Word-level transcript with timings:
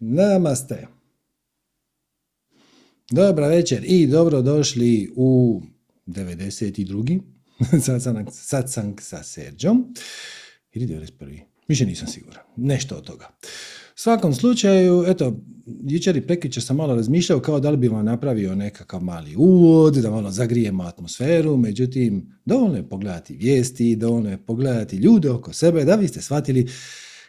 Namaste. 0.00 0.86
Dobra 3.10 3.48
večer 3.48 3.82
i 3.84 4.06
dobro 4.06 4.42
došli 4.42 5.10
u 5.16 5.60
92. 6.06 7.20
satsang 8.32 9.00
sa 9.00 9.22
Serđom. 9.22 9.94
Ili 10.72 10.86
91. 10.86 11.40
Više 11.68 11.86
nisam 11.86 12.08
siguran. 12.08 12.42
Nešto 12.56 12.96
od 12.96 13.04
toga. 13.04 13.28
U 13.94 14.02
svakom 14.02 14.34
slučaju, 14.34 15.04
eto, 15.06 15.36
jučer 15.66 16.16
i 16.16 16.26
prekjučer 16.26 16.62
sam 16.62 16.76
malo 16.76 16.94
razmišljao 16.94 17.40
kao 17.40 17.60
da 17.60 17.70
li 17.70 17.76
bi 17.76 17.88
vam 17.88 18.04
napravio 18.04 18.54
nekakav 18.54 19.00
mali 19.00 19.36
uvod, 19.36 19.94
da 19.94 20.10
malo 20.10 20.30
zagrijemo 20.30 20.82
atmosferu, 20.82 21.56
međutim, 21.56 22.38
dovoljno 22.44 22.76
je 22.76 22.88
pogledati 22.88 23.36
vijesti, 23.36 23.96
dovoljno 23.96 24.30
je 24.30 24.46
pogledati 24.46 24.96
ljude 24.96 25.30
oko 25.30 25.52
sebe, 25.52 25.84
da 25.84 25.96
biste 25.96 26.22
shvatili 26.22 26.68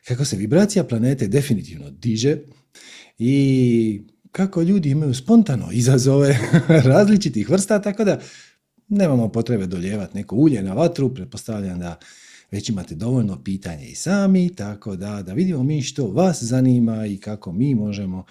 kako 0.08 0.26
se 0.26 0.38
vibracija 0.38 0.84
planete 0.84 1.28
definitivno 1.28 1.90
diže 1.90 2.38
i 3.24 4.02
kako 4.32 4.62
ljudi 4.62 4.90
imaju 4.90 5.14
spontano 5.14 5.68
izazove 5.72 6.40
različitih 6.94 7.50
vrsta, 7.50 7.82
tako 7.82 8.04
da 8.04 8.20
nemamo 8.88 9.30
potrebe 9.30 9.68
doljevati 9.68 10.18
neko 10.18 10.36
ulje 10.36 10.64
na 10.64 10.74
vatru, 10.74 11.14
pretpostavljam 11.14 11.80
da 11.80 12.00
već 12.52 12.70
imate 12.70 12.96
dovoljno 12.96 13.44
pitanja 13.44 13.84
i 13.84 13.96
sami, 13.96 14.56
tako 14.56 14.96
da, 14.96 15.22
da 15.22 15.34
vidimo 15.34 15.64
mi 15.64 15.82
što 15.82 16.08
vas 16.08 16.44
zanima 16.44 17.06
i 17.06 17.18
kako 17.18 17.52
mi 17.52 17.76
možemo 17.76 18.26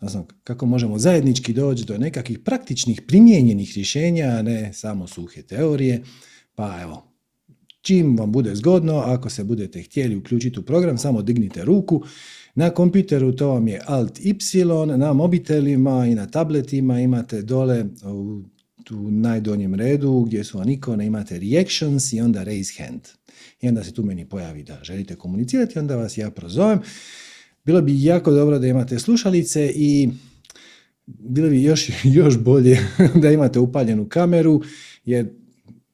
znam, 0.00 0.26
kako 0.44 0.66
možemo 0.66 0.98
zajednički 0.98 1.52
doći 1.52 1.84
do 1.84 1.98
nekakvih 1.98 2.38
praktičnih 2.38 3.02
primijenjenih 3.08 3.72
rješenja, 3.76 4.26
a 4.26 4.42
ne 4.42 4.72
samo 4.72 5.06
suhe 5.06 5.42
teorije. 5.42 6.02
Pa 6.54 6.82
evo, 6.82 7.10
čim 7.82 8.16
vam 8.16 8.32
bude 8.32 8.54
zgodno, 8.54 8.98
ako 8.98 9.30
se 9.30 9.44
budete 9.44 9.82
htjeli 9.82 10.16
uključiti 10.16 10.60
u 10.60 10.62
program, 10.62 10.98
samo 10.98 11.22
dignite 11.22 11.64
ruku. 11.64 12.02
Na 12.54 12.70
kompjuteru 12.70 13.32
to 13.32 13.48
vam 13.48 13.68
je 13.68 13.80
Alt 13.86 14.20
Y, 14.20 14.34
na 14.96 15.12
mobitelima 15.12 16.06
i 16.06 16.14
na 16.14 16.26
tabletima 16.26 17.00
imate 17.00 17.42
dole 17.42 17.84
u, 18.04 18.42
u 18.90 19.10
najdonjem 19.10 19.74
redu 19.74 20.24
gdje 20.26 20.44
su 20.44 20.58
vam 20.58 20.68
ikone, 20.68 21.06
imate 21.06 21.38
reactions 21.38 22.12
i 22.12 22.20
onda 22.20 22.42
raise 22.42 22.82
hand. 22.82 23.00
I 23.60 23.68
onda 23.68 23.84
se 23.84 23.94
tu 23.94 24.02
meni 24.02 24.28
pojavi 24.28 24.62
da 24.62 24.78
želite 24.82 25.16
komunicirati, 25.16 25.78
onda 25.78 25.96
vas 25.96 26.18
ja 26.18 26.30
prozovem. 26.30 26.80
Bilo 27.64 27.82
bi 27.82 28.02
jako 28.04 28.30
dobro 28.30 28.58
da 28.58 28.66
imate 28.66 28.98
slušalice 28.98 29.72
i 29.74 30.08
bilo 31.06 31.48
bi 31.48 31.62
još, 31.62 31.90
još 32.18 32.38
bolje 32.38 32.78
da 33.22 33.30
imate 33.30 33.58
upaljenu 33.58 34.08
kameru, 34.08 34.62
jer 35.04 35.28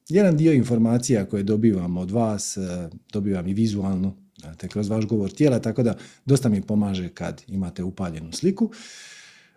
jedan 0.09 0.37
dio 0.37 0.53
informacija 0.53 1.25
koje 1.25 1.43
dobivam 1.43 1.97
od 1.97 2.11
vas, 2.11 2.57
e, 2.57 2.89
dobivam 3.13 3.47
i 3.47 3.53
vizualno, 3.53 4.26
te 4.55 4.67
kroz 4.67 4.89
vaš 4.89 5.05
govor 5.05 5.31
tijela, 5.31 5.59
tako 5.59 5.83
da 5.83 5.97
dosta 6.25 6.49
mi 6.49 6.61
pomaže 6.61 7.09
kad 7.09 7.41
imate 7.47 7.83
upaljenu 7.83 8.31
sliku. 8.31 8.71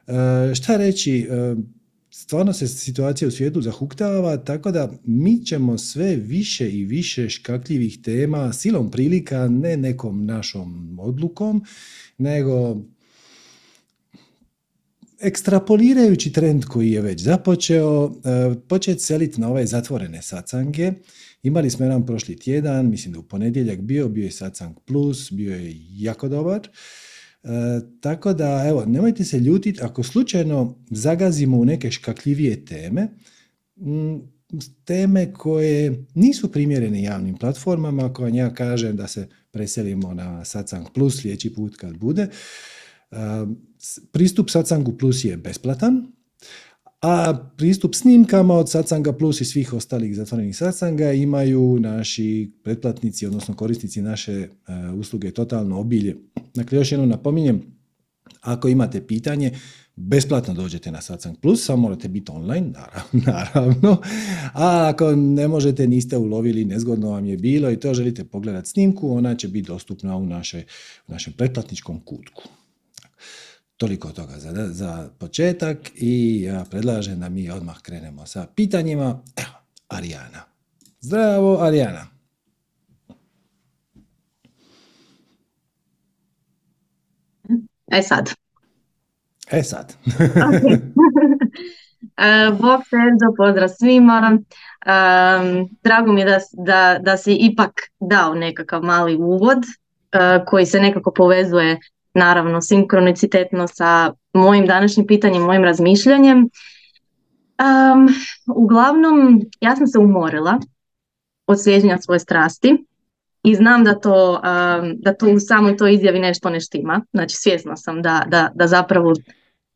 E, 0.07 0.55
šta 0.55 0.77
reći, 0.77 1.29
e, 1.31 1.55
stvarno 2.11 2.53
se 2.53 2.69
situacija 2.69 3.29
u 3.29 3.31
svijetu 3.31 3.63
zahuktava, 3.63 4.37
tako 4.37 4.71
da 4.71 4.93
mi 5.05 5.45
ćemo 5.45 5.79
sve 5.79 6.17
više 6.17 6.71
i 6.71 6.85
više 6.85 7.29
škakljivih 7.29 7.99
tema 8.03 8.53
silom 8.53 8.91
prilika, 8.91 9.49
ne 9.49 9.77
nekom 9.77 10.27
našom 10.27 10.99
odlukom, 11.01 11.65
nego 12.19 12.77
ekstrapolirajući 15.21 16.33
trend 16.33 16.65
koji 16.65 16.91
je 16.91 17.01
već 17.01 17.21
započeo, 17.23 18.07
e, 18.07 18.55
početi 18.69 19.01
seliti 19.01 19.41
na 19.41 19.49
ove 19.49 19.67
zatvorene 19.67 20.23
sacange. 20.23 20.93
Imali 21.43 21.71
smo 21.71 21.85
jedan 21.85 22.07
prošli 22.07 22.39
tjedan, 22.39 22.91
mislim 22.91 23.13
da 23.13 23.19
u 23.19 23.23
ponedjeljak 23.23 23.81
bio, 23.81 24.09
bio 24.09 24.25
je 24.25 24.31
sacang 24.31 24.77
plus, 24.87 25.33
bio 25.33 25.57
je 25.57 25.75
jako 25.91 26.29
dobar. 26.29 26.69
E, 27.43 27.49
tako 28.01 28.33
da, 28.33 28.65
evo, 28.69 28.85
nemojte 28.85 29.25
se 29.25 29.39
ljutiti 29.39 29.81
ako 29.83 30.03
slučajno 30.03 30.79
zagazimo 30.91 31.59
u 31.59 31.65
neke 31.65 31.91
škakljivije 31.91 32.65
teme, 32.65 33.09
teme 34.85 35.33
koje 35.33 36.05
nisu 36.15 36.53
primjerene 36.53 37.03
javnim 37.03 37.37
platformama, 37.37 38.07
ako 38.07 38.23
vam 38.23 38.35
ja 38.35 38.55
kažem 38.55 38.97
da 38.97 39.07
se 39.07 39.29
preselimo 39.51 40.15
na 40.15 40.45
Satsang 40.45 40.87
Plus 40.95 41.21
sljedeći 41.21 41.55
put 41.55 41.77
kad 41.77 41.97
bude. 41.97 42.23
E, 42.23 43.17
pristup 44.13 44.51
Satsangu 44.51 44.99
Plus 44.99 45.25
je 45.25 45.37
besplatan, 45.37 46.13
a 47.01 47.35
pristup 47.57 47.95
snimkama 47.95 48.55
od 48.55 48.71
Satsanga 48.71 49.13
Plus 49.13 49.41
i 49.41 49.45
svih 49.45 49.73
ostalih 49.73 50.17
zatvorenih 50.17 50.57
Satsanga 50.57 51.13
imaju 51.13 51.79
naši 51.81 52.53
pretplatnici, 52.65 53.27
odnosno 53.27 53.55
korisnici 53.55 54.03
naše 54.03 54.33
e, 54.33 54.49
usluge 54.95 55.31
Totalno 55.31 55.81
obilje. 55.81 56.17
Dakle, 56.55 56.79
još 56.79 56.93
jednom 56.93 57.09
napominjem, 57.09 57.63
ako 58.41 58.69
imate 58.69 59.07
pitanje, 59.07 59.53
besplatno 59.97 60.55
dođete 60.55 60.91
na 60.91 61.01
Satsang 61.01 61.37
Plus, 61.43 61.65
samo 61.65 61.83
morate 61.83 62.09
biti 62.09 62.33
online, 62.33 62.73
naravno. 63.27 63.97
A 64.55 64.89
ako 64.95 65.17
ne 65.17 65.49
možete, 65.49 65.87
niste 65.87 66.17
ulovili, 66.17 66.65
nezgodno 66.65 67.11
vam 67.11 67.27
je 67.27 67.37
bilo 67.37 67.71
i 67.71 67.81
to 67.81 67.95
želite 67.95 68.25
pogledati 68.25 68.69
snimku, 68.69 69.13
ona 69.13 69.35
će 69.35 69.49
biti 69.49 69.67
dostupna 69.67 70.17
u, 70.17 70.27
naše, 70.27 70.65
u 71.09 71.13
našem 71.13 71.33
pretplatničkom 71.33 72.01
kutku. 72.01 72.43
Toliko 73.81 74.09
toga 74.09 74.39
za, 74.39 74.69
za 74.69 75.09
početak 75.19 75.77
i 75.95 76.43
ja 76.43 76.65
predlažem 76.71 77.21
da 77.21 77.29
mi 77.29 77.51
odmah 77.51 77.83
krenemo 77.83 78.27
sa 78.27 78.47
pitanjima. 78.55 79.05
Evo, 79.37 79.53
Arijana. 79.89 80.43
Zdravo, 81.01 81.59
Arijana. 81.61 82.07
E 87.87 88.03
sad. 88.03 88.31
E 89.51 89.63
sad. 89.63 89.95
E, 92.17 92.51
bog 92.51 92.81
Serđo, 92.91 93.35
pozdrav 93.37 93.69
svima. 93.69 94.31
Um, 94.33 95.69
drago 95.83 96.13
mi 96.13 96.21
je 96.21 96.25
da, 96.25 96.39
da, 96.53 96.99
da 96.99 97.17
si 97.17 97.35
ipak 97.35 97.71
dao 98.01 98.35
nekakav 98.35 98.83
mali 98.83 99.17
uvod 99.17 99.59
uh, 99.59 100.45
koji 100.47 100.67
se 100.67 100.81
nekako 100.81 101.13
povezuje 101.13 101.79
naravno 102.21 102.61
sinkronicitetno 102.61 103.67
sa 103.69 104.13
mojim 104.33 104.67
današnjim 104.67 105.07
pitanjem, 105.07 105.43
mojim 105.43 105.65
razmišljanjem. 105.65 106.39
Um, 106.39 108.09
uglavnom, 108.57 109.41
ja 109.61 109.77
sam 109.77 109.87
se 109.87 109.99
umorila 109.99 110.59
od 111.47 111.63
slijeđenja 111.63 111.99
svoje 111.99 112.19
strasti 112.19 112.85
i 113.43 113.55
znam 113.55 113.85
da 113.85 114.01
to, 114.01 114.33
um, 114.33 114.95
da 114.99 115.15
to 115.15 115.27
u 115.27 115.41
samoj 115.41 115.77
toj 115.77 115.95
izjavi 115.95 116.19
nešto 116.19 116.51
ne 116.51 116.61
štima. 116.61 117.05
Znači 117.13 117.37
svjesna 117.37 117.77
sam 117.77 118.03
da, 118.03 118.25
da, 118.29 118.51
da 118.55 118.67
zapravo 118.67 119.13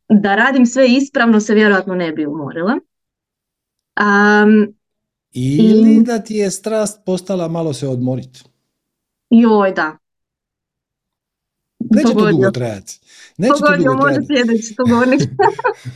da 0.09 0.35
radim 0.35 0.67
sve 0.67 0.89
ispravno 0.89 1.41
se 1.41 1.55
vjerojatno 1.55 1.95
ne 1.95 2.13
bi 2.13 2.27
umorila. 2.27 2.79
Um, 4.01 4.75
Ili 5.33 6.03
da 6.03 6.19
ti 6.19 6.35
je 6.35 6.51
strast 6.51 7.01
postala 7.07 7.49
malo 7.49 7.73
se 7.73 7.89
odmoriti. 7.89 8.43
Joj, 9.31 9.73
da, 9.73 9.97
Neće 11.91 12.15
to 12.15 12.31
dugo 12.31 12.51
trajati. 12.51 13.01
Neće 13.39 13.55
to 13.61 13.77
dugo 13.77 14.03
trajati. 14.03 14.27
sljedeći, 14.27 14.75
to 14.75 14.85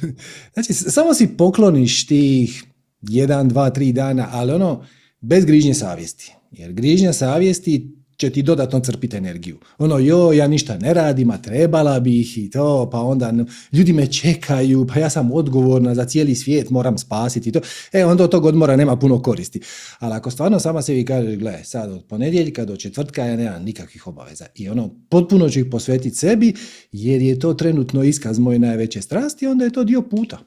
znači, 0.54 0.72
samo 0.72 1.14
si 1.14 1.36
pokloniš 1.36 2.06
tih 2.06 2.64
jedan, 3.02 3.48
dva, 3.48 3.70
tri 3.70 3.92
dana, 3.92 4.28
ali 4.32 4.52
ono, 4.52 4.84
bez 5.20 5.44
grižnje 5.44 5.74
savjesti. 5.74 6.34
Jer 6.50 6.72
grižnja 6.72 7.12
savjesti 7.12 7.97
će 8.18 8.30
ti 8.30 8.42
dodatno 8.42 8.80
crpiti 8.80 9.16
energiju. 9.16 9.58
Ono, 9.78 9.98
jo, 9.98 10.32
ja 10.32 10.48
ništa 10.48 10.78
ne 10.78 10.94
radim, 10.94 11.30
a 11.30 11.38
trebala 11.38 12.00
bih 12.00 12.38
i 12.38 12.50
to, 12.50 12.88
pa 12.92 13.00
onda 13.00 13.32
ljudi 13.72 13.92
me 13.92 14.06
čekaju, 14.06 14.86
pa 14.86 15.00
ja 15.00 15.10
sam 15.10 15.32
odgovorna 15.32 15.94
za 15.94 16.04
cijeli 16.04 16.34
svijet, 16.34 16.70
moram 16.70 16.98
spasiti 16.98 17.48
i 17.48 17.52
to. 17.52 17.60
E, 17.92 18.04
onda 18.04 18.24
od 18.24 18.30
tog 18.30 18.44
odmora 18.44 18.76
nema 18.76 18.96
puno 18.96 19.22
koristi. 19.22 19.60
Ali 19.98 20.14
ako 20.14 20.30
stvarno 20.30 20.58
sama 20.58 20.82
sebi 20.82 21.04
kažeš, 21.04 21.36
gle, 21.36 21.64
sad 21.64 21.92
od 21.92 22.04
ponedjeljka 22.04 22.64
do 22.64 22.76
četvrtka 22.76 23.24
ja 23.24 23.36
nemam 23.36 23.62
nikakvih 23.62 24.06
obaveza 24.06 24.46
i 24.54 24.68
ono, 24.68 24.90
potpuno 25.08 25.48
ću 25.48 25.58
ih 25.58 25.66
posvetiti 25.70 26.16
sebi, 26.16 26.54
jer 26.92 27.22
je 27.22 27.38
to 27.38 27.54
trenutno 27.54 28.02
iskaz 28.02 28.38
moje 28.38 28.58
najveće 28.58 29.02
strasti, 29.02 29.46
onda 29.46 29.64
je 29.64 29.72
to 29.72 29.84
dio 29.84 30.02
puta. 30.02 30.38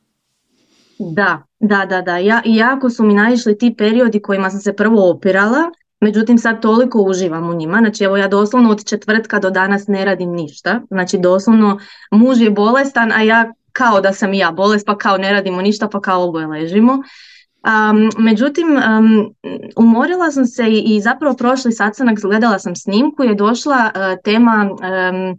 Da, 1.00 1.44
da, 1.60 1.86
da, 1.86 2.02
da. 2.02 2.18
Ja, 2.18 2.42
jako 2.46 2.90
su 2.90 3.04
mi 3.04 3.14
naišli 3.14 3.58
ti 3.58 3.76
periodi 3.78 4.20
kojima 4.20 4.50
sam 4.50 4.60
se 4.60 4.74
prvo 4.74 5.10
opirala, 5.10 5.72
Međutim, 6.02 6.38
sad 6.38 6.62
toliko 6.62 7.02
uživam 7.02 7.50
u 7.50 7.54
njima. 7.54 7.78
Znači, 7.78 8.04
evo 8.04 8.18
ja 8.18 8.28
doslovno 8.28 8.72
od 8.72 8.86
četvrtka 8.86 9.40
do 9.40 9.50
danas 9.50 9.88
ne 9.88 10.06
radim 10.06 10.32
ništa. 10.32 10.82
Znači, 10.90 11.18
doslovno 11.18 11.80
muž 12.12 12.42
je 12.42 12.52
bolestan, 12.52 13.12
a 13.12 13.22
ja 13.22 13.54
kao 13.72 14.02
da 14.02 14.14
sam 14.14 14.34
i 14.34 14.38
ja 14.38 14.52
bolest, 14.52 14.86
pa 14.86 14.98
kao 14.98 15.18
ne 15.18 15.34
radimo 15.34 15.62
ništa, 15.62 15.88
pa 15.88 16.02
kao 16.02 16.24
oboje 16.24 16.48
ležimo. 16.48 16.94
Um, 16.94 18.10
međutim, 18.18 18.68
um, 18.68 19.36
umorila 19.76 20.32
sam 20.32 20.46
se 20.46 20.64
i, 20.70 20.96
i 20.96 21.02
zapravo 21.02 21.36
prošli 21.36 21.72
sastanak 21.72 22.20
gledala 22.20 22.60
sam 22.60 22.76
snimku 22.76 23.24
je 23.24 23.36
došla 23.36 23.92
uh, 23.96 24.22
tema 24.24 24.70
um, 24.72 25.38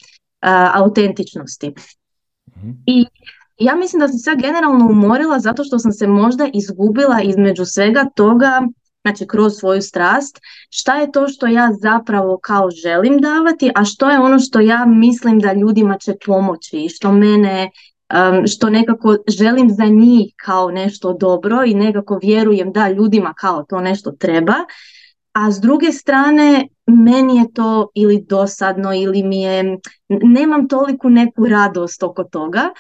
autentičnosti. 0.75 1.75
Mhm. 2.57 2.71
I 2.87 3.07
ja 3.59 3.75
mislim 3.75 4.01
da 4.01 4.09
sam 4.09 4.19
se 4.19 4.31
generalno 4.43 4.87
umorila 4.87 5.39
zato 5.39 5.65
što 5.65 5.79
sam 5.79 5.93
se 5.93 6.07
možda 6.07 6.49
izgubila 6.55 7.21
između 7.23 7.65
svega 7.65 8.05
toga 8.15 8.63
znači 9.03 9.27
kroz 9.27 9.53
svoju 9.59 9.83
strast, 9.83 10.41
šta 10.71 10.97
je 10.97 11.13
to 11.13 11.29
što 11.29 11.47
ja 11.47 11.69
zapravo 11.81 12.39
kao 12.43 12.71
želim 12.71 13.19
davati, 13.19 13.71
a 13.75 13.85
što 13.85 14.11
je 14.11 14.19
ono 14.19 14.39
što 14.39 14.61
ja 14.61 14.85
mislim 14.87 15.39
da 15.39 15.53
ljudima 15.53 15.99
će 15.99 16.15
pomoći 16.27 16.77
i 16.77 16.89
što 16.89 17.13
mene 17.13 17.71
što 18.53 18.71
nekako 18.71 19.17
želim 19.29 19.71
za 19.71 19.85
njih 19.85 20.35
kao 20.45 20.71
nešto 20.71 21.13
dobro 21.13 21.65
i 21.67 21.75
nekako 21.75 22.19
vjerujem 22.23 22.73
da 22.73 22.89
ljudima 22.89 23.35
kao 23.35 23.65
to 23.69 23.81
nešto 23.81 24.13
treba, 24.13 24.55
a 25.33 25.51
s 25.51 25.61
druge 25.61 25.93
strane 25.93 26.69
meni 26.87 27.37
je 27.37 27.53
to 27.53 27.89
ili 27.95 28.25
dosadno 28.29 28.95
ili 28.95 29.23
mi 29.23 29.43
je, 29.43 29.79
nemam 30.09 30.69
toliku 30.69 31.11
neku 31.11 31.47
radost 31.47 32.03
oko 32.03 32.25
toga, 32.25 32.71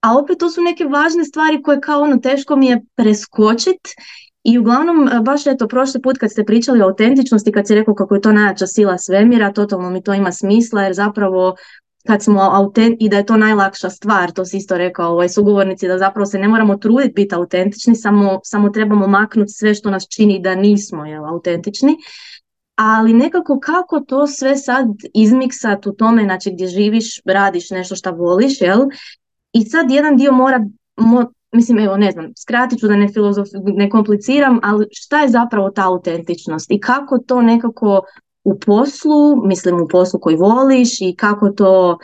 a 0.00 0.18
opet 0.18 0.38
to 0.38 0.50
su 0.50 0.62
neke 0.62 0.84
važne 0.84 1.24
stvari 1.24 1.62
koje 1.62 1.80
kao 1.80 2.02
ono 2.02 2.16
teško 2.16 2.56
mi 2.56 2.66
je 2.66 2.82
preskočit 2.94 3.80
i 4.44 4.58
uglavnom, 4.58 5.10
baš 5.22 5.46
eto, 5.46 5.68
prošli 5.68 6.02
put 6.02 6.18
kad 6.18 6.30
ste 6.30 6.44
pričali 6.44 6.82
o 6.82 6.84
autentičnosti, 6.84 7.52
kad 7.52 7.66
si 7.66 7.74
rekao 7.74 7.94
kako 7.94 8.14
je 8.14 8.20
to 8.20 8.32
najjača 8.32 8.66
sila 8.66 8.98
svemira, 8.98 9.52
totalno 9.52 9.90
mi 9.90 10.02
to 10.02 10.14
ima 10.14 10.32
smisla, 10.32 10.82
jer 10.82 10.94
zapravo 10.94 11.54
kad 12.06 12.22
smo 12.22 12.40
autent 12.40 12.96
i 13.00 13.08
da 13.08 13.16
je 13.16 13.26
to 13.26 13.36
najlakša 13.36 13.90
stvar, 13.90 14.32
to 14.32 14.44
si 14.44 14.56
isto 14.56 14.78
rekao 14.78 15.12
ovaj 15.12 15.28
sugovornici, 15.28 15.88
da 15.88 15.98
zapravo 15.98 16.26
se 16.26 16.38
ne 16.38 16.48
moramo 16.48 16.76
truditi 16.76 17.12
biti 17.14 17.34
autentični, 17.34 17.94
samo, 17.94 18.40
samo 18.44 18.70
trebamo 18.70 19.06
maknuti 19.06 19.52
sve 19.52 19.74
što 19.74 19.90
nas 19.90 20.06
čini 20.08 20.40
da 20.42 20.54
nismo 20.54 21.06
jel, 21.06 21.26
autentični. 21.26 21.96
Ali 22.76 23.12
nekako 23.12 23.60
kako 23.60 24.00
to 24.00 24.26
sve 24.26 24.56
sad 24.56 24.86
izmiksat 25.14 25.86
u 25.86 25.92
tome, 25.92 26.22
znači 26.24 26.50
gdje 26.52 26.66
živiš, 26.66 27.20
radiš 27.24 27.70
nešto 27.70 27.96
što 27.96 28.12
voliš, 28.12 28.60
jel? 28.60 28.80
I 29.52 29.64
sad 29.64 29.90
jedan 29.90 30.16
dio 30.16 30.32
mora, 30.32 30.64
mislim, 31.52 31.78
evo, 31.78 31.96
ne 31.96 32.10
znam, 32.10 32.32
skratit 32.36 32.78
ću 32.78 32.88
da 32.88 32.96
ne, 32.96 33.08
filozof, 33.08 33.48
ne 33.64 33.90
kompliciram, 33.90 34.60
ali 34.62 34.86
šta 34.92 35.20
je 35.20 35.28
zapravo 35.28 35.70
ta 35.70 35.86
autentičnost 35.86 36.70
i 36.70 36.80
kako 36.80 37.18
to 37.18 37.42
nekako 37.42 38.02
u 38.44 38.58
poslu, 38.58 39.46
mislim 39.46 39.80
u 39.80 39.88
poslu 39.88 40.20
koji 40.20 40.36
voliš 40.36 41.00
i 41.00 41.14
kako 41.16 41.50
to 41.50 41.98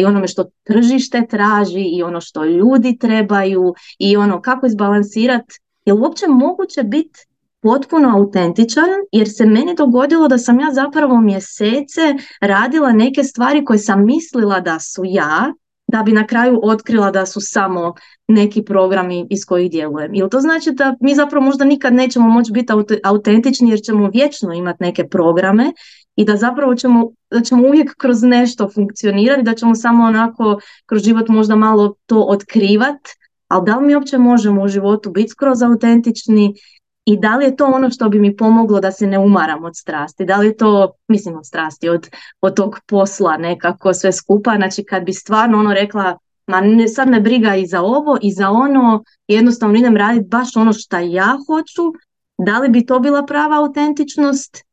i 0.00 0.04
onome 0.04 0.28
što 0.28 0.44
tržište 0.64 1.26
traži 1.30 1.84
i 1.96 2.02
ono 2.02 2.20
što 2.20 2.44
ljudi 2.44 2.98
trebaju 2.98 3.74
i 3.98 4.16
ono 4.16 4.42
kako 4.42 4.66
izbalansirati, 4.66 5.54
je 5.84 5.92
li 5.92 6.00
uopće 6.00 6.26
moguće 6.28 6.82
biti 6.82 7.20
potpuno 7.60 8.16
autentičan? 8.16 8.88
Jer 9.12 9.28
se 9.30 9.46
meni 9.46 9.74
dogodilo 9.76 10.28
da 10.28 10.38
sam 10.38 10.60
ja 10.60 10.72
zapravo 10.72 11.20
mjesece 11.20 12.14
radila 12.40 12.92
neke 12.92 13.24
stvari 13.24 13.64
koje 13.64 13.78
sam 13.78 14.06
mislila 14.06 14.60
da 14.60 14.80
su 14.80 15.02
ja 15.04 15.52
da 15.88 16.02
bi 16.02 16.12
na 16.12 16.26
kraju 16.26 16.60
otkrila 16.62 17.10
da 17.10 17.26
su 17.26 17.40
samo 17.40 17.94
neki 18.28 18.62
programi 18.62 19.26
iz 19.30 19.44
kojih 19.44 19.70
djelujem. 19.70 20.14
Ili 20.14 20.30
to 20.30 20.40
znači 20.40 20.70
da 20.72 20.96
mi 21.00 21.14
zapravo 21.14 21.44
možda 21.44 21.64
nikad 21.64 21.92
nećemo 21.92 22.28
moći 22.28 22.52
biti 22.52 22.72
autentični 23.04 23.70
jer 23.70 23.80
ćemo 23.80 24.10
vječno 24.12 24.52
imati 24.52 24.82
neke 24.82 25.08
programe 25.08 25.72
i 26.16 26.24
da 26.24 26.36
zapravo 26.36 26.74
ćemo, 26.74 27.10
da 27.30 27.40
ćemo 27.40 27.68
uvijek 27.68 27.94
kroz 27.96 28.22
nešto 28.22 28.68
funkcionirati, 28.74 29.42
da 29.42 29.54
ćemo 29.54 29.74
samo 29.74 30.04
onako 30.04 30.58
kroz 30.86 31.02
život 31.02 31.28
možda 31.28 31.56
malo 31.56 31.94
to 32.06 32.24
otkrivat, 32.28 32.98
ali 33.48 33.66
da 33.66 33.76
li 33.76 33.86
mi 33.86 33.94
uopće 33.94 34.18
možemo 34.18 34.62
u 34.62 34.68
životu 34.68 35.10
biti 35.10 35.28
skroz 35.28 35.62
autentični 35.62 36.54
i 37.08 37.16
da 37.16 37.36
li 37.36 37.44
je 37.44 37.56
to 37.56 37.66
ono 37.66 37.90
što 37.90 38.08
bi 38.08 38.18
mi 38.18 38.36
pomoglo 38.36 38.80
da 38.80 38.92
se 38.92 39.06
ne 39.06 39.18
umaram 39.18 39.64
od 39.64 39.76
strasti, 39.76 40.24
da 40.24 40.36
li 40.36 40.46
je 40.46 40.56
to, 40.56 40.92
mislim 41.08 41.36
od 41.36 41.46
strasti, 41.46 41.88
od, 41.88 42.08
od 42.40 42.56
tog 42.56 42.78
posla 42.86 43.36
nekako 43.36 43.94
sve 43.94 44.12
skupa, 44.12 44.56
znači 44.56 44.84
kad 44.84 45.04
bi 45.04 45.12
stvarno 45.12 45.58
ono 45.58 45.74
rekla, 45.74 46.18
ma 46.46 46.60
ne, 46.60 46.88
sad 46.88 47.08
me 47.08 47.20
briga 47.20 47.54
i 47.54 47.66
za 47.66 47.82
ovo 47.82 48.18
i 48.22 48.32
za 48.32 48.50
ono, 48.50 49.04
jednostavno 49.28 49.78
idem 49.78 49.96
raditi 49.96 50.28
baš 50.28 50.56
ono 50.56 50.72
što 50.72 50.98
ja 50.98 51.38
hoću, 51.46 51.82
da 52.38 52.58
li 52.58 52.68
bi 52.68 52.86
to 52.86 52.98
bila 53.00 53.26
prava 53.26 53.56
autentičnost 53.56 54.64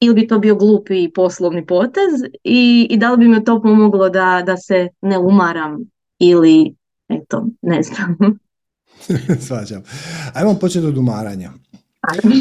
ili 0.00 0.14
bi 0.14 0.26
to 0.26 0.38
bio 0.38 0.54
glupi 0.54 1.12
poslovni 1.12 1.66
potez 1.66 2.22
i, 2.44 2.86
i 2.90 2.96
da 2.96 3.10
li 3.10 3.18
bi 3.18 3.28
me 3.28 3.44
to 3.44 3.62
pomoglo 3.62 4.08
da, 4.08 4.42
da 4.46 4.56
se 4.56 4.88
ne 5.00 5.18
umaram 5.18 5.78
ili 6.18 6.74
eto, 7.08 7.46
ne 7.62 7.82
znam. 7.82 8.16
Svađam. 9.46 9.82
Ajmo 10.32 10.54
početi 10.54 10.86
od 10.86 10.98
umaranja. 10.98 11.50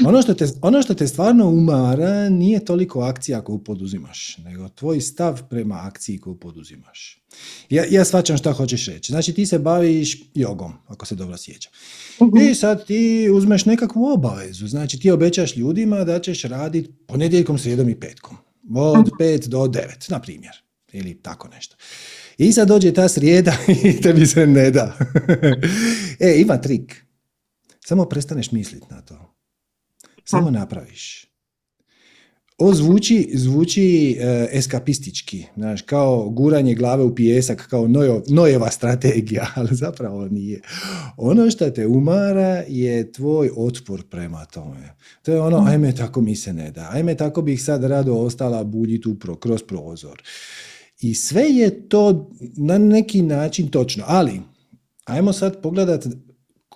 Ono 0.05 0.21
što, 0.21 0.33
te, 0.33 0.45
ono 0.61 0.81
što 0.81 0.93
te 0.93 1.07
stvarno 1.07 1.49
umara 1.49 2.29
nije 2.29 2.65
toliko 2.65 3.01
akcija 3.01 3.41
koju 3.41 3.57
poduzimaš, 3.63 4.37
nego 4.37 4.69
tvoj 4.69 5.01
stav 5.01 5.41
prema 5.49 5.75
akciji 5.83 6.17
koju 6.17 6.35
poduzimaš. 6.39 7.21
Ja, 7.69 7.83
ja 7.89 8.05
shvaćam 8.05 8.37
šta 8.37 8.51
hoćeš 8.51 8.85
reći. 8.85 9.11
Znači 9.11 9.33
ti 9.33 9.45
se 9.45 9.59
baviš 9.59 10.23
jogom, 10.33 10.73
ako 10.87 11.05
se 11.05 11.15
dobro 11.15 11.37
sjećam. 11.37 11.71
uh 12.19 12.41
I 12.41 12.55
sad 12.55 12.85
ti 12.85 13.29
uzmeš 13.33 13.65
nekakvu 13.65 14.05
obavezu. 14.13 14.67
Znači 14.67 14.99
ti 14.99 15.11
obećaš 15.11 15.55
ljudima 15.55 16.03
da 16.03 16.19
ćeš 16.19 16.43
raditi 16.43 16.91
ponedjeljkom, 17.07 17.57
srijedom 17.57 17.89
i 17.89 17.99
petkom. 17.99 18.37
Od 18.75 19.09
pet 19.19 19.47
do 19.47 19.67
devet, 19.67 20.05
na 20.09 20.19
primjer. 20.19 20.53
Ili 20.93 21.21
tako 21.21 21.47
nešto. 21.47 21.75
I 22.37 22.51
sad 22.51 22.67
dođe 22.67 22.93
ta 22.93 23.07
srijeda 23.07 23.57
i 23.83 24.01
tebi 24.01 24.25
se 24.25 24.47
ne 24.47 24.71
da. 24.71 24.97
e, 26.19 26.33
ima 26.37 26.61
trik. 26.61 27.05
Samo 27.85 28.05
prestaneš 28.05 28.51
misliti 28.51 28.85
na 28.89 29.01
to. 29.01 29.24
Samo 30.25 30.51
napraviš. 30.51 31.35
Ovo 32.57 32.73
zvuči, 32.73 33.29
zvuči 33.33 34.17
e, 34.19 34.47
eskapistički, 34.51 35.45
znaš, 35.55 35.81
kao 35.81 36.29
guranje 36.29 36.75
glave 36.75 37.03
u 37.03 37.15
pijesak, 37.15 37.67
kao 37.69 37.87
nojo, 37.87 38.23
nojeva 38.27 38.71
strategija, 38.71 39.47
ali 39.55 39.69
zapravo 39.71 40.27
nije. 40.27 40.61
Ono 41.17 41.51
što 41.51 41.69
te 41.69 41.87
umara 41.87 42.63
je 42.67 43.11
tvoj 43.11 43.49
otpor 43.57 44.03
prema 44.09 44.45
tome. 44.45 44.95
To 45.21 45.31
je 45.31 45.41
ono, 45.41 45.65
ajme 45.67 45.95
tako 45.95 46.21
mi 46.21 46.35
se 46.35 46.53
ne 46.53 46.71
da, 46.71 46.89
ajme 46.91 47.15
tako 47.15 47.41
bih 47.41 47.63
sad 47.63 47.83
rado 47.83 48.13
ostala 48.13 48.63
buljiti 48.63 49.09
upro, 49.09 49.35
kroz 49.35 49.63
prozor. 49.63 50.21
I 51.01 51.13
sve 51.13 51.43
je 51.43 51.89
to 51.89 52.31
na 52.57 52.77
neki 52.77 53.21
način 53.21 53.67
točno, 53.67 54.03
ali 54.07 54.41
ajmo 55.05 55.33
sad 55.33 55.61
pogledati 55.61 56.09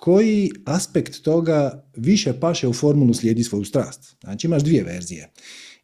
koji 0.00 0.50
aspekt 0.64 1.22
toga 1.22 1.84
više 1.96 2.32
paše 2.40 2.68
u 2.68 2.72
formulu 2.72 3.14
slijedi 3.14 3.44
svoju 3.44 3.64
strast. 3.64 4.16
Znači 4.20 4.46
imaš 4.46 4.62
dvije 4.62 4.84
verzije. 4.84 5.28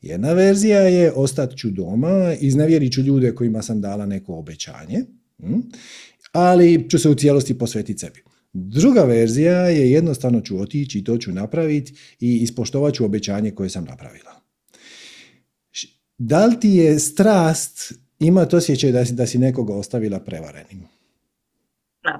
Jedna 0.02 0.32
verzija 0.32 0.80
je 0.80 1.12
ostat 1.12 1.56
ću 1.56 1.70
doma, 1.70 2.34
iznevjerit 2.40 2.92
ću 2.92 3.00
ljude 3.00 3.34
kojima 3.34 3.62
sam 3.62 3.80
dala 3.80 4.06
neko 4.06 4.34
obećanje, 4.34 5.04
ali 6.32 6.86
ću 6.90 6.98
se 6.98 7.08
u 7.08 7.14
cijelosti 7.14 7.58
posvetiti 7.58 7.98
sebi. 7.98 8.22
Druga 8.52 9.04
verzija 9.04 9.68
je 9.68 9.90
jednostavno 9.90 10.40
ću 10.40 10.60
otići 10.60 10.98
i 10.98 11.04
to 11.04 11.18
ću 11.18 11.32
napraviti 11.32 11.94
i 12.20 12.36
ispoštovat 12.36 12.94
ću 12.94 13.04
obećanje 13.04 13.50
koje 13.50 13.70
sam 13.70 13.84
napravila. 13.84 14.40
Da 16.18 16.46
li 16.46 16.60
ti 16.60 16.68
je 16.68 16.98
strast 16.98 17.92
imati 18.18 18.56
osjećaj 18.56 18.92
da 18.92 19.04
si, 19.04 19.14
da 19.14 19.26
si 19.26 19.38
nekoga 19.38 19.74
ostavila 19.74 20.20
prevarenim? 20.20 20.82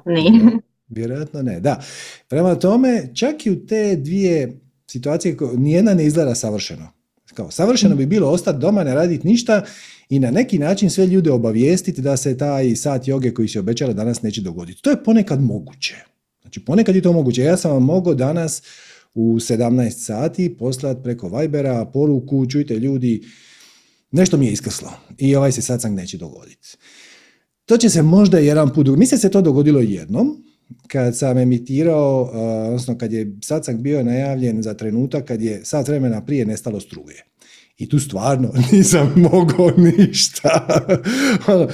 Nije. 0.06 0.60
Vjerojatno 0.88 1.43
ne, 1.43 1.60
da. 1.60 1.82
Prema 2.28 2.55
tome, 2.55 3.10
čak 3.14 3.46
i 3.46 3.50
u 3.50 3.66
te 3.66 3.96
dvije 3.96 4.60
situacije, 4.86 5.36
nijedna 5.56 5.94
ne 5.94 6.06
izgleda 6.06 6.34
savršeno. 6.34 6.93
Kao, 7.34 7.50
savršeno 7.50 7.96
bi 7.96 8.06
bilo 8.06 8.31
ostati 8.31 8.58
doma, 8.58 8.84
ne 8.84 8.94
raditi 8.94 9.26
ništa 9.26 9.64
i 10.08 10.19
na 10.19 10.31
neki 10.31 10.58
način 10.58 10.90
sve 10.90 11.06
ljude 11.06 11.31
obavijestiti 11.31 12.02
da 12.02 12.16
se 12.16 12.38
taj 12.38 12.76
sat 12.76 13.08
joge 13.08 13.34
koji 13.34 13.48
se 13.48 13.60
obećala 13.60 13.93
danas 13.93 14.22
neće 14.22 14.40
dogoditi. 14.40 14.82
To 14.82 14.90
je 14.90 15.05
ponekad 15.05 15.43
moguće. 15.43 15.94
Znači, 16.43 16.64
ponekad 16.64 16.94
je 16.96 17.02
to 17.02 17.12
moguće. 17.12 17.43
Ja 17.43 17.56
sam 17.56 17.70
vam 17.70 17.82
mogao 17.82 18.14
danas 18.14 18.62
u 19.14 19.34
17 19.34 19.90
sati 19.90 20.56
poslati 20.58 21.02
preko 21.02 21.38
Vibera 21.38 21.84
poruku, 21.84 22.46
čujte 22.46 22.74
ljudi, 22.74 23.22
nešto 24.10 24.36
mi 24.36 24.46
je 24.46 24.52
iskrslo 24.52 24.93
i 25.19 25.36
ovaj 25.36 25.52
se 25.52 25.62
satsang 25.62 25.96
neće 25.96 26.19
dogoditi. 26.19 26.76
To 27.64 27.76
će 27.76 27.90
se 27.90 28.02
možda 28.02 28.38
jedan 28.38 28.72
put, 28.72 28.86
mislim 28.86 29.20
se 29.20 29.31
to 29.31 29.43
dogodilo 29.43 29.81
jednom, 29.81 30.45
kad 30.89 31.19
sam 31.19 31.39
emitirao, 31.39 32.23
uh, 32.23 32.67
odnosno 32.67 32.99
kad 32.99 33.13
je 33.13 33.37
satsang 33.43 33.81
bio 33.81 34.05
najavljen 34.05 34.63
za 34.63 34.75
trenutak 34.75 35.25
kad 35.25 35.43
je 35.43 35.65
sat 35.65 35.89
vremena 35.89 36.25
prije 36.25 36.46
nestalo 36.46 36.81
struje. 36.81 37.25
I 37.79 37.89
tu 37.89 37.99
stvarno 37.99 38.53
nisam 38.73 39.13
mogao 39.17 39.70
ništa. 39.77 40.67
Ono, 41.55 41.69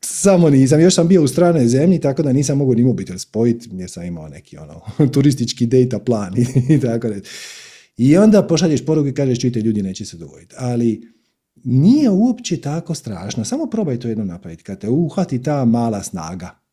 samo 0.00 0.50
nisam, 0.50 0.80
još 0.80 0.94
sam 0.94 1.08
bio 1.08 1.22
u 1.22 1.28
stranoj 1.28 1.66
zemlji, 1.66 2.00
tako 2.00 2.22
da 2.22 2.32
nisam 2.32 2.58
mogao 2.58 2.74
ni 2.74 2.82
mobitel 2.82 3.18
spojiti, 3.18 3.68
jer 3.72 3.90
sam 3.90 4.04
imao 4.04 4.28
neki 4.28 4.56
ono, 4.56 4.80
turistički 5.14 5.66
data 5.66 5.98
plan 5.98 6.34
i 6.68 6.80
tako 6.80 7.08
da. 7.08 7.14
I 7.96 8.16
onda 8.16 8.46
pošalješ 8.46 8.84
poruku 8.84 9.08
i 9.08 9.14
kažeš, 9.14 9.40
čujte, 9.40 9.60
ljudi, 9.60 9.82
neće 9.82 10.04
se 10.04 10.16
dogoditi. 10.16 10.54
Ali 10.58 11.08
nije 11.64 12.10
uopće 12.10 12.60
tako 12.60 12.94
strašno, 12.94 13.44
samo 13.44 13.66
probaj 13.66 14.00
to 14.00 14.08
jedno 14.08 14.24
napraviti. 14.24 14.62
Kad 14.62 14.80
te 14.80 14.88
uhvati 14.88 15.42
ta 15.42 15.64
mala 15.64 16.02
snaga, 16.02 16.65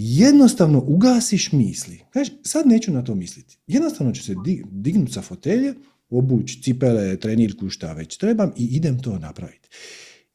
jednostavno 0.00 0.84
ugasiš 0.86 1.52
misli. 1.52 2.00
Kažeš, 2.10 2.34
sad 2.42 2.66
neću 2.66 2.92
na 2.92 3.04
to 3.04 3.14
misliti. 3.14 3.58
Jednostavno 3.66 4.12
ću 4.12 4.22
se 4.22 4.34
dignuti 4.70 5.12
sa 5.12 5.22
fotelje, 5.22 5.74
obući 6.10 6.62
cipele, 6.62 7.16
trenirku, 7.16 7.70
šta 7.70 7.92
već 7.92 8.16
trebam 8.16 8.52
i 8.56 8.64
idem 8.64 9.02
to 9.02 9.18
napraviti. 9.18 9.68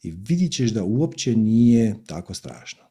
i 0.04 0.12
vidit 0.12 0.52
ćeš 0.52 0.72
da 0.72 0.84
uopće 0.84 1.36
nije 1.36 1.96
tako 2.06 2.34
strašno. 2.34 2.84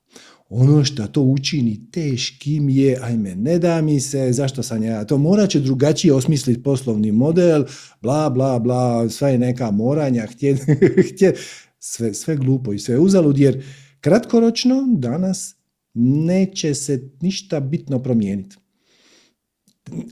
Ono 0.49 0.85
što 0.85 1.07
to 1.07 1.21
učini 1.23 1.91
teškim 1.91 2.69
je, 2.69 2.99
ajme, 3.03 3.35
ne 3.35 3.59
da 3.59 3.83
mi 3.83 4.01
se, 4.01 4.33
zašto 4.33 4.63
sam 4.63 4.83
ja, 4.83 5.05
to 5.05 5.19
morat 5.19 5.51
će 5.51 5.61
drugačije 5.61 6.15
osmisliti 6.15 6.63
poslovni 6.63 7.13
model, 7.13 7.65
bla, 8.03 8.31
bla, 8.31 8.59
bla, 8.59 9.09
sve 9.09 9.33
je 9.33 9.39
neka 9.39 9.71
moranja, 9.71 10.27
htje, 10.27 10.57
htje, 11.13 11.35
sve, 11.79 12.15
sve 12.15 12.37
glupo 12.37 12.73
i 12.73 12.79
sve 12.79 12.99
uzalud, 12.99 13.39
jer 13.39 13.65
kratkoročno 14.01 14.85
danas 14.89 15.62
neće 15.95 16.75
se 16.75 17.11
ništa 17.21 17.61
bitno 17.61 17.99
promijeniti. 17.99 18.57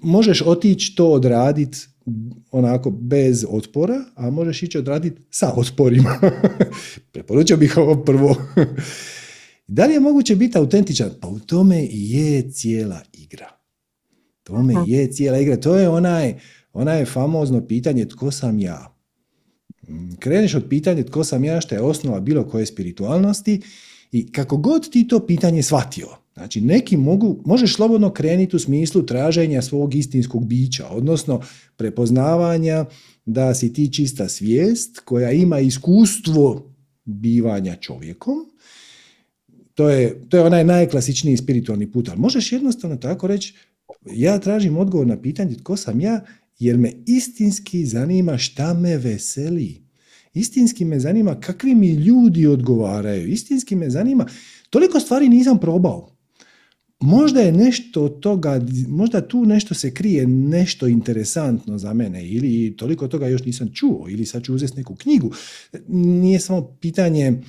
Možeš 0.02 0.42
otići 0.42 0.94
to 0.96 1.08
odraditi 1.08 1.78
onako 2.50 2.90
bez 2.90 3.44
otpora, 3.48 4.04
a 4.14 4.30
možeš 4.30 4.62
ići 4.62 4.78
odraditi 4.78 5.22
sa 5.30 5.52
otporima. 5.56 6.20
Preporučio 7.12 7.56
bih 7.56 7.76
ovo 7.76 8.04
prvo. 8.04 8.36
da 9.66 9.86
li 9.86 9.92
je 9.92 10.00
moguće 10.00 10.36
biti 10.36 10.58
autentičan? 10.58 11.10
Pa 11.20 11.28
u 11.28 11.38
tome 11.38 11.86
je 11.90 12.50
cijela 12.50 13.00
igra. 13.12 13.48
Tome 14.42 14.74
je 14.86 15.12
cijela 15.12 15.38
igra. 15.38 15.56
To 15.56 15.76
je 15.76 15.88
onaj, 15.88 16.34
onaj 16.72 17.04
famozno 17.04 17.66
pitanje 17.66 18.08
tko 18.08 18.30
sam 18.30 18.58
ja. 18.58 18.96
Mm, 19.88 20.14
kreneš 20.18 20.54
od 20.54 20.64
pitanja 20.68 21.04
tko 21.04 21.24
sam 21.24 21.44
ja, 21.44 21.60
što 21.60 21.74
je 21.74 21.80
osnova 21.80 22.20
bilo 22.20 22.48
koje 22.48 22.66
spiritualnosti 22.66 23.60
i 24.12 24.32
kako 24.32 24.56
god 24.56 24.90
ti 24.90 25.08
to 25.08 25.26
pitanje 25.26 25.62
shvatio, 25.62 26.08
znači 26.34 26.60
neki 26.60 26.96
mogu, 26.96 27.42
možeš 27.44 27.74
slobodno 27.74 28.12
krenuti 28.12 28.56
u 28.56 28.58
smislu 28.58 29.02
traženja 29.02 29.62
svog 29.62 29.94
istinskog 29.94 30.46
bića, 30.46 30.88
odnosno 30.88 31.40
prepoznavanja 31.76 32.84
da 33.26 33.54
si 33.54 33.72
ti 33.72 33.92
čista 33.92 34.28
svijest 34.28 34.98
koja 34.98 35.30
ima 35.30 35.60
iskustvo 35.60 36.74
bivanja 37.04 37.76
čovjekom, 37.76 38.36
to 39.74 39.88
je, 39.88 40.28
to 40.28 40.36
je 40.36 40.42
onaj 40.42 40.64
najklasičniji 40.64 41.36
spiritualni 41.36 41.90
put, 41.92 42.08
ali 42.08 42.18
možeš 42.18 42.52
jednostavno 42.52 42.96
tako 42.96 43.26
reći, 43.26 43.54
ja 44.12 44.38
tražim 44.38 44.76
odgovor 44.76 45.06
na 45.06 45.22
pitanje 45.22 45.56
tko 45.56 45.76
sam 45.76 46.00
ja, 46.00 46.20
jer 46.58 46.78
me 46.78 46.92
istinski 47.06 47.86
zanima 47.86 48.38
šta 48.38 48.74
me 48.74 48.96
veseli. 48.96 49.89
Istinski 50.34 50.84
me 50.84 51.00
zanima 51.00 51.40
kakvi 51.40 51.74
mi 51.74 51.90
ljudi 51.90 52.46
odgovaraju. 52.46 53.28
Istinski 53.28 53.76
me 53.76 53.90
zanima, 53.90 54.26
toliko 54.70 55.00
stvari 55.00 55.28
nisam 55.28 55.58
probao. 55.58 56.16
Možda 57.00 57.40
je 57.40 57.52
nešto 57.52 58.08
toga, 58.08 58.60
možda 58.88 59.28
tu 59.28 59.44
nešto 59.44 59.74
se 59.74 59.94
krije, 59.94 60.26
nešto 60.26 60.86
interesantno 60.86 61.78
za 61.78 61.92
mene 61.92 62.28
ili 62.28 62.76
toliko 62.76 63.08
toga 63.08 63.28
još 63.28 63.44
nisam 63.44 63.70
čuo 63.74 64.06
ili 64.08 64.26
sad 64.26 64.42
ću 64.42 64.54
uzeti 64.54 64.76
neku 64.76 64.94
knjigu. 64.94 65.32
Nije 65.88 66.40
samo 66.40 66.76
pitanje 66.80 67.26
e, 67.26 67.40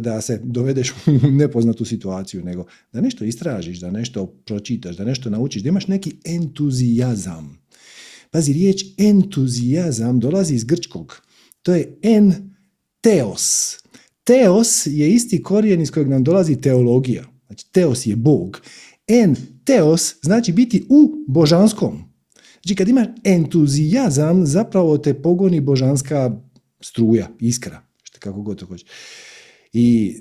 da 0.00 0.20
se 0.20 0.40
dovedeš 0.44 0.90
u 0.90 0.94
nepoznatu 1.42 1.84
situaciju, 1.84 2.44
nego 2.44 2.66
da 2.92 3.00
nešto 3.00 3.24
istražiš, 3.24 3.78
da 3.78 3.90
nešto 3.90 4.26
pročitaš, 4.26 4.96
da 4.96 5.04
nešto 5.04 5.30
naučiš, 5.30 5.62
da 5.62 5.68
imaš 5.68 5.86
neki 5.86 6.16
entuzijazam. 6.24 7.58
Pazi, 8.30 8.52
riječ 8.52 8.84
entuzijazam 8.98 10.20
dolazi 10.20 10.54
iz 10.54 10.64
grčkog. 10.64 11.25
To 11.66 11.74
je 11.74 11.98
en 12.02 12.54
teos. 13.00 13.76
Teos 14.24 14.86
je 14.86 15.10
isti 15.10 15.42
korijen 15.42 15.80
iz 15.80 15.90
kojeg 15.90 16.08
nam 16.08 16.24
dolazi 16.24 16.60
teologija. 16.60 17.24
Znači, 17.46 17.72
teos 17.72 18.06
je 18.06 18.16
Bog. 18.16 18.60
En 19.06 19.36
teos 19.64 20.14
znači 20.22 20.52
biti 20.52 20.86
u 20.88 21.24
božanskom. 21.28 22.04
Znači, 22.62 22.74
kad 22.74 22.88
imaš 22.88 23.06
entuzijazam, 23.24 24.46
zapravo 24.46 24.98
te 24.98 25.14
pogoni 25.22 25.60
božanska 25.60 26.40
struja, 26.80 27.28
iskra, 27.40 27.82
što 28.02 28.20
kako 28.20 28.42
god 28.42 28.58
to 28.58 28.66
hoće. 28.66 28.86
I 29.72 30.16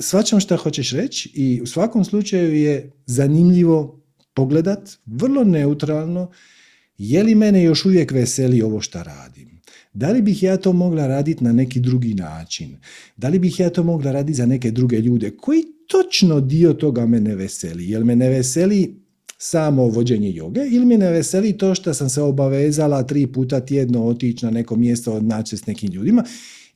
svačam 0.00 0.40
što 0.40 0.56
hoćeš 0.56 0.92
reći 0.92 1.30
i 1.34 1.60
u 1.62 1.66
svakom 1.66 2.04
slučaju 2.04 2.56
je 2.56 2.92
zanimljivo 3.06 4.02
pogledat, 4.34 4.90
vrlo 5.06 5.44
neutralno, 5.44 6.30
je 6.98 7.22
li 7.22 7.34
mene 7.34 7.62
još 7.62 7.84
uvijek 7.84 8.10
veseli 8.10 8.62
ovo 8.62 8.80
što 8.80 9.02
radim? 9.02 9.59
Da 9.92 10.10
li 10.10 10.22
bih 10.22 10.42
ja 10.42 10.56
to 10.56 10.72
mogla 10.72 11.06
raditi 11.06 11.44
na 11.44 11.52
neki 11.52 11.80
drugi 11.80 12.14
način? 12.14 12.76
Da 13.16 13.28
li 13.28 13.38
bih 13.38 13.60
ja 13.60 13.70
to 13.70 13.82
mogla 13.82 14.12
raditi 14.12 14.36
za 14.36 14.46
neke 14.46 14.70
druge 14.70 14.98
ljude? 14.98 15.30
Koji 15.36 15.62
točno 15.86 16.40
dio 16.40 16.72
toga 16.72 17.06
me 17.06 17.20
ne 17.20 17.36
veseli? 17.36 17.90
Jel 17.90 18.04
me 18.04 18.16
ne 18.16 18.28
veseli 18.28 19.00
samo 19.38 19.86
vođenje 19.86 20.32
joge 20.32 20.60
ili 20.70 20.86
me 20.86 20.98
ne 20.98 21.10
veseli 21.10 21.58
to 21.58 21.74
što 21.74 21.94
sam 21.94 22.08
se 22.08 22.22
obavezala 22.22 23.02
tri 23.02 23.26
puta 23.26 23.60
tjedno 23.60 24.04
otići 24.04 24.44
na 24.44 24.50
neko 24.50 24.76
mjesto 24.76 25.20
naći 25.20 25.56
s 25.56 25.66
nekim 25.66 25.92
ljudima 25.92 26.24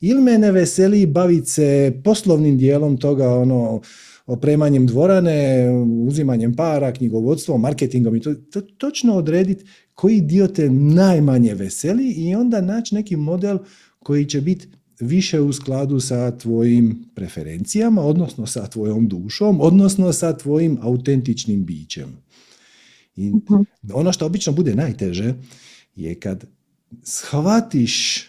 ili 0.01 0.21
me 0.21 0.37
ne 0.37 0.51
veseli 0.51 1.05
baviti 1.05 1.49
se 1.49 1.93
poslovnim 2.03 2.57
dijelom 2.57 2.97
toga 2.97 3.29
ono 3.29 3.81
opremanjem 4.25 4.87
dvorane, 4.87 5.69
uzimanjem 6.07 6.55
para, 6.55 6.93
knjigovodstvom, 6.93 7.61
marketingom 7.61 8.15
i 8.15 8.21
to, 8.21 8.33
to 8.33 8.61
točno 8.61 9.15
odrediti 9.15 9.65
koji 9.93 10.21
dio 10.21 10.47
te 10.47 10.69
najmanje 10.69 11.53
veseli 11.53 12.11
i 12.11 12.35
onda 12.35 12.61
naći 12.61 12.95
neki 12.95 13.15
model 13.15 13.57
koji 13.99 14.25
će 14.25 14.41
biti 14.41 14.67
više 14.99 15.41
u 15.41 15.53
skladu 15.53 15.99
sa 15.99 16.37
tvojim 16.37 17.05
preferencijama, 17.15 18.01
odnosno 18.01 18.45
sa 18.47 18.67
tvojom 18.67 19.07
dušom, 19.07 19.61
odnosno 19.61 20.13
sa 20.13 20.37
tvojim 20.37 20.77
autentičnim 20.81 21.65
bićem. 21.65 22.17
I 23.15 23.29
mhm. 23.29 23.61
ono 23.93 24.11
što 24.11 24.25
obično 24.25 24.53
bude 24.53 24.75
najteže 24.75 25.33
je 25.95 26.19
kad 26.19 26.45
shvatiš 27.03 28.25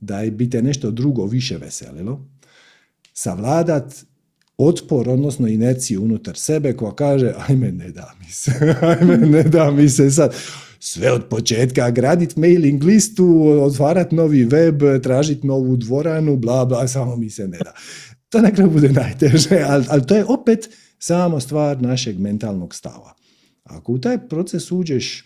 da 0.00 0.22
bi 0.30 0.50
te 0.50 0.62
nešto 0.62 0.90
drugo 0.90 1.26
više 1.26 1.56
veselilo, 1.58 2.28
savladat 3.12 4.04
otpor, 4.58 5.08
odnosno 5.08 5.48
inerciju 5.48 6.02
unutar 6.02 6.36
sebe 6.36 6.72
koja 6.72 6.94
kaže 6.94 7.34
ajme 7.48 7.72
ne 7.72 7.90
da 7.90 8.14
mi 8.20 8.32
se, 8.32 8.52
ajme 9.00 9.16
ne 9.16 9.42
da 9.42 9.70
mi 9.70 9.88
se 9.88 10.10
sad 10.10 10.34
sve 10.80 11.12
od 11.12 11.24
početka, 11.30 11.90
gradit 11.90 12.36
mailing 12.36 12.84
listu, 12.84 13.42
otvarat 13.62 14.12
novi 14.12 14.44
web, 14.44 14.82
tražit 15.02 15.44
novu 15.44 15.76
dvoranu, 15.76 16.36
bla 16.36 16.64
bla, 16.64 16.88
samo 16.88 17.16
mi 17.16 17.30
se 17.30 17.48
ne 17.48 17.58
da. 17.58 17.72
To 18.28 18.40
na 18.40 18.50
kraju 18.50 18.70
bude 18.70 18.88
najteže, 18.88 19.64
ali, 19.68 19.84
ali 19.88 20.06
to 20.06 20.16
je 20.16 20.24
opet 20.24 20.70
samo 20.98 21.40
stvar 21.40 21.82
našeg 21.82 22.18
mentalnog 22.18 22.74
stava. 22.74 23.14
Ako 23.64 23.92
u 23.92 23.98
taj 23.98 24.28
proces 24.28 24.72
uđeš, 24.72 25.24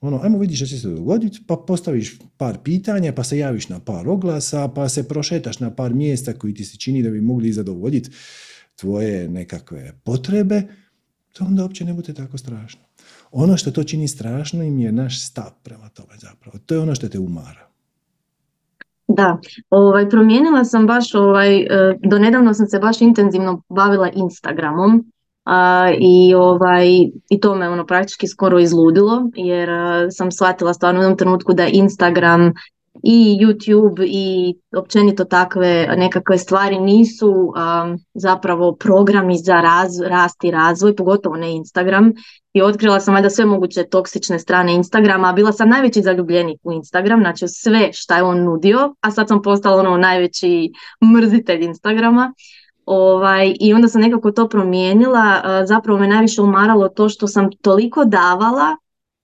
ono, 0.00 0.20
ajmo 0.22 0.38
vidiš 0.38 0.58
što 0.58 0.66
će 0.66 0.78
se 0.78 0.88
dogoditi, 0.88 1.40
pa 1.46 1.56
postaviš 1.56 2.18
par 2.36 2.58
pitanja, 2.64 3.12
pa 3.12 3.24
se 3.24 3.38
javiš 3.38 3.68
na 3.68 3.80
par 3.80 4.08
oglasa, 4.08 4.68
pa 4.68 4.88
se 4.88 5.08
prošetaš 5.08 5.60
na 5.60 5.74
par 5.74 5.94
mjesta 5.94 6.32
koji 6.32 6.54
ti 6.54 6.64
se 6.64 6.76
čini 6.76 7.02
da 7.02 7.10
bi 7.10 7.20
mogli 7.20 7.52
zadovoljiti 7.52 8.10
tvoje 8.80 9.28
nekakve 9.28 9.92
potrebe, 10.04 10.62
to 11.32 11.44
onda 11.44 11.62
uopće 11.62 11.84
ne 11.84 11.94
bude 11.94 12.14
tako 12.14 12.38
strašno. 12.38 12.80
Ono 13.32 13.56
što 13.56 13.70
to 13.70 13.84
čini 13.84 14.08
strašno 14.08 14.62
im 14.62 14.78
je 14.78 14.92
naš 14.92 15.26
stav 15.26 15.50
prema 15.62 15.88
tome 15.88 16.14
zapravo. 16.16 16.58
To 16.66 16.74
je 16.74 16.80
ono 16.80 16.94
što 16.94 17.08
te 17.08 17.18
umara. 17.18 17.68
Da, 19.08 19.38
ovaj, 19.70 20.08
promijenila 20.08 20.64
sam 20.64 20.86
baš, 20.86 21.14
ovaj, 21.14 21.58
e, 21.58 21.66
do 22.04 22.18
nedavno 22.18 22.54
sam 22.54 22.66
se 22.66 22.78
baš 22.78 23.00
intenzivno 23.00 23.62
bavila 23.68 24.10
Instagramom 24.14 25.12
a, 25.44 25.90
i, 25.98 26.34
ovaj, 26.34 26.88
i 27.30 27.40
to 27.40 27.54
me 27.54 27.68
ono 27.68 27.86
praktički 27.86 28.26
skoro 28.26 28.58
izludilo 28.58 29.30
jer 29.34 29.70
a, 29.70 30.10
sam 30.10 30.32
shvatila 30.32 30.74
stvarno 30.74 31.00
u 31.00 31.02
jednom 31.02 31.18
trenutku 31.18 31.54
da 31.54 31.66
Instagram 31.66 32.52
i 33.02 33.38
YouTube 33.40 34.04
i 34.06 34.54
općenito 34.76 35.24
takve 35.24 35.88
nekakve 35.96 36.38
stvari 36.38 36.78
nisu 36.78 37.30
um, 37.30 37.98
zapravo 38.14 38.76
programi 38.76 39.38
za 39.38 39.60
raz, 39.60 40.00
rast 40.00 40.44
i 40.44 40.50
razvoj, 40.50 40.96
pogotovo 40.96 41.36
ne 41.36 41.52
Instagram. 41.52 42.12
I 42.52 42.62
otkrila 42.62 43.00
sam 43.00 43.14
valjda 43.14 43.30
sve 43.30 43.44
moguće 43.44 43.84
toksične 43.84 44.38
strane 44.38 44.74
Instagrama, 44.74 45.28
a 45.28 45.32
bila 45.32 45.52
sam 45.52 45.68
najveći 45.68 46.02
zaljubljenik 46.02 46.60
u 46.62 46.72
Instagram, 46.72 47.20
znači 47.20 47.48
sve 47.48 47.90
šta 47.92 48.16
je 48.16 48.22
on 48.22 48.44
nudio, 48.44 48.94
a 49.00 49.10
sad 49.10 49.28
sam 49.28 49.42
postala 49.42 49.80
ono 49.80 49.96
najveći 49.96 50.72
mrzitelj 51.14 51.64
Instagrama. 51.64 52.34
Ovaj, 52.86 53.54
I 53.60 53.74
onda 53.74 53.88
sam 53.88 54.00
nekako 54.00 54.30
to 54.30 54.48
promijenila, 54.48 55.42
zapravo 55.66 55.98
me 55.98 56.08
najviše 56.08 56.42
umaralo 56.42 56.88
to 56.88 57.08
što 57.08 57.26
sam 57.26 57.48
toliko 57.62 58.04
davala 58.04 58.76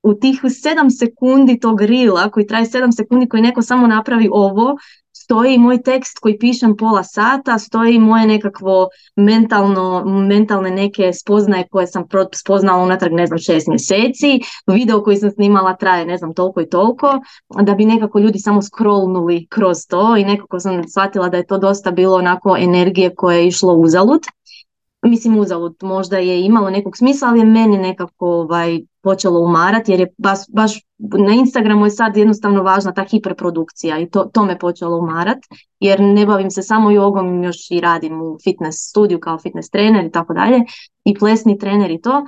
u 0.04 0.14
tih 0.14 0.40
sedam 0.62 0.90
sekundi 0.90 1.60
tog 1.60 1.80
rila 1.80 2.30
koji 2.30 2.46
traje 2.46 2.66
sedam 2.66 2.92
sekundi 2.92 3.28
koji 3.28 3.42
neko 3.42 3.62
samo 3.62 3.86
napravi 3.86 4.28
ovo, 4.32 4.76
stoji 5.24 5.58
moj 5.58 5.82
tekst 5.82 6.18
koji 6.18 6.38
pišem 6.38 6.76
pola 6.76 7.02
sata, 7.02 7.58
stoji 7.58 7.98
moje 7.98 8.26
nekakvo 8.26 8.88
mentalno, 9.16 10.04
mentalne 10.04 10.70
neke 10.70 11.12
spoznaje 11.12 11.64
koje 11.70 11.86
sam 11.86 12.04
spoznala 12.32 12.82
unatrag 12.82 13.12
ne 13.12 13.26
znam 13.26 13.38
šest 13.38 13.68
mjeseci, 13.68 14.40
video 14.66 15.02
koji 15.02 15.16
sam 15.16 15.30
snimala 15.30 15.76
traje 15.76 16.06
ne 16.06 16.18
znam 16.18 16.34
toliko 16.34 16.60
i 16.60 16.68
toliko, 16.68 17.20
da 17.62 17.74
bi 17.74 17.84
nekako 17.84 18.18
ljudi 18.18 18.38
samo 18.38 18.62
scrollnuli 18.62 19.46
kroz 19.50 19.76
to 19.88 20.16
i 20.16 20.24
nekako 20.24 20.60
sam 20.60 20.88
shvatila 20.88 21.28
da 21.28 21.36
je 21.36 21.46
to 21.46 21.58
dosta 21.58 21.90
bilo 21.90 22.16
onako 22.16 22.56
energije 22.56 23.14
koje 23.14 23.36
je 23.38 23.46
išlo 23.46 23.74
uzalud. 23.74 24.20
Mislim 25.04 25.38
uzalud, 25.38 25.76
možda 25.82 26.18
je 26.18 26.44
imalo 26.44 26.70
nekog 26.70 26.96
smisla, 26.96 27.28
ali 27.28 27.38
je 27.38 27.44
meni 27.44 27.78
nekako 27.78 28.26
ovaj, 28.26 28.80
počelo 29.02 29.40
umarati 29.40 29.92
jer 29.92 30.00
je 30.00 30.14
baš, 30.18 30.38
baš 30.48 30.72
na 30.98 31.32
Instagramu 31.32 31.86
je 31.86 31.90
sad 31.90 32.16
jednostavno 32.16 32.62
važna 32.62 32.94
ta 32.94 33.04
hiperprodukcija 33.10 33.98
i 33.98 34.10
to, 34.10 34.24
to 34.24 34.44
me 34.44 34.58
počelo 34.58 34.98
umarat 34.98 35.38
jer 35.80 36.00
ne 36.00 36.26
bavim 36.26 36.50
se 36.50 36.62
samo 36.62 36.90
jogom, 36.90 37.42
još 37.42 37.70
i 37.70 37.80
radim 37.80 38.22
u 38.22 38.38
fitness 38.44 38.88
studiju 38.88 39.20
kao 39.20 39.38
fitness 39.38 39.70
trener 39.70 40.04
i 40.04 40.10
tako 40.10 40.34
dalje 40.34 40.60
i 41.04 41.14
plesni 41.14 41.58
trener 41.58 41.90
i 41.90 42.00
to 42.00 42.26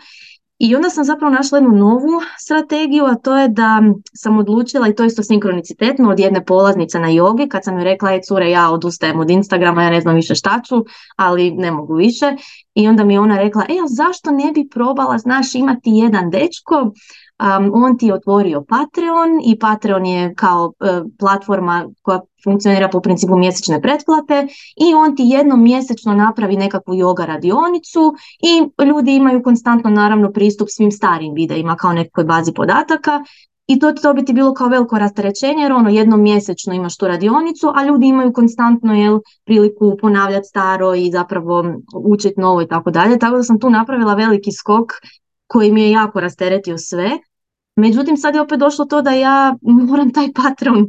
i 0.58 0.76
onda 0.76 0.90
sam 0.90 1.04
zapravo 1.04 1.34
našla 1.34 1.58
jednu 1.58 1.76
novu 1.76 2.20
strategiju, 2.38 3.04
a 3.04 3.14
to 3.14 3.36
je 3.36 3.48
da 3.48 3.82
sam 4.14 4.38
odlučila, 4.38 4.88
i 4.88 4.94
to 4.94 5.04
isto 5.04 5.22
sinkronicitetno, 5.22 6.10
od 6.10 6.18
jedne 6.18 6.44
polaznice 6.44 6.98
na 6.98 7.08
jogi, 7.08 7.48
kad 7.48 7.64
sam 7.64 7.74
joj 7.74 7.84
rekla, 7.84 8.10
je 8.10 8.22
cure, 8.22 8.50
ja 8.50 8.70
odustajem 8.70 9.20
od 9.20 9.30
Instagrama, 9.30 9.82
ja 9.82 9.90
ne 9.90 10.00
znam 10.00 10.14
više 10.14 10.34
šta 10.34 10.60
ću, 10.68 10.84
ali 11.16 11.50
ne 11.50 11.70
mogu 11.70 11.94
više. 11.94 12.32
I 12.74 12.88
onda 12.88 13.04
mi 13.04 13.14
je 13.14 13.20
ona 13.20 13.36
rekla, 13.36 13.62
e, 13.62 13.74
zašto 13.88 14.30
ne 14.30 14.52
bi 14.52 14.68
probala, 14.68 15.18
znaš, 15.18 15.54
imati 15.54 15.90
jedan 15.90 16.30
dečko 16.30 16.92
Um, 17.38 17.70
on 17.74 17.98
ti 17.98 18.06
je 18.06 18.14
otvorio 18.14 18.64
Patreon 18.68 19.40
i 19.44 19.58
Patreon 19.58 20.06
je 20.06 20.34
kao 20.34 20.72
e, 20.80 21.02
platforma 21.18 21.88
koja 22.02 22.20
funkcionira 22.44 22.88
po 22.88 23.00
principu 23.00 23.36
mjesečne 23.36 23.80
pretplate 23.80 24.46
i 24.76 24.94
on 24.94 25.16
ti 25.16 25.22
jednom 25.26 25.62
mjesečno 25.62 26.14
napravi 26.14 26.56
nekakvu 26.56 26.94
yoga 26.94 27.26
radionicu 27.26 28.14
i 28.40 28.84
ljudi 28.84 29.14
imaju 29.14 29.42
konstantno 29.42 29.90
naravno 29.90 30.32
pristup 30.32 30.68
svim 30.70 30.90
starim 30.90 31.34
videima 31.34 31.76
kao 31.76 31.92
nekoj 31.92 32.24
bazi 32.24 32.52
podataka 32.52 33.24
i 33.66 33.78
to 33.78 33.92
to 33.92 34.14
bi 34.14 34.24
ti 34.24 34.32
bilo 34.32 34.54
kao 34.54 34.68
veliko 34.68 34.98
rasterećenje 34.98 35.62
jer 35.62 35.72
ono 35.72 35.90
jednom 35.90 36.22
mjesečno 36.22 36.74
imaš 36.74 36.96
tu 36.96 37.06
radionicu, 37.06 37.72
a 37.74 37.84
ljudi 37.84 38.06
imaju 38.06 38.32
konstantno 38.32 38.94
jel, 38.94 39.20
priliku 39.44 39.96
ponavljati 40.00 40.48
staro 40.48 40.94
i 40.94 41.10
zapravo 41.10 41.64
učiti 41.94 42.40
novo 42.40 42.62
i 42.62 42.68
tako 42.68 42.90
dalje. 42.90 43.18
Tako 43.18 43.36
da 43.36 43.42
sam 43.42 43.60
tu 43.60 43.70
napravila 43.70 44.14
veliki 44.14 44.52
skok 44.52 44.92
koji 45.46 45.72
mi 45.72 45.82
je 45.82 45.90
jako 45.90 46.20
rasteretio 46.20 46.78
sve. 46.78 47.10
Međutim, 47.76 48.16
sad 48.16 48.34
je 48.34 48.40
opet 48.40 48.58
došlo 48.58 48.84
to 48.84 49.02
da 49.02 49.10
ja 49.10 49.56
moram 49.62 50.12
taj 50.12 50.32
Patreon 50.32 50.86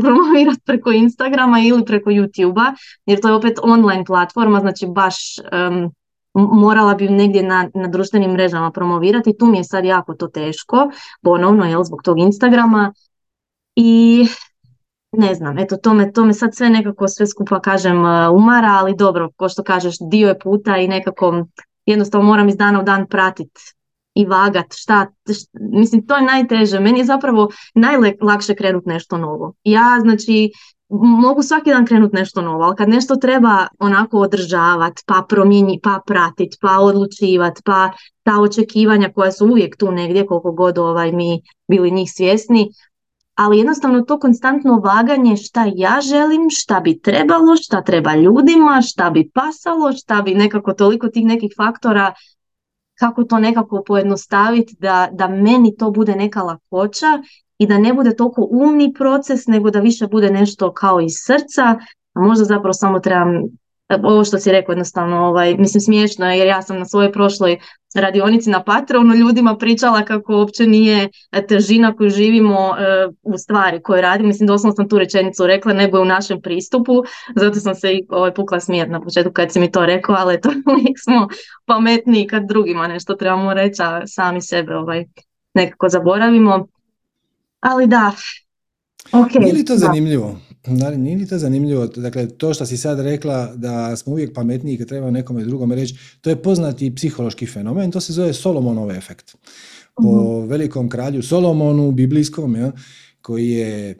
promovirati 0.00 0.60
preko 0.64 0.90
Instagrama 0.90 1.60
ili 1.60 1.84
preko 1.84 2.10
YouTubea, 2.10 2.74
jer 3.06 3.20
to 3.20 3.28
je 3.28 3.34
opet 3.34 3.58
online 3.62 4.04
platforma, 4.04 4.60
znači 4.60 4.86
baš 4.86 5.16
morala 6.34 6.94
bi 6.94 7.08
negdje 7.08 7.42
na, 7.42 7.70
na 7.74 7.88
društvenim 7.88 8.30
mrežama 8.30 8.70
promovirati. 8.70 9.36
Tu 9.38 9.46
mi 9.46 9.56
je 9.56 9.64
sad 9.64 9.84
jako 9.84 10.14
to 10.14 10.28
teško, 10.28 10.90
ponovno, 11.22 11.64
jel, 11.64 11.84
zbog 11.84 12.02
tog 12.02 12.18
Instagrama. 12.18 12.92
I 13.76 14.26
ne 15.12 15.34
znam, 15.34 15.58
eto, 15.58 15.76
to 15.76 15.94
me, 15.94 16.12
to 16.12 16.24
me 16.24 16.34
sad 16.34 16.54
sve 16.54 16.70
nekako 16.70 17.08
sve 17.08 17.26
skupa 17.26 17.60
kažem 17.60 17.98
umara, 18.34 18.68
ali 18.68 18.96
dobro, 18.96 19.30
ko 19.36 19.48
što 19.48 19.62
kažeš, 19.62 19.94
dio 20.10 20.28
je 20.28 20.38
puta 20.38 20.76
i 20.76 20.88
nekako 20.88 21.44
jednostavno 21.86 22.26
moram 22.26 22.48
iz 22.48 22.56
dana 22.56 22.80
u 22.80 22.82
dan 22.82 23.06
pratiti 23.06 23.77
i 24.18 24.24
vagat 24.26 24.66
šta, 24.74 25.06
mislim 25.54 26.06
to 26.06 26.16
je 26.16 26.22
najteže, 26.22 26.80
meni 26.80 26.98
je 26.98 27.04
zapravo 27.04 27.48
najlakše 27.74 28.54
krenuti 28.54 28.88
nešto 28.88 29.18
novo. 29.18 29.52
Ja 29.64 29.98
znači 30.00 30.50
mogu 31.22 31.42
svaki 31.42 31.70
dan 31.70 31.86
krenuti 31.86 32.16
nešto 32.16 32.42
novo, 32.42 32.64
ali 32.64 32.76
kad 32.76 32.88
nešto 32.88 33.16
treba 33.16 33.66
onako 33.78 34.18
održavati, 34.18 35.02
pa 35.06 35.26
promijeniti, 35.28 35.80
pa 35.82 36.00
pratiti, 36.06 36.56
pa 36.60 36.78
odlučivati, 36.80 37.62
pa 37.64 37.90
ta 38.22 38.40
očekivanja 38.40 39.12
koja 39.14 39.32
su 39.32 39.46
uvijek 39.46 39.76
tu 39.76 39.92
negdje 39.92 40.26
koliko 40.26 40.52
god 40.52 40.78
ovaj 40.78 41.12
mi 41.12 41.42
bili 41.68 41.90
njih 41.90 42.10
svjesni, 42.12 42.70
ali 43.34 43.58
jednostavno 43.58 44.02
to 44.02 44.18
konstantno 44.18 44.80
vaganje 44.84 45.36
šta 45.36 45.64
ja 45.74 45.98
želim, 46.02 46.50
šta 46.50 46.80
bi 46.80 47.00
trebalo, 47.00 47.56
šta 47.56 47.82
treba 47.82 48.14
ljudima, 48.14 48.82
šta 48.82 49.10
bi 49.10 49.30
pasalo, 49.34 49.92
šta 49.92 50.22
bi 50.22 50.34
nekako 50.34 50.72
toliko 50.72 51.08
tih 51.08 51.24
nekih 51.24 51.52
faktora 51.56 52.12
kako 52.98 53.24
to 53.24 53.38
nekako 53.38 53.82
pojednostaviti 53.86 54.76
da, 54.78 55.08
da 55.12 55.28
meni 55.28 55.76
to 55.78 55.90
bude 55.90 56.16
neka 56.16 56.42
lakoća 56.42 57.22
i 57.58 57.66
da 57.66 57.78
ne 57.78 57.94
bude 57.94 58.16
toliko 58.16 58.48
umni 58.50 58.92
proces, 58.98 59.46
nego 59.46 59.70
da 59.70 59.80
više 59.80 60.06
bude 60.06 60.30
nešto 60.30 60.72
kao 60.72 61.00
iz 61.00 61.12
srca, 61.26 61.78
a 62.14 62.20
možda 62.20 62.44
zapravo 62.44 62.72
samo 62.72 63.00
trebam 63.00 63.42
ovo 64.02 64.24
što 64.24 64.38
si 64.38 64.52
rekao 64.52 64.72
jednostavno, 64.72 65.16
ovaj, 65.16 65.54
mislim 65.54 65.80
smiješno 65.80 66.30
je 66.30 66.38
jer 66.38 66.46
ja 66.46 66.62
sam 66.62 66.78
na 66.78 66.84
svojoj 66.84 67.12
prošloj 67.12 67.58
radionici 67.94 68.50
na 68.50 68.62
Patronu 68.62 69.14
ljudima 69.14 69.56
pričala 69.56 70.04
kako 70.04 70.36
uopće 70.36 70.66
nije 70.66 71.08
težina 71.48 71.96
koju 71.96 72.10
živimo 72.10 72.76
e, 72.78 73.08
u 73.22 73.38
stvari 73.38 73.82
koje 73.82 74.02
radi, 74.02 74.24
mislim 74.24 74.46
doslovno 74.46 74.74
sam 74.76 74.88
tu 74.88 74.98
rečenicu 74.98 75.46
rekla 75.46 75.72
nego 75.72 75.96
je 75.96 76.02
u 76.02 76.04
našem 76.04 76.40
pristupu, 76.40 76.92
zato 77.36 77.60
sam 77.60 77.74
se 77.74 77.92
i 77.92 78.06
ovaj, 78.08 78.34
pukla 78.34 78.60
smijet 78.60 78.90
na 78.90 79.00
početku 79.00 79.32
kad 79.32 79.52
si 79.52 79.60
mi 79.60 79.72
to 79.72 79.86
rekao, 79.86 80.14
ali 80.18 80.40
to 80.40 80.48
uvijek 80.72 80.98
smo 81.04 81.28
pametniji 81.66 82.26
kad 82.26 82.48
drugima 82.48 82.88
nešto 82.88 83.14
trebamo 83.14 83.54
reći, 83.54 83.82
a 83.82 84.06
sami 84.06 84.42
sebe 84.42 84.76
ovaj, 84.76 85.04
nekako 85.54 85.88
zaboravimo. 85.88 86.66
Ali 87.60 87.86
da, 87.86 88.12
ok. 89.12 89.34
Nije 89.34 89.54
li 89.54 89.64
to 89.64 89.76
zanimljivo? 89.76 90.36
Nije 90.96 91.16
li 91.16 91.26
to 91.26 91.38
zanimljivo? 91.38 91.86
Dakle, 91.86 92.28
to 92.28 92.54
što 92.54 92.66
si 92.66 92.76
sad 92.76 93.00
rekla 93.00 93.54
da 93.56 93.96
smo 93.96 94.12
uvijek 94.12 94.34
pametniji 94.34 94.78
kad 94.78 94.88
treba 94.88 95.10
nekome 95.10 95.44
drugome 95.44 95.74
reći, 95.74 95.94
to 96.20 96.30
je 96.30 96.42
poznati 96.42 96.94
psihološki 96.94 97.46
fenomen, 97.46 97.90
to 97.90 98.00
se 98.00 98.12
zove 98.12 98.32
Solomonov 98.32 98.90
efekt. 98.90 99.36
Po 99.94 100.40
mhm. 100.40 100.48
velikom 100.48 100.88
kralju 100.88 101.22
Solomonu, 101.22 101.92
biblijskom, 101.92 102.56
ja, 102.56 102.72
koji 103.20 103.50
je 103.50 103.98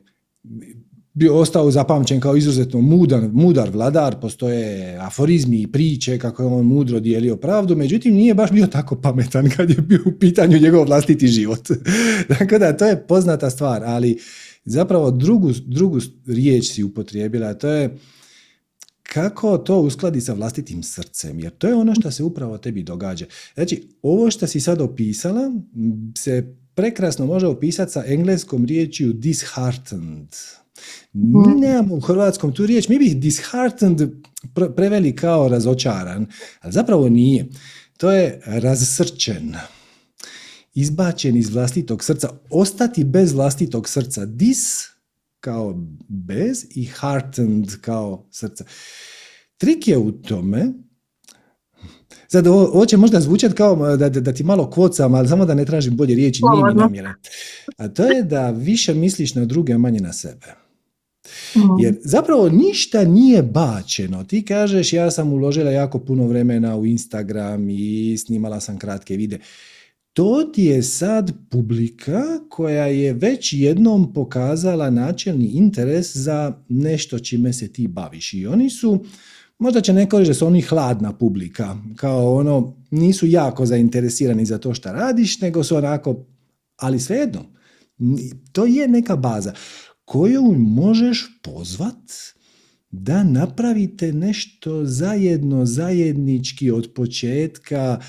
bio 1.19 1.37
ostao 1.37 1.71
zapamćen 1.71 2.21
kao 2.21 2.37
izuzetno 2.37 2.81
mudan, 2.81 3.31
mudar 3.33 3.71
vladar, 3.71 4.21
postoje 4.21 4.97
aforizmi 5.01 5.63
i 5.63 5.67
priče 5.67 6.19
kako 6.19 6.43
je 6.43 6.47
on 6.47 6.67
mudro 6.67 7.01
dijelio 7.01 7.37
pravdu, 7.37 7.77
međutim 7.77 8.15
nije 8.15 8.35
baš 8.35 8.51
bio 8.51 8.67
tako 8.67 8.97
pametan 8.97 9.51
kad 9.57 9.71
je 9.71 9.77
bio 9.77 10.01
u 10.07 10.13
pitanju 10.19 10.59
njegov 10.59 10.85
vlastiti 10.85 11.29
život. 11.29 11.69
Tako 12.39 12.59
da 12.59 12.77
to 12.77 12.87
je 12.87 13.07
poznata 13.07 13.51
stvar, 13.51 13.83
ali 13.85 14.19
zapravo 14.65 15.11
drugu, 15.11 15.53
drugu 15.67 15.99
riječ 16.27 16.73
si 16.73 16.85
upotrijebila, 16.85 17.49
a 17.49 17.55
to 17.55 17.69
je 17.69 17.99
kako 19.03 19.59
to 19.59 19.81
uskladi 19.81 20.21
sa 20.21 20.33
vlastitim 20.33 20.83
srcem, 20.83 21.41
jer 21.41 21.53
to 21.59 21.69
je 21.69 21.75
ono 21.75 21.95
što 21.95 22.11
se 22.11 22.23
upravo 22.23 22.59
tebi 22.59 22.83
događa. 22.83 23.27
Znači, 23.55 23.89
ovo 24.03 24.31
što 24.31 24.47
si 24.47 24.61
sad 24.61 24.81
opisala 24.81 25.53
se 26.19 26.55
prekrasno 26.75 27.27
može 27.27 27.47
opisati 27.47 27.93
sa 27.93 28.05
engleskom 28.07 28.65
riječju 28.65 29.13
disheartened. 29.13 30.29
Mi 31.13 31.41
mhm. 31.41 31.61
nemamo 31.61 31.95
u 31.95 32.01
hrvatskom 32.01 32.53
tu 32.53 32.67
riječ, 32.67 32.89
mi 32.89 32.99
bih 32.99 33.17
disheartened 33.17 34.11
preveli 34.77 35.17
kao 35.17 35.49
razočaran, 35.49 36.27
ali 36.61 36.73
zapravo 36.73 37.09
nije. 37.09 37.47
To 37.97 38.11
je 38.11 38.41
razsrčen 38.45 39.55
izbačen 40.81 41.37
iz 41.37 41.51
vlastitog 41.51 42.05
srca, 42.05 42.29
ostati 42.51 43.05
bez 43.05 43.33
vlastitog 43.33 43.89
srca. 43.89 44.27
Dis 44.27 44.59
kao 45.41 45.75
bez 46.09 46.65
i 46.71 46.85
heartened 46.85 47.81
kao 47.81 48.27
srca. 48.31 48.65
Trik 49.57 49.89
je 49.89 49.99
u 49.99 50.13
tome, 50.13 50.73
Sad, 52.31 52.47
ovo, 52.47 52.87
će 52.87 52.97
možda 52.97 53.21
zvučati 53.21 53.55
kao 53.55 53.97
da, 53.97 54.09
da, 54.09 54.33
ti 54.33 54.45
malo 54.45 54.71
kvocam, 54.71 55.15
ali 55.15 55.29
samo 55.29 55.45
da 55.45 55.55
ne 55.55 55.65
tražim 55.65 55.97
bolje 55.97 56.15
riječi, 56.15 56.43
nije 56.53 56.75
mi 56.75 56.81
namjera. 56.81 57.15
A 57.77 57.89
to 57.89 58.05
je 58.05 58.23
da 58.23 58.51
više 58.51 58.95
misliš 58.95 59.35
na 59.35 59.45
druge, 59.45 59.73
a 59.73 59.79
manje 59.79 60.01
na 60.01 60.13
sebe. 60.13 60.47
Mhm. 61.57 61.67
Jer 61.81 61.97
zapravo 62.05 62.49
ništa 62.49 63.05
nije 63.05 63.43
bačeno. 63.43 64.25
Ti 64.25 64.45
kažeš 64.45 64.93
ja 64.93 65.11
sam 65.11 65.33
uložila 65.33 65.71
jako 65.71 65.99
puno 65.99 66.27
vremena 66.27 66.77
u 66.77 66.87
Instagram 66.87 67.71
i 67.71 68.17
snimala 68.19 68.61
sam 68.61 68.79
kratke 68.79 69.17
videe 69.17 69.39
to 70.19 70.51
ti 70.55 70.65
je 70.65 70.83
sad 70.83 71.33
publika 71.51 72.23
koja 72.49 72.87
je 72.87 73.13
već 73.13 73.53
jednom 73.53 74.13
pokazala 74.13 74.91
načelni 74.91 75.47
interes 75.47 76.17
za 76.17 76.63
nešto 76.69 77.19
čime 77.19 77.53
se 77.53 77.73
ti 77.73 77.89
baviš. 77.89 78.35
I 78.35 78.47
oni 78.47 78.71
su, 78.71 79.05
možda 79.59 79.81
će 79.81 79.93
neko 79.93 80.19
reći 80.19 80.31
da 80.31 80.35
su 80.35 80.47
oni 80.47 80.61
hladna 80.61 81.13
publika, 81.13 81.77
kao 81.97 82.35
ono, 82.35 82.77
nisu 82.91 83.27
jako 83.27 83.67
zainteresirani 83.67 84.45
za 84.45 84.59
to 84.59 84.75
što 84.75 84.93
radiš, 84.93 85.41
nego 85.41 85.65
su 85.65 85.77
onako, 85.77 86.27
ali 86.77 87.01
svejedno, 87.01 87.45
to 88.53 88.67
je 88.67 88.89
neka 88.89 89.17
baza 89.17 89.53
koju 90.05 90.43
možeš 90.59 91.41
pozvat 91.43 92.11
da 92.91 93.25
napravite 93.25 94.13
nešto 94.13 94.85
zajedno, 94.85 95.67
zajednički 95.67 96.71
od 96.71 96.91
početka, 96.95 98.01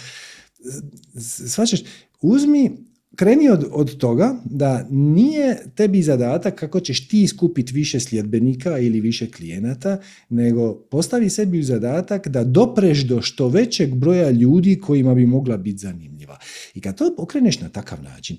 Svačaš, 1.48 1.80
uzmi, 2.22 2.72
kreni 3.16 3.50
od, 3.50 3.66
od 3.72 3.98
toga 3.98 4.36
da 4.46 4.88
nije 4.90 5.58
tebi 5.76 6.02
zadatak 6.02 6.56
kako 6.56 6.80
ćeš 6.80 7.08
ti 7.08 7.28
skupiti 7.28 7.74
više 7.74 8.00
sljedbenika 8.00 8.78
ili 8.78 9.02
više 9.02 9.32
klijenata, 9.32 10.00
nego 10.30 10.76
postavi 10.76 11.30
sebi 11.30 11.64
zadatak 11.64 12.28
da 12.28 12.44
dopreš 12.44 13.00
do 13.08 13.22
što 13.22 13.48
većeg 13.48 13.96
broja 13.96 14.30
ljudi 14.30 14.80
kojima 14.80 15.16
bi 15.16 15.26
mogla 15.26 15.58
biti 15.58 15.78
zanimljiva. 15.78 16.38
I 16.74 16.82
kad 16.82 16.98
to 16.98 17.14
pokreneš 17.18 17.62
na 17.62 17.70
takav 17.70 18.04
način, 18.04 18.38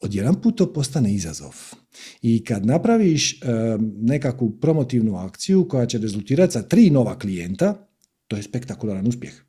odjedan 0.00 0.40
put 0.42 0.56
to 0.56 0.72
postane 0.72 1.14
izazov. 1.14 1.54
I 2.22 2.44
kad 2.44 2.66
napraviš 2.66 3.40
nekakvu 3.96 4.50
promotivnu 4.50 5.16
akciju 5.16 5.68
koja 5.68 5.86
će 5.86 5.98
rezultirati 5.98 6.52
sa 6.52 6.62
tri 6.62 6.90
nova 6.90 7.18
klijenta, 7.18 7.88
to 8.28 8.36
je 8.36 8.42
spektakularan 8.42 9.06
uspjeh. 9.06 9.45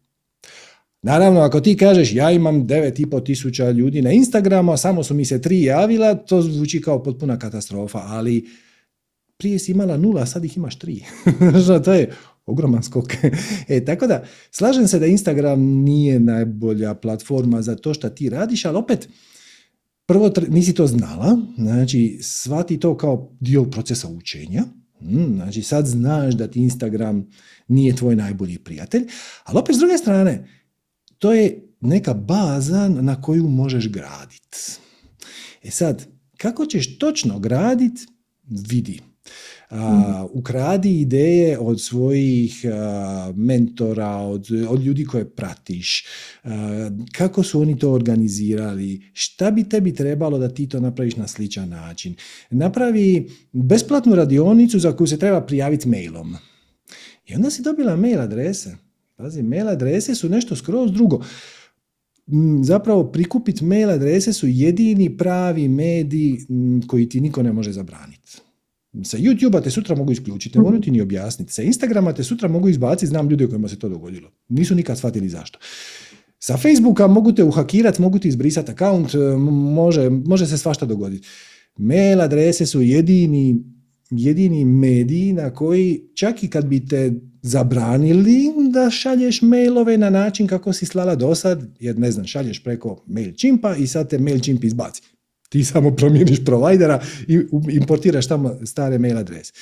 Naravno, 1.02 1.40
ako 1.40 1.62
ti 1.62 1.78
kažeš 1.78 2.14
ja 2.14 2.32
imam 2.32 2.68
9,5 2.68 3.26
tisuća 3.26 3.72
ljudi 3.72 4.02
na 4.02 4.12
Instagramu, 4.12 4.72
a 4.72 4.78
samo 4.78 5.04
su 5.04 5.14
mi 5.14 5.26
se 5.26 5.42
tri 5.42 5.64
javila, 5.64 6.16
to 6.16 6.42
zvuči 6.42 6.82
kao 6.82 7.04
potpuna 7.04 7.40
katastrofa, 7.40 8.02
ali 8.06 8.46
prije 9.38 9.60
si 9.60 9.72
imala 9.72 9.98
nula, 9.98 10.22
a 10.22 10.26
sad 10.26 10.46
ih 10.46 10.58
imaš 10.58 10.80
tri. 10.80 11.04
to 11.86 11.94
je 11.94 12.12
ogroman 12.46 12.84
skok. 12.84 13.14
e, 13.68 13.86
tako 13.86 14.08
da, 14.08 14.24
slažem 14.52 14.88
se 14.88 15.00
da 15.00 15.06
Instagram 15.06 15.60
nije 15.62 16.20
najbolja 16.20 16.94
platforma 16.94 17.62
za 17.62 17.76
to 17.76 17.94
što 17.94 18.10
ti 18.10 18.30
radiš, 18.30 18.66
ali 18.66 18.78
opet, 18.78 19.10
prvo 20.06 20.32
nisi 20.48 20.74
to 20.74 20.88
znala, 20.88 21.38
znači 21.58 22.20
shvati 22.22 22.80
to 22.80 22.98
kao 22.98 23.32
dio 23.40 23.66
procesa 23.66 24.08
učenja, 24.08 24.64
hmm, 25.00 25.36
znači 25.36 25.62
sad 25.62 25.86
znaš 25.86 26.34
da 26.34 26.48
ti 26.48 26.60
Instagram 26.60 27.28
nije 27.68 27.96
tvoj 27.96 28.16
najbolji 28.16 28.58
prijatelj, 28.58 29.08
ali 29.44 29.60
opet 29.60 29.76
s 29.76 29.80
druge 29.80 29.98
strane, 29.98 30.57
to 31.20 31.34
je 31.34 31.68
neka 31.82 32.14
baza 32.14 32.90
na 32.90 33.22
koju 33.22 33.48
možeš 33.48 33.90
graditi. 33.90 34.58
E 35.64 35.72
sad, 35.72 36.08
kako 36.38 36.66
ćeš 36.66 37.00
točno 37.00 37.40
graditi, 37.40 38.06
vidi. 38.70 39.00
A, 39.70 40.26
ukradi 40.34 41.02
ideje 41.02 41.60
od 41.60 41.82
svojih 41.82 42.66
mentora, 43.36 44.18
od, 44.18 44.48
od 44.70 44.84
ljudi 44.84 45.06
koje 45.06 45.30
pratiš, 45.30 46.06
kako 47.12 47.44
su 47.44 47.62
oni 47.62 47.80
to 47.80 47.92
organizirali, 47.92 49.02
šta 49.14 49.52
bi 49.52 49.70
tebi 49.70 49.96
trebalo 49.96 50.38
da 50.38 50.50
ti 50.50 50.70
to 50.70 50.80
napraviš 50.80 51.16
na 51.16 51.28
sličan 51.28 51.70
način. 51.70 52.16
Napravi 52.50 53.30
besplatnu 53.52 54.16
radionicu 54.16 54.80
za 54.80 54.96
koju 54.96 55.08
se 55.08 55.20
treba 55.20 55.42
prijaviti 55.42 55.90
mailom. 55.90 56.36
I 57.26 57.36
onda 57.36 57.50
si 57.50 57.62
dobila 57.62 57.96
mail 57.96 58.22
adrese. 58.22 58.87
Pazi, 59.18 59.44
mail 59.44 59.70
adrese 59.70 60.16
su 60.16 60.30
nešto 60.30 60.56
skroz 60.56 60.92
drugo. 60.92 61.24
Zapravo 62.64 63.04
prikupiti 63.12 63.66
mail 63.66 63.90
adrese 63.90 64.34
su 64.34 64.48
jedini 64.48 65.18
pravi 65.18 65.68
mediji 65.68 66.38
koji 66.88 67.10
ti 67.10 67.22
niko 67.22 67.44
ne 67.44 67.54
može 67.54 67.72
zabraniti. 67.72 68.38
Sa 69.04 69.18
YouTube-a 69.18 69.62
te 69.62 69.70
sutra 69.70 69.96
mogu 69.96 70.12
isključiti, 70.12 70.58
ne 70.58 70.64
mogu 70.64 70.80
ti 70.80 70.92
ni 70.92 71.02
objasniti. 71.02 71.54
Sa 71.54 71.62
Instagrama 71.62 72.14
te 72.14 72.24
sutra 72.24 72.50
mogu 72.50 72.70
izbaciti, 72.70 73.08
znam 73.08 73.30
ljude 73.30 73.48
kojima 73.48 73.68
se 73.68 73.80
to 73.80 73.90
dogodilo. 73.90 74.30
Nisu 74.50 74.76
nikad 74.76 74.98
shvatili 74.98 75.30
zašto. 75.30 75.60
Sa 76.40 76.58
Facebooka 76.58 77.08
mogu 77.08 77.32
te 77.32 77.44
uhakirati, 77.44 78.02
mogu 78.02 78.20
ti 78.20 78.28
izbrisati 78.28 78.72
akaunt, 78.72 79.14
može, 79.74 80.10
može 80.10 80.48
se 80.48 80.58
svašta 80.58 80.86
dogoditi. 80.86 81.28
Mail 81.78 82.22
adrese 82.22 82.66
su 82.66 82.82
jedini, 82.82 83.64
jedini 84.10 84.66
mediji 84.66 85.34
na 85.34 85.54
koji 85.54 86.02
čak 86.16 86.44
i 86.44 86.48
kad 86.48 86.66
bi 86.66 86.88
te 86.88 87.12
zabranili 87.42 88.54
da 88.74 88.90
šalješ 88.90 89.42
mailove 89.42 89.98
na 89.98 90.10
način 90.10 90.48
kako 90.48 90.74
si 90.74 90.86
slala 90.86 91.16
do 91.16 91.36
sad, 91.36 91.64
jer 91.80 92.00
ne 92.00 92.12
znam, 92.12 92.26
šalješ 92.26 92.64
preko 92.64 93.04
MailChimpa 93.08 93.76
i 93.76 93.88
sad 93.88 94.10
te 94.10 94.18
MailChimp 94.18 94.64
izbaci. 94.64 95.02
Ti 95.50 95.64
samo 95.64 95.92
promijeniš 95.92 96.46
provajdera 96.46 97.04
i 97.28 97.40
importiraš 97.72 98.28
tamo 98.28 98.58
stare 98.66 98.98
mail 98.98 99.18
adrese. 99.18 99.54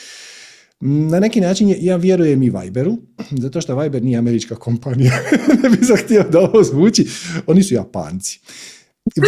Na 0.79 1.19
neki 1.19 1.41
način 1.41 1.75
ja 1.79 1.95
vjerujem 1.95 2.43
i 2.43 2.51
Viberu, 2.61 2.97
zato 3.31 3.61
što 3.61 3.79
Viber 3.79 4.03
nije 4.03 4.17
američka 4.17 4.55
kompanija. 4.55 5.11
ne 5.63 5.69
bih 5.69 5.79
htio 6.05 6.23
da 6.31 6.39
ovo 6.39 6.63
zvuči. 6.63 7.07
Oni 7.47 7.63
su 7.63 7.73
Japanci. 7.73 8.39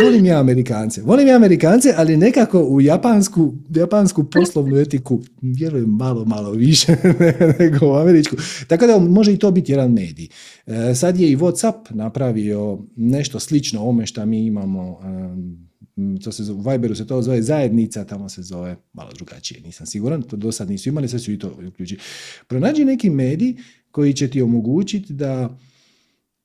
Volim 0.01 0.25
ja 0.25 0.39
Amerikance. 0.39 1.01
Volim 1.01 1.27
ja 1.27 1.35
Amerikance, 1.35 1.93
ali 1.97 2.17
nekako 2.17 2.61
u 2.61 2.81
japansku, 2.81 3.53
japansku 3.69 4.23
poslovnu 4.23 4.77
etiku 4.77 5.21
vjerujem 5.41 5.89
malo, 5.89 6.25
malo 6.25 6.51
više 6.51 6.95
nego 7.59 7.91
u 7.91 7.95
američku. 7.95 8.35
Tako 8.67 8.87
da 8.87 8.99
može 8.99 9.33
i 9.33 9.37
to 9.37 9.51
biti 9.51 9.71
jedan 9.71 9.93
medij. 9.93 10.27
E, 10.65 10.95
sad 10.95 11.19
je 11.19 11.31
i 11.31 11.37
Whatsapp 11.37 11.73
napravio 11.89 12.79
nešto 12.95 13.39
slično 13.39 13.83
ome 13.83 14.05
što 14.05 14.25
mi 14.25 14.45
imamo 14.45 14.99
to 16.23 16.31
se 16.31 16.51
u 16.51 16.61
Viberu 16.61 16.95
se 16.95 17.07
to 17.07 17.21
zove 17.21 17.41
zajednica, 17.41 18.05
tamo 18.05 18.29
se 18.29 18.41
zove 18.41 18.75
malo 18.93 19.11
drugačije, 19.15 19.61
nisam 19.61 19.87
siguran, 19.87 20.21
to 20.21 20.35
do 20.35 20.51
sad 20.51 20.69
nisu 20.69 20.89
imali, 20.89 21.07
sad 21.07 21.21
su 21.21 21.31
i 21.31 21.39
to 21.39 21.57
uključiti. 21.67 22.01
Pronađi 22.47 22.85
neki 22.85 23.09
medij 23.09 23.55
koji 23.91 24.13
će 24.13 24.27
ti 24.27 24.41
omogućiti 24.41 25.13
da 25.13 25.57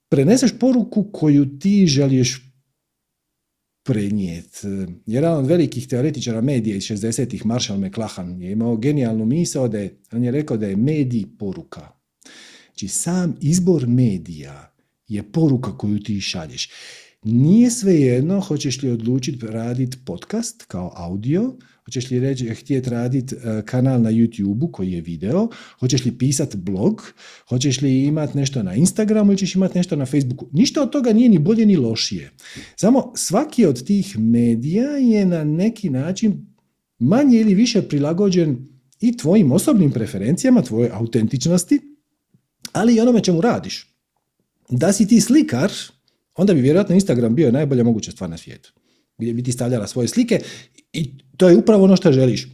preneseš 0.09 0.53
poruku 0.59 1.09
koju 1.13 1.59
ti 1.59 1.87
želiš 1.87 2.52
prenijeti. 3.83 4.67
Jedan 5.07 5.39
od 5.39 5.47
velikih 5.47 5.89
teoretičara 5.89 6.41
medija 6.41 6.77
iz 6.77 6.83
60-ih, 6.83 7.47
Marshall 7.47 7.81
McLuhan, 7.81 8.43
je 8.43 8.53
imao 8.53 8.77
genijalnu 8.77 9.25
misao 9.25 9.69
da 9.69 9.79
je, 9.79 9.99
on 10.13 10.25
je 10.25 10.31
rekao 10.31 10.57
da 10.57 10.67
je 10.67 10.77
medij 10.77 11.25
poruka. 11.39 11.89
Znači 12.67 12.89
sam 12.89 13.37
izbor 13.41 13.87
medija 13.87 14.75
je 15.09 15.33
poruka 15.33 15.79
koju 15.79 16.03
ti 16.03 16.21
šalješ. 16.21 16.69
Nije 17.23 17.71
svejedno 17.71 18.41
hoćeš 18.41 18.83
li 18.83 18.91
odlučiti 18.91 19.47
raditi 19.47 19.99
podcast 20.05 20.65
kao 20.65 20.93
audio, 20.97 21.55
hoćeš 21.85 22.11
li 22.11 22.21
reći, 22.21 22.55
htjeti 22.55 22.91
raditi 22.91 23.35
e, 23.35 23.63
kanal 23.65 24.03
na 24.03 24.11
YouTube 24.11 24.71
koji 24.71 24.93
je 24.93 25.01
video, 25.01 25.49
hoćeš 25.81 26.05
li 26.05 26.19
pisati 26.19 26.57
blog, 26.57 27.13
hoćeš 27.49 27.81
li 27.81 28.05
imati 28.05 28.39
nešto 28.39 28.63
na 28.63 28.75
Instagramu 28.75 29.31
ili 29.31 29.39
ćeš 29.39 29.55
imati 29.55 29.79
nešto 29.79 29.97
na 29.97 30.07
Facebooku. 30.07 30.49
Ništa 30.53 30.83
od 30.83 30.91
toga 30.91 31.13
nije 31.13 31.29
ni 31.29 31.39
bolje 31.39 31.67
ni 31.67 31.77
lošije. 31.77 32.31
Samo 32.77 33.13
svaki 33.17 33.67
od 33.67 33.87
tih 33.87 34.19
medija 34.19 34.91
je 34.91 35.27
na 35.27 35.45
neki 35.45 35.91
način 35.91 36.47
manje 36.99 37.41
ili 37.41 37.55
više 37.55 37.83
prilagođen 37.83 38.69
i 39.01 39.17
tvojim 39.17 39.53
osobnim 39.53 39.91
preferencijama, 39.91 40.63
tvoje 40.63 40.91
autentičnosti, 40.93 41.81
ali 42.73 42.95
i 42.95 43.01
onome 43.01 43.25
čemu 43.25 43.41
radiš. 43.41 43.95
Da 44.71 44.93
si 44.93 45.09
ti 45.09 45.21
slikar, 45.21 45.73
onda 46.35 46.55
bi 46.55 46.61
vjerojatno 46.61 46.95
Instagram 46.95 47.35
bio 47.35 47.53
najbolja 47.53 47.85
moguća 47.85 48.11
stvar 48.11 48.31
na 48.31 48.37
svijetu. 48.37 48.73
Gdje 49.19 49.35
bi 49.35 49.43
ti 49.43 49.53
stavljala 49.53 49.87
svoje 49.87 50.09
slike 50.09 50.41
i 50.93 51.11
to 51.37 51.49
je 51.49 51.57
upravo 51.57 51.85
ono 51.85 51.97
što 51.97 52.13
želiš. 52.13 52.49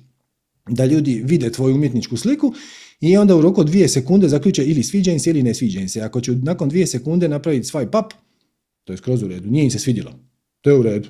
Da 0.68 0.84
ljudi 0.84 1.22
vide 1.24 1.52
tvoju 1.52 1.74
umjetničku 1.74 2.16
sliku 2.16 2.54
i 3.00 3.16
onda 3.16 3.36
u 3.36 3.40
roku 3.40 3.64
dvije 3.64 3.88
sekunde 3.88 4.28
zaključe 4.28 4.64
ili 4.64 4.82
sviđa 4.82 5.12
im 5.12 5.20
se 5.20 5.30
ili 5.30 5.42
ne 5.42 5.54
sviđa 5.54 5.80
im 5.80 5.88
se. 5.88 6.00
Ako 6.00 6.20
će 6.20 6.32
nakon 6.32 6.68
dvije 6.68 6.86
sekunde 6.86 7.28
napraviti 7.28 7.68
swipe 7.68 7.98
up, 8.04 8.12
to 8.84 8.92
je 8.92 8.96
skroz 8.96 9.22
u 9.22 9.28
redu. 9.28 9.50
Nije 9.50 9.64
im 9.64 9.70
se 9.70 9.78
svidjelo. 9.78 10.12
To 10.60 10.70
je 10.70 10.76
u 10.78 10.82
redu. 10.82 11.08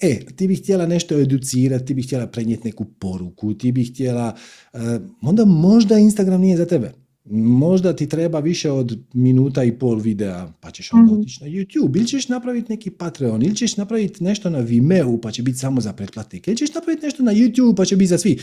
E, 0.00 0.20
ti 0.36 0.48
bi 0.48 0.56
htjela 0.56 0.86
nešto 0.86 1.18
educirati, 1.18 1.86
ti 1.86 1.94
bi 1.94 2.02
htjela 2.02 2.26
prenijeti 2.26 2.68
neku 2.68 2.84
poruku, 2.84 3.54
ti 3.54 3.72
bi 3.72 3.84
htjela, 3.84 4.36
eh, 4.72 4.78
onda 5.20 5.44
možda 5.44 5.98
Instagram 5.98 6.40
nije 6.40 6.56
za 6.56 6.66
tebe 6.66 6.92
možda 7.30 7.96
ti 7.96 8.08
treba 8.08 8.40
više 8.40 8.70
od 8.70 8.98
minuta 9.12 9.64
i 9.64 9.78
pol 9.78 9.98
videa, 9.98 10.52
pa 10.60 10.70
ćeš 10.70 10.92
onda 10.92 11.12
mhm. 11.12 11.20
otići 11.20 11.44
na 11.44 11.50
YouTube, 11.50 11.96
ili 11.96 12.06
ćeš 12.06 12.28
napraviti 12.28 12.72
neki 12.72 12.90
Patreon, 12.90 13.42
ili 13.42 13.56
ćeš 13.56 13.76
napraviti 13.76 14.24
nešto 14.24 14.50
na 14.50 14.58
Vimeo, 14.58 15.20
pa 15.20 15.30
će 15.30 15.42
biti 15.42 15.58
samo 15.58 15.80
za 15.80 15.92
pretplatnike, 15.92 16.50
ili 16.50 16.58
ćeš 16.58 16.74
napraviti 16.74 17.06
nešto 17.06 17.22
na 17.22 17.32
YouTube, 17.32 17.76
pa 17.76 17.84
će 17.84 17.96
biti 17.96 18.08
za 18.08 18.18
svi. 18.18 18.38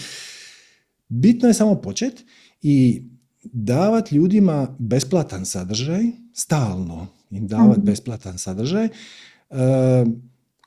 Bitno 1.10 1.48
je 1.48 1.54
samo 1.54 1.76
počet 1.76 2.26
i 2.62 3.04
davati 3.44 4.16
ljudima 4.16 4.76
besplatan 4.80 5.46
sadržaj, 5.46 6.04
stalno 6.34 7.08
im 7.32 7.48
davati 7.48 7.80
mhm. 7.80 7.86
besplatan 7.86 8.38
sadržaj, 8.38 8.86
uh, 8.86 9.58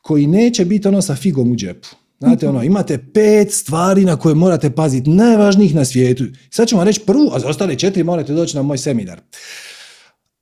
koji 0.03 0.27
neće 0.27 0.65
biti 0.65 0.89
ono 0.89 1.03
sa 1.03 1.15
figom 1.15 1.53
u 1.53 1.57
džepu. 1.57 1.89
Znate, 2.23 2.49
ono, 2.49 2.63
imate 2.63 2.99
pet 3.15 3.53
stvari 3.53 4.05
na 4.05 4.17
koje 4.17 4.35
morate 4.35 4.71
paziti, 4.71 5.11
najvažnijih 5.11 5.75
na 5.75 5.85
svijetu. 5.85 6.25
Sad 6.51 6.69
ću 6.69 6.77
vam 6.77 6.87
reći 6.87 7.01
prvu, 7.01 7.31
a 7.35 7.39
za 7.39 7.49
ostale 7.49 7.79
četiri 7.79 8.05
morate 8.05 8.33
doći 8.33 8.57
na 8.57 8.63
moj 8.63 8.79
seminar. 8.79 9.21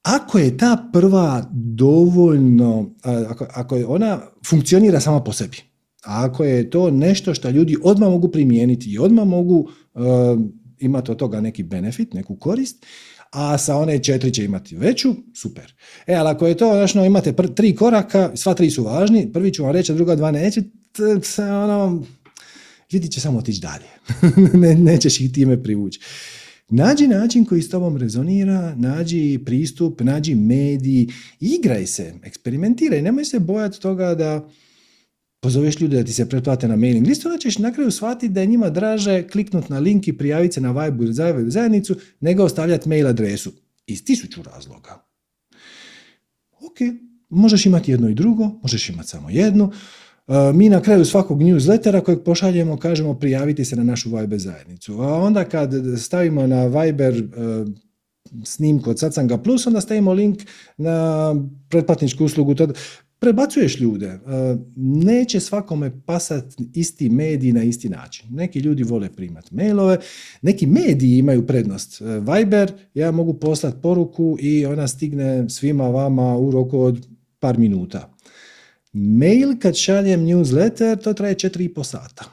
Ako 0.02 0.38
je 0.38 0.56
ta 0.56 0.88
prva 0.92 1.50
dovoljno, 1.52 2.94
ako, 3.28 3.46
ako 3.54 3.76
je 3.76 3.86
ona 3.86 4.20
funkcionira 4.46 5.00
sama 5.00 5.24
po 5.24 5.32
sebi, 5.32 5.56
ako 6.02 6.44
je 6.44 6.70
to 6.70 6.90
nešto 6.90 7.34
što 7.34 7.50
ljudi 7.50 7.76
odmah 7.82 8.08
mogu 8.08 8.28
primijeniti 8.28 8.90
i 8.90 8.98
odmah 8.98 9.26
mogu 9.26 9.68
uh, 9.94 10.02
imati 10.78 11.10
od 11.10 11.16
toga 11.16 11.40
neki 11.40 11.62
benefit, 11.62 12.14
neku 12.14 12.36
korist, 12.36 12.86
a 13.30 13.58
sa 13.58 13.76
one 13.76 13.98
četiri 14.02 14.32
će 14.32 14.44
imati 14.44 14.76
veću, 14.76 15.14
super. 15.34 15.74
E, 16.06 16.14
ali 16.14 16.28
ako 16.28 16.46
je 16.46 16.56
to, 16.56 16.72
znači, 16.72 17.06
imate 17.06 17.32
tri 17.54 17.74
koraka, 17.74 18.30
sva 18.34 18.54
tri 18.54 18.70
su 18.70 18.84
važni, 18.84 19.32
prvi 19.32 19.52
ću 19.52 19.62
vam 19.62 19.72
reći, 19.72 19.92
a 19.92 19.94
druga 19.94 20.16
dva 20.16 20.30
neće, 20.30 20.62
ono, 21.38 22.07
ljudi 22.92 23.09
će 23.09 23.20
samo 23.20 23.38
otići 23.38 23.61
dalje. 23.61 23.87
ne, 24.62 24.74
nećeš 24.74 25.20
ih 25.20 25.33
time 25.33 25.62
privući. 25.62 26.00
Nađi 26.68 27.09
način 27.09 27.44
koji 27.44 27.62
s 27.62 27.70
tobom 27.70 27.96
rezonira, 27.96 28.74
nađi 28.74 29.38
pristup, 29.46 30.00
nađi 30.00 30.35
mediji, 30.35 31.09
igraj 31.40 31.87
se, 31.87 32.14
eksperimentiraj, 32.22 33.03
nemoj 33.03 33.24
se 33.24 33.38
bojati 33.38 33.81
toga 33.81 34.14
da 34.14 34.48
pozoveš 35.40 35.81
ljude 35.81 35.96
da 35.96 36.05
ti 36.05 36.12
se 36.12 36.29
pretplate 36.29 36.68
na 36.68 36.76
mailing 36.76 37.07
listu, 37.07 37.29
onda 37.29 37.38
ćeš 37.38 37.59
na 37.59 37.72
kraju 37.72 37.90
shvatiti 37.90 38.33
da 38.33 38.40
je 38.40 38.46
njima 38.46 38.70
draže 38.70 39.29
kliknut 39.29 39.68
na 39.68 39.79
link 39.79 40.09
i 40.09 40.18
prijaviti 40.18 40.55
se 40.55 40.61
na 40.61 40.85
Vibe 40.85 41.05
ili 41.05 41.50
zajednicu, 41.50 41.96
nego 42.20 42.44
ostavljati 42.44 42.88
mail 42.88 43.07
adresu. 43.07 43.53
Iz 43.87 44.05
tisuću 44.05 44.42
razloga. 44.42 45.07
Ok, 46.53 46.79
možeš 47.29 47.66
imati 47.66 47.90
jedno 47.90 48.09
i 48.09 48.14
drugo, 48.14 48.59
možeš 48.62 48.88
imati 48.88 49.09
samo 49.09 49.31
jednu, 49.31 49.72
mi 50.54 50.68
na 50.68 50.80
kraju 50.80 51.04
svakog 51.04 51.42
newslettera 51.42 52.00
kojeg 52.00 52.22
pošaljemo 52.24 52.76
kažemo 52.76 53.14
prijaviti 53.14 53.64
se 53.64 53.76
na 53.76 53.84
našu 53.84 54.16
Viber 54.16 54.38
zajednicu. 54.38 55.00
A 55.00 55.14
onda 55.14 55.44
kad 55.44 55.72
stavimo 55.98 56.46
na 56.46 56.66
Viber 56.66 57.14
e, 57.14 57.24
snimku 58.44 58.90
od 58.90 58.98
Satsanga 58.98 59.38
Plus, 59.38 59.66
onda 59.66 59.80
stavimo 59.80 60.12
link 60.12 60.38
na 60.76 61.34
pretplatničku 61.68 62.24
uslugu. 62.24 62.54
Prebacuješ 63.18 63.80
ljude. 63.80 64.06
E, 64.06 64.20
neće 64.76 65.40
svakome 65.40 66.02
pasat 66.06 66.44
isti 66.74 67.08
medij 67.08 67.52
na 67.52 67.62
isti 67.62 67.88
način. 67.88 68.26
Neki 68.30 68.58
ljudi 68.58 68.82
vole 68.82 69.08
primati 69.08 69.54
mailove, 69.54 69.98
neki 70.42 70.66
mediji 70.66 71.18
imaju 71.18 71.46
prednost. 71.46 72.00
E, 72.00 72.04
Viber, 72.04 72.72
ja 72.94 73.10
mogu 73.10 73.34
poslati 73.34 73.78
poruku 73.82 74.36
i 74.40 74.66
ona 74.66 74.88
stigne 74.88 75.48
svima 75.48 75.88
vama 75.88 76.36
u 76.36 76.50
roku 76.50 76.80
od 76.80 77.06
par 77.38 77.58
minuta. 77.58 78.09
Mail 78.92 79.59
kad 79.59 79.76
šaljem 79.76 80.20
newsletter, 80.20 81.03
to 81.03 81.12
traje 81.12 81.35
4,5 81.35 81.85
sata. 81.85 82.24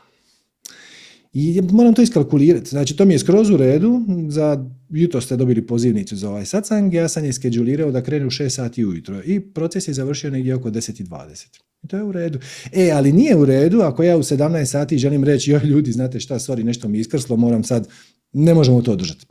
I 1.33 1.61
moram 1.61 1.93
to 1.93 2.01
iskalkulirati. 2.01 2.69
Znači, 2.69 2.95
to 2.95 3.05
mi 3.05 3.13
je 3.13 3.19
skroz 3.19 3.49
u 3.49 3.57
redu. 3.57 4.01
Za 4.29 4.65
jutro 4.89 5.21
ste 5.21 5.37
dobili 5.37 5.67
pozivnicu 5.67 6.15
za 6.15 6.29
ovaj 6.29 6.45
satsang. 6.45 6.93
Ja 6.93 7.07
sam 7.07 7.25
je 7.25 7.33
skedulirao 7.33 7.91
da 7.91 8.03
krene 8.03 8.25
u 8.25 8.29
6 8.29 8.49
sati 8.49 8.85
ujutro. 8.85 9.21
I 9.25 9.39
proces 9.39 9.87
je 9.87 9.93
završio 9.93 10.31
negdje 10.31 10.55
oko 10.55 10.69
10.20. 10.69 11.47
I 11.83 11.87
to 11.87 11.97
je 11.97 12.03
u 12.03 12.11
redu. 12.11 12.39
E, 12.73 12.91
ali 12.91 13.11
nije 13.11 13.35
u 13.35 13.45
redu 13.45 13.81
ako 13.81 14.03
ja 14.03 14.17
u 14.17 14.23
17 14.23 14.65
sati 14.65 14.97
želim 14.97 15.23
reći, 15.23 15.51
joj 15.51 15.63
ljudi, 15.63 15.91
znate 15.91 16.19
šta, 16.19 16.39
sorry, 16.39 16.63
nešto 16.63 16.87
mi 16.87 16.99
iskrslo, 16.99 17.35
moram 17.35 17.63
sad, 17.63 17.87
ne 18.33 18.53
možemo 18.53 18.81
to 18.81 18.91
održati. 18.91 19.25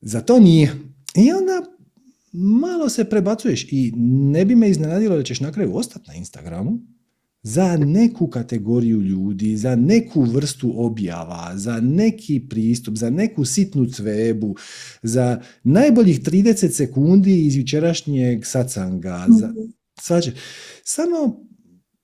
Za 0.00 0.20
to 0.20 0.40
nije. 0.40 0.74
I 1.16 1.32
onda 1.32 1.77
malo 2.32 2.88
se 2.88 3.04
prebacuješ 3.04 3.66
i 3.70 3.92
ne 4.32 4.44
bi 4.44 4.56
me 4.56 4.70
iznenadilo 4.70 5.16
da 5.16 5.22
ćeš 5.22 5.40
na 5.40 5.52
kraju 5.52 5.76
ostati 5.76 6.08
na 6.08 6.14
Instagramu, 6.14 6.78
za 7.42 7.76
neku 7.76 8.26
kategoriju 8.26 9.00
ljudi, 9.00 9.56
za 9.56 9.76
neku 9.76 10.22
vrstu 10.22 10.72
objava, 10.76 11.52
za 11.54 11.80
neki 11.80 12.40
pristup, 12.48 12.96
za 12.96 13.10
neku 13.10 13.44
sitnu 13.44 13.86
cvebu, 13.86 14.56
za 15.02 15.40
najboljih 15.62 16.20
30 16.20 16.70
sekundi 16.70 17.46
iz 17.46 17.56
jučerašnjeg 17.56 18.46
sacanga. 18.46 19.26
Za, 19.38 19.46
mhm. 19.46 19.58
svače, 20.00 20.32
samo 20.84 21.48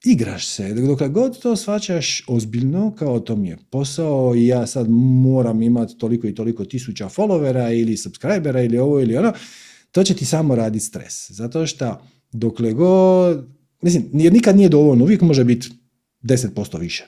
igraš 0.04 0.46
se. 0.46 0.74
Dok 0.74 1.08
god 1.08 1.38
to 1.38 1.56
svačaš 1.56 2.24
ozbiljno, 2.28 2.94
kao 2.94 3.20
to 3.20 3.36
mi 3.36 3.48
je 3.48 3.58
posao 3.70 4.34
i 4.36 4.46
ja 4.46 4.66
sad 4.66 4.86
moram 4.90 5.62
imati 5.62 5.98
toliko 5.98 6.26
i 6.26 6.34
toliko 6.34 6.64
tisuća 6.64 7.08
followera 7.08 7.80
ili 7.80 7.96
subscribera 7.96 8.62
ili 8.62 8.78
ovo 8.78 9.00
ili 9.00 9.16
ono, 9.16 9.32
to 9.94 10.04
će 10.04 10.14
ti 10.14 10.24
samo 10.24 10.54
raditi 10.54 10.84
stres. 10.84 11.30
Zato 11.30 11.66
što 11.66 12.02
dokle 12.32 12.72
god 12.72 13.54
Mislim, 13.84 14.10
jer 14.12 14.32
nikad 14.32 14.56
nije 14.56 14.68
dovoljno, 14.68 15.04
uvijek 15.04 15.20
može 15.20 15.44
biti 15.44 15.68
10% 16.22 16.80
više. 16.80 17.06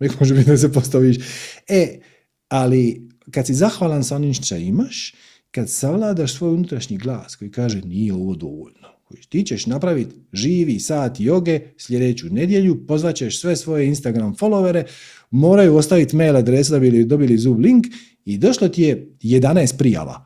Uvijek 0.00 0.20
može 0.20 0.34
biti 0.34 0.50
10% 0.50 0.98
više. 0.98 1.20
E, 1.68 2.00
ali 2.48 3.08
kad 3.30 3.46
si 3.46 3.54
zahvalan 3.54 4.04
sa 4.04 4.16
onim 4.16 4.34
što 4.34 4.56
imaš, 4.56 5.14
kad 5.50 5.70
savladaš 5.70 6.34
svoj 6.34 6.50
unutrašnji 6.50 6.96
glas 6.96 7.36
koji 7.36 7.50
kaže 7.50 7.80
nije 7.80 8.14
ovo 8.14 8.34
dovoljno, 8.34 8.88
koji 9.04 9.20
ti 9.28 9.42
ćeš 9.42 9.66
napraviti 9.66 10.14
živi 10.32 10.80
sat 10.80 11.20
joge 11.20 11.60
sljedeću 11.76 12.26
nedjelju, 12.30 12.86
pozvaćeš 12.86 13.40
sve 13.40 13.56
svoje 13.56 13.86
Instagram 13.86 14.34
followere, 14.36 14.84
moraju 15.30 15.76
ostaviti 15.76 16.16
mail 16.16 16.36
adresu 16.36 16.72
da 16.72 16.78
bi 16.78 17.04
dobili 17.04 17.38
Zoom 17.38 17.60
link 17.60 17.86
i 18.24 18.38
došlo 18.38 18.68
ti 18.68 18.82
je 18.82 19.16
11 19.22 19.78
prijava. 19.78 20.24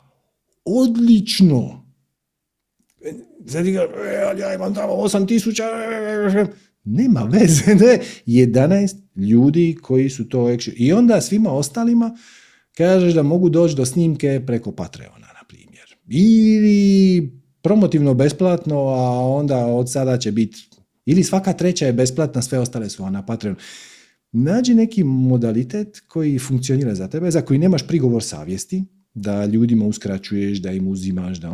Odlično! 0.65 1.82
Sad 3.47 3.67
e, 3.67 3.73
ja 4.39 4.55
imam 4.55 4.75
tamo 4.75 4.93
8000, 4.93 6.47
nema 6.85 7.21
veze, 7.33 7.75
ne. 7.75 7.99
11 8.27 8.97
ljudi 9.17 9.77
koji 9.83 10.11
su 10.11 10.29
to 10.29 10.57
I 10.77 10.93
onda 10.93 11.21
svima 11.21 11.53
ostalima 11.53 12.17
kažeš 12.77 13.15
da 13.15 13.23
mogu 13.23 13.49
doći 13.49 13.77
do 13.77 13.87
snimke 13.87 14.43
preko 14.47 14.73
Patreona, 14.73 15.27
na 15.27 15.45
primjer. 15.49 15.97
Ili 16.09 17.31
promotivno 17.63 18.15
besplatno, 18.15 18.77
a 18.79 19.27
onda 19.29 19.67
od 19.67 19.93
sada 19.93 20.19
će 20.19 20.33
biti 20.33 20.69
ili 21.07 21.25
svaka 21.25 21.53
treća 21.53 21.87
je 21.87 21.93
besplatna, 21.93 22.43
sve 22.43 22.59
ostale 22.59 22.89
su 22.89 23.11
na 23.11 23.27
Patreonu. 23.27 23.59
Nađi 24.33 24.75
neki 24.75 25.05
modalitet 25.05 26.01
koji 26.09 26.39
funkcionira 26.39 26.95
za 26.95 27.09
tebe, 27.09 27.31
za 27.31 27.43
koji 27.43 27.59
nemaš 27.59 27.87
prigovor 27.87 28.23
savjesti, 28.23 28.85
da 29.15 29.47
ljudima 29.47 29.87
uskraćuješ, 29.87 30.59
da 30.59 30.73
im 30.73 30.89
uzimaš, 30.89 31.39
da 31.39 31.51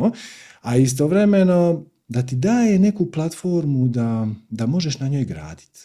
a 0.68 0.76
istovremeno 0.76 1.84
da 2.08 2.22
ti 2.22 2.36
daje 2.36 2.78
neku 2.78 3.10
platformu 3.10 3.88
da, 3.88 4.28
da 4.50 4.66
možeš 4.66 4.98
na 4.98 5.08
njoj 5.08 5.24
graditi. 5.24 5.80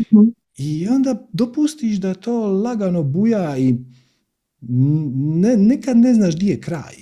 Mhm. 0.00 0.28
I 0.56 0.88
onda 0.88 1.26
dopustiš 1.32 1.96
da 1.96 2.14
to 2.14 2.46
lagano 2.46 3.02
buja 3.02 3.58
i 3.58 3.74
ne, 4.60 5.56
nekad 5.56 5.96
ne 5.96 6.14
znaš 6.14 6.36
gdje 6.36 6.50
je 6.50 6.60
kraj. 6.60 6.94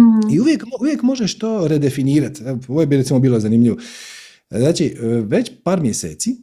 Mhm. 0.00 0.34
I 0.34 0.40
uvijek, 0.40 0.64
uvijek 0.80 1.02
možeš 1.02 1.38
to 1.38 1.68
redefinirati. 1.68 2.42
Ovo 2.68 2.80
je 2.80 2.86
bi 2.86 2.96
recimo 2.96 3.20
bilo 3.20 3.40
zanimljivo. 3.40 3.76
Znači, 4.50 4.96
već 5.24 5.50
par 5.64 5.80
mjeseci 5.80 6.30
e, 6.30 6.36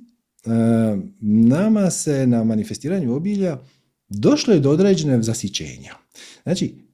nama 1.21 1.89
se 1.89 2.28
na 2.28 2.43
manifestiranju 2.43 3.15
obilja 3.15 3.60
došlo 4.10 4.54
je 4.54 4.60
do 4.60 4.69
određene 4.69 5.24
zasićenja. 5.24 5.93
Znači, 6.43 6.90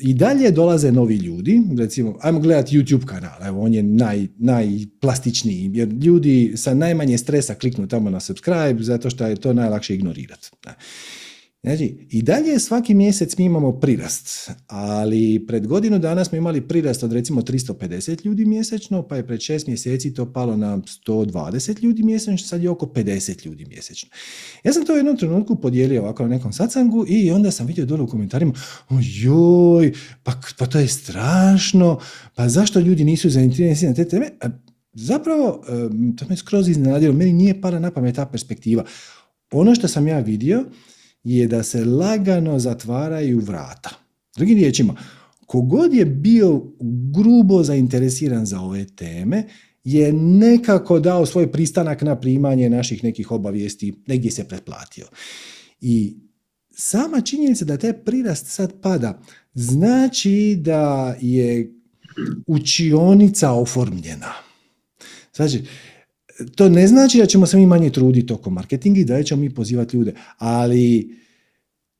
I 0.00 0.14
dalje 0.14 0.50
dolaze 0.50 0.92
novi 0.92 1.16
ljudi, 1.16 1.62
recimo, 1.78 2.18
ajmo 2.20 2.40
gledati 2.40 2.78
YouTube 2.78 3.04
kanal, 3.04 3.46
evo, 3.46 3.62
on 3.62 3.74
je 3.74 3.82
naj, 3.82 4.26
najplastičniji, 4.38 5.70
jer 5.74 5.88
ljudi 5.88 6.52
sa 6.56 6.74
najmanje 6.74 7.18
stresa 7.18 7.54
kliknu 7.54 7.88
tamo 7.88 8.10
na 8.10 8.20
subscribe, 8.20 8.82
zato 8.82 9.10
što 9.10 9.26
je 9.26 9.36
to 9.36 9.52
najlakše 9.52 9.94
ignorirati. 9.94 10.50
Znači, 11.62 12.06
i 12.10 12.22
dalje 12.22 12.58
svaki 12.58 12.94
mjesec 12.94 13.36
mi 13.38 13.44
imamo 13.44 13.80
prirast, 13.80 14.50
ali 14.66 15.44
pred 15.46 15.66
godinu 15.66 15.98
dana 15.98 16.24
smo 16.24 16.38
imali 16.38 16.68
prirast 16.68 17.02
od 17.02 17.12
recimo 17.12 17.42
350 17.42 18.26
ljudi 18.26 18.44
mjesečno, 18.44 19.02
pa 19.02 19.16
je 19.16 19.26
pred 19.26 19.40
šest 19.40 19.66
mjeseci 19.66 20.14
to 20.14 20.32
palo 20.32 20.56
na 20.56 20.78
120 21.06 21.82
ljudi 21.82 22.02
mjesečno, 22.02 22.48
sad 22.48 22.62
je 22.62 22.70
oko 22.70 22.86
50 22.86 23.46
ljudi 23.46 23.64
mjesečno. 23.64 24.08
Ja 24.64 24.72
sam 24.72 24.86
to 24.86 24.92
u 24.92 24.96
jednom 24.96 25.16
trenutku 25.16 25.60
podijelio 25.60 26.02
ovako 26.02 26.22
na 26.22 26.28
nekom 26.28 26.52
sacangu 26.52 27.04
i 27.08 27.30
onda 27.30 27.50
sam 27.50 27.66
vidio 27.66 27.86
dole 27.86 28.02
u 28.02 28.06
komentarima, 28.06 28.52
ojoj, 28.88 29.92
pa, 30.22 30.32
pa 30.58 30.66
to 30.66 30.78
je 30.78 30.88
strašno, 30.88 31.98
pa 32.34 32.48
zašto 32.48 32.80
ljudi 32.80 33.04
nisu 33.04 33.30
zainteresirani 33.30 33.98
na 33.98 34.04
te 34.04 34.08
teme? 34.08 34.30
Zapravo, 34.92 35.64
to 36.16 36.26
me 36.28 36.36
skroz 36.36 36.68
iznenadilo, 36.68 37.12
meni 37.12 37.32
nije 37.32 37.60
pala 37.60 37.78
na 37.78 37.90
pamet 37.90 38.14
ta 38.14 38.26
perspektiva. 38.26 38.84
Ono 39.52 39.74
što 39.74 39.88
sam 39.88 40.08
ja 40.08 40.18
vidio, 40.18 40.64
je 41.24 41.46
da 41.46 41.62
se 41.62 41.84
lagano 41.84 42.58
zatvaraju 42.58 43.40
vrata. 43.40 43.90
Drugim 44.36 44.58
riječima, 44.58 44.96
kogod 45.46 45.94
je 45.94 46.04
bio 46.04 46.62
grubo 47.14 47.62
zainteresiran 47.62 48.46
za 48.46 48.60
ove 48.60 48.86
teme, 48.86 49.44
je 49.84 50.12
nekako 50.12 51.00
dao 51.00 51.26
svoj 51.26 51.52
pristanak 51.52 52.02
na 52.02 52.20
primanje 52.20 52.70
naših 52.70 53.04
nekih 53.04 53.30
obavijesti, 53.30 53.94
negdje 54.06 54.30
se 54.30 54.48
pretplatio. 54.48 55.06
I 55.80 56.16
sama 56.70 57.20
činjenica 57.20 57.64
da 57.64 57.76
taj 57.76 57.92
prirast 57.92 58.46
sad 58.46 58.80
pada, 58.80 59.20
znači 59.54 60.56
da 60.60 61.16
je 61.20 61.72
učionica 62.46 63.52
oformljena. 63.52 64.32
Znači, 65.36 65.62
to 66.54 66.68
ne 66.68 66.86
znači 66.86 67.18
da 67.18 67.26
ćemo 67.26 67.46
se 67.46 67.56
mi 67.56 67.66
manje 67.66 67.90
truditi 67.90 68.32
oko 68.32 68.50
marketinga 68.50 69.00
i 69.00 69.04
da 69.04 69.22
ćemo 69.22 69.40
mi 69.40 69.54
pozivati 69.54 69.96
ljude, 69.96 70.14
ali 70.38 71.16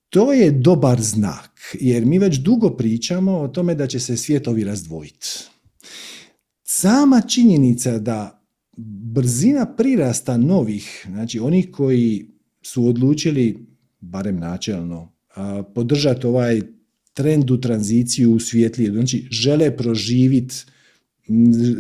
to 0.09 0.33
je 0.33 0.51
dobar 0.51 1.01
znak, 1.03 1.77
jer 1.81 2.05
mi 2.05 2.19
već 2.19 2.37
dugo 2.37 2.71
pričamo 2.71 3.39
o 3.39 3.49
tome 3.49 3.75
da 3.75 3.87
će 3.87 4.01
se 4.01 4.17
svjetovi 4.17 4.65
razdvojiti. 4.65 5.27
Sama 6.63 7.21
činjenica 7.21 7.99
da 7.99 8.43
brzina 9.13 9.67
prirasta 9.77 10.37
novih, 10.37 11.07
znači 11.11 11.39
onih 11.39 11.71
koji 11.71 12.27
su 12.63 12.87
odlučili, 12.87 13.67
barem 14.01 14.39
načelno, 14.39 15.13
podržati 15.75 16.27
ovaj 16.27 16.61
trend 17.15 17.51
u 17.51 17.61
tranziciju 17.61 18.33
u 18.33 18.41
svjetlije, 18.41 18.93
znači 18.93 19.29
žele 19.31 19.77
proživiti 19.77 20.55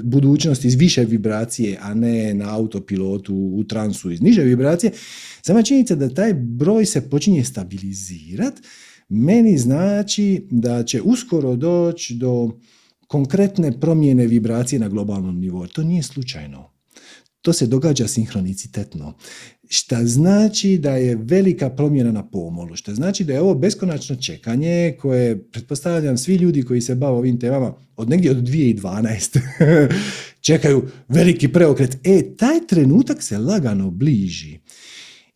budućnost 0.03 0.65
iz 0.65 0.75
više 0.75 1.05
vibracije, 1.05 1.79
a 1.81 1.95
ne 1.95 2.35
na 2.35 2.55
autopilotu 2.55 3.35
u 3.35 3.65
transu 3.65 4.11
iz 4.11 4.21
niže 4.21 4.43
vibracije, 4.43 4.93
sama 5.43 5.63
činjenica 5.63 5.95
da 5.95 6.15
taj 6.15 6.35
broj 6.35 6.87
se 6.87 7.11
počinje 7.11 7.45
stabilizirati, 7.45 8.63
meni 9.09 9.59
znači 9.59 10.47
da 10.51 10.85
će 10.85 11.03
uskoro 11.03 11.57
doći 11.57 12.15
do 12.15 12.51
konkretne 13.07 13.81
promjene 13.81 14.27
vibracije 14.27 14.79
na 14.79 14.89
globalnom 14.89 15.41
nivou. 15.41 15.67
To 15.67 15.83
nije 15.83 16.03
slučajno. 16.03 16.71
To 17.43 17.53
se 17.53 17.67
događa 17.67 18.09
sinhronicitetno. 18.09 19.15
Šta 19.73 20.05
znači 20.07 20.79
da 20.79 20.97
je 20.97 21.19
velika 21.21 21.71
promjena 21.71 22.13
na 22.13 22.29
pomolu, 22.29 22.77
šta 22.77 22.95
znači 22.95 23.25
da 23.25 23.33
je 23.33 23.41
ovo 23.41 23.55
beskonačno 23.55 24.17
čekanje 24.17 24.97
koje, 25.01 25.43
pretpostavljam, 25.51 26.19
svi 26.19 26.35
ljudi 26.35 26.63
koji 26.63 26.81
se 26.81 26.95
bave 26.95 27.17
ovim 27.17 27.41
temama 27.41 27.75
od 27.97 28.11
negdje 28.11 28.31
od 28.31 28.37
2012 28.37 29.39
čekaju 30.47 30.83
veliki 31.09 31.49
preokret. 31.49 31.99
E, 32.05 32.37
taj 32.37 32.67
trenutak 32.69 33.23
se 33.23 33.39
lagano 33.39 33.91
bliži. 33.91 34.59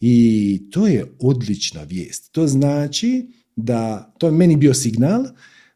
I 0.01 0.61
to 0.70 0.87
je 0.87 1.05
odlična 1.20 1.83
vijest. 1.83 2.33
To 2.33 2.47
znači 2.47 3.27
da, 3.57 4.12
to 4.18 4.27
je 4.27 4.33
meni 4.33 4.57
bio 4.57 4.75
signal, 4.75 5.25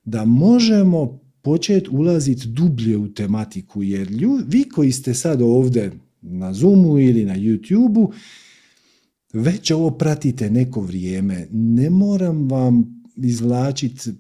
da 0.05 0.25
možemo 0.25 1.21
početi 1.43 1.89
ulaziti 1.91 2.49
dublje 2.49 2.97
u 2.97 3.15
tematiku, 3.15 3.83
jer 3.83 4.09
vi 4.47 4.65
koji 4.69 4.93
ste 4.93 5.15
sad 5.15 5.43
ovdje 5.43 5.93
na 6.23 6.53
Zoomu 6.53 6.99
ili 6.99 7.25
na 7.25 7.37
YouTubeu, 7.37 8.13
već 9.33 9.71
ovo 9.71 9.91
pratite 9.91 10.51
neko 10.51 10.81
vrijeme, 10.81 11.49
ne 11.51 11.91
moram 11.91 12.49
vam 12.51 13.03
izvlačiti 13.17 14.11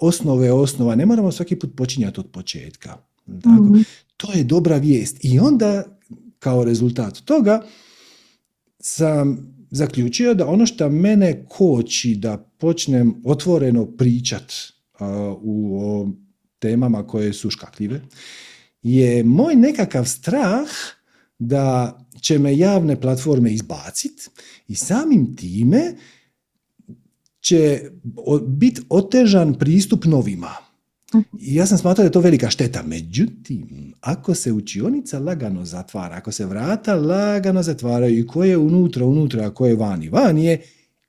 osnove 0.00 0.52
osnova, 0.52 0.94
ne 0.94 1.06
moramo 1.06 1.32
svaki 1.32 1.56
put 1.56 1.76
počinjati 1.76 2.20
od 2.20 2.30
početka. 2.30 2.96
Tako? 3.42 3.62
Mhm. 3.62 3.80
To 4.16 4.32
je 4.32 4.44
dobra 4.44 4.76
vijest. 4.76 5.24
I 5.24 5.38
onda, 5.38 5.98
kao 6.38 6.64
rezultat 6.64 7.18
toga, 7.18 7.62
sam 8.78 9.54
zaključio 9.70 10.34
da 10.34 10.46
ono 10.46 10.66
što 10.66 10.88
mene 10.88 11.44
koči 11.48 12.14
da 12.14 12.36
počnem 12.36 13.14
otvoreno 13.24 13.86
pričat 13.86 14.52
u 15.40 15.78
o 15.80 16.08
temama 16.58 17.06
koje 17.06 17.32
su 17.32 17.50
škakljive, 17.50 18.00
je 18.82 19.24
moj 19.24 19.54
nekakav 19.54 20.04
strah 20.04 20.68
da 21.38 21.98
će 22.20 22.38
me 22.38 22.58
javne 22.58 23.00
platforme 23.00 23.52
izbaciti 23.52 24.28
i 24.68 24.74
samim 24.74 25.36
time 25.36 25.94
će 27.40 27.90
biti 28.46 28.82
otežan 28.88 29.54
pristup 29.54 30.04
novima. 30.04 30.54
I 31.38 31.54
ja 31.54 31.66
sam 31.66 31.78
smatrao 31.78 32.02
da 32.02 32.08
je 32.08 32.12
to 32.12 32.20
velika 32.20 32.50
šteta. 32.50 32.82
Međutim, 32.82 33.92
ako 34.00 34.34
se 34.34 34.52
učionica 34.52 35.18
lagano 35.18 35.64
zatvara, 35.64 36.16
ako 36.16 36.32
se 36.32 36.46
vrata 36.46 36.94
lagano 36.94 37.62
zatvaraju 37.62 38.18
i 38.18 38.26
ko 38.26 38.44
je 38.44 38.56
unutra, 38.56 39.04
unutra, 39.04 39.46
a 39.46 39.50
ko 39.50 39.66
je 39.66 39.76
vani, 39.76 40.08
vani 40.08 40.44
je, 40.44 40.62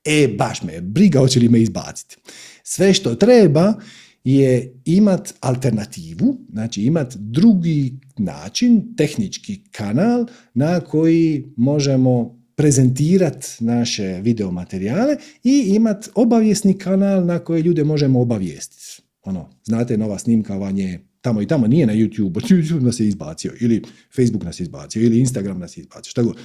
e, 0.04 0.28
baš 0.38 0.62
me 0.62 0.80
briga 0.80 1.18
hoće 1.18 1.40
li 1.40 1.48
me 1.48 1.60
izbaciti. 1.60 2.16
Sve 2.62 2.94
što 2.94 3.14
treba 3.14 3.74
je 4.24 4.80
imat 4.84 5.34
alternativu, 5.40 6.36
znači 6.52 6.82
imat 6.82 7.16
drugi 7.16 7.94
način, 8.18 8.94
tehnički 8.96 9.64
kanal 9.70 10.26
na 10.54 10.80
koji 10.80 11.44
možemo 11.56 12.42
prezentirati 12.54 13.46
naše 13.60 14.20
videomaterijale 14.22 15.16
i 15.44 15.72
imat 15.74 16.08
obavijesni 16.14 16.78
kanal 16.78 17.26
na 17.26 17.38
koji 17.38 17.62
ljude 17.62 17.84
možemo 17.84 18.20
obavijestiti. 18.20 19.02
Ono, 19.22 19.50
znate, 19.64 19.98
nova 19.98 20.18
snimka 20.18 20.56
van 20.56 20.78
je 20.78 21.06
tamo 21.20 21.42
i 21.42 21.46
tamo, 21.46 21.66
nije 21.66 21.86
na 21.86 21.92
YouTube, 21.92 22.32
YouTube 22.50 22.82
nas 22.82 23.00
je 23.00 23.08
izbacio, 23.08 23.52
ili 23.60 23.82
Facebook 24.16 24.44
nas 24.44 24.60
je 24.60 24.62
izbacio, 24.62 25.02
ili 25.02 25.20
Instagram 25.20 25.58
nas 25.58 25.76
je 25.76 25.80
izbacio, 25.80 26.10
šta 26.10 26.22
god. 26.22 26.36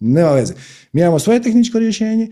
Nema 0.00 0.30
veze. 0.30 0.54
Mi 0.92 1.00
imamo 1.00 1.18
svoje 1.18 1.42
tehničko 1.42 1.78
rješenje 1.78 2.28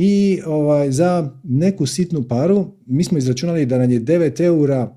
i 0.00 0.40
ovaj, 0.46 0.90
za 0.90 1.30
neku 1.44 1.86
sitnu 1.86 2.28
paru 2.28 2.66
mi 2.86 3.04
smo 3.04 3.18
izračunali 3.18 3.66
da 3.66 3.78
nam 3.78 3.90
je 3.90 4.00
9 4.00 4.44
eura 4.44 4.96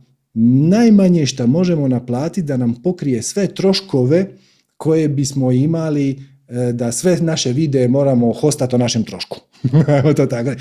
najmanje 0.69 1.25
što 1.25 1.47
možemo 1.47 1.87
naplatiti 1.87 2.41
da 2.41 2.57
nam 2.57 2.81
pokrije 2.83 3.21
sve 3.21 3.47
troškove 3.47 4.27
koje 4.77 5.07
bismo 5.07 5.51
imali 5.51 6.09
e, 6.47 6.71
da 6.73 6.91
sve 6.91 7.17
naše 7.21 7.51
videe 7.51 7.87
moramo 7.87 8.33
hostati 8.33 8.75
o 8.75 8.77
našem 8.77 9.03
trošku. 9.03 9.39
to 10.17 10.25
tako. 10.25 10.51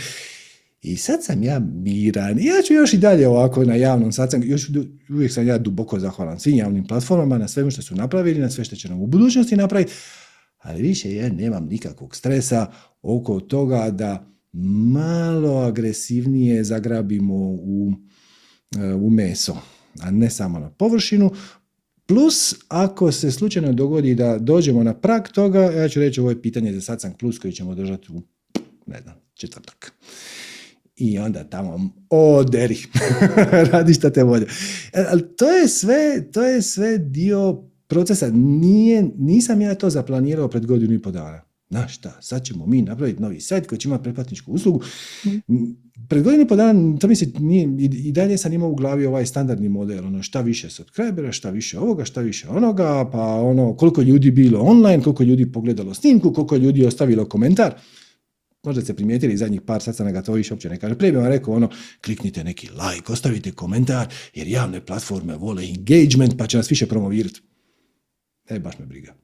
I 0.83 0.97
sad 0.97 1.25
sam 1.25 1.43
ja 1.43 1.59
miran. 1.59 2.39
Ja 2.39 2.63
ću 2.67 2.75
još 2.75 2.93
i 2.93 2.99
dalje 2.99 3.29
ovako 3.29 3.65
na 3.65 3.75
javnom 3.75 4.13
sacanku, 4.13 4.47
još 4.47 4.71
uvijek 5.11 5.33
sam 5.33 5.49
ja 5.49 5.59
duboko 5.59 5.99
zahvalan 5.99 6.41
svim 6.41 6.57
javnim 6.57 6.87
platformama 6.87 7.39
na 7.39 7.49
svemu 7.49 7.71
što 7.71 7.83
su 7.83 7.95
napravili, 7.95 8.41
na 8.41 8.51
sve 8.51 8.65
što 8.65 8.77
će 8.77 8.89
nam 8.89 9.03
u 9.03 9.07
budućnosti 9.07 9.57
napraviti, 9.57 9.93
ali 10.59 10.83
više 10.83 11.15
ja 11.15 11.29
nemam 11.29 11.67
nikakvog 11.67 12.17
stresa 12.17 12.67
oko 13.03 13.41
toga 13.41 13.91
da 13.91 14.27
malo 14.93 15.59
agresivnije 15.59 16.65
zagrabimo 16.65 17.35
u, 17.51 17.93
e, 18.79 18.95
u 18.95 19.11
meso, 19.11 19.57
a 20.01 20.11
ne 20.11 20.31
samo 20.31 20.59
na 20.59 20.71
površinu. 20.71 21.31
Plus, 22.07 22.55
ako 22.69 23.13
se 23.13 23.31
slučajno 23.31 23.73
dogodi 23.73 24.15
da 24.15 24.39
dođemo 24.39 24.83
na 24.83 24.95
prag 24.95 25.29
toga, 25.29 25.61
ja 25.61 25.89
ću 25.89 26.01
reći 26.01 26.21
ovo 26.21 26.31
je 26.31 26.43
pitanje 26.43 26.73
za 26.73 26.81
satsang 26.81 27.17
plus 27.19 27.39
koji 27.39 27.53
ćemo 27.53 27.75
držati 27.75 28.13
u, 28.13 28.23
ne 28.87 29.01
znam, 29.03 29.15
četvrtak. 29.35 29.93
I 30.97 31.19
onda 31.19 31.45
tamo, 31.45 31.91
oderi, 32.11 32.79
radi 33.73 33.95
šta 33.95 34.11
te 34.11 34.23
volje. 34.23 34.47
E, 34.93 35.05
ali 35.11 35.37
to 35.37 35.51
je 35.51 35.69
sve, 35.69 36.31
to 36.33 36.43
je 36.43 36.63
sve 36.63 36.99
dio 36.99 37.63
procesa. 37.87 38.31
Nije, 38.33 39.11
nisam 39.19 39.61
ja 39.61 39.75
to 39.75 39.91
zaplanirao 39.91 40.49
pred 40.49 40.67
godinu 40.67 40.95
i 40.95 41.03
po 41.03 41.11
dana. 41.11 41.50
Znaš 41.71 41.95
šta, 41.95 42.19
sad 42.21 42.45
ćemo 42.45 42.67
mi 42.67 42.83
napraviti 42.83 43.23
novi 43.23 43.41
sajt 43.41 43.67
koji 43.67 43.79
će 43.79 43.89
imati 43.89 44.03
pretplatničku 44.03 44.53
uslugu. 44.53 44.83
Mm. 45.25 45.57
Pred 46.09 46.23
godinu 46.23 46.47
po 46.47 46.57
dana, 46.57 46.99
to 46.99 47.09
mi 47.09 47.17
se 47.17 47.27
nije, 47.39 47.69
i 47.79 48.13
dalje 48.13 48.39
sam 48.39 48.53
imao 48.53 48.71
u 48.71 48.75
glavi 48.75 49.07
ovaj 49.07 49.27
standardni 49.27 49.69
model, 49.69 50.07
ono 50.07 50.23
šta 50.23 50.41
više 50.41 50.71
subscribera, 50.71 51.33
šta 51.33 51.51
više 51.51 51.79
ovoga, 51.79 52.05
šta 52.05 52.21
više 52.21 52.49
onoga, 52.49 53.11
pa 53.13 53.23
ono 53.25 53.77
koliko 53.77 54.03
ljudi 54.03 54.31
bilo 54.31 54.61
online, 54.61 55.03
koliko 55.03 55.23
ljudi 55.23 55.53
pogledalo 55.53 55.95
snimku, 55.95 56.33
koliko 56.33 56.57
ljudi 56.57 56.87
ostavilo 56.87 57.25
komentar. 57.25 57.75
Možda 58.63 58.83
ste 58.83 58.95
primijetili 58.95 59.37
zadnjih 59.37 59.61
par 59.61 59.83
sastanaka, 59.83 60.23
to 60.23 60.33
više 60.33 60.55
uopće 60.55 60.69
ne 60.69 60.79
kaže. 60.79 60.95
Prije 60.95 61.13
bih 61.13 61.21
vam 61.21 61.29
rekao 61.29 61.55
ono, 61.55 61.69
kliknite 62.05 62.45
neki 62.45 62.69
like, 62.69 63.13
ostavite 63.13 63.53
komentar, 63.53 64.09
jer 64.35 64.49
javne 64.49 64.87
platforme 64.87 65.37
vole 65.37 65.65
engagement, 65.69 66.39
pa 66.39 66.47
će 66.47 66.57
nas 66.57 66.71
više 66.71 66.87
promovirati. 66.87 67.41
E, 68.49 68.59
baš 68.59 68.79
me 68.79 68.87
briga. 68.87 69.15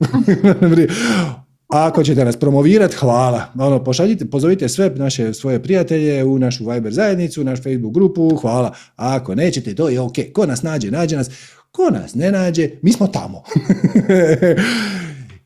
Ako 1.68 2.04
ćete 2.04 2.24
nas 2.24 2.36
promovirati, 2.36 2.96
hvala. 2.96 3.52
Ono, 3.58 3.84
pošaljite, 3.84 4.30
pozovite 4.30 4.68
sve 4.68 4.92
naše 4.96 5.34
svoje 5.34 5.62
prijatelje 5.62 6.24
u 6.24 6.38
našu 6.38 6.70
Viber 6.70 6.92
zajednicu, 6.92 7.40
u 7.40 7.44
našu 7.44 7.62
Facebook 7.62 7.94
grupu, 7.94 8.36
hvala. 8.36 8.74
A 8.96 9.16
ako 9.16 9.34
nećete, 9.34 9.74
to 9.74 9.88
je 9.88 10.00
ok. 10.00 10.14
Ko 10.32 10.46
nas 10.46 10.62
nađe, 10.62 10.90
nađe 10.90 11.16
nas. 11.16 11.30
Ko 11.70 11.90
nas 11.90 12.14
ne 12.14 12.32
nađe, 12.32 12.70
mi 12.82 12.92
smo 12.92 13.06
tamo. 13.06 13.42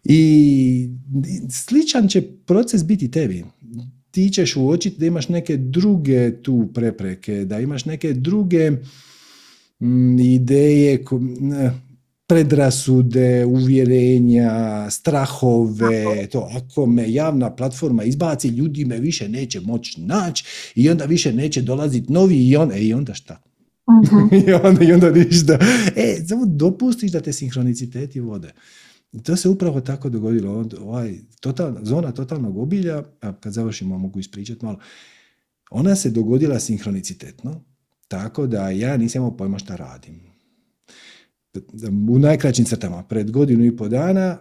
I 0.05 0.89
sličan 1.51 2.09
će 2.09 2.23
proces 2.47 2.85
biti 2.85 3.11
tebi. 3.11 3.45
Ti 4.11 4.31
ćeš 4.31 4.57
uočiti 4.57 4.99
da 4.99 5.07
imaš 5.07 5.29
neke 5.29 5.57
druge 5.57 6.43
tu 6.43 6.69
prepreke, 6.75 7.45
da 7.45 7.61
imaš 7.61 7.85
neke 7.85 8.13
druge 8.13 8.71
mm, 9.81 10.19
ideje, 10.19 11.05
predrasude, 12.29 13.45
uvjerenja, 13.45 14.87
strahove, 14.91 16.27
to 16.33 16.51
ako 16.57 16.87
me 16.87 17.13
javna 17.13 17.57
platforma 17.57 18.05
izbaci, 18.05 18.49
ljudi 18.49 18.85
me 18.85 18.99
više 18.99 19.29
neće 19.29 19.61
moći 19.61 20.01
naći 20.01 20.45
i 20.75 20.91
onda 20.91 21.05
više 21.05 21.33
neće 21.33 21.63
dolaziti 21.63 22.13
novi 22.13 22.49
i, 22.49 22.57
on, 22.57 22.73
e, 22.73 22.81
i 22.81 22.95
onda 22.95 23.15
šta? 23.15 23.43
uh 23.87 24.33
I 24.49 24.53
onda, 24.53 24.85
i 24.85 24.93
onda 24.93 25.11
ništa. 25.11 25.59
E, 25.97 26.17
samo 26.29 26.47
dopustiš 26.47 27.13
da 27.13 27.21
te 27.21 27.33
sinhroniciteti 27.33 28.21
vode. 28.21 28.53
I 29.13 29.23
to 29.23 29.37
se 29.37 29.49
upravo 29.49 29.81
tako 29.81 30.09
dogodilo. 30.09 30.65
Ovaj, 30.81 31.15
total, 31.41 31.77
zona 31.83 32.13
totalnog 32.13 32.59
obilja, 32.59 33.03
a 33.21 33.33
kad 33.33 33.53
završimo 33.53 33.99
mogu 33.99 34.19
ispričati 34.19 34.65
malo, 34.65 34.79
ona 35.71 35.97
se 35.97 36.11
dogodila 36.11 36.61
sinhronicitetno, 36.61 37.65
tako 38.09 38.47
da 38.47 38.71
ja 38.71 38.97
nisam 38.97 39.21
imao 39.21 39.37
pojma 39.37 39.59
šta 39.59 39.77
radim 39.77 40.28
u 42.11 42.19
najkraćim 42.19 42.65
crtama, 42.65 43.03
pred 43.03 43.31
godinu 43.31 43.65
i 43.65 43.77
po 43.77 43.89
dana, 43.89 44.39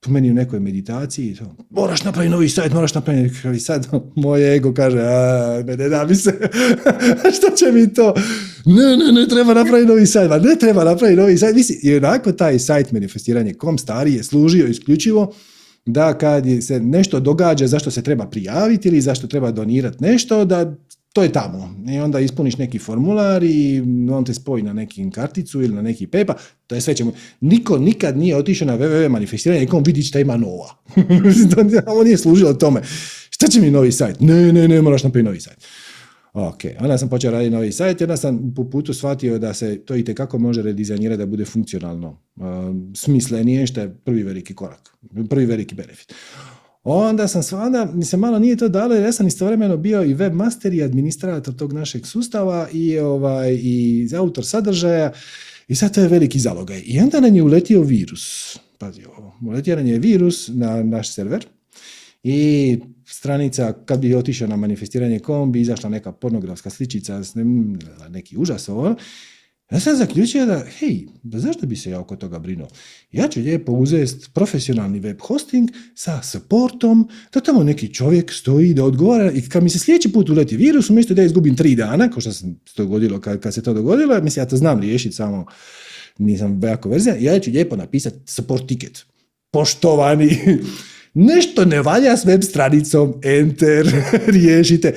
po 0.00 0.10
meni 0.10 0.30
u 0.30 0.34
nekoj 0.34 0.60
meditaciji, 0.60 1.34
to, 1.34 1.56
moraš 1.70 2.04
napraviti 2.04 2.30
novi 2.30 2.48
sajt, 2.48 2.72
moraš 2.72 2.94
napraviti 2.94 3.34
novi 3.44 3.60
sajt, 3.60 3.88
moje 4.16 4.56
ego 4.56 4.74
kaže, 4.74 5.00
a, 5.00 5.62
ne, 5.66 5.76
ne 5.76 5.88
da 5.88 6.06
mi 6.06 6.14
se, 6.14 6.30
što 7.36 7.56
će 7.56 7.72
mi 7.72 7.94
to? 7.94 8.14
Ne, 8.64 8.96
ne, 8.96 9.12
ne, 9.12 9.28
treba 9.28 9.54
napraviti 9.54 9.88
novi 9.88 10.06
sajt, 10.06 10.30
ne 10.30 10.56
treba 10.60 10.84
napraviti 10.84 11.20
novi 11.20 11.38
sajt, 11.38 11.56
mislim, 11.56 11.78
i 11.82 11.96
onako 11.96 12.32
taj 12.32 12.58
sajt 12.58 12.92
manifestiranje 12.92 13.54
kom 13.54 13.78
stari 13.78 14.14
je 14.14 14.24
služio 14.24 14.66
isključivo 14.66 15.34
da 15.86 16.18
kad 16.18 16.44
se 16.60 16.80
nešto 16.80 17.20
događa 17.20 17.66
zašto 17.66 17.90
se 17.90 18.02
treba 18.02 18.26
prijaviti 18.26 18.88
ili 18.88 19.00
zašto 19.00 19.26
treba 19.26 19.50
donirati 19.50 20.04
nešto, 20.04 20.44
da 20.44 20.74
to 21.12 21.22
je 21.22 21.32
tamo. 21.32 21.74
I 21.88 21.98
onda 21.98 22.20
ispuniš 22.20 22.56
neki 22.56 22.78
formular 22.78 23.42
i 23.42 23.82
on 24.12 24.24
te 24.24 24.34
spoji 24.34 24.62
na 24.62 24.72
neki 24.72 25.10
karticu 25.10 25.62
ili 25.62 25.74
na 25.74 25.82
neki 25.82 26.06
pepa, 26.06 26.34
to 26.66 26.74
je 26.74 26.80
sve 26.80 26.94
čemu. 26.94 27.12
Niko 27.40 27.78
nikad 27.78 28.18
nije 28.18 28.36
otišao 28.36 28.66
na 28.66 28.78
www 28.78 29.08
manifestiranje, 29.08 29.60
nikom 29.60 29.82
vidi 29.82 30.02
šta 30.02 30.20
ima 30.20 30.36
nova. 30.36 30.74
Ovo 31.86 32.04
nije 32.04 32.18
služilo 32.18 32.54
tome. 32.54 32.82
Šta 33.30 33.46
će 33.46 33.60
mi 33.60 33.70
novi 33.70 33.92
sajt? 33.92 34.20
Ne, 34.20 34.52
ne, 34.52 34.68
ne, 34.68 34.82
moraš 34.82 35.04
napraviti 35.04 35.26
novi 35.26 35.40
sajt. 35.40 35.58
Ok, 36.32 36.60
onda 36.80 36.98
sam 36.98 37.08
počeo 37.08 37.30
raditi 37.30 37.50
novi 37.50 37.72
sajt 37.72 38.00
i 38.00 38.04
onda 38.04 38.16
sam 38.16 38.52
po 38.56 38.70
putu 38.70 38.94
shvatio 38.94 39.38
da 39.38 39.54
se 39.54 39.84
to 39.84 39.96
i 39.96 40.04
kako 40.04 40.38
može 40.38 40.62
redizajnirati 40.62 41.18
da 41.18 41.26
bude 41.26 41.44
funkcionalno 41.44 42.08
uh, 42.36 42.44
smislenije, 42.94 43.66
što 43.66 43.80
je 43.80 43.94
prvi 44.04 44.22
veliki 44.22 44.54
korak, 44.54 44.96
prvi 45.30 45.46
veliki 45.46 45.74
benefit. 45.74 46.14
Onda 46.82 47.28
sam 47.28 47.60
onda 47.60 47.90
mi 47.94 48.04
se 48.04 48.16
malo 48.16 48.38
nije 48.38 48.56
to 48.56 48.68
dalo 48.68 48.94
jer 48.94 49.04
ja 49.04 49.12
sam 49.12 49.26
istovremeno 49.26 49.76
bio 49.76 50.04
i 50.04 50.14
webmaster 50.14 50.74
i 50.74 50.82
administrator 50.82 51.54
tog 51.54 51.72
našeg 51.72 52.06
sustava 52.06 52.68
i, 52.72 52.98
ovaj, 52.98 53.58
i 53.62 54.08
autor 54.16 54.46
sadržaja 54.46 55.12
i 55.68 55.74
sad 55.74 55.94
to 55.94 56.00
je 56.00 56.08
veliki 56.08 56.38
zalogaj. 56.38 56.82
I 56.84 57.00
onda 57.00 57.20
nam 57.20 57.36
je 57.36 57.42
uletio 57.42 57.82
virus. 57.82 58.56
Pazi 58.78 59.04
ovo, 59.04 59.34
uletio 59.46 59.76
nam 59.76 59.86
je 59.86 59.98
virus 59.98 60.48
na 60.48 60.82
naš 60.82 61.14
server 61.14 61.46
i 62.22 62.78
stranica, 63.06 63.72
kad 63.84 64.00
bi 64.00 64.14
otišao 64.14 64.48
na 64.48 64.56
manifestiranje 64.56 65.18
kom, 65.18 65.52
bi 65.52 65.60
izašla 65.60 65.90
neka 65.90 66.12
pornografska 66.12 66.70
sličica, 66.70 67.22
neki 68.08 68.36
užas 68.36 68.68
ovo, 68.68 68.94
ja 69.70 69.80
sam 69.80 69.96
zaključio 69.96 70.46
da, 70.46 70.64
hej, 70.78 71.06
zašto 71.24 71.66
bi 71.66 71.76
se 71.76 71.90
ja 71.90 72.00
oko 72.00 72.16
toga 72.16 72.38
brinuo? 72.38 72.68
Ja 73.12 73.28
ću 73.28 73.40
lijepo 73.40 73.72
uzeti 73.72 74.26
profesionalni 74.34 75.00
web 75.00 75.20
hosting 75.20 75.70
sa 75.94 76.22
supportom, 76.22 77.08
da 77.32 77.40
tamo 77.40 77.62
neki 77.62 77.94
čovjek 77.94 78.32
stoji 78.32 78.74
da 78.74 78.84
odgovara 78.84 79.32
i 79.32 79.48
kad 79.48 79.62
mi 79.62 79.70
se 79.70 79.78
sljedeći 79.78 80.12
put 80.12 80.30
uleti 80.30 80.56
virus, 80.56 80.90
umjesto 80.90 81.14
da 81.14 81.22
izgubim 81.22 81.56
tri 81.56 81.74
dana, 81.74 82.10
kao 82.10 82.20
što 82.20 82.32
se 82.32 82.44
to 82.64 82.82
dogodilo 82.82 83.20
kad, 83.20 83.40
kad 83.40 83.54
se 83.54 83.62
to 83.62 83.74
dogodilo, 83.74 84.20
mislim 84.22 84.42
ja 84.42 84.48
to 84.48 84.56
znam 84.56 84.80
riješiti 84.80 85.14
samo, 85.16 85.46
nisam 86.18 86.60
jako 86.64 86.88
verzija, 86.88 87.16
ja 87.20 87.40
ću 87.40 87.50
lijepo 87.50 87.76
napisati 87.76 88.16
support 88.26 88.68
ticket. 88.68 89.04
Poštovani, 89.50 90.38
nešto 91.14 91.64
ne 91.64 91.82
valja 91.82 92.16
s 92.16 92.24
web 92.24 92.42
stranicom, 92.42 93.14
enter, 93.22 93.92
riješite. 94.36 94.94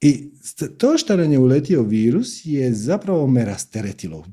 I 0.00 0.31
to 0.78 0.98
što 0.98 1.16
nam 1.16 1.32
je 1.32 1.38
uletio 1.38 1.82
virus 1.82 2.40
je 2.44 2.74
zapravo 2.74 3.26
me 3.26 3.44
rasteretilo. 3.44 4.24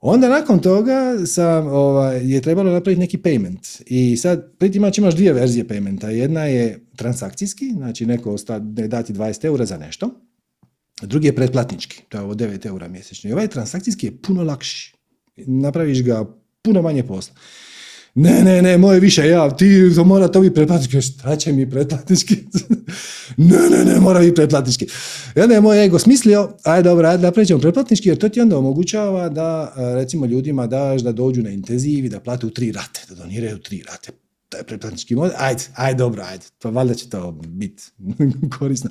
Onda 0.00 0.28
nakon 0.28 0.58
toga 0.58 1.26
sam, 1.26 1.66
ovaj, 1.66 2.30
je 2.32 2.40
trebalo 2.40 2.72
napraviti 2.72 3.00
neki 3.00 3.18
payment. 3.18 3.82
I 3.86 4.16
sad, 4.16 4.52
priti 4.58 4.78
imaš, 4.78 5.14
dvije 5.14 5.32
verzije 5.32 5.68
paymenta. 5.68 6.06
Jedna 6.06 6.44
je 6.44 6.86
transakcijski, 6.96 7.70
znači 7.72 8.06
neko 8.06 8.36
ne 8.76 8.88
dati 8.88 9.12
20 9.12 9.44
eura 9.44 9.64
za 9.64 9.76
nešto. 9.76 10.10
Drugi 11.02 11.26
je 11.26 11.34
pretplatnički, 11.34 12.02
to 12.08 12.18
je 12.18 12.24
ovo 12.24 12.34
9 12.34 12.66
eura 12.66 12.88
mjesečno. 12.88 13.30
I 13.30 13.32
ovaj 13.32 13.48
transakcijski 13.48 14.06
je 14.06 14.16
puno 14.22 14.42
lakši. 14.42 14.94
Napraviš 15.36 16.02
ga 16.02 16.36
puno 16.62 16.82
manje 16.82 17.02
posla 17.02 17.34
ne, 18.18 18.42
ne, 18.44 18.62
ne, 18.62 18.78
moje 18.78 19.00
više 19.00 19.28
ja, 19.28 19.50
ti 19.50 19.66
mora 20.04 20.28
to 20.28 20.40
biti 20.40 20.54
pretplatnički. 20.54 21.00
Šta 21.00 21.36
će 21.36 21.52
mi 21.52 21.70
pretplatnički? 21.70 22.36
ne, 23.36 23.58
ne, 23.70 23.84
ne, 23.84 24.00
mora 24.00 24.20
biti 24.20 24.34
pretplatnički. 24.34 24.86
I 25.36 25.40
onda 25.40 25.54
je 25.54 25.60
moj 25.60 25.84
ego 25.84 25.98
smislio, 25.98 26.52
aj 26.64 26.82
dobro, 26.82 27.08
ajde 27.08 27.22
napravit 27.22 27.48
ćemo 27.48 27.60
pretplatnički, 27.60 28.08
jer 28.08 28.18
to 28.18 28.28
ti 28.28 28.40
onda 28.40 28.58
omogućava 28.58 29.28
da, 29.28 29.72
recimo, 29.76 30.26
ljudima 30.26 30.66
daš 30.66 31.02
da 31.02 31.12
dođu 31.12 31.42
na 31.42 31.50
intenziv 31.50 32.04
i 32.04 32.08
da 32.08 32.20
plate 32.20 32.46
u 32.46 32.50
tri 32.50 32.72
rate, 32.72 33.00
da 33.08 33.14
doniraju 33.14 33.58
tri 33.58 33.82
rate. 33.90 34.12
To 34.48 34.56
je 34.56 34.64
pretplatnički 34.64 35.14
model. 35.14 35.36
Ajde, 35.38 35.62
ajde, 35.74 35.98
dobro, 35.98 36.22
ajde. 36.30 36.44
Pa 36.62 36.70
valjda 36.70 36.94
će 36.94 37.08
to 37.08 37.40
biti 37.46 37.82
korisno. 38.58 38.90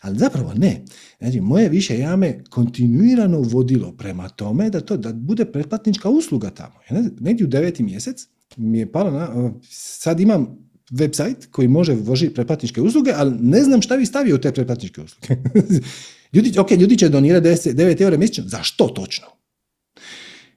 Ali 0.00 0.18
zapravo 0.18 0.52
ne. 0.54 0.84
Znači, 1.18 1.40
moje 1.40 1.68
više 1.68 1.98
jame 1.98 2.44
kontinuirano 2.50 3.40
vodilo 3.40 3.92
prema 3.92 4.28
tome 4.28 4.70
da 4.70 4.80
to 4.80 4.96
da 4.96 5.12
bude 5.12 5.44
pretplatnička 5.44 6.08
usluga 6.08 6.50
tamo. 6.50 6.74
Negdje 7.20 7.46
u 7.46 7.48
deveti 7.48 7.82
mjesec 7.82 8.26
mi 8.56 8.78
je 8.78 8.92
palo 8.92 9.10
na, 9.10 9.52
sad 9.70 10.20
imam 10.20 10.62
website 10.90 11.46
koji 11.50 11.68
može 11.68 11.94
vožiti 11.94 12.34
pretplatničke 12.34 12.82
usluge, 12.82 13.12
ali 13.16 13.34
ne 13.40 13.62
znam 13.62 13.82
šta 13.82 13.96
bi 13.96 14.06
stavio 14.06 14.34
u 14.34 14.38
te 14.38 14.52
pretplatničke 14.52 15.00
usluge. 15.00 15.36
ljudi, 16.32 16.58
ok, 16.58 16.70
ljudi 16.70 16.98
će 16.98 17.08
donirati 17.08 17.48
9 17.48 18.02
eura 18.02 18.16
mjesečno. 18.16 18.44
Za 18.46 18.62
što 18.62 18.88
točno? 18.88 19.26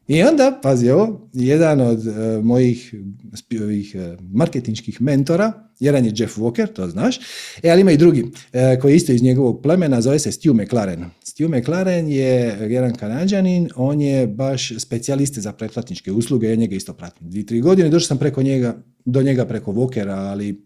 I 0.08 0.24
onda, 0.24 0.60
pazi 0.64 0.90
ovo, 0.90 1.30
jedan 1.34 1.82
od 1.82 2.08
uh, 2.08 2.16
mojih 2.44 2.96
ovih, 3.64 3.96
uh, 3.96 4.26
marketinških 4.32 5.02
mentora, 5.02 5.54
jedan 5.80 6.06
je 6.06 6.14
Jeff 6.16 6.38
Walker, 6.38 6.68
to 6.74 6.88
znaš, 6.88 7.20
e, 7.64 7.70
ali 7.70 7.82
ima 7.82 7.92
i 7.92 7.98
drugi, 7.98 8.22
uh, 8.22 8.32
koji 8.82 8.92
je 8.92 8.96
isto 8.96 9.12
iz 9.12 9.24
njegovog 9.24 9.62
plemena, 9.62 10.02
zove 10.02 10.20
se 10.20 10.32
Stu 10.32 10.54
McLaren. 10.54 11.06
Stu 11.24 11.50
McLaren 11.50 12.08
je 12.08 12.58
jedan 12.70 12.94
kanadžanin, 12.96 13.70
on 13.76 14.02
je 14.02 14.28
baš 14.28 14.72
specijalist 14.78 15.40
za 15.40 15.52
pretplatničke 15.52 16.12
usluge, 16.12 16.50
ja 16.50 16.56
njega 16.56 16.76
isto 16.76 16.94
pratim. 16.94 17.30
Dvije, 17.30 17.46
tri 17.46 17.62
godine, 17.62 17.90
došao 17.90 18.08
sam 18.08 18.18
preko 18.18 18.44
njega, 18.44 18.84
do 19.06 19.22
njega 19.22 19.46
preko 19.46 19.72
Walkera, 19.72 20.16
ali 20.16 20.66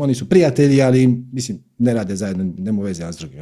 oni 0.00 0.14
su 0.14 0.28
prijatelji, 0.28 0.82
ali 0.82 1.06
mislim, 1.32 1.58
ne 1.78 1.94
rade 1.94 2.16
zajedno, 2.16 2.54
nema 2.58 2.82
veze 2.82 3.02
jedan 3.02 3.12
s 3.12 3.18
drugim. 3.18 3.40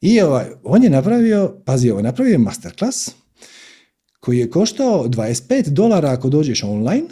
I 0.00 0.20
ovaj, 0.20 0.46
on 0.62 0.84
je 0.84 0.90
napravio, 0.90 1.62
pazi 1.64 1.90
ovo, 1.90 2.02
napravio 2.02 2.32
je 2.32 2.38
masterclass, 2.38 3.10
koji 4.26 4.38
je 4.38 4.50
koštao 4.50 5.08
25 5.08 5.68
dolara 5.68 6.10
ako 6.10 6.28
dođeš 6.28 6.62
online, 6.62 7.06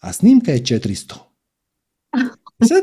a 0.00 0.12
snimka 0.12 0.52
je 0.52 0.62
400. 0.62 1.14
Sad, 2.68 2.82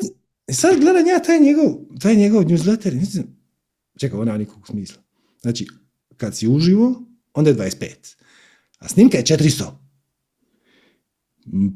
sad 0.51 0.79
gledam 0.79 1.07
ja 1.07 1.19
taj 1.19 1.39
njegov, 1.39 1.75
taj 2.01 2.15
njegov 2.15 2.43
newsletter 2.43 2.93
i 2.93 3.23
čekaj, 3.99 4.19
ona 4.19 4.37
nikog 4.37 4.67
smisla. 4.67 5.01
Znači, 5.41 5.67
kad 6.17 6.37
si 6.37 6.47
uživo, 6.47 7.03
onda 7.33 7.49
je 7.49 7.55
25. 7.55 8.15
A 8.79 8.87
snimka 8.87 9.17
je 9.17 9.23
400. 9.23 9.63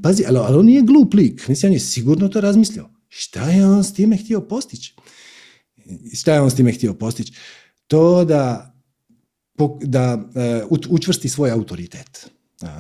Pazi, 0.03 0.23
ali, 0.27 0.37
ali 0.37 0.57
on 0.57 0.65
nije 0.65 0.81
glup 0.81 1.13
lik. 1.13 1.47
Mislim, 1.47 1.69
on 1.69 1.73
je 1.73 1.79
sigurno 1.79 2.27
to 2.27 2.41
razmislio. 2.41 2.89
Šta 3.07 3.49
je 3.49 3.67
on 3.67 3.83
s 3.83 3.93
time 3.93 4.17
htio 4.17 4.41
postići? 4.41 4.95
Šta 6.13 6.33
je 6.33 6.41
on 6.41 6.51
s 6.51 6.55
time 6.55 6.71
htio 6.71 6.93
postići? 6.93 7.33
To 7.87 8.25
da 8.25 8.68
da 9.81 10.29
e, 10.35 10.63
učvrsti 10.89 11.29
svoj 11.29 11.51
autoritet. 11.51 12.29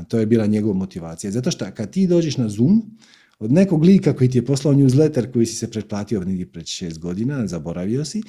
to 0.07 0.19
je 0.19 0.25
bila 0.25 0.45
njegova 0.45 0.73
motivacija. 0.73 1.31
Zato 1.31 1.51
što 1.51 1.65
kad 1.71 1.91
ti 1.91 2.07
dođeš 2.07 2.37
na 2.37 2.49
Zoom, 2.49 2.97
od 3.39 3.51
nekog 3.51 3.83
lika 3.83 4.15
koji 4.15 4.29
ti 4.29 4.37
je 4.37 4.45
poslao 4.45 4.73
newsletter 4.73 5.31
koji 5.31 5.45
si 5.45 5.55
se 5.55 5.71
pretplatio 5.71 6.23
negdje 6.23 6.51
pred 6.51 6.67
šest 6.67 6.99
godina, 6.99 7.47
zaboravio 7.47 8.05
si, 8.05 8.21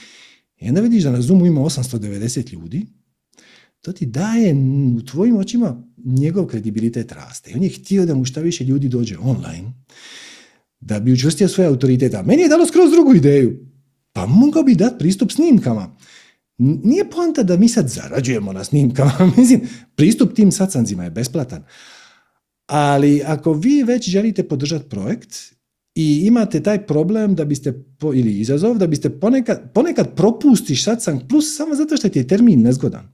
i 0.61 0.68
onda 0.68 0.80
vidiš 0.80 1.03
da 1.03 1.11
na 1.11 1.22
Zoomu 1.22 1.46
ima 1.46 1.61
890 1.61 2.53
ljudi, 2.53 2.86
to 3.80 3.92
ti 3.92 4.07
daje 4.07 4.55
u 4.96 5.03
tvojim 5.03 5.36
očima 5.36 5.82
njegov 6.05 6.46
kredibilitet 6.46 7.12
raste. 7.12 7.51
I 7.51 7.55
on 7.55 7.62
je 7.62 7.68
htio 7.68 8.07
da 8.07 8.14
mu 8.14 8.24
šta 8.24 8.40
više 8.40 8.64
ljudi 8.64 8.88
dođe 8.88 9.18
online, 9.18 9.72
da 10.80 11.01
bi 11.01 11.12
učvrstio 11.12 11.48
svoj 11.48 11.66
autoritet. 11.66 12.14
A 12.14 12.22
meni 12.22 12.42
je 12.42 12.48
dalo 12.48 12.66
skroz 12.66 12.90
drugu 12.90 13.14
ideju. 13.14 13.66
Pa 14.12 14.26
mogao 14.26 14.62
bi 14.62 14.74
dati 14.74 14.98
pristup 14.98 15.32
snimkama. 15.32 15.96
Nije 16.62 17.11
poanta 17.11 17.42
da 17.42 17.56
mi 17.56 17.68
sad 17.68 17.88
zarađujemo 17.88 18.52
na 18.52 18.64
snimkama, 18.64 19.12
mislim, 19.36 19.61
pristup 19.94 20.34
tim 20.34 20.52
sacancima 20.52 21.04
je 21.04 21.11
besplatan. 21.11 21.64
Ali 22.66 23.22
ako 23.26 23.52
vi 23.52 23.82
već 23.82 24.08
želite 24.08 24.48
podržati 24.48 24.88
projekt 24.88 25.34
i 25.94 26.26
imate 26.26 26.62
taj 26.62 26.86
problem 26.86 27.34
da 27.34 27.44
biste, 27.44 27.84
ili 28.14 28.40
izazov, 28.40 28.78
da 28.78 28.86
biste 28.86 29.11
ponekad, 29.11 29.72
ponekad 29.74 30.14
propustiš 30.14 30.84
satsang 30.84 31.20
plus 31.28 31.56
samo 31.56 31.74
zato 31.74 31.96
što 31.96 32.08
ti 32.08 32.18
je 32.18 32.26
termin 32.26 32.62
nezgodan. 32.62 33.08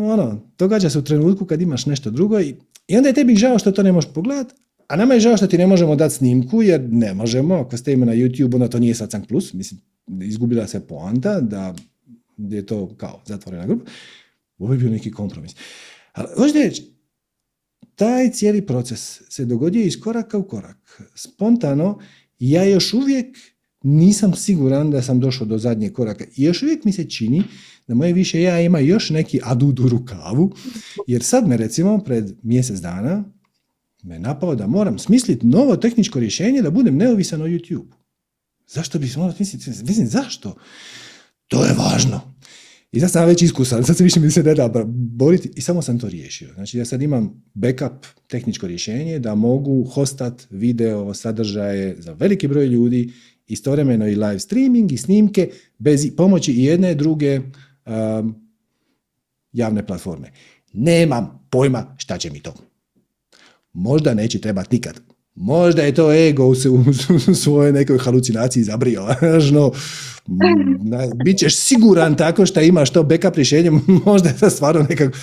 Ono, 0.00 0.50
događa 0.58 0.90
se 0.90 0.98
u 0.98 1.04
trenutku 1.04 1.44
kad 1.44 1.62
imaš 1.62 1.86
nešto 1.86 2.10
drugo 2.10 2.40
i, 2.40 2.54
i 2.88 2.96
onda 2.96 3.08
je 3.08 3.14
tebi 3.14 3.36
žao 3.36 3.58
što 3.58 3.72
to 3.72 3.82
ne 3.82 3.92
možeš 3.92 4.12
pogledati, 4.12 4.54
a 4.88 4.96
nama 4.96 5.14
je 5.14 5.20
žao 5.20 5.36
što 5.36 5.46
ti 5.46 5.58
ne 5.58 5.66
možemo 5.66 5.96
dati 5.96 6.14
snimku, 6.14 6.62
jer 6.62 6.88
ne 6.90 7.14
možemo, 7.14 7.54
ako 7.54 7.76
ste 7.76 7.96
na 7.96 8.14
YouTube, 8.14 8.54
onda 8.54 8.68
to 8.68 8.78
nije 8.78 8.94
satsang 8.94 9.26
plus, 9.26 9.52
mislim, 9.52 9.80
izgubila 10.22 10.66
se 10.66 10.86
poanta 10.86 11.40
da 11.40 11.74
je 12.36 12.66
to 12.66 12.94
kao 12.96 13.22
zatvorena 13.26 13.66
grupa, 13.66 13.90
ovo 14.58 14.72
je 14.72 14.78
bio 14.78 14.90
neki 14.90 15.10
kompromis. 15.10 15.54
Ali, 16.12 16.28
hoćete 16.36 16.58
reći, 16.58 16.92
taj 17.94 18.30
cijeli 18.30 18.66
proces 18.66 19.22
se 19.28 19.44
dogodio 19.44 19.82
iz 19.82 20.00
koraka 20.00 20.38
u 20.38 20.48
korak. 20.48 21.02
Spontano, 21.14 21.98
ja 22.38 22.64
još 22.64 22.94
uvijek 22.94 23.36
nisam 23.82 24.34
siguran 24.34 24.90
da 24.90 25.02
sam 25.02 25.20
došao 25.20 25.46
do 25.46 25.58
zadnjeg 25.58 25.92
koraka. 25.92 26.24
I 26.36 26.44
još 26.44 26.62
uvijek 26.62 26.84
mi 26.84 26.92
se 26.92 27.10
čini 27.10 27.42
da 27.86 27.94
moje 27.94 28.12
više 28.12 28.42
ja 28.42 28.60
ima 28.60 28.78
još 28.78 29.10
neki 29.10 29.40
adud 29.44 29.80
u 29.80 29.88
rukavu, 29.88 30.52
jer 31.06 31.22
sad 31.22 31.48
me 31.48 31.56
recimo 31.56 31.98
pred 31.98 32.32
mjesec 32.42 32.78
dana 32.78 33.24
me 34.02 34.18
napao 34.18 34.54
da 34.54 34.66
moram 34.66 34.98
smisliti 34.98 35.46
novo 35.46 35.76
tehničko 35.76 36.20
rješenje 36.20 36.62
da 36.62 36.70
budem 36.70 36.96
neovisan 36.96 37.42
o 37.42 37.46
YouTube. 37.46 37.86
Zašto 38.66 38.98
bi 38.98 39.12
morao 39.16 39.34
misliti? 39.38 39.70
Mislim, 39.70 40.06
zašto? 40.06 40.54
To 41.48 41.64
je 41.64 41.72
važno. 41.72 42.36
I 42.92 43.00
sad 43.00 43.10
sam 43.10 43.26
već 43.26 43.42
iskusan, 43.42 43.84
sad 43.84 43.96
se 43.96 44.04
više 44.04 44.20
mi 44.20 44.30
se 44.30 44.42
ne 44.42 44.54
da 44.54 44.84
boriti 44.86 45.50
i 45.56 45.60
samo 45.60 45.82
sam 45.82 45.98
to 45.98 46.08
riješio. 46.08 46.54
Znači 46.54 46.78
ja 46.78 46.84
sad 46.84 47.02
imam 47.02 47.44
backup 47.54 48.06
tehničko 48.26 48.66
rješenje 48.66 49.18
da 49.18 49.34
mogu 49.34 49.84
hostat 49.84 50.46
video 50.50 51.14
sadržaje 51.14 51.96
za 51.98 52.12
veliki 52.12 52.48
broj 52.48 52.66
ljudi, 52.66 53.12
istovremeno 53.46 54.08
i 54.08 54.14
live 54.14 54.38
streaming 54.38 54.92
i 54.92 54.96
snimke 54.96 55.50
bez 55.78 56.16
pomoći 56.16 56.52
i 56.52 56.64
jedne 56.64 56.94
druge 56.94 57.40
um, 57.40 58.46
javne 59.52 59.86
platforme. 59.86 60.32
Nemam 60.72 61.46
pojma 61.50 61.94
šta 61.98 62.18
će 62.18 62.30
mi 62.30 62.40
to. 62.40 62.54
Možda 63.72 64.14
neće 64.14 64.40
trebati 64.40 64.76
nikad. 64.76 65.00
Možda 65.36 65.82
je 65.82 65.94
to 65.94 66.12
ego 66.12 66.46
u, 66.46 66.50
u, 67.30 67.34
svojoj 67.34 67.72
nekoj 67.72 67.98
halucinaciji 67.98 68.64
zabrio. 68.64 69.06
no, 69.52 69.72
bit 71.24 71.38
ćeš 71.38 71.56
siguran 71.56 72.16
tako 72.16 72.46
što 72.46 72.60
imaš 72.60 72.90
to 72.90 73.02
backup 73.02 73.36
rješenje, 73.36 73.70
možda 74.06 74.28
je 74.28 74.36
to 74.36 74.50
stvarno 74.50 74.86
nekako... 74.90 75.18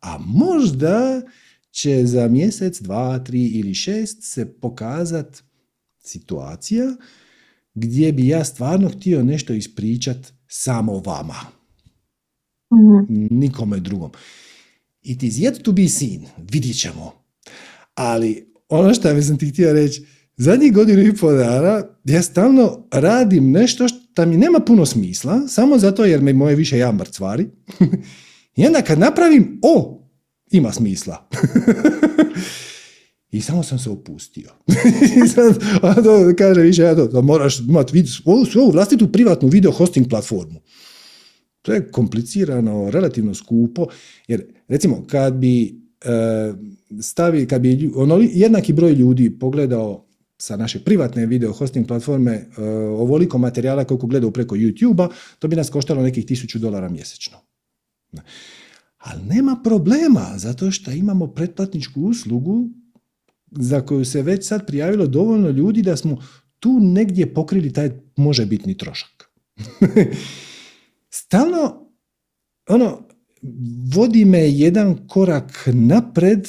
A 0.00 0.18
možda 0.18 1.22
će 1.70 2.06
za 2.06 2.28
mjesec, 2.28 2.80
dva, 2.80 3.18
tri 3.18 3.46
ili 3.46 3.74
šest 3.74 4.18
se 4.22 4.52
pokazat 4.60 5.42
situacija 6.00 6.96
gdje 7.74 8.12
bi 8.12 8.28
ja 8.28 8.44
stvarno 8.44 8.88
htio 8.88 9.22
nešto 9.22 9.52
ispričat 9.52 10.32
samo 10.48 10.98
vama. 10.98 11.36
mm 12.72 13.16
Nikome 13.30 13.80
drugom. 13.80 14.10
It 15.02 15.22
is 15.22 15.34
yet 15.34 15.62
to 15.62 15.72
be 15.72 15.88
seen. 15.88 16.26
Vidjet 16.52 16.80
ćemo. 16.80 17.12
Ali 17.94 18.55
ono 18.68 18.94
što 18.94 19.22
sam 19.22 19.38
ti 19.38 19.48
htio 19.48 19.72
reći, 19.72 20.04
zadnjih 20.36 20.72
godinu 20.72 21.02
i 21.02 21.16
pol 21.16 21.36
dana 21.36 21.82
ja 22.04 22.22
stalno 22.22 22.88
radim 22.92 23.50
nešto 23.50 23.88
što 23.88 24.26
mi 24.26 24.36
nema 24.36 24.60
puno 24.60 24.86
smisla, 24.86 25.48
samo 25.48 25.78
zato 25.78 26.04
jer 26.04 26.20
me 26.20 26.32
moje 26.32 26.56
više 26.56 26.78
ja 26.78 26.92
mrcvari. 26.92 27.46
I 28.56 28.66
onda 28.66 28.82
kad 28.82 28.98
napravim, 28.98 29.60
o, 29.62 30.02
ima 30.50 30.72
smisla. 30.72 31.28
I 33.30 33.40
samo 33.40 33.62
sam 33.62 33.78
se 33.78 33.90
opustio. 33.90 34.50
I 35.24 35.28
sad, 35.28 35.58
kaže 36.38 36.60
više, 36.60 36.82
ja 36.82 36.94
to, 36.94 37.22
moraš 37.22 37.60
imati 37.60 38.04
svoju 38.50 38.70
vlastitu 38.72 39.12
privatnu 39.12 39.48
video 39.48 39.72
hosting 39.72 40.08
platformu. 40.08 40.60
To 41.62 41.72
je 41.72 41.90
komplicirano, 41.90 42.90
relativno 42.90 43.34
skupo, 43.34 43.86
jer 44.28 44.44
recimo 44.68 45.06
kad 45.06 45.34
bi 45.34 45.85
stavi, 47.02 47.46
kad 47.46 47.60
bi 47.60 47.90
ono, 47.94 48.18
jednaki 48.32 48.72
broj 48.72 48.92
ljudi 48.92 49.38
pogledao 49.38 50.06
sa 50.38 50.56
naše 50.56 50.84
privatne 50.84 51.26
video 51.26 51.52
hosting 51.52 51.86
platforme 51.86 52.32
e, 52.32 52.62
ovoliko 52.72 53.38
materijala 53.38 53.84
koliko 53.84 54.06
gledao 54.06 54.30
preko 54.30 54.56
YouTube-a, 54.56 55.08
to 55.38 55.48
bi 55.48 55.56
nas 55.56 55.70
koštalo 55.70 56.02
nekih 56.02 56.26
tisuću 56.26 56.58
dolara 56.58 56.88
mjesečno. 56.88 57.38
Ali 58.98 59.22
nema 59.22 59.60
problema, 59.64 60.32
zato 60.36 60.70
što 60.70 60.90
imamo 60.90 61.26
pretplatničku 61.26 62.00
uslugu 62.00 62.68
za 63.50 63.80
koju 63.80 64.04
se 64.04 64.22
već 64.22 64.46
sad 64.46 64.66
prijavilo 64.66 65.06
dovoljno 65.06 65.48
ljudi 65.48 65.82
da 65.82 65.96
smo 65.96 66.22
tu 66.58 66.80
negdje 66.80 67.34
pokrili 67.34 67.72
taj 67.72 67.90
možebitni 68.16 68.76
trošak. 68.78 69.30
Stalno, 71.10 71.90
ono, 72.68 73.05
vodi 73.94 74.24
me 74.24 74.50
jedan 74.50 75.06
korak 75.08 75.68
napred, 75.72 76.48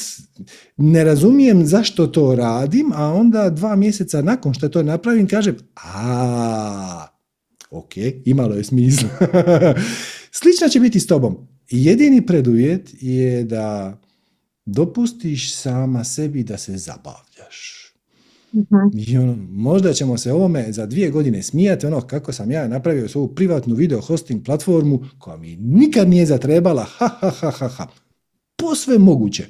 ne 0.77 1.03
razumijem 1.03 1.65
zašto 1.65 2.07
to 2.07 2.35
radim, 2.35 2.91
a 2.93 3.13
onda 3.13 3.49
dva 3.49 3.75
mjeseca 3.75 4.21
nakon 4.21 4.53
što 4.53 4.69
to 4.69 4.83
napravim 4.83 5.27
kažem, 5.27 5.55
a, 5.75 7.07
ok, 7.71 7.93
imalo 8.25 8.55
je 8.55 8.63
smisla. 8.63 9.09
Slično 10.39 10.69
će 10.69 10.79
biti 10.79 10.99
s 10.99 11.07
tobom. 11.07 11.37
Jedini 11.69 12.25
preduvjet 12.25 12.89
je 13.01 13.43
da 13.43 13.97
dopustiš 14.65 15.55
sama 15.55 16.03
sebi 16.03 16.43
da 16.43 16.57
se 16.57 16.77
zabavljaš. 16.77 17.26
Uh-huh. 18.53 18.91
I 19.07 19.17
ono, 19.17 19.35
možda 19.49 19.93
ćemo 19.93 20.17
se 20.17 20.33
ovome 20.33 20.71
za 20.71 20.85
dvije 20.85 21.09
godine 21.09 21.43
smijati 21.43 21.85
ono 21.85 22.01
kako 22.01 22.33
sam 22.33 22.51
ja 22.51 22.67
napravio 22.67 23.07
svoju 23.07 23.27
privatnu 23.27 23.75
video 23.75 24.01
hosting 24.01 24.45
platformu 24.45 25.05
koja 25.17 25.37
mi 25.37 25.55
nikad 25.55 26.09
nije 26.09 26.25
zatrebala, 26.25 26.83
ha, 26.83 27.07
ha, 27.07 27.29
ha, 27.29 27.51
ha, 27.51 27.67
ha. 27.67 27.87
Posve 28.55 28.97
moguće. 28.97 29.45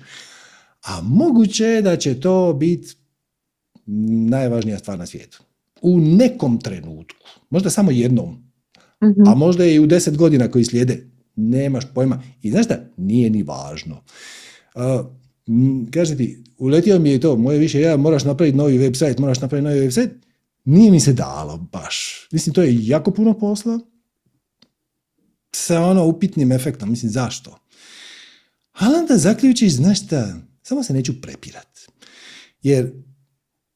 A 0.85 1.01
moguće 1.01 1.63
je 1.63 1.81
da 1.81 1.97
će 1.97 2.19
to 2.19 2.53
biti 2.53 2.95
najvažnija 4.29 4.79
stvar 4.79 4.99
na 4.99 5.05
svijetu. 5.05 5.43
U 5.81 5.99
nekom 5.99 6.59
trenutku. 6.59 7.25
Možda 7.49 7.69
samo 7.69 7.91
jednom. 7.91 8.43
Uh-huh. 9.01 9.31
A 9.31 9.35
možda 9.35 9.65
i 9.65 9.79
u 9.79 9.87
deset 9.87 10.17
godina 10.17 10.51
koji 10.51 10.65
slijede. 10.65 11.07
Nemaš 11.35 11.83
pojma. 11.93 12.23
I 12.41 12.51
znaš 12.51 12.65
šta? 12.65 12.79
Nije 12.97 13.29
ni 13.29 13.43
važno. 13.43 14.03
Uh, 14.75 15.05
kaže 15.91 16.17
ti, 16.17 16.43
uletio 16.57 16.99
mi 16.99 17.09
je 17.09 17.19
to, 17.19 17.35
moje 17.35 17.59
više 17.59 17.81
ja, 17.81 17.97
moraš 17.97 18.23
napraviti 18.23 18.57
novi 18.57 18.79
website, 18.79 19.19
moraš 19.19 19.41
napraviti 19.41 19.63
novi 19.63 19.87
website, 19.87 20.11
nije 20.65 20.91
mi 20.91 20.99
se 20.99 21.13
dalo 21.13 21.57
baš. 21.71 22.27
Mislim, 22.31 22.53
to 22.53 22.63
je 22.63 22.87
jako 22.87 23.11
puno 23.11 23.39
posla 23.39 23.79
sa 25.51 25.81
ono 25.81 26.05
upitnim 26.05 26.51
efektom, 26.51 26.89
mislim, 26.89 27.11
zašto? 27.11 27.57
Ali 28.71 28.95
onda 28.95 29.17
zaključiš, 29.17 29.73
znaš 29.73 30.05
šta, 30.05 30.37
samo 30.63 30.83
se 30.83 30.93
neću 30.93 31.21
prepirat. 31.21 31.79
Jer 32.61 32.91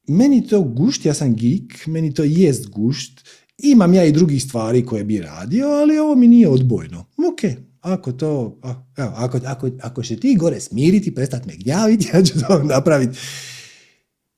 meni 0.08 0.46
to 0.46 0.62
gušt, 0.62 1.04
ja 1.04 1.14
sam 1.14 1.34
geek, 1.34 1.86
meni 1.86 2.14
to 2.14 2.24
jest 2.24 2.68
gušt, 2.68 3.28
imam 3.58 3.94
ja 3.94 4.04
i 4.04 4.12
drugih 4.12 4.42
stvari 4.42 4.86
koje 4.86 5.04
bi 5.04 5.18
radio, 5.18 5.66
ali 5.66 5.98
ovo 5.98 6.14
mi 6.14 6.28
nije 6.28 6.48
odbojno. 6.48 7.00
Ok, 7.00 7.40
ako 7.82 8.12
to, 8.12 8.60
evo, 8.96 9.12
ako, 9.14 9.40
ako, 9.44 9.70
ako 9.80 10.02
će 10.02 10.16
ti 10.16 10.36
gore 10.36 10.60
smiriti, 10.60 11.14
prestati 11.14 11.48
me 11.48 11.56
gnjaviti, 11.56 12.08
ja 12.14 12.22
ću 12.22 12.40
to 12.40 12.62
napraviti. 12.62 13.18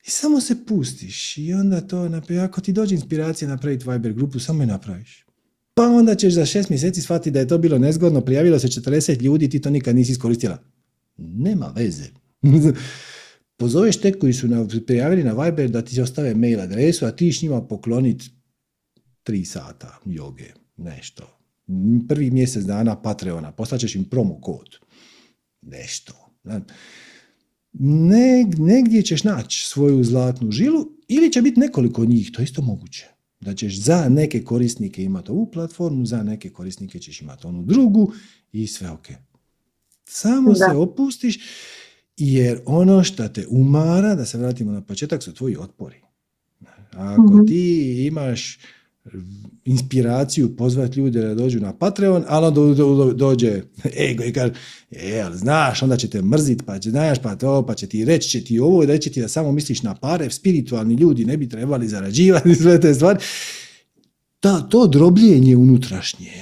I 0.07 0.11
samo 0.11 0.41
se 0.41 0.67
pustiš 0.67 1.39
i 1.39 1.55
onda 1.55 1.81
to, 1.81 2.11
ako 2.45 2.61
ti 2.61 2.73
dođe 2.73 2.95
inspiracija 2.95 3.49
napraviti 3.49 3.91
Viber 3.91 4.13
grupu, 4.13 4.39
samo 4.39 4.63
je 4.63 4.67
napraviš. 4.67 5.25
Pa 5.75 5.83
onda 5.83 6.15
ćeš 6.15 6.35
za 6.35 6.47
šest 6.47 6.71
mjeseci 6.71 7.03
shvatiti 7.03 7.31
da 7.31 7.41
je 7.41 7.49
to 7.49 7.59
bilo 7.59 7.79
nezgodno, 7.79 8.21
prijavilo 8.21 8.59
se 8.59 8.69
40 8.69 9.23
ljudi, 9.23 9.51
ti 9.51 9.61
to 9.61 9.71
nikad 9.71 9.97
nisi 9.97 10.13
iskoristila. 10.13 10.59
Nema 11.17 11.73
veze. 11.77 12.05
Pozoveš 13.57 14.01
te 14.01 14.19
koji 14.19 14.33
su 14.33 14.49
prijavili 14.87 15.25
na 15.25 15.45
Viber 15.45 15.71
da 15.71 15.83
ti 15.83 16.01
ostave 16.01 16.35
mail 16.35 16.61
adresu, 16.61 17.07
a 17.07 17.11
ti 17.11 17.33
s 17.33 17.43
njima 17.43 17.63
pokloniti 17.63 18.31
tri 19.23 19.45
sata 19.45 20.01
joge, 20.05 20.53
nešto 20.77 21.34
prvi 22.09 22.31
mjesec 22.31 22.65
dana 22.65 23.03
Patreona, 23.03 23.53
poslaćeš 23.53 23.95
im 23.95 24.05
promo 24.05 24.41
kod. 24.41 24.79
Nešto. 25.63 26.13
negdje 28.59 29.03
ćeš 29.03 29.25
naći 29.25 29.67
svoju 29.67 30.05
zlatnu 30.05 30.51
žilu 30.51 30.87
ili 31.09 31.33
će 31.33 31.43
biti 31.43 31.61
nekoliko 31.61 32.05
njih, 32.05 32.31
to 32.33 32.43
je 32.43 32.45
isto 32.45 32.63
moguće. 32.63 33.09
Da 33.41 33.55
ćeš 33.55 33.81
za 33.81 34.09
neke 34.09 34.45
korisnike 34.45 35.05
imati 35.05 35.31
ovu 35.31 35.51
platformu, 35.51 36.07
za 36.07 36.23
neke 36.23 36.51
korisnike 36.51 36.99
ćeš 36.99 37.21
imati 37.21 37.47
onu 37.47 37.63
drugu 37.63 38.13
i 38.53 38.67
sve 38.67 38.91
ok. 38.91 39.07
Samo 40.05 40.55
se 40.55 40.77
opustiš 40.77 41.39
jer 42.17 42.61
ono 42.67 43.05
što 43.05 43.29
te 43.29 43.47
umara, 43.49 44.15
da 44.15 44.25
se 44.25 44.39
vratimo 44.39 44.73
na 44.73 44.81
početak, 44.81 45.23
su 45.23 45.35
tvoji 45.35 45.57
otpori. 45.57 45.97
Ako 46.91 47.23
mhm. 47.23 47.47
ti 47.47 48.07
imaš 48.07 48.59
inspiraciju 49.65 50.57
pozvati 50.57 51.01
ljude 51.01 51.21
da 51.21 51.35
dođu 51.35 51.61
na 51.61 51.73
Patreon, 51.73 52.25
ali 52.29 52.47
onda 52.47 53.13
dođe 53.13 53.63
ego 54.11 54.25
i 54.25 54.33
kaže, 54.33 54.53
ali 55.25 55.39
znaš, 55.39 55.83
onda 55.83 55.97
će 55.97 56.11
te 56.11 56.23
mrzit, 56.23 56.63
pa 56.67 56.79
će, 56.79 56.91
znaš, 56.91 57.19
pa 57.23 57.37
to, 57.37 57.67
pa 57.67 57.75
će 57.75 57.87
ti 57.87 58.05
reći, 58.05 58.29
će 58.29 58.45
ti 58.45 58.59
ovo, 58.59 58.85
reći 58.85 59.11
ti 59.11 59.21
da 59.21 59.29
samo 59.29 59.53
misliš 59.53 59.83
na 59.83 59.95
pare, 59.95 60.31
spiritualni 60.31 60.95
ljudi 60.95 61.25
ne 61.25 61.37
bi 61.37 61.49
trebali 61.49 61.89
zarađivati 61.89 62.55
sve 62.63 62.81
te 62.81 62.95
stvari. 62.95 63.19
Ta, 64.41 64.61
to 64.61 64.87
drobljenje 64.87 65.57
unutrašnje, 65.57 66.33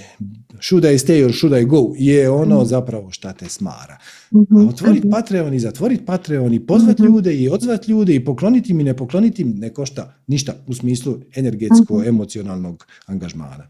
should 0.62 0.84
I 0.84 0.98
stay 0.98 1.24
or 1.24 1.32
should 1.32 1.62
I 1.62 1.64
go, 1.64 1.92
je 1.98 2.30
ono 2.30 2.56
mhm. 2.56 2.66
zapravo 2.66 3.10
šta 3.10 3.32
te 3.32 3.48
smara. 3.48 3.98
Mm-hmm. 4.34 4.66
A 4.66 4.68
otvoriti 4.68 5.10
Patreon 5.10 5.54
i 5.54 5.60
zatvoriti 5.60 6.04
Patreon 6.04 6.54
i 6.54 6.66
pozvati 6.66 7.02
mhm. 7.02 7.12
ljude 7.12 7.34
i 7.34 7.48
odzvati 7.48 7.90
ljude 7.90 8.14
i 8.14 8.24
pokloniti 8.24 8.74
mi, 8.74 8.84
ne 8.84 8.96
pokloniti 8.96 9.44
ne 9.44 9.74
košta 9.74 10.14
ništa 10.26 10.54
u 10.66 10.74
smislu 10.74 11.18
energetsko-emocionalnog 11.36 12.74
mhm. 12.74 13.12
angažmana. 13.12 13.68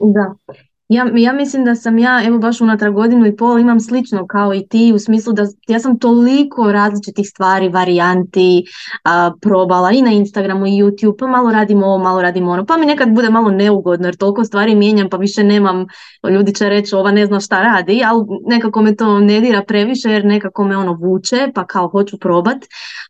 Da. 0.00 0.54
Ja, 0.88 1.06
ja 1.16 1.32
mislim 1.32 1.64
da 1.64 1.74
sam 1.74 1.98
ja, 1.98 2.22
evo 2.26 2.38
baš 2.38 2.60
unatrag 2.60 2.94
godinu 2.94 3.26
i 3.26 3.36
pol 3.36 3.58
imam 3.58 3.80
slično 3.80 4.26
kao 4.26 4.54
i 4.54 4.66
ti 4.68 4.92
u 4.94 4.98
smislu 4.98 5.32
da 5.32 5.46
ja 5.68 5.78
sam 5.80 5.98
toliko 5.98 6.72
različitih 6.72 7.28
stvari, 7.28 7.68
varijanti 7.68 8.64
a, 9.04 9.32
probala 9.40 9.90
i 9.90 10.02
na 10.02 10.10
Instagramu 10.10 10.66
i 10.66 10.70
YouTube, 10.70 11.16
pa 11.18 11.26
malo 11.26 11.52
radim 11.52 11.82
ovo, 11.82 11.98
malo 11.98 12.22
radim 12.22 12.48
ono, 12.48 12.66
pa 12.66 12.76
mi 12.76 12.86
nekad 12.86 13.10
bude 13.10 13.30
malo 13.30 13.50
neugodno 13.50 14.06
jer 14.06 14.16
toliko 14.16 14.44
stvari 14.44 14.74
mijenjam 14.74 15.08
pa 15.10 15.16
više 15.16 15.44
nemam, 15.44 15.86
ljudi 16.30 16.54
će 16.54 16.68
reći 16.68 16.94
ova 16.94 17.10
ne 17.10 17.26
zna 17.26 17.40
šta 17.40 17.62
radi, 17.62 18.02
ali 18.06 18.24
nekako 18.46 18.82
me 18.82 18.96
to 18.96 19.20
ne 19.20 19.40
dira 19.40 19.62
previše 19.62 20.10
jer 20.10 20.24
nekako 20.24 20.64
me 20.64 20.76
ono 20.76 20.92
vuče 20.92 21.48
pa 21.54 21.66
kao 21.66 21.88
hoću 21.88 22.18
probat, 22.18 22.58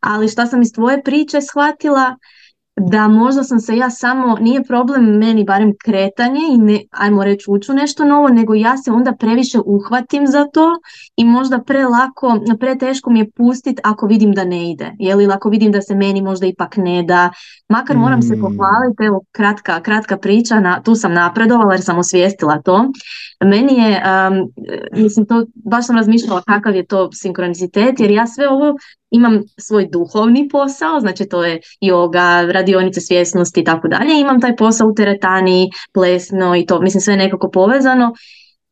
ali 0.01 0.29
šta 0.29 0.47
sam 0.47 0.62
iz 0.62 0.72
tvoje 0.72 1.03
priče 1.03 1.41
shvatila, 1.41 2.16
da 2.81 3.09
možda 3.09 3.43
sam 3.43 3.59
se 3.61 3.77
ja 3.77 3.91
samo, 3.91 4.37
nije 4.41 4.62
problem 4.62 5.05
meni 5.05 5.45
barem 5.45 5.72
kretanje 5.85 6.41
i 6.55 6.59
ne, 6.59 6.81
ajmo 6.91 7.24
reći 7.24 7.45
uču 7.49 7.74
nešto 7.74 8.05
novo, 8.05 8.29
nego 8.29 8.55
ja 8.55 8.77
se 8.77 8.91
onda 8.91 9.12
previše 9.12 9.59
uhvatim 9.64 10.27
za 10.27 10.45
to 10.53 10.70
i 11.16 11.24
možda 11.24 11.59
prelako, 11.59 12.41
preteško 12.61 13.11
mi 13.11 13.18
je 13.18 13.31
pustit 13.31 13.81
ako 13.85 14.07
vidim 14.07 14.33
da 14.33 14.45
ne 14.45 14.70
ide, 14.70 14.93
ili 15.01 15.33
ako 15.33 15.49
vidim 15.49 15.72
da 15.72 15.83
se 15.83 15.95
meni 15.95 16.22
možda 16.22 16.47
ipak 16.47 16.77
ne 16.77 17.03
da, 17.03 17.31
makar 17.68 17.97
moram 17.97 18.22
se 18.22 18.37
mm. 18.37 18.41
pohvaliti, 18.41 19.05
evo 19.05 19.20
kratka, 19.33 19.81
kratka 19.81 20.16
priča, 20.16 20.61
na, 20.61 20.83
tu 20.83 20.95
sam 20.95 21.12
napredovala 21.12 21.72
jer 21.72 21.83
sam 21.83 21.99
osvijestila 21.99 22.62
to, 22.62 22.91
meni 23.45 23.74
je, 23.74 24.03
mislim 24.93 25.27
to, 25.27 25.47
baš 25.55 25.87
sam 25.87 25.97
razmišljala 25.97 26.43
kakav 26.43 26.77
je 26.77 26.87
to 26.87 27.12
sinkronicitet, 27.12 28.01
jer 28.01 28.11
ja 28.11 28.27
sve 28.27 28.49
ovo 28.49 28.74
imam 29.11 29.43
svoj 29.59 29.89
duhovni 29.93 30.49
posao, 30.49 31.01
znači 31.01 31.29
to 31.29 31.45
je 31.45 31.61
yoga, 31.83 32.53
radionice 32.67 33.01
svjesnosti 33.01 33.61
i 33.61 33.64
tako 33.64 33.89
dalje, 33.89 34.21
imam 34.21 34.41
taj 34.41 34.57
posao 34.57 34.89
u 34.89 34.95
teretani, 34.95 35.71
plesno 35.93 36.57
i 36.57 36.67
to, 36.67 36.81
mislim 36.81 37.01
sve 37.01 37.17
nekako 37.17 37.51
povezano. 37.51 38.12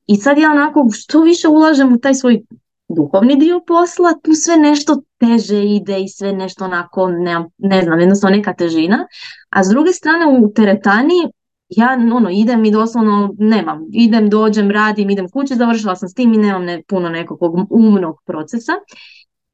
I 0.06 0.16
sad 0.16 0.38
ja 0.38 0.50
onako 0.50 0.88
što 0.92 1.20
više 1.20 1.48
ulažem 1.48 1.94
u 1.94 1.98
taj 1.98 2.14
svoj 2.14 2.42
duhovni 2.88 3.36
dio 3.36 3.60
posla, 3.66 4.12
tu 4.22 4.32
sve 4.32 4.56
nešto 4.56 5.02
teže 5.18 5.64
ide 5.64 6.00
i 6.00 6.08
sve 6.08 6.32
nešto 6.32 6.64
onako, 6.64 7.08
ne, 7.08 7.44
ne 7.58 7.82
znam, 7.82 8.00
jednostavno 8.00 8.36
neka 8.36 8.54
težina, 8.54 9.06
a 9.50 9.64
s 9.64 9.68
druge 9.68 9.92
strane 9.92 10.26
u 10.26 10.52
teretani 10.52 11.14
ja 11.68 11.98
ono, 12.14 12.30
idem 12.30 12.64
i 12.64 12.70
doslovno 12.70 13.34
nemam, 13.38 13.80
idem, 13.92 14.30
dođem, 14.30 14.70
radim, 14.70 15.10
idem 15.10 15.28
kući, 15.28 15.54
završila 15.54 15.96
sam 15.96 16.08
s 16.08 16.14
tim 16.14 16.34
i 16.34 16.38
nemam 16.38 16.64
ne, 16.64 16.82
puno 16.88 17.08
nekog 17.08 17.38
umnog 17.70 18.16
procesa 18.26 18.72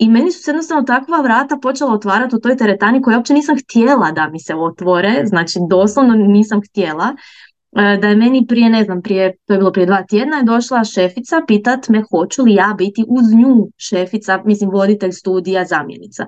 i 0.01 0.09
meni 0.09 0.33
su 0.33 0.43
se 0.43 0.51
jednostavno 0.51 0.83
takva 0.83 1.21
vrata 1.21 1.59
počela 1.63 1.93
otvarati 1.93 2.37
u 2.37 2.41
toj 2.41 2.57
teretani 2.57 3.03
koja 3.03 3.17
uopće 3.17 3.35
nisam 3.35 3.57
htjela 3.59 4.13
da 4.13 4.29
mi 4.29 4.41
se 4.41 4.55
otvore, 4.55 5.23
znači 5.25 5.59
doslovno 5.71 6.15
nisam 6.15 6.61
htjela. 6.71 7.17
E, 7.77 7.99
da 8.01 8.09
je 8.09 8.17
meni 8.17 8.47
prije, 8.49 8.71
ne 8.71 8.85
znam, 8.85 9.03
prije, 9.03 9.37
to 9.47 9.53
je 9.55 9.59
bilo 9.59 9.73
prije 9.73 9.87
dva 9.87 10.03
tjedna, 10.03 10.37
je 10.37 10.43
došla 10.43 10.85
šefica 10.85 11.43
pitat 11.47 11.89
me 11.89 12.03
hoću 12.11 12.43
li 12.43 12.55
ja 12.55 12.75
biti 12.79 13.05
uz 13.09 13.25
nju 13.35 13.69
šefica, 13.77 14.43
mislim 14.45 14.71
voditelj 14.71 15.13
studija, 15.13 15.65
zamjenica. 15.65 16.27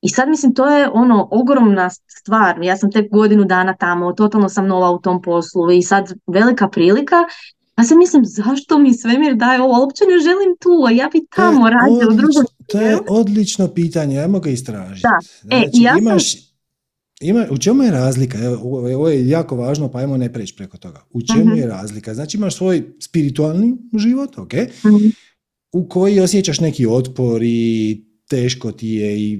I 0.00 0.08
sad 0.08 0.28
mislim 0.28 0.54
to 0.54 0.68
je 0.68 0.88
ono 0.92 1.28
ogromna 1.30 1.90
stvar, 1.90 2.62
ja 2.62 2.76
sam 2.76 2.92
tek 2.92 3.10
godinu 3.10 3.44
dana 3.44 3.74
tamo, 3.74 4.12
totalno 4.12 4.48
sam 4.48 4.66
nova 4.66 4.90
u 4.90 4.98
tom 4.98 5.22
poslu 5.22 5.70
i 5.70 5.82
sad 5.82 6.12
velika 6.26 6.68
prilika 6.68 7.16
ja 7.78 7.84
se 7.84 7.96
mislim, 7.96 8.22
zašto 8.24 8.78
mi 8.78 8.94
svemir 8.94 9.34
daje 9.34 9.62
ovo, 9.62 9.80
uopće 9.80 10.04
ne 10.04 10.22
želim 10.22 10.56
tu, 10.60 10.84
a 10.86 10.90
ja 10.90 11.10
bi 11.12 11.26
tamo 11.36 11.70
radio 11.70 12.08
u 12.08 12.16
drugom 12.16 12.44
To 12.66 12.80
je 12.80 12.98
odlično 13.08 13.68
pitanje, 13.68 14.18
ajmo 14.18 14.40
ga 14.40 14.50
istražiti. 14.50 15.08
Da. 15.42 15.56
E, 15.56 15.58
znači, 15.58 15.82
ja 15.82 15.96
imaš, 15.98 16.34
ima, 17.20 17.46
u 17.50 17.58
čemu 17.58 17.82
je 17.82 17.90
razlika? 17.90 18.38
Evo, 18.38 18.58
ovo 18.96 19.08
je 19.08 19.28
jako 19.28 19.56
važno, 19.56 19.90
pa 19.90 19.98
ajmo 19.98 20.16
ne 20.16 20.32
preći 20.32 20.54
preko 20.56 20.76
toga. 20.76 21.04
U 21.10 21.22
čemu 21.22 21.52
uh 21.52 21.58
je 21.58 21.66
razlika? 21.66 22.14
Znači 22.14 22.36
imaš 22.36 22.56
svoj 22.56 22.84
spiritualni 23.00 23.76
život, 23.98 24.38
ok? 24.38 24.52
uh 24.84 25.00
u 25.74 25.88
koji 25.88 26.20
osjećaš 26.20 26.60
neki 26.60 26.86
otpor 26.86 27.42
i 27.42 28.04
teško 28.28 28.72
ti 28.72 28.88
je 28.88 29.20
i, 29.20 29.32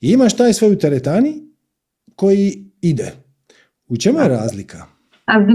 i 0.00 0.10
imaš 0.10 0.36
taj 0.36 0.52
svoj 0.52 0.72
u 0.72 0.78
teretani 0.78 1.34
koji 2.16 2.64
ide. 2.80 3.12
U 3.86 3.96
čemu 3.96 4.18
je 4.18 4.28
razlika? 4.28 4.86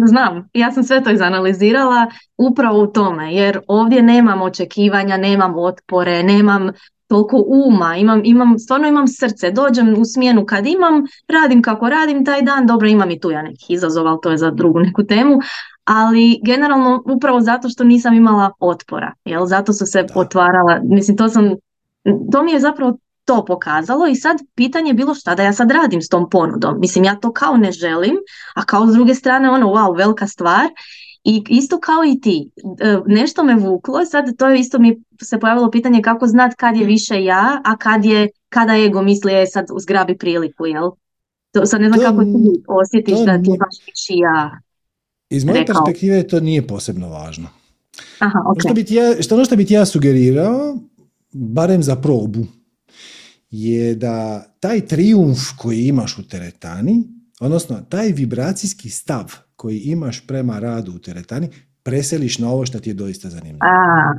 Znam, 0.06 0.50
ja 0.54 0.72
sam 0.72 0.84
sve 0.84 1.04
to 1.04 1.12
izanalizirala 1.12 2.08
upravo 2.38 2.84
u 2.84 2.88
tome, 2.88 3.34
jer 3.34 3.60
ovdje 3.68 4.02
nemam 4.02 4.42
očekivanja, 4.42 5.18
nemam 5.18 5.58
otpore, 5.58 6.24
nemam 6.24 6.72
toliko 7.08 7.44
uma, 7.48 7.96
imam, 7.96 8.22
imam, 8.24 8.60
stvarno 8.60 8.88
imam 8.88 9.08
srce, 9.08 9.52
dođem 9.52 9.94
u 9.98 10.06
smjenu 10.06 10.46
kad 10.46 10.68
imam, 10.68 11.04
radim 11.28 11.62
kako 11.62 11.90
radim 11.90 12.26
taj 12.26 12.42
dan, 12.42 12.68
dobro 12.68 12.88
imam 12.88 13.12
i 13.12 13.20
tu 13.20 13.32
ja 13.32 13.42
nekih 13.42 13.66
izazova, 13.70 14.10
ali 14.10 14.20
to 14.24 14.32
je 14.32 14.38
za 14.38 14.52
drugu 14.52 14.80
neku 14.80 15.04
temu, 15.04 15.40
ali 15.86 16.40
generalno 16.44 17.04
upravo 17.06 17.42
zato 17.42 17.70
što 17.70 17.84
nisam 17.84 18.14
imala 18.14 18.52
otpora, 18.60 19.14
jel? 19.26 19.46
zato 19.46 19.74
su 19.74 19.86
se 19.86 20.06
otvarala, 20.16 20.80
mislim 20.84 21.18
to 21.18 21.30
sam, 21.30 21.50
to 22.32 22.44
mi 22.44 22.52
je 22.52 22.60
zapravo 22.60 22.98
to 23.26 23.46
pokazalo 23.46 24.08
i 24.08 24.16
sad 24.16 24.38
pitanje 24.56 24.90
je 24.90 24.94
bilo 24.94 25.14
šta 25.16 25.36
da 25.36 25.44
ja 25.44 25.54
sad 25.54 25.72
radim 25.72 26.02
s 26.02 26.08
tom 26.08 26.30
ponudom. 26.30 26.80
Mislim, 26.80 27.04
ja 27.04 27.16
to 27.16 27.32
kao 27.34 27.58
ne 27.58 27.72
želim, 27.72 28.16
a 28.56 28.66
kao 28.66 28.88
s 28.88 28.94
druge 28.94 29.16
strane 29.16 29.50
ono, 29.50 29.68
wow, 29.68 29.98
velika 29.98 30.28
stvar. 30.28 30.70
I 31.24 31.44
isto 31.50 31.80
kao 31.80 32.04
i 32.06 32.22
ti, 32.22 32.50
e, 32.80 32.98
nešto 33.06 33.44
me 33.44 33.56
vuklo, 33.56 34.06
sad 34.06 34.38
to 34.38 34.48
je 34.48 34.60
isto 34.60 34.80
mi 34.80 35.04
se 35.22 35.40
pojavilo 35.40 35.72
pitanje 35.72 36.02
kako 36.02 36.28
znat 36.28 36.54
kad 36.58 36.78
je 36.78 36.86
više 36.86 37.24
ja, 37.24 37.62
a 37.66 37.78
kad 37.78 38.06
je, 38.06 38.30
kada 38.50 38.74
ego 38.78 39.02
misli 39.02 39.34
je 39.34 39.48
sad 39.48 39.66
uzgrabi 39.74 40.18
priliku, 40.18 40.66
jel? 40.66 40.92
To, 41.52 41.66
sad 41.66 41.82
ne 41.82 41.90
znam 41.90 42.02
kako 42.02 42.24
ti 42.24 42.64
osjetiš 42.68 43.20
da 43.26 43.42
ti 43.42 43.50
baš 43.60 43.86
više 43.88 44.14
ja. 44.14 44.60
Iz 45.30 45.46
moje 45.46 45.66
perspektive 45.66 46.28
to 46.28 46.40
nije 46.40 46.68
posebno 46.68 47.10
važno. 47.10 47.48
Aha, 48.20 48.40
okay. 48.40 48.66
što, 48.66 48.74
bi 48.74 48.84
ti 48.84 48.96
ja, 48.96 49.22
što 49.22 49.36
ono 49.36 49.46
što 49.46 49.56
bi 49.56 49.66
ti 49.66 49.74
ja 49.74 49.86
sugerirao, 49.86 50.78
barem 51.32 51.84
za 51.84 51.96
probu, 51.96 52.46
je 53.56 53.96
da 53.96 54.46
taj 54.60 54.82
trijumf 54.82 55.40
koji 55.58 55.86
imaš 55.86 56.18
u 56.18 56.28
teretani, 56.28 57.04
odnosno 57.40 57.82
taj 57.90 58.12
vibracijski 58.12 58.90
stav 58.90 59.34
koji 59.56 59.80
imaš 59.80 60.28
prema 60.28 60.60
radu 60.60 60.92
u 60.92 61.00
teretani, 61.00 61.50
preseliš 61.84 62.38
na 62.38 62.50
ovo 62.50 62.66
što 62.66 62.80
ti 62.80 62.90
je 62.90 62.94
doista 62.94 63.30
zanimljivo. 63.30 63.60
A, 63.62 64.14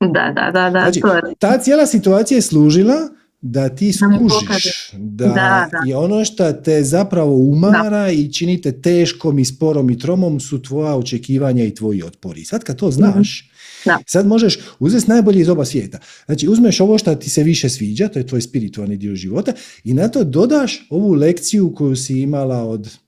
da, 0.00 0.32
da, 0.34 0.50
da. 0.50 0.70
da 0.70 0.80
znači, 0.80 1.00
ta 1.38 1.58
cijela 1.58 1.86
situacija 1.86 2.38
je 2.38 2.42
služila 2.42 2.94
da 3.40 3.68
ti 3.68 3.92
skužiš 3.92 4.92
da, 4.92 5.26
da, 5.26 5.68
je 5.86 5.96
ono 5.96 6.24
što 6.24 6.52
te 6.52 6.82
zapravo 6.82 7.34
umara 7.34 8.10
i 8.10 8.32
činite 8.32 8.80
teškom 8.80 9.38
i 9.38 9.44
sporom 9.44 9.90
i 9.90 9.98
tromom 9.98 10.40
su 10.40 10.62
tvoja 10.62 10.96
očekivanja 10.96 11.64
i 11.64 11.74
tvoji 11.74 12.02
otpori. 12.02 12.44
Sad 12.44 12.64
kad 12.64 12.76
to 12.76 12.90
znaš, 12.90 13.47
da. 13.84 13.98
Sad 14.06 14.26
možeš 14.26 14.58
uzeti 14.78 15.10
najbolje 15.10 15.40
iz 15.40 15.48
oba 15.48 15.64
svijeta. 15.64 15.98
Znači 16.26 16.48
uzmeš 16.48 16.80
ovo 16.80 16.98
što 16.98 17.14
ti 17.14 17.30
se 17.30 17.42
više 17.42 17.68
sviđa, 17.68 18.08
to 18.08 18.18
je 18.18 18.26
tvoj 18.26 18.40
spiritualni 18.40 18.96
dio 18.96 19.14
života 19.14 19.52
i 19.84 19.94
na 19.94 20.08
to 20.08 20.24
dodaš 20.24 20.86
ovu 20.90 21.12
lekciju 21.12 21.74
koju 21.74 21.96
si 21.96 22.20
imala 22.20 22.64
od 22.64 22.98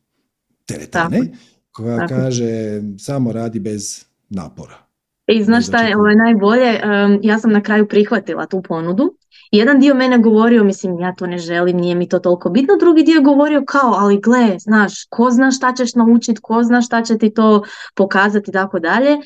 teretane, 0.66 1.20
koja 1.70 2.06
kaže 2.06 2.80
samo 2.98 3.32
radi 3.32 3.60
bez 3.60 4.04
napora. 4.28 4.78
I 5.26 5.44
znaš 5.44 5.66
šta 5.66 5.82
je, 5.82 5.96
ovo 5.96 6.06
je 6.06 6.16
najbolje, 6.16 6.80
ja 7.22 7.38
sam 7.38 7.52
na 7.52 7.62
kraju 7.62 7.88
prihvatila 7.88 8.46
tu 8.46 8.62
ponudu. 8.62 9.16
Jedan 9.52 9.80
dio 9.80 9.94
mene 9.94 10.18
govorio, 10.18 10.64
mislim, 10.64 11.00
ja 11.00 11.14
to 11.14 11.26
ne 11.26 11.38
želim, 11.38 11.76
nije 11.76 11.94
mi 11.94 12.08
to 12.08 12.18
toliko 12.18 12.50
bitno. 12.50 12.74
Drugi 12.80 13.02
dio 13.02 13.22
govorio 13.22 13.64
kao, 13.66 13.94
ali 13.98 14.20
gle, 14.20 14.58
znaš, 14.58 14.92
ko 15.08 15.30
zna 15.30 15.50
šta 15.50 15.74
ćeš 15.76 15.94
naučiti, 15.94 16.40
ko 16.42 16.62
zna 16.62 16.82
šta 16.82 17.02
će 17.02 17.18
ti 17.18 17.30
to 17.30 17.62
pokazati 17.94 18.50
i 18.50 18.52
tako 18.52 18.78
dalje. 18.78 19.16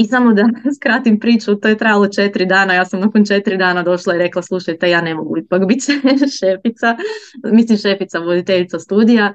I 0.00 0.04
samo 0.04 0.32
da 0.34 0.44
skratim 0.76 1.20
priču, 1.20 1.54
to 1.54 1.68
je 1.68 1.78
trajalo 1.78 2.08
četiri 2.08 2.46
dana, 2.46 2.74
ja 2.74 2.84
sam 2.84 3.00
nakon 3.00 3.24
četiri 3.24 3.56
dana 3.56 3.82
došla 3.82 4.14
i 4.14 4.18
rekla 4.18 4.42
slušajte 4.42 4.90
ja 4.90 5.00
ne 5.00 5.14
mogu 5.14 5.38
ipak 5.38 5.66
biti 5.66 5.84
šefica, 6.40 6.96
mislim 7.44 7.78
šefica 7.78 8.18
voditeljica 8.18 8.78
studija, 8.78 9.34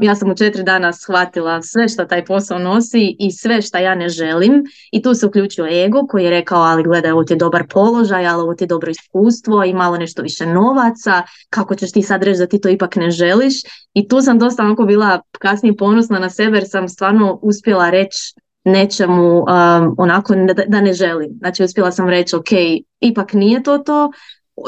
ja 0.00 0.14
sam 0.14 0.30
u 0.30 0.36
četiri 0.36 0.62
dana 0.62 0.92
shvatila 0.92 1.62
sve 1.62 1.88
što 1.88 2.04
taj 2.04 2.24
posao 2.24 2.58
nosi 2.58 3.16
i 3.18 3.32
sve 3.32 3.62
što 3.62 3.78
ja 3.78 3.94
ne 3.94 4.08
želim 4.08 4.62
i 4.92 5.02
tu 5.02 5.14
se 5.14 5.26
uključio 5.26 5.84
ego 5.84 6.06
koji 6.06 6.24
je 6.24 6.30
rekao 6.30 6.62
ali 6.62 6.82
gledaj 6.82 7.12
ovo 7.12 7.24
ti 7.24 7.32
je 7.32 7.38
dobar 7.38 7.64
položaj, 7.70 8.26
ali 8.26 8.42
ovo 8.42 8.54
ti 8.54 8.64
je 8.64 8.68
dobro 8.68 8.90
iskustvo 8.90 9.64
i 9.64 9.74
malo 9.74 9.96
nešto 9.96 10.22
više 10.22 10.46
novaca, 10.46 11.22
kako 11.50 11.74
ćeš 11.74 11.92
ti 11.92 12.02
sad 12.02 12.22
reći 12.22 12.38
da 12.38 12.46
ti 12.46 12.60
to 12.60 12.68
ipak 12.68 12.96
ne 12.96 13.10
želiš? 13.10 13.54
I 13.94 14.08
tu 14.08 14.20
sam 14.20 14.38
dosta 14.38 14.62
onako 14.62 14.84
bila 14.84 15.20
kasnije 15.38 15.76
ponosna 15.76 16.18
na 16.18 16.30
sebe 16.30 16.56
jer 16.56 16.68
sam 16.68 16.88
stvarno 16.88 17.38
uspjela 17.42 17.90
reći 17.90 18.34
nečemu 18.64 19.38
um, 19.38 19.94
onako 19.98 20.34
da, 20.66 20.80
ne 20.80 20.92
želim. 20.92 21.30
Znači 21.38 21.64
uspjela 21.64 21.92
sam 21.92 22.08
reći 22.08 22.36
ok, 22.36 22.48
ipak 23.00 23.32
nije 23.32 23.62
to 23.62 23.78
to. 23.78 24.12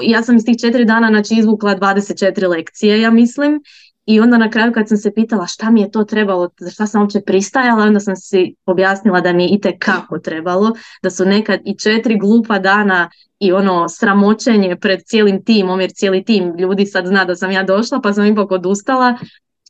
Ja 0.03 0.23
sam 0.23 0.37
iz 0.37 0.45
tih 0.45 0.57
četiri 0.61 0.85
dana 0.85 1.09
znači, 1.09 1.35
izvukla 1.35 1.77
24 1.77 2.49
lekcije, 2.49 3.01
ja 3.01 3.11
mislim. 3.11 3.63
I 4.07 4.21
onda 4.21 4.39
na 4.39 4.51
kraju 4.51 4.73
kad 4.73 4.89
sam 4.89 4.97
se 4.97 5.15
pitala 5.15 5.47
šta 5.47 5.71
mi 5.71 5.81
je 5.81 5.91
to 5.91 6.05
trebalo, 6.05 6.51
za 6.59 6.71
šta 6.71 6.87
sam 6.87 7.03
uopće 7.03 7.21
pristajala, 7.21 7.85
onda 7.85 8.01
sam 8.01 8.17
si 8.17 8.55
objasnila 8.67 9.21
da 9.21 9.33
mi 9.33 9.45
je 9.45 9.49
i 9.49 9.79
kako 9.79 10.19
trebalo, 10.19 10.73
da 11.03 11.11
su 11.11 11.25
nekad 11.25 11.61
i 11.65 11.79
četiri 11.79 12.19
glupa 12.19 12.59
dana 12.59 13.11
i 13.39 13.53
ono 13.53 13.89
sramoćenje 13.89 14.77
pred 14.77 15.01
cijelim 15.05 15.45
timom, 15.45 15.81
jer 15.81 15.91
cijeli 15.93 16.25
tim 16.25 16.55
ljudi 16.59 16.87
sad 16.87 17.07
zna 17.07 17.25
da 17.25 17.37
sam 17.37 17.51
ja 17.51 17.63
došla 17.63 18.01
pa 18.01 18.13
sam 18.13 18.27
ipak 18.27 18.51
odustala, 18.51 19.19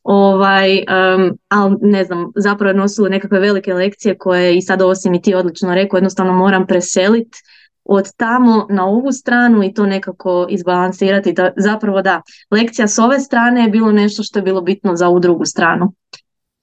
ovaj, 0.09 0.77
um, 0.79 1.39
ali 1.49 1.77
ne 1.81 2.05
znam, 2.05 2.33
zapravo 2.37 2.71
je 2.71 2.77
nosilo 2.77 3.09
nekakve 3.09 3.41
velike 3.41 3.75
lekcije 3.75 4.19
koje 4.19 4.57
i 4.57 4.63
sad 4.63 4.83
osim 4.83 5.15
i 5.15 5.23
ti 5.23 5.35
odlično 5.35 5.75
rekao, 5.75 5.97
jednostavno 5.97 6.33
moram 6.33 6.67
preseliti 6.67 7.39
od 7.85 8.13
tamo 8.17 8.67
na 8.71 8.87
ovu 8.87 9.13
stranu 9.13 9.65
i 9.65 9.75
to 9.75 9.87
nekako 9.87 10.47
izbalansirati. 10.51 11.33
Da, 11.33 11.53
zapravo 11.57 12.03
da, 12.03 12.23
lekcija 12.51 12.89
s 12.89 12.99
ove 12.99 13.21
strane 13.21 13.63
je 13.63 13.71
bilo 13.71 13.93
nešto 13.93 14.23
što 14.23 14.39
je 14.39 14.43
bilo 14.43 14.61
bitno 14.61 14.97
za 14.97 15.09
ovu 15.09 15.21
drugu 15.21 15.45
stranu. 15.45 15.93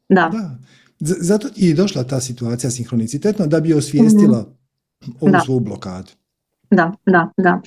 Da. 0.09 0.29
da. 0.33 0.55
Zato 0.99 1.47
je 1.55 1.73
došla 1.73 2.03
ta 2.03 2.19
situacija 2.19 2.71
sinhronicitetno 2.71 3.47
da 3.47 3.59
bi 3.59 3.73
osvijestila 3.73 4.39
mm-hmm. 4.39 5.15
ovu 5.21 5.33
svoju 5.45 5.59
blokadu. 5.59 6.11
Da, 6.71 6.91
da, 7.05 7.29
da. 7.37 7.61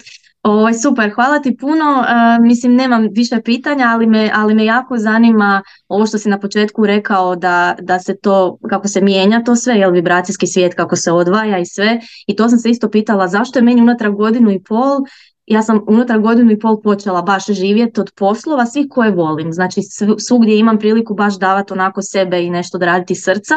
Ovo, 0.47 0.72
super, 0.72 1.11
hvala 1.14 1.40
ti 1.40 1.57
puno. 1.57 2.05
E, 2.09 2.40
mislim, 2.40 2.74
nemam 2.74 3.09
više 3.11 3.40
pitanja, 3.44 3.86
ali 3.88 4.07
me, 4.07 4.30
ali 4.34 4.55
me 4.55 4.64
jako 4.64 4.99
zanima 4.99 5.62
ovo 5.88 6.07
što 6.07 6.18
si 6.18 6.28
na 6.28 6.40
početku 6.40 6.86
rekao 6.86 7.36
da, 7.36 7.76
da 7.80 7.99
se 7.99 8.16
to, 8.16 8.59
kako 8.70 8.88
se 8.88 9.01
mijenja 9.01 9.42
to 9.44 9.57
sve, 9.57 9.74
jel 9.74 9.90
vibracijski 9.90 10.47
svijet, 10.47 10.74
kako 10.74 10.97
se 10.97 11.12
odvaja 11.12 11.59
i 11.59 11.66
sve. 11.66 12.01
I 12.26 12.36
to 12.36 12.49
sam 12.49 12.59
se 12.59 12.70
isto 12.70 12.90
pitala 12.90 13.28
zašto 13.28 13.59
je 13.59 13.62
meni 13.62 13.82
unatrag 13.82 14.14
godinu 14.14 14.51
i 14.51 14.62
pol 14.62 14.99
ja 15.47 15.62
sam 15.62 15.80
unutar 15.88 16.20
godinu 16.20 16.53
i 16.53 16.59
pol 16.59 16.80
počela 16.82 17.22
baš 17.22 17.47
živjeti 17.47 18.01
od 18.01 18.11
poslova 18.16 18.66
svih 18.66 18.86
koje 18.90 19.11
volim. 19.11 19.53
Znači 19.53 19.80
svugdje 20.28 20.59
imam 20.59 20.78
priliku 20.78 21.14
baš 21.14 21.38
davati 21.38 21.72
onako 21.72 22.03
sebe 22.03 22.42
i 22.42 22.51
nešto 22.51 22.78
da 22.78 22.86
raditi 22.86 23.14
srca 23.14 23.55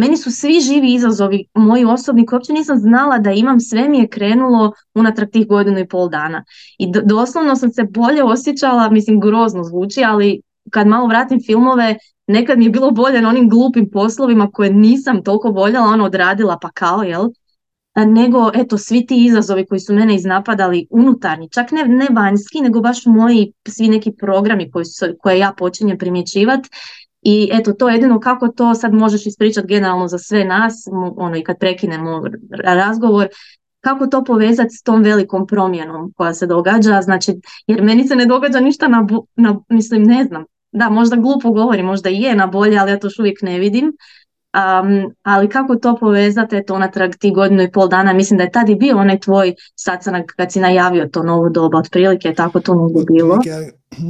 meni 0.00 0.16
su 0.16 0.30
svi 0.30 0.60
živi 0.60 0.94
izazovi 0.94 1.44
moji 1.54 1.84
osobni 1.84 2.26
koji 2.26 2.36
uopće 2.36 2.52
nisam 2.52 2.78
znala 2.78 3.18
da 3.18 3.32
imam, 3.32 3.60
sve 3.60 3.88
mi 3.88 3.98
je 3.98 4.08
krenulo 4.08 4.72
unatrag 4.94 5.30
tih 5.30 5.46
godinu 5.46 5.78
i 5.78 5.88
pol 5.88 6.08
dana. 6.08 6.44
I 6.78 6.92
doslovno 7.04 7.56
sam 7.56 7.70
se 7.70 7.82
bolje 7.84 8.24
osjećala, 8.24 8.90
mislim 8.90 9.20
grozno 9.20 9.64
zvuči, 9.64 10.04
ali 10.04 10.40
kad 10.70 10.86
malo 10.86 11.06
vratim 11.06 11.40
filmove, 11.46 11.96
nekad 12.26 12.58
mi 12.58 12.64
je 12.64 12.70
bilo 12.70 12.90
bolje 12.90 13.22
na 13.22 13.28
onim 13.28 13.48
glupim 13.48 13.90
poslovima 13.90 14.50
koje 14.52 14.70
nisam 14.72 15.24
toliko 15.24 15.48
voljela, 15.48 15.86
ono 15.86 16.04
odradila 16.04 16.58
pa 16.62 16.70
kao, 16.70 17.02
jel? 17.02 17.28
nego 17.96 18.50
eto 18.54 18.78
svi 18.78 19.06
ti 19.06 19.24
izazovi 19.24 19.66
koji 19.66 19.80
su 19.80 19.94
mene 19.94 20.14
iznapadali 20.14 20.86
unutarnji, 20.90 21.48
čak 21.50 21.70
ne, 21.70 21.84
ne 21.84 22.06
vanjski, 22.10 22.60
nego 22.60 22.80
baš 22.80 23.06
moji 23.06 23.52
svi 23.68 23.88
neki 23.88 24.12
programi 24.18 24.70
koji 24.70 24.84
su, 24.84 25.06
koje 25.20 25.38
ja 25.38 25.52
počinjem 25.58 25.98
primjećivati 25.98 26.68
i 27.22 27.50
eto, 27.52 27.72
to 27.72 27.88
jedino 27.88 28.20
kako 28.20 28.48
to 28.48 28.74
sad 28.74 28.94
možeš 28.94 29.26
ispričati 29.26 29.68
generalno 29.68 30.08
za 30.08 30.18
sve 30.18 30.44
nas, 30.44 30.84
ono 31.16 31.36
i 31.36 31.44
kad 31.44 31.58
prekinemo 31.58 32.22
razgovor, 32.64 33.28
kako 33.80 34.06
to 34.06 34.24
povezati 34.24 34.70
s 34.70 34.82
tom 34.82 35.02
velikom 35.02 35.46
promjenom 35.46 36.12
koja 36.16 36.34
se 36.34 36.46
događa, 36.46 37.02
znači, 37.02 37.40
jer 37.66 37.82
meni 37.82 38.08
se 38.08 38.16
ne 38.16 38.26
događa 38.26 38.60
ništa 38.60 38.88
na, 38.88 39.06
na 39.36 39.60
mislim, 39.68 40.02
ne 40.02 40.24
znam, 40.24 40.44
da, 40.72 40.90
možda 40.90 41.16
glupo 41.16 41.50
govori, 41.50 41.82
možda 41.82 42.10
i 42.10 42.20
je 42.20 42.34
na 42.34 42.46
bolje, 42.46 42.78
ali 42.78 42.90
ja 42.90 42.98
to 42.98 43.06
još 43.06 43.18
uvijek 43.18 43.42
ne 43.42 43.58
vidim. 43.58 43.86
Um, 43.86 45.14
ali 45.22 45.48
kako 45.48 45.76
to 45.76 45.96
povezati, 45.96 46.56
eto, 46.56 46.78
natrag 46.78 47.14
ti 47.14 47.30
godinu 47.30 47.62
i 47.62 47.70
pol 47.70 47.88
dana, 47.88 48.12
mislim 48.12 48.38
da 48.38 48.44
je 48.44 48.50
tad 48.50 48.68
i 48.68 48.74
bio 48.74 48.98
onaj 48.98 49.20
tvoj 49.20 49.54
sastanak 49.74 50.32
kad 50.36 50.52
si 50.52 50.60
najavio 50.60 51.08
to 51.12 51.22
novo 51.22 51.48
doba, 51.48 51.78
otprilike 51.78 52.34
tako 52.34 52.60
to 52.60 52.74
nije 52.74 53.04
bilo. 53.12 53.38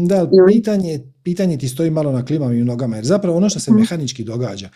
Da, 0.08 0.28
pitanje, 0.48 1.00
pitanje 1.22 1.58
ti 1.58 1.68
stoji 1.68 1.90
malo 1.90 2.12
na 2.12 2.24
klimavim 2.24 2.66
nogama, 2.66 2.96
jer 2.96 3.04
zapravo 3.04 3.36
ono 3.36 3.48
što 3.48 3.60
se 3.60 3.70
mhm. 3.70 3.80
mehanički 3.80 4.24
događa, 4.24 4.70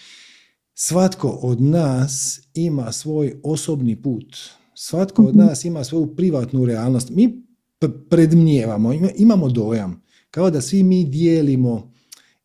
svatko 0.75 1.29
od 1.29 1.61
nas 1.61 2.41
ima 2.55 2.93
svoj 2.93 3.41
osobni 3.43 4.03
put, 4.03 4.37
svatko 4.75 5.23
od 5.23 5.37
mhm. 5.37 5.47
nas 5.47 5.65
ima 5.65 5.85
svoju 5.85 6.17
privatnu 6.17 6.65
realnost. 6.65 7.11
Mi 7.11 7.45
predmnijevamo, 8.11 8.93
imamo 9.17 9.49
dojam, 9.49 10.03
kao 10.31 10.51
da 10.51 10.61
svi 10.61 10.83
mi 10.83 11.05
dijelimo 11.05 11.93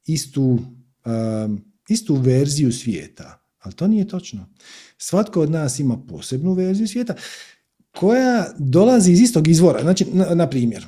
istu, 0.06 0.60
istu 1.90 2.16
verziju 2.16 2.72
svijeta, 2.72 3.40
ali 3.60 3.76
to 3.76 3.88
nije 3.88 4.08
točno. 4.08 4.50
Svatko 4.98 5.42
od 5.42 5.52
nas 5.52 5.80
ima 5.80 5.98
posebnu 5.98 6.54
verziju 6.54 6.88
svijeta 6.88 7.16
koja 7.98 8.46
dolazi 8.58 9.12
iz 9.12 9.22
istog 9.22 9.48
izvora. 9.48 9.82
Znači, 9.82 10.06
na, 10.14 10.36
na 10.36 10.50
primjer, 10.50 10.86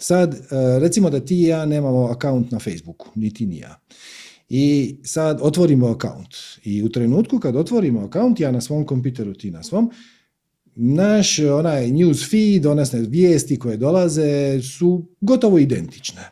sad 0.00 0.34
e, 0.34 0.38
recimo 0.78 1.10
da 1.10 1.20
ti 1.20 1.42
i 1.42 1.46
ja 1.46 1.66
nemamo 1.66 2.04
akaunt 2.04 2.50
na 2.50 2.58
Facebooku, 2.58 3.06
niti 3.14 3.46
ni 3.46 3.58
ja. 3.58 3.80
I 4.48 4.96
sad 5.02 5.38
otvorimo 5.42 5.88
akaunt. 5.88 6.34
I 6.64 6.82
u 6.82 6.88
trenutku 6.88 7.38
kad 7.38 7.56
otvorimo 7.56 8.00
akaunt, 8.00 8.40
ja 8.40 8.50
na 8.50 8.60
svom 8.60 8.86
kompjuteru, 8.86 9.34
ti 9.34 9.50
na 9.50 9.62
svom, 9.62 9.90
naš 10.74 11.38
onaj 11.38 11.90
news 11.90 12.30
feed, 12.30 12.66
one 12.66 12.84
vijesti 12.92 13.58
koje 13.58 13.76
dolaze 13.76 14.60
su 14.62 15.06
gotovo 15.20 15.58
identične. 15.58 16.22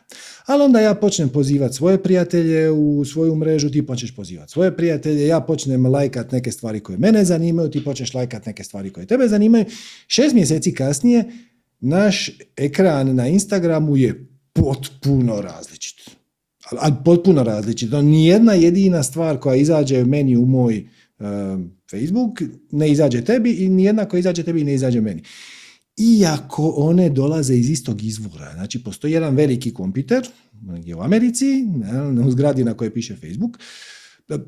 Ali 0.45 0.63
onda 0.63 0.79
ja 0.79 0.95
počnem 0.95 1.29
pozivati 1.29 1.75
svoje 1.75 2.03
prijatelje 2.03 2.71
u 2.71 3.05
svoju 3.05 3.35
mrežu, 3.35 3.69
ti 3.69 3.85
počneš 3.85 4.15
pozivati 4.15 4.51
svoje 4.51 4.77
prijatelje, 4.77 5.27
ja 5.27 5.41
počnem 5.41 5.85
lajkat 5.85 6.31
neke 6.31 6.51
stvari 6.51 6.79
koje 6.79 6.97
mene 6.97 7.25
zanimaju, 7.25 7.69
ti 7.69 7.83
počneš 7.83 8.13
lajkat 8.13 8.45
neke 8.45 8.63
stvari 8.63 8.89
koje 8.89 9.05
tebe 9.05 9.27
zanimaju. 9.27 9.65
Šest 10.07 10.35
mjeseci 10.35 10.73
kasnije 10.73 11.25
naš 11.79 12.31
ekran 12.57 13.15
na 13.15 13.27
Instagramu 13.27 13.97
je 13.97 14.27
potpuno 14.53 15.41
različit. 15.41 16.09
Ali 16.79 16.93
potpuno 17.05 17.43
različit. 17.43 17.91
Nijedna 17.91 18.53
jedina 18.53 19.03
stvar 19.03 19.39
koja 19.39 19.55
izađe 19.55 20.05
meni 20.05 20.37
u 20.37 20.45
moj 20.45 20.87
Facebook 21.91 22.41
ne 22.71 22.91
izađe 22.91 23.21
tebi 23.21 23.51
i 23.51 23.69
nijedna 23.69 24.05
koja 24.05 24.19
izađe 24.19 24.43
tebi 24.43 24.63
ne 24.63 24.73
izađe 24.73 25.01
meni. 25.01 25.23
Iako 25.97 26.73
one 26.77 27.09
dolaze 27.09 27.55
iz 27.55 27.69
istog 27.69 28.03
izvora. 28.03 28.51
Znači, 28.53 28.83
postoji 28.83 29.13
jedan 29.13 29.35
veliki 29.35 29.73
kompjuter 29.73 30.27
u 30.97 31.01
Americi, 31.01 31.65
u 32.27 32.31
zgradi 32.31 32.63
na 32.63 32.73
kojoj 32.73 32.93
piše 32.93 33.15
Facebook, 33.15 33.59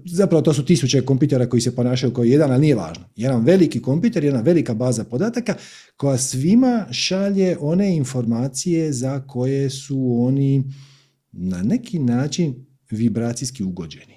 zapravo 0.05 0.41
to 0.41 0.53
su 0.53 0.65
tisuće 0.65 1.01
kompjutera 1.01 1.49
koji 1.49 1.61
se 1.61 1.75
ponašaju 1.75 2.13
kao 2.13 2.23
jedan, 2.23 2.51
ali 2.51 2.61
nije 2.61 2.75
važno. 2.75 3.03
Jedan 3.15 3.43
veliki 3.43 3.81
kompjuter, 3.81 4.23
jedna 4.23 4.41
velika 4.41 4.73
baza 4.73 5.03
podataka 5.03 5.55
koja 5.97 6.17
svima 6.17 6.85
šalje 6.91 7.57
one 7.59 7.95
informacije 7.95 8.93
za 8.93 9.19
koje 9.19 9.69
su 9.69 10.17
oni 10.19 10.63
na 11.31 11.63
neki 11.63 11.99
način 11.99 12.65
vibracijski 12.91 13.63
ugođeni. 13.63 14.15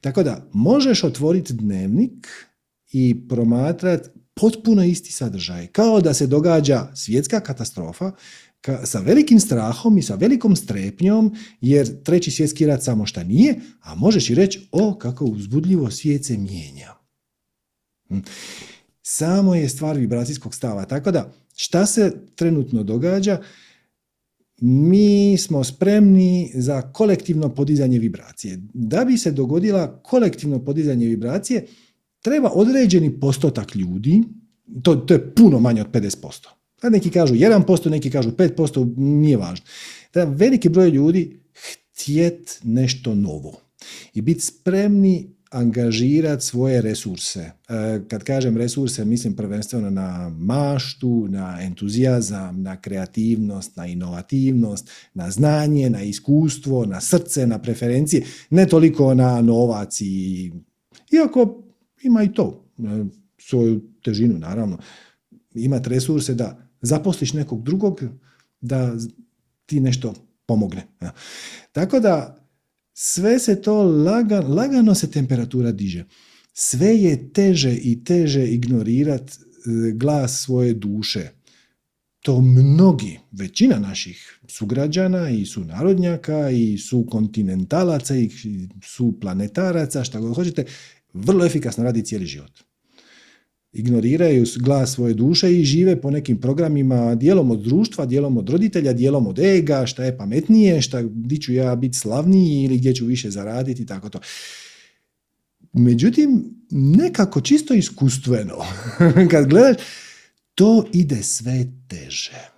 Tako 0.00 0.22
da, 0.22 0.48
možeš 0.52 1.04
otvoriti 1.04 1.52
dnevnik 1.52 2.28
i 2.92 3.28
promatrati 3.28 4.08
potpuno 4.34 4.84
isti 4.84 5.12
sadržaj. 5.12 5.66
Kao 5.66 6.00
da 6.00 6.14
se 6.14 6.26
događa 6.26 6.90
svjetska 6.94 7.40
katastrofa 7.40 8.12
sa 8.84 9.00
velikim 9.00 9.40
strahom 9.40 9.98
i 9.98 10.02
sa 10.02 10.14
velikom 10.14 10.56
strepnjom, 10.56 11.34
jer 11.60 12.02
treći 12.02 12.30
svjetski 12.30 12.66
rat 12.66 12.82
samo 12.82 13.06
šta 13.06 13.24
nije, 13.24 13.60
a 13.80 13.94
možeš 13.94 14.30
i 14.30 14.34
reći, 14.34 14.68
o, 14.72 14.94
kako 14.98 15.24
uzbudljivo 15.24 15.90
svijet 15.90 16.24
se 16.24 16.36
mijenja. 16.36 16.94
Hm. 18.08 18.18
Samo 19.02 19.54
je 19.54 19.68
stvar 19.68 19.96
vibracijskog 19.96 20.54
stava. 20.54 20.84
Tako 20.84 21.10
da, 21.10 21.32
šta 21.56 21.86
se 21.86 22.12
trenutno 22.34 22.82
događa? 22.82 23.42
mi 24.64 25.38
smo 25.38 25.64
spremni 25.64 26.50
za 26.54 26.82
kolektivno 26.82 27.48
podizanje 27.48 27.98
vibracije. 27.98 28.60
Da 28.74 29.04
bi 29.04 29.18
se 29.18 29.32
dogodila 29.32 30.02
kolektivno 30.02 30.64
podizanje 30.64 31.06
vibracije, 31.06 31.66
treba 32.20 32.50
određeni 32.54 33.20
postotak 33.20 33.74
ljudi, 33.74 34.22
to, 34.82 34.96
to 34.96 35.14
je 35.14 35.34
puno 35.34 35.60
manje 35.60 35.80
od 35.80 35.90
50%. 35.90 36.48
Da 36.82 36.90
neki 36.90 37.10
kažu 37.10 37.34
1%, 37.34 37.90
neki 37.90 38.10
kažu 38.10 38.30
5%, 38.30 38.94
nije 38.96 39.36
važno. 39.36 39.66
Da 40.14 40.24
veliki 40.24 40.68
broj 40.68 40.90
ljudi 40.90 41.40
htjet 41.92 42.60
nešto 42.62 43.14
novo 43.14 43.60
i 44.14 44.20
biti 44.22 44.40
spremni 44.40 45.32
angažirati 45.50 46.44
svoje 46.44 46.82
resurse. 46.82 47.40
E, 47.40 47.52
kad 48.08 48.24
kažem 48.24 48.56
resurse, 48.56 49.04
mislim 49.04 49.36
prvenstveno 49.36 49.90
na 49.90 50.32
maštu, 50.38 51.26
na 51.28 51.58
entuzijazam, 51.60 52.62
na 52.62 52.80
kreativnost, 52.80 53.76
na 53.76 53.86
inovativnost, 53.86 54.90
na 55.14 55.30
znanje, 55.30 55.90
na 55.90 56.02
iskustvo, 56.02 56.86
na 56.86 57.00
srce, 57.00 57.46
na 57.46 57.58
preferencije, 57.58 58.24
ne 58.50 58.66
toliko 58.66 59.14
na 59.14 59.42
novac 59.42 60.00
i... 60.00 60.52
Iako 61.12 61.64
ima 62.02 62.22
i 62.22 62.32
to, 62.32 62.64
e, 62.78 63.04
svoju 63.38 63.80
težinu, 64.04 64.38
naravno. 64.38 64.78
Imati 65.54 65.88
resurse 65.88 66.34
da 66.34 66.71
zaposliš 66.82 67.32
nekog 67.32 67.62
drugog, 67.62 68.00
da 68.60 68.92
ti 69.66 69.80
nešto 69.80 70.14
pomogne. 70.46 70.86
Tako 71.72 72.00
da 72.00 72.46
sve 72.94 73.38
se 73.38 73.62
to 73.62 73.82
lagano, 73.82 74.48
lagano 74.48 74.94
se 74.94 75.10
temperatura 75.10 75.72
diže. 75.72 76.04
Sve 76.52 76.88
je 76.88 77.32
teže 77.32 77.76
i 77.76 78.04
teže 78.04 78.46
ignorirati 78.46 79.32
e, 79.32 79.92
glas 79.92 80.42
svoje 80.42 80.74
duše. 80.74 81.28
To 82.20 82.40
mnogi, 82.40 83.18
većina 83.32 83.78
naših 83.78 84.40
sugrađana 84.48 85.30
i 85.30 85.46
su 85.46 85.64
narodnjaka 85.64 86.50
i 86.50 86.78
su 86.78 87.06
kontinentalaca 87.10 88.16
i 88.16 88.30
su 88.84 89.20
planetaraca, 89.20 90.04
šta 90.04 90.20
god 90.20 90.34
hoćete, 90.34 90.64
vrlo 91.12 91.46
efikasno 91.46 91.84
radi 91.84 92.04
cijeli 92.04 92.26
život 92.26 92.71
ignoriraju 93.72 94.44
glas 94.56 94.94
svoje 94.94 95.14
duše 95.14 95.52
i 95.60 95.64
žive 95.64 96.00
po 96.00 96.10
nekim 96.10 96.40
programima 96.40 97.14
dijelom 97.14 97.50
od 97.50 97.60
društva, 97.62 98.06
dijelom 98.06 98.36
od 98.36 98.48
roditelja, 98.48 98.92
dijelom 98.92 99.26
od 99.26 99.38
ega, 99.38 99.86
šta 99.86 100.04
je 100.04 100.16
pametnije, 100.16 100.82
šta, 100.82 101.02
gdje 101.02 101.38
ću 101.38 101.52
ja 101.52 101.76
biti 101.76 101.98
slavniji 101.98 102.64
ili 102.64 102.78
gdje 102.78 102.94
ću 102.94 103.06
više 103.06 103.30
zaraditi, 103.30 103.86
tako 103.86 104.08
to. 104.08 104.20
Međutim, 105.72 106.44
nekako 106.70 107.40
čisto 107.40 107.74
iskustveno, 107.74 108.56
kad 109.30 109.48
gledaš, 109.48 109.76
to 110.54 110.86
ide 110.92 111.22
sve 111.22 111.66
teže. 111.88 112.52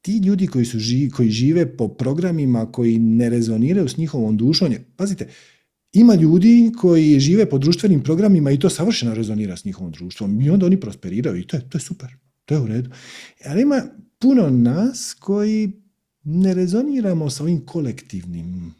Ti 0.00 0.18
ljudi 0.18 0.46
koji, 0.46 0.64
su, 0.64 0.78
koji 1.16 1.30
žive 1.30 1.76
po 1.76 1.88
programima 1.88 2.72
koji 2.72 2.98
ne 2.98 3.30
rezoniraju 3.30 3.88
s 3.88 3.96
njihovom 3.96 4.36
dušom, 4.36 4.74
pazite, 4.96 5.28
ima 5.94 6.14
ljudi 6.14 6.72
koji 6.76 7.20
žive 7.20 7.50
po 7.50 7.58
društvenim 7.58 8.02
programima 8.02 8.50
i 8.50 8.58
to 8.58 8.70
savršeno 8.70 9.14
rezonira 9.14 9.56
s 9.56 9.64
njihovom 9.64 9.92
društvom 9.92 10.40
i 10.40 10.50
onda 10.50 10.66
oni 10.66 10.80
prosperiraju 10.80 11.40
i 11.40 11.46
to 11.46 11.56
je, 11.56 11.68
to 11.68 11.78
je 11.78 11.82
super, 11.82 12.16
to 12.44 12.54
je 12.54 12.60
u 12.60 12.66
redu. 12.66 12.90
Ali 13.44 13.62
ima 13.62 13.82
puno 14.18 14.50
nas 14.50 15.16
koji 15.20 15.72
ne 16.24 16.54
rezoniramo 16.54 17.30
sa 17.30 17.42
ovim 17.42 17.66
kolektivnim 17.66 18.74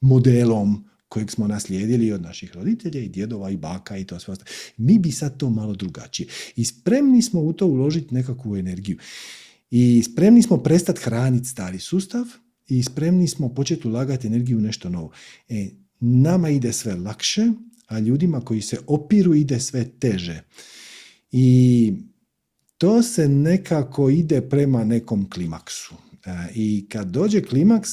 modelom 0.00 0.84
kojeg 1.08 1.30
smo 1.30 1.46
naslijedili 1.46 2.12
od 2.12 2.22
naših 2.22 2.54
roditelja 2.54 3.00
i 3.00 3.08
djedova 3.08 3.50
i 3.50 3.56
baka 3.56 3.96
i 3.96 4.04
to 4.04 4.20
sve 4.20 4.32
ostalo. 4.32 4.50
Mi 4.76 4.98
bi 4.98 5.12
sad 5.12 5.36
to 5.36 5.50
malo 5.50 5.74
drugačije. 5.74 6.28
I 6.56 6.64
spremni 6.64 7.22
smo 7.22 7.40
u 7.40 7.52
to 7.52 7.66
uložiti 7.66 8.14
nekakvu 8.14 8.56
energiju. 8.56 8.98
I 9.70 10.02
spremni 10.02 10.42
smo 10.42 10.56
prestati 10.56 11.00
hraniti 11.00 11.48
stari 11.48 11.78
sustav 11.78 12.24
i 12.68 12.82
spremni 12.82 13.28
smo 13.28 13.48
početi 13.48 13.88
ulagati 13.88 14.26
energiju 14.26 14.58
u 14.58 14.60
nešto 14.60 14.88
novo. 14.88 15.10
E, 15.48 15.68
nama 16.02 16.48
ide 16.50 16.72
sve 16.72 16.94
lakše, 16.94 17.50
a 17.86 17.98
ljudima 17.98 18.40
koji 18.40 18.60
se 18.60 18.78
opiru 18.86 19.34
ide 19.34 19.60
sve 19.60 19.84
teže. 19.84 20.42
I 21.32 21.92
to 22.78 23.02
se 23.02 23.28
nekako 23.28 24.10
ide 24.10 24.40
prema 24.40 24.84
nekom 24.84 25.30
klimaksu. 25.30 25.94
E, 26.26 26.30
I 26.54 26.86
kad 26.88 27.10
dođe 27.10 27.42
klimaks, 27.42 27.90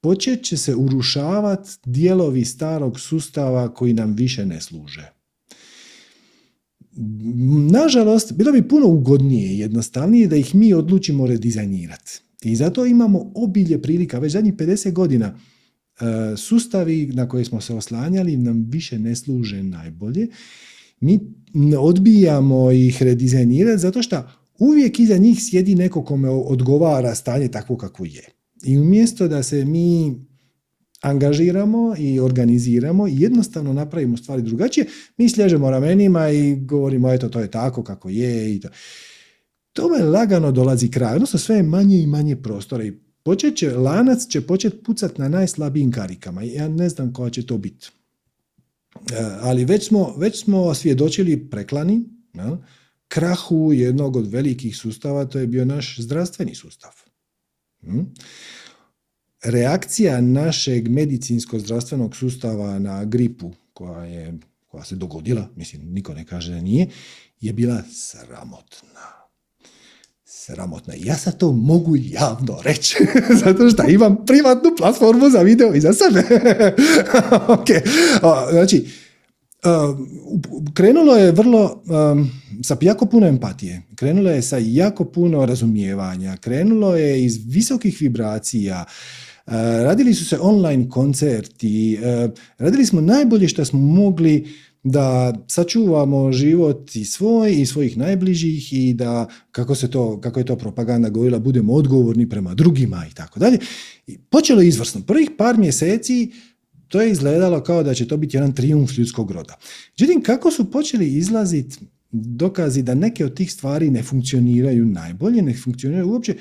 počet 0.00 0.44
će 0.44 0.56
se 0.56 0.74
urušavati 0.74 1.70
dijelovi 1.84 2.44
starog 2.44 3.00
sustava 3.00 3.74
koji 3.74 3.92
nam 3.92 4.12
više 4.12 4.46
ne 4.46 4.60
služe. 4.60 5.12
Nažalost, 7.70 8.32
bilo 8.32 8.52
bi 8.52 8.68
puno 8.68 8.86
ugodnije 8.86 9.52
i 9.52 9.58
jednostavnije 9.58 10.26
da 10.26 10.36
ih 10.36 10.54
mi 10.54 10.74
odlučimo 10.74 11.26
redizajnirati. 11.26 12.20
I 12.42 12.56
zato 12.56 12.86
imamo 12.86 13.32
obilje 13.34 13.82
prilika, 13.82 14.18
već 14.18 14.32
zadnjih 14.32 14.54
50 14.54 14.92
godina, 14.92 15.38
sustavi 16.36 17.06
na 17.06 17.28
koje 17.28 17.44
smo 17.44 17.60
se 17.60 17.74
oslanjali 17.74 18.36
nam 18.36 18.66
više 18.70 18.98
ne 18.98 19.16
služe 19.16 19.62
najbolje 19.62 20.28
mi 21.00 21.20
odbijamo 21.78 22.70
ih 22.70 23.02
redizajnirati 23.02 23.80
zato 23.80 24.02
što 24.02 24.22
uvijek 24.58 25.00
iza 25.00 25.16
njih 25.16 25.38
sjedi 25.40 25.74
neko 25.74 26.04
kome 26.04 26.28
odgovara 26.28 27.14
stanje 27.14 27.48
takvo 27.48 27.76
kako 27.76 28.04
je. 28.04 28.22
I 28.64 28.78
umjesto 28.78 29.28
da 29.28 29.42
se 29.42 29.64
mi 29.64 30.14
angažiramo 31.00 31.94
i 31.98 32.20
organiziramo 32.20 33.08
i 33.08 33.20
jednostavno 33.20 33.72
napravimo 33.72 34.16
stvari 34.16 34.42
drugačije, 34.42 34.86
mi 35.16 35.28
slježemo 35.28 35.70
ramenima 35.70 36.30
i 36.30 36.56
govorimo 36.56 37.12
eto 37.12 37.28
to 37.28 37.40
je 37.40 37.50
tako 37.50 37.82
kako 37.82 38.08
je 38.08 38.54
i 38.54 38.60
to. 38.60 38.68
Tome 39.72 39.98
lagano 39.98 40.52
dolazi 40.52 40.90
kraj, 40.90 41.14
odnosno 41.14 41.38
sve 41.38 41.56
je 41.56 41.62
manje 41.62 41.98
i 41.98 42.06
manje 42.06 42.36
prostora 42.36 42.84
i 42.84 42.92
počet 43.28 43.56
će, 43.56 43.70
lanac 43.76 44.26
će 44.26 44.40
početi 44.40 44.82
pucat 44.82 45.18
na 45.18 45.28
najslabijim 45.28 45.92
karikama. 45.92 46.42
Ja 46.42 46.68
ne 46.68 46.88
znam 46.88 47.12
koja 47.12 47.30
će 47.30 47.46
to 47.46 47.58
biti. 47.58 47.90
E, 49.12 49.24
ali 49.40 49.64
već 49.64 49.88
smo, 49.88 50.14
već 50.16 50.44
smo 50.44 50.74
svjedočili 50.74 51.50
preklani, 51.50 52.04
krahu 53.08 53.72
jednog 53.72 54.16
od 54.16 54.30
velikih 54.32 54.76
sustava, 54.76 55.24
to 55.24 55.38
je 55.38 55.46
bio 55.46 55.64
naš 55.64 55.98
zdravstveni 55.98 56.54
sustav. 56.54 56.90
Hm? 57.80 58.00
Reakcija 59.44 60.20
našeg 60.20 60.88
medicinsko-zdravstvenog 60.88 62.16
sustava 62.16 62.78
na 62.78 63.04
gripu 63.04 63.52
koja, 63.72 64.04
je, 64.04 64.38
koja 64.66 64.84
se 64.84 64.96
dogodila, 64.96 65.48
mislim, 65.56 65.92
niko 65.92 66.14
ne 66.14 66.24
kaže 66.24 66.52
da 66.52 66.60
nije, 66.60 66.88
je 67.40 67.52
bila 67.52 67.82
sramotna 67.92 69.17
sramotna. 70.48 70.94
Ja 70.96 71.16
sad 71.16 71.38
to 71.38 71.52
mogu 71.52 71.96
javno 71.96 72.58
reći, 72.62 72.96
zato 73.44 73.70
što 73.70 73.88
imam 73.88 74.16
privatnu 74.26 74.70
platformu 74.78 75.30
za 75.30 75.38
video 75.38 75.74
i 75.74 75.80
za 75.80 75.92
sebe. 75.92 76.22
ok, 77.58 77.66
znači, 78.50 78.86
krenulo 80.74 81.16
je 81.16 81.32
vrlo 81.32 81.82
sa 82.62 82.76
jako 82.80 83.06
puno 83.06 83.26
empatije, 83.26 83.82
krenulo 83.94 84.30
je 84.30 84.42
sa 84.42 84.58
jako 84.60 85.04
puno 85.04 85.46
razumijevanja, 85.46 86.36
krenulo 86.36 86.96
je 86.96 87.24
iz 87.24 87.38
visokih 87.46 87.96
vibracija, 88.00 88.84
radili 89.84 90.14
su 90.14 90.24
se 90.24 90.38
online 90.40 90.88
koncerti, 90.88 91.98
radili 92.58 92.86
smo 92.86 93.00
najbolje 93.00 93.48
što 93.48 93.64
smo 93.64 93.78
mogli 93.78 94.48
da 94.82 95.34
sačuvamo 95.48 96.32
život 96.32 96.96
i 96.96 97.04
svoj 97.04 97.60
i 97.60 97.66
svojih 97.66 97.96
najbližih 97.96 98.72
i 98.72 98.94
da 98.94 99.28
kako 99.50 99.74
se 99.74 99.90
to 99.90 100.20
kako 100.20 100.40
je 100.40 100.46
to 100.46 100.56
propaganda 100.56 101.08
govorila 101.08 101.38
budemo 101.38 101.72
odgovorni 101.72 102.28
prema 102.28 102.54
drugima 102.54 103.06
i 103.10 103.14
tako 103.14 103.40
dalje. 103.40 103.58
Počelo 104.30 104.60
je 104.60 104.68
izvrsno. 104.68 105.02
Prvih 105.06 105.30
par 105.38 105.58
mjeseci 105.58 106.32
to 106.88 107.00
je 107.00 107.10
izgledalo 107.10 107.62
kao 107.62 107.82
da 107.82 107.94
će 107.94 108.08
to 108.08 108.16
biti 108.16 108.36
jedan 108.36 108.54
trijumf 108.54 108.98
ljudskog 108.98 109.30
roda. 109.30 109.56
Međutim, 109.98 110.22
kako 110.22 110.50
su 110.50 110.70
počeli 110.70 111.08
izlaziti 111.08 111.78
dokazi 112.10 112.82
da 112.82 112.94
neke 112.94 113.24
od 113.24 113.34
tih 113.34 113.52
stvari 113.52 113.90
ne 113.90 114.02
funkcioniraju 114.02 114.86
najbolje, 114.86 115.42
ne 115.42 115.54
funkcioniraju 115.54 116.10
uopće, 116.10 116.36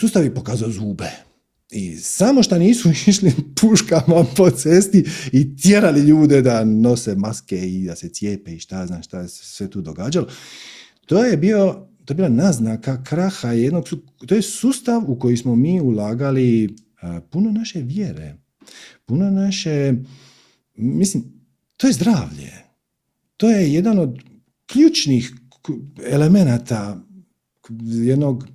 sustav 0.00 0.24
je 0.24 0.34
pokazao 0.34 0.70
zube. 0.70 1.10
I 1.70 1.96
samo 1.96 2.42
što 2.42 2.58
nisu 2.58 2.90
išli 3.06 3.32
puškama 3.60 4.24
po 4.36 4.50
cesti 4.50 5.04
i 5.32 5.56
tjerali 5.56 6.00
ljude 6.00 6.42
da 6.42 6.64
nose 6.64 7.14
maske 7.14 7.68
i 7.68 7.84
da 7.84 7.96
se 7.96 8.08
cijepe 8.08 8.54
i 8.54 8.58
šta 8.58 8.86
znam 8.86 9.02
šta 9.02 9.28
se 9.28 9.44
sve 9.44 9.70
tu 9.70 9.80
događalo. 9.80 10.28
To 11.06 11.24
je 11.24 11.36
bio 11.36 11.86
to 12.04 12.12
je 12.12 12.14
bila 12.14 12.28
naznaka 12.28 13.04
kraha 13.04 13.52
jednog, 13.52 13.84
to 14.26 14.34
je 14.34 14.42
sustav 14.42 15.02
u 15.06 15.18
koji 15.18 15.36
smo 15.36 15.56
mi 15.56 15.80
ulagali 15.80 16.76
puno 17.30 17.50
naše 17.50 17.80
vjere, 17.80 18.34
puno 19.06 19.30
naše, 19.30 19.94
mislim, 20.76 21.24
to 21.76 21.86
je 21.86 21.92
zdravlje. 21.92 22.52
To 23.36 23.50
je 23.50 23.72
jedan 23.72 23.98
od 23.98 24.18
ključnih 24.66 25.32
elemenata 26.06 27.04
jednog 27.80 28.48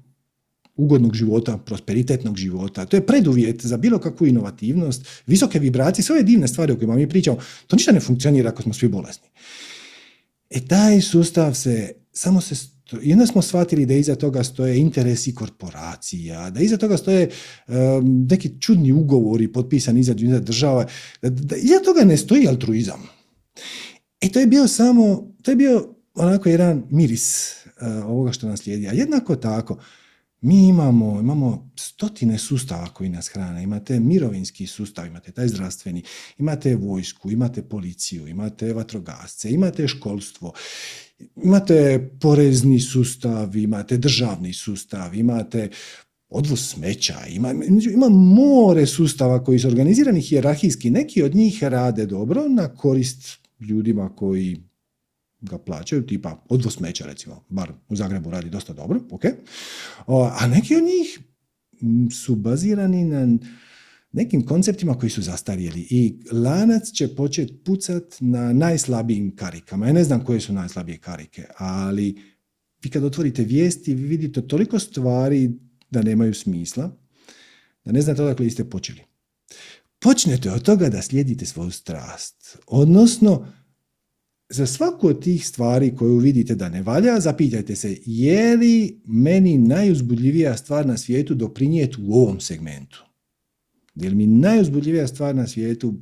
ugodnog 0.80 1.16
života, 1.16 1.58
prosperitetnog 1.58 2.38
života. 2.38 2.86
To 2.86 2.98
je 2.98 3.06
preduvjet 3.06 3.66
za 3.66 3.78
bilo 3.78 4.00
kakvu 4.00 4.28
inovativnost, 4.28 5.08
visoke 5.28 5.60
vibracije, 5.60 6.06
sve 6.06 6.16
ove 6.16 6.24
divne 6.24 6.48
stvari 6.48 6.74
o 6.74 6.78
kojima 6.78 6.96
mi 6.96 7.10
pričamo. 7.10 7.38
To 7.68 7.76
ništa 7.76 7.92
ne 7.92 8.00
funkcionira 8.00 8.50
ako 8.50 8.62
smo 8.62 8.74
svi 8.74 8.88
bolesni. 8.88 9.28
E 10.50 10.62
taj 10.66 11.02
sustav 11.02 11.54
se, 11.54 11.92
samo 12.14 12.42
se, 12.42 12.56
jedna 13.02 13.26
smo 13.26 13.42
shvatili 13.42 13.86
da 13.86 13.94
iza 13.94 14.16
toga 14.16 14.44
stoje 14.44 14.80
interesi 14.80 15.36
korporacija, 15.36 16.50
da 16.50 16.62
iza 16.62 16.78
toga 16.78 16.98
stoje 16.98 17.30
neki 18.30 18.52
čudni 18.60 18.92
ugovori 18.92 19.52
potpisani 19.54 20.00
iza 20.00 20.14
država, 20.40 20.86
da, 21.22 21.30
da 21.30 21.56
iza 21.56 21.80
toga 21.86 22.04
ne 22.06 22.18
stoji 22.18 22.48
altruizam. 22.48 23.08
E 24.22 24.30
to 24.30 24.40
je 24.40 24.48
bio 24.48 24.68
samo, 24.68 25.34
to 25.44 25.52
je 25.52 25.56
bio 25.56 25.96
onako 26.16 26.50
jedan 26.50 26.84
miris 26.90 27.56
uh, 27.66 28.06
ovoga 28.06 28.32
što 28.32 28.48
nas 28.48 28.60
slijedi. 28.60 28.88
A 28.88 28.92
jednako 28.92 29.36
tako, 29.36 29.78
mi 30.42 30.68
imamo, 30.68 31.20
imamo 31.20 31.72
stotine 31.76 32.38
sustava 32.38 32.88
koji 32.88 33.10
nas 33.10 33.28
hrane. 33.28 33.64
Imate 33.64 34.00
mirovinski 34.00 34.68
sustav, 34.68 35.08
imate 35.08 35.32
taj 35.32 35.48
zdravstveni, 35.48 36.04
imate 36.38 36.76
vojsku, 36.76 37.32
imate 37.32 37.62
policiju, 37.62 38.28
imate 38.28 38.74
vatrogasce, 38.74 39.52
imate 39.52 39.88
školstvo, 39.88 40.54
imate 41.44 42.10
porezni 42.22 42.80
sustav, 42.80 43.56
imate 43.58 43.98
državni 43.98 44.54
sustav, 44.54 45.16
imate 45.16 45.70
odvoz 46.30 46.60
smeća, 46.60 47.26
ima, 47.30 47.54
ima 47.94 48.10
more 48.10 48.86
sustava 48.86 49.44
koji 49.44 49.60
su 49.60 49.68
organizirani 49.68 50.22
hijerarhijski. 50.22 50.90
Neki 50.90 51.24
od 51.24 51.36
njih 51.36 51.64
rade 51.64 52.06
dobro 52.06 52.48
na 52.50 52.68
korist 52.76 53.40
ljudima 53.60 54.16
koji 54.16 54.69
ga 55.42 55.58
plaćaju, 55.58 56.08
tipa 56.08 56.44
odvoz 56.50 56.74
smeća 56.74 57.06
recimo, 57.06 57.44
bar 57.50 57.72
u 57.90 57.96
Zagrebu 57.96 58.30
radi 58.30 58.50
dosta 58.50 58.74
dobro, 58.74 59.00
ok, 59.12 59.24
a 60.40 60.48
neki 60.48 60.76
od 60.76 60.84
njih 60.84 61.20
su 62.12 62.36
bazirani 62.36 63.06
na 63.06 63.38
nekim 64.12 64.46
konceptima 64.46 64.94
koji 64.94 65.10
su 65.10 65.22
zastarjeli 65.22 65.88
i 65.90 66.20
lanac 66.32 66.92
će 66.92 67.16
početi 67.16 67.54
pucat 67.54 68.04
na 68.20 68.54
najslabijim 68.54 69.36
karikama. 69.36 69.88
Ja 69.88 69.94
ne 69.94 70.04
znam 70.04 70.24
koje 70.24 70.40
su 70.40 70.54
najslabije 70.54 70.98
karike, 70.98 71.46
ali 71.58 72.22
vi 72.84 72.90
kad 72.90 73.04
otvorite 73.04 73.44
vijesti, 73.44 73.96
vi 73.96 74.04
vidite 74.04 74.48
toliko 74.48 74.80
stvari 74.80 75.52
da 75.90 76.02
nemaju 76.02 76.34
smisla, 76.34 76.92
da 77.86 77.92
ne 77.92 78.02
znate 78.02 78.24
odakle 78.24 78.50
ste 78.50 78.70
počeli. 78.70 79.02
Počnete 80.00 80.52
od 80.52 80.62
toga 80.62 80.90
da 80.90 81.02
slijedite 81.02 81.46
svoju 81.46 81.72
strast, 81.72 82.58
odnosno 82.68 83.48
za 84.50 84.66
svaku 84.66 85.08
od 85.08 85.24
tih 85.24 85.47
stvari 85.47 85.95
koju 85.95 86.18
vidite 86.18 86.56
da 86.56 86.70
ne 86.70 86.82
valja, 86.82 87.20
zapitajte 87.20 87.76
se 87.76 87.97
je 88.06 88.58
li 88.58 89.02
meni 89.06 89.58
najuzbudljivija 89.58 90.58
stvar 90.58 90.86
na 90.86 90.97
svijetu 90.97 91.36
doprinijeti 91.36 91.97
u 92.02 92.14
ovom 92.14 92.39
segmentu? 92.39 93.06
Je 93.95 94.10
li 94.10 94.16
mi 94.16 94.28
najuzbudljivija 94.28 95.08
stvar 95.08 95.36
na 95.36 95.47
svijetu 95.47 95.93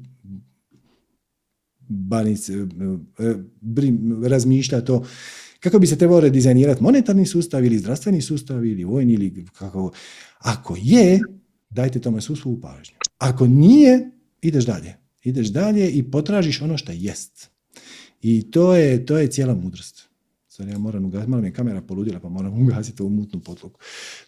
banice, 1.89 2.53
razmišlja 4.27 4.81
to 4.81 5.05
kako 5.59 5.79
bi 5.79 5.87
se 5.87 5.97
trebao 5.97 6.19
redizajnirati 6.19 6.83
monetarni 6.83 7.25
sustav 7.25 7.65
ili 7.65 7.77
zdravstveni 7.77 8.21
sustav 8.21 8.65
ili 8.65 8.83
vojni 8.83 9.13
ili 9.13 9.45
kako. 9.53 9.91
Ako 10.37 10.77
je, 10.81 11.19
dajte 11.69 11.99
tome 11.99 12.21
svu 12.21 12.35
svu 12.35 12.61
pažnju. 12.61 12.95
Ako 13.17 13.47
nije, 13.47 14.11
ideš 14.41 14.65
dalje. 14.65 14.95
Ideš 15.23 15.47
dalje 15.47 15.91
i 15.91 16.11
potražiš 16.11 16.61
ono 16.61 16.77
što 16.77 16.91
jest. 16.91 17.56
I 18.21 18.51
to 18.51 18.75
je, 18.75 19.05
to 19.05 19.17
je 19.17 19.27
cijela 19.27 19.55
mudrost. 19.55 20.07
Sad 20.47 20.67
ja 20.67 20.77
moram 20.77 21.05
ugasiti, 21.05 21.29
malo 21.29 21.41
mi 21.41 21.47
je 21.47 21.53
kamera 21.53 21.81
poludila 21.81 22.19
pa 22.19 22.29
moram 22.29 22.53
ugasiti 22.63 23.01
ovu 23.01 23.11
mutnu 23.11 23.39
potlogu. 23.39 23.79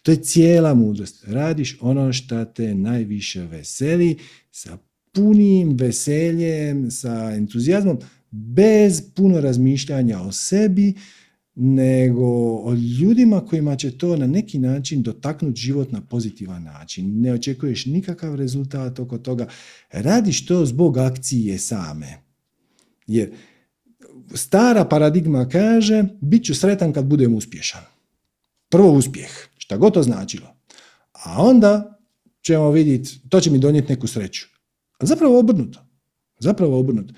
To 0.02 0.10
je 0.10 0.22
cijela 0.22 0.74
mudrost. 0.74 1.24
Radiš 1.26 1.78
ono 1.80 2.12
što 2.12 2.44
te 2.44 2.74
najviše 2.74 3.40
veseli 3.40 4.18
sa 4.50 4.78
punim 5.12 5.76
veseljem, 5.76 6.90
sa 6.90 7.32
entuzijazmom, 7.36 7.98
bez 8.30 9.02
puno 9.14 9.40
razmišljanja 9.40 10.20
o 10.20 10.32
sebi, 10.32 10.94
nego 11.54 12.26
o 12.56 12.74
ljudima 13.00 13.46
kojima 13.46 13.76
će 13.76 13.98
to 13.98 14.16
na 14.16 14.26
neki 14.26 14.58
način 14.58 15.02
dotaknuti 15.02 15.60
život 15.60 15.92
na 15.92 16.00
pozitivan 16.00 16.62
način. 16.62 17.20
Ne 17.20 17.32
očekuješ 17.32 17.86
nikakav 17.86 18.34
rezultat 18.34 18.98
oko 18.98 19.18
toga. 19.18 19.46
Radiš 19.90 20.46
to 20.46 20.66
zbog 20.66 20.98
akcije 20.98 21.58
same. 21.58 22.22
Jer 23.06 23.30
stara 24.34 24.84
paradigma 24.84 25.48
kaže 25.48 26.04
bit 26.20 26.44
ću 26.44 26.54
sretan 26.54 26.92
kad 26.92 27.04
budem 27.04 27.34
uspješan. 27.34 27.82
Prvo 28.68 28.92
uspjeh, 28.92 29.30
šta 29.58 29.76
god 29.76 29.94
to 29.94 30.02
značilo. 30.02 30.56
A 31.12 31.42
onda 31.42 31.98
ćemo 32.42 32.70
vidjeti, 32.70 33.20
to 33.28 33.40
će 33.40 33.50
mi 33.50 33.58
donijeti 33.58 33.92
neku 33.92 34.06
sreću. 34.06 34.46
A 34.98 35.06
zapravo 35.06 35.38
obrnuto. 35.38 35.86
Zapravo 36.38 36.78
obrnuto. 36.78 37.14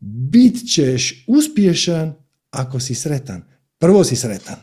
Bit 0.00 0.74
ćeš 0.74 1.24
uspješan 1.28 2.14
ako 2.50 2.80
si 2.80 2.94
sretan. 2.94 3.42
Prvo 3.78 4.04
si 4.04 4.16
sretan. 4.16 4.56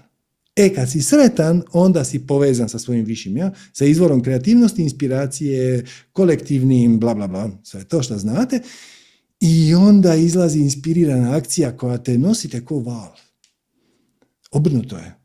E, 0.55 0.73
kad 0.73 0.91
si 0.91 1.01
sretan, 1.01 1.63
onda 1.71 2.03
si 2.03 2.27
povezan 2.27 2.69
sa 2.69 2.79
svojim 2.79 3.05
višim 3.05 3.37
ja, 3.37 3.51
sa 3.73 3.85
izvorom 3.85 4.23
kreativnosti, 4.23 4.81
inspiracije, 4.81 5.85
kolektivnim, 6.11 6.99
bla, 6.99 7.13
bla, 7.13 7.27
bla, 7.27 7.49
sve 7.63 7.83
to 7.83 8.03
što 8.03 8.17
znate. 8.17 8.61
I 9.45 9.73
onda 9.73 10.15
izlazi 10.15 10.59
inspirirana 10.59 11.35
akcija 11.35 11.77
koja 11.77 11.97
te 11.97 12.17
nosite 12.17 12.65
ko 12.65 12.79
val. 12.79 13.11
Obrnuto 14.51 14.97
je. 14.97 15.15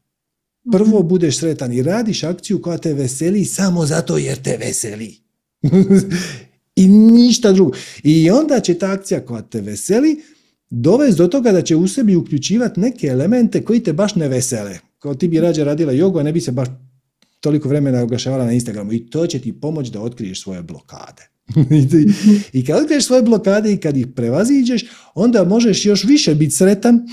Prvo 0.73 0.99
Mhm. 0.99 1.09
budeš 1.09 1.39
sretan 1.39 1.73
i 1.73 1.83
radiš 1.83 2.25
akciju 2.25 2.63
koja 2.63 2.79
te 2.79 2.95
veseli 2.95 3.45
samo 3.45 3.87
zato 3.87 4.19
jer 4.19 4.43
te 4.43 4.57
veseli. 4.57 5.17
I 6.77 6.89
ništa 6.89 7.53
drugo. 7.53 7.73
I 8.03 8.31
onda 8.31 8.61
će 8.61 8.75
ta 8.75 8.91
akcija 8.93 9.27
koja 9.27 9.43
te 9.43 9.61
veseli 9.61 10.23
dovesti 10.71 11.19
do 11.19 11.29
toga 11.29 11.53
da 11.53 11.63
će 11.63 11.77
u 11.77 11.89
sebi 11.89 12.17
uključivati 12.17 12.81
neke 12.81 13.07
elemente 13.07 13.65
koji 13.65 13.83
te 13.83 13.93
baš 13.93 14.15
ne 14.15 14.29
vesele. 14.29 14.79
Kao 14.99 15.15
ti 15.15 15.29
bi 15.29 15.41
rađe 15.41 15.65
radila 15.65 15.93
jogu, 15.93 16.19
a 16.19 16.23
ne 16.23 16.33
bi 16.33 16.41
se 16.41 16.53
baš 16.53 16.69
toliko 17.41 17.69
vremena 17.69 18.03
oglašavala 18.03 18.45
na 18.45 18.53
Instagramu. 18.53 18.93
I 18.93 19.11
to 19.11 19.27
će 19.27 19.39
ti 19.39 19.61
pomoći 19.61 19.91
da 19.91 20.01
otkriješ 20.01 20.43
svoje 20.43 20.63
blokade. 20.63 21.38
I 22.53 22.59
I 22.59 22.65
kad 22.65 22.83
otkriješ 22.83 23.07
svoje 23.07 23.23
blokade 23.23 23.73
i 23.73 23.77
kad 23.77 23.97
ih 23.97 24.07
prevaziđeš, 24.17 24.85
onda 25.15 25.45
možeš 25.45 25.85
još 25.85 26.05
više 26.05 26.35
biti 26.35 26.55
sretan 26.55 27.09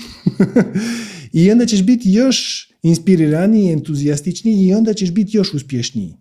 i 1.32 1.50
onda 1.50 1.66
ćeš 1.66 1.82
biti 1.82 2.12
još 2.12 2.68
inspiriraniji, 2.82 3.72
entuzijastičniji 3.72 4.66
i 4.66 4.74
onda 4.74 4.94
ćeš 4.94 5.10
biti 5.10 5.36
još 5.36 5.54
uspješniji. 5.54 6.14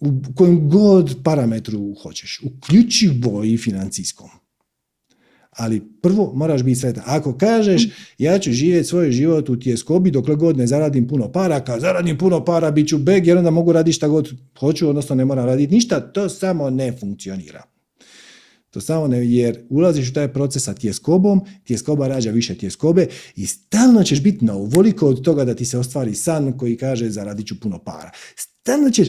U 0.00 0.20
kojem 0.34 0.68
god 0.70 1.16
parametru 1.24 1.94
hoćeš, 2.02 2.40
uključivo 2.42 3.44
i 3.44 3.56
financijskom. 3.56 4.41
Ali 5.56 5.82
prvo 6.02 6.32
moraš 6.34 6.62
biti 6.62 6.80
sretan. 6.80 7.02
Ako 7.06 7.38
kažeš 7.38 7.88
ja 8.18 8.38
ću 8.38 8.52
živjeti 8.52 8.88
svoj 8.88 9.10
život 9.10 9.48
u 9.48 9.60
tjeskobi 9.60 10.10
dokle 10.10 10.34
god 10.34 10.56
ne 10.56 10.66
zaradim 10.66 11.08
puno 11.08 11.32
para, 11.32 11.60
kad 11.60 11.80
zaradim 11.80 12.18
puno 12.18 12.44
para 12.44 12.70
bit 12.70 12.88
ću 12.88 12.98
beg 12.98 13.26
jer 13.26 13.38
onda 13.38 13.50
mogu 13.50 13.72
raditi 13.72 13.96
šta 13.96 14.08
god 14.08 14.30
hoću, 14.58 14.88
odnosno 14.88 15.14
ne 15.14 15.24
moram 15.24 15.46
raditi 15.46 15.74
ništa, 15.74 16.00
to 16.00 16.28
samo 16.28 16.70
ne 16.70 16.92
funkcionira. 17.00 17.62
To 18.70 18.80
samo 18.80 19.08
ne, 19.08 19.26
jer 19.26 19.58
ulaziš 19.68 20.10
u 20.10 20.12
taj 20.12 20.32
proces 20.32 20.64
sa 20.64 20.74
tjeskobom, 20.74 21.40
tjeskoba 21.64 22.08
rađa 22.08 22.30
više 22.30 22.54
tjeskobe 22.54 23.06
i 23.36 23.46
stalno 23.46 24.02
ćeš 24.02 24.22
biti 24.22 24.44
na 24.44 24.56
uvoliko 24.56 25.06
od 25.06 25.22
toga 25.22 25.44
da 25.44 25.54
ti 25.54 25.64
se 25.64 25.78
ostvari 25.78 26.14
san 26.14 26.58
koji 26.58 26.76
kaže 26.76 27.10
zaradit 27.10 27.46
ću 27.46 27.60
puno 27.60 27.78
para. 27.78 28.10
Stalno 28.36 28.90
ćeš, 28.90 29.08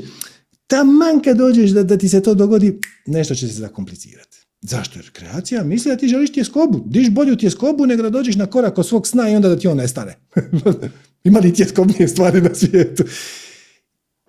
taman 0.68 1.22
kad 1.24 1.38
dođeš 1.38 1.72
da 1.72 1.98
ti 1.98 2.10
se 2.10 2.22
to 2.22 2.34
dogodi, 2.34 2.80
nešto 3.06 3.36
će 3.36 3.48
se 3.48 3.54
zakomplicirati. 3.54 4.33
Zašto? 4.66 5.00
Jer 5.00 5.12
kreacija 5.12 5.64
misli 5.64 5.92
da 5.92 5.98
ti 5.98 6.08
želiš 6.08 6.34
tjeskobu. 6.34 6.84
Diš 6.86 7.10
bolju 7.10 7.36
tjeskobu 7.36 7.86
nego 7.86 8.04
da 8.04 8.10
dođeš 8.10 8.36
na 8.36 8.46
korak 8.46 8.78
od 8.78 8.88
svog 8.88 9.08
sna 9.08 9.30
i 9.30 9.36
onda 9.36 9.50
da 9.50 9.60
ti 9.60 9.68
on 9.68 9.78
nestane. 9.78 10.16
Ima 11.24 11.40
li 11.40 11.54
tjeskobnije 11.54 12.08
stvari 12.08 12.42
na 12.42 12.56
svijetu? 12.56 13.04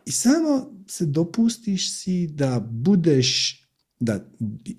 I 0.07 0.11
samo 0.13 0.71
se 0.89 1.07
dopustiš 1.07 1.99
si 1.99 2.27
da 2.27 2.61
budeš, 2.71 3.61
da 4.01 4.25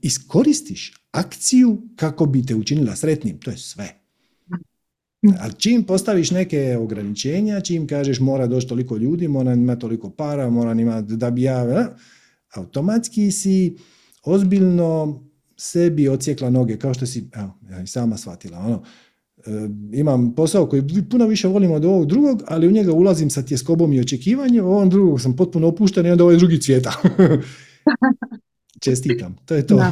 iskoristiš 0.02 0.94
akciju 1.12 1.82
kako 1.96 2.26
bi 2.26 2.46
te 2.46 2.56
učinila 2.56 2.96
sretnim. 2.96 3.40
To 3.40 3.52
je 3.52 3.58
sve. 3.58 4.02
Ali 5.40 5.54
čim 5.58 5.84
postaviš 5.84 6.32
neke 6.32 6.78
ograničenja, 6.78 7.62
čim 7.62 7.88
kažeš 7.88 8.20
mora 8.20 8.48
doći 8.48 8.68
toliko 8.68 8.98
ljudi, 8.98 9.28
mora 9.28 9.54
imati 9.54 9.82
toliko 9.82 10.10
para, 10.10 10.50
mora 10.50 10.72
imati 10.72 11.16
da 11.16 11.32
bi 11.32 11.42
ja, 11.42 11.58
a, 11.58 11.96
automatski 12.56 13.32
si 13.32 13.78
ozbiljno 14.24 15.22
sebi 15.58 16.10
ocijekla 16.10 16.50
noge, 16.50 16.78
kao 16.78 16.94
što 16.94 17.06
si, 17.06 17.30
evo, 17.34 17.58
ja 17.70 17.82
i 17.82 17.88
sama 17.88 18.18
shvatila, 18.18 18.60
ono, 18.60 18.84
e, 19.38 19.70
imam 19.92 20.34
posao 20.36 20.66
koji 20.66 20.84
puno 21.10 21.28
više 21.28 21.48
volim 21.48 21.72
od 21.72 21.86
ovog 21.86 22.06
drugog, 22.06 22.44
ali 22.48 22.68
u 22.68 22.72
njega 22.72 22.94
ulazim 22.94 23.30
sa 23.30 23.42
tjeskobom 23.42 23.94
i 23.94 24.00
očekivanjem, 24.00 24.66
u 24.66 24.72
ovom 24.72 24.90
drugog 24.90 25.22
sam 25.22 25.36
potpuno 25.36 25.68
opušten 25.68 26.06
i 26.06 26.12
onda 26.12 26.24
ovaj 26.24 26.38
drugi 26.38 26.62
cvijeta. 26.62 26.92
Čestitam, 28.86 29.36
to 29.46 29.56
je 29.56 29.68
to. 29.68 29.76
Da. 29.76 29.92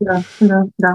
Da, 0.00 0.22
da, 0.40 0.64
da. 0.78 0.94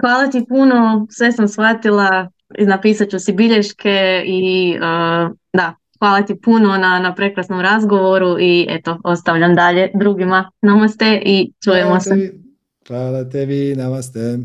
Hvala 0.00 0.30
ti 0.30 0.44
puno, 0.48 1.06
sve 1.10 1.32
sam 1.32 1.48
shvatila, 1.48 2.30
napisat 2.58 3.08
ću 3.08 3.18
si 3.18 3.32
bilješke 3.32 4.22
i 4.26 4.74
uh, 4.76 5.36
da, 5.52 5.74
hvala 5.98 6.22
ti 6.22 6.40
puno 6.44 6.68
na, 6.68 6.98
na 6.98 7.14
prekrasnom 7.14 7.60
razgovoru 7.60 8.38
i 8.40 8.66
eto, 8.68 9.00
ostavljam 9.04 9.54
dalje 9.54 9.90
drugima. 9.94 10.50
Namaste 10.62 11.22
i 11.24 11.52
čujemo 11.64 11.86
Hvala 11.86 12.00
se. 12.00 12.10
tebi. 12.10 12.45
Hvala 12.86 13.24
tebi, 13.24 13.74
namaste. 13.76 14.38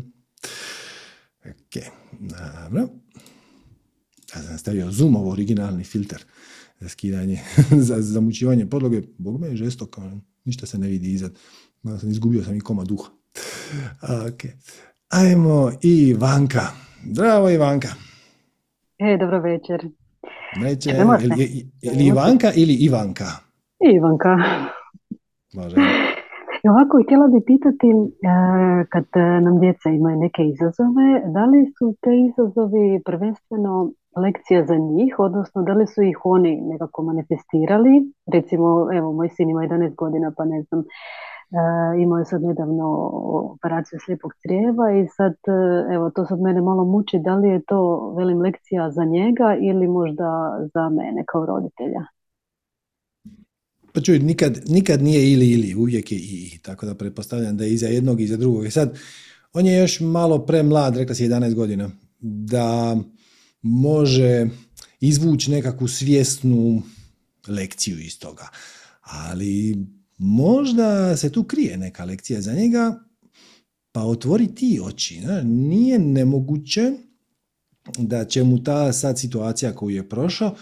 Ok, 1.44 1.82
dobro. 2.10 2.88
Ja 4.34 4.42
sam 4.42 4.58
stavio 4.58 4.90
Zoomov 4.90 5.28
originalni 5.28 5.84
filter 5.84 6.24
za 6.80 6.88
skidanje, 6.88 7.40
za 7.88 8.00
zamućivanje 8.00 8.66
podloge. 8.66 9.02
Bog 9.18 9.40
me 9.40 9.48
je 9.48 9.56
žestoko, 9.56 10.02
ništa 10.44 10.66
se 10.66 10.78
ne 10.78 10.88
vidi 10.88 11.12
iza. 11.12 11.30
Malo 11.82 11.98
sam 11.98 12.10
izgubio 12.10 12.44
sam 12.44 12.56
i 12.56 12.60
koma 12.60 12.84
duha. 12.84 13.10
Ok. 14.28 14.42
Ajmo 15.08 15.72
Ivanka. 15.82 16.62
Zdravo 17.10 17.50
Ivanka. 17.50 17.88
E, 18.98 19.16
dobro 19.20 19.40
večer. 19.40 19.88
Neće, 20.56 20.90
Čujemo 20.90 21.18
se. 21.18 21.26
je, 21.36 21.48
je, 21.48 21.66
je 21.82 21.92
li 21.92 22.04
Ivanka 22.06 22.52
ili 22.56 22.74
Ivanka? 22.74 23.26
Ivanka. 23.94 24.28
Može. 25.52 25.76
I 26.64 26.68
ovako, 26.68 26.94
htjela 27.04 27.26
bi 27.34 27.40
pitati, 27.52 27.88
e, 27.90 27.96
kad 28.92 29.06
e, 29.14 29.40
nam 29.40 29.58
djeca 29.60 29.88
imaju 29.90 30.16
neke 30.16 30.42
izazove, 30.52 31.08
da 31.34 31.44
li 31.44 31.60
su 31.76 31.86
te 32.02 32.12
izazovi 32.28 33.02
prvenstveno 33.04 33.92
lekcija 34.24 34.64
za 34.64 34.76
njih, 34.76 35.18
odnosno 35.18 35.62
da 35.62 35.72
li 35.72 35.86
su 35.86 36.02
ih 36.02 36.18
oni 36.24 36.60
nekako 36.60 37.02
manifestirali? 37.02 37.94
Recimo, 38.34 38.66
evo, 38.98 39.12
moj 39.12 39.28
sin 39.28 39.50
ima 39.50 39.60
11 39.60 39.94
godina, 39.94 40.32
pa 40.36 40.44
ne 40.44 40.62
znam, 40.62 40.80
e, 40.80 40.84
imao 42.02 42.18
je 42.18 42.24
sad 42.24 42.42
nedavno 42.42 42.86
operaciju 43.54 43.98
slijepog 44.04 44.32
crijeva 44.42 44.86
i 44.92 45.08
sad, 45.16 45.32
e, 45.32 45.94
evo, 45.94 46.10
to 46.10 46.24
sad 46.24 46.40
mene 46.40 46.60
malo 46.60 46.84
muči, 46.84 47.18
da 47.18 47.34
li 47.36 47.48
je 47.48 47.62
to, 47.70 47.80
velim, 48.18 48.38
lekcija 48.40 48.90
za 48.90 49.04
njega 49.04 49.56
ili 49.60 49.88
možda 49.88 50.28
za 50.74 50.88
mene 50.88 51.24
kao 51.26 51.46
roditelja? 51.46 52.02
Pa 53.92 54.00
čuj, 54.00 54.18
nikad, 54.18 54.62
nikad 54.68 55.02
nije 55.02 55.32
ili 55.32 55.50
ili, 55.50 55.74
uvijek 55.74 56.12
je 56.12 56.18
i 56.18 56.58
tako 56.62 56.86
da 56.86 56.94
pretpostavljam 56.94 57.56
da 57.56 57.64
je 57.64 57.74
i 57.74 57.78
jednog 57.80 58.20
i 58.20 58.26
za 58.26 58.36
drugog. 58.36 58.66
I 58.66 58.70
sad, 58.70 58.98
on 59.52 59.66
je 59.66 59.78
još 59.78 60.00
malo 60.00 60.46
premlad, 60.46 60.96
rekla 60.96 61.14
si 61.14 61.28
11 61.28 61.54
godina, 61.54 61.90
da 62.20 62.96
može 63.62 64.46
izvući 65.00 65.50
nekakvu 65.50 65.88
svjesnu 65.88 66.82
lekciju 67.48 67.98
iz 67.98 68.18
toga. 68.18 68.48
Ali 69.00 69.86
možda 70.18 71.16
se 71.16 71.32
tu 71.32 71.44
krije 71.44 71.76
neka 71.76 72.04
lekcija 72.04 72.40
za 72.40 72.52
njega, 72.52 73.04
pa 73.92 74.02
otvori 74.02 74.54
ti 74.54 74.80
oči. 74.82 75.20
ne? 75.20 75.44
Nije 75.44 75.98
nemoguće 75.98 76.92
da 77.98 78.24
će 78.24 78.42
mu 78.42 78.64
ta 78.64 78.92
sad 78.92 79.18
situacija 79.18 79.74
koju 79.74 79.96
je 79.96 80.08
prošao 80.08 80.56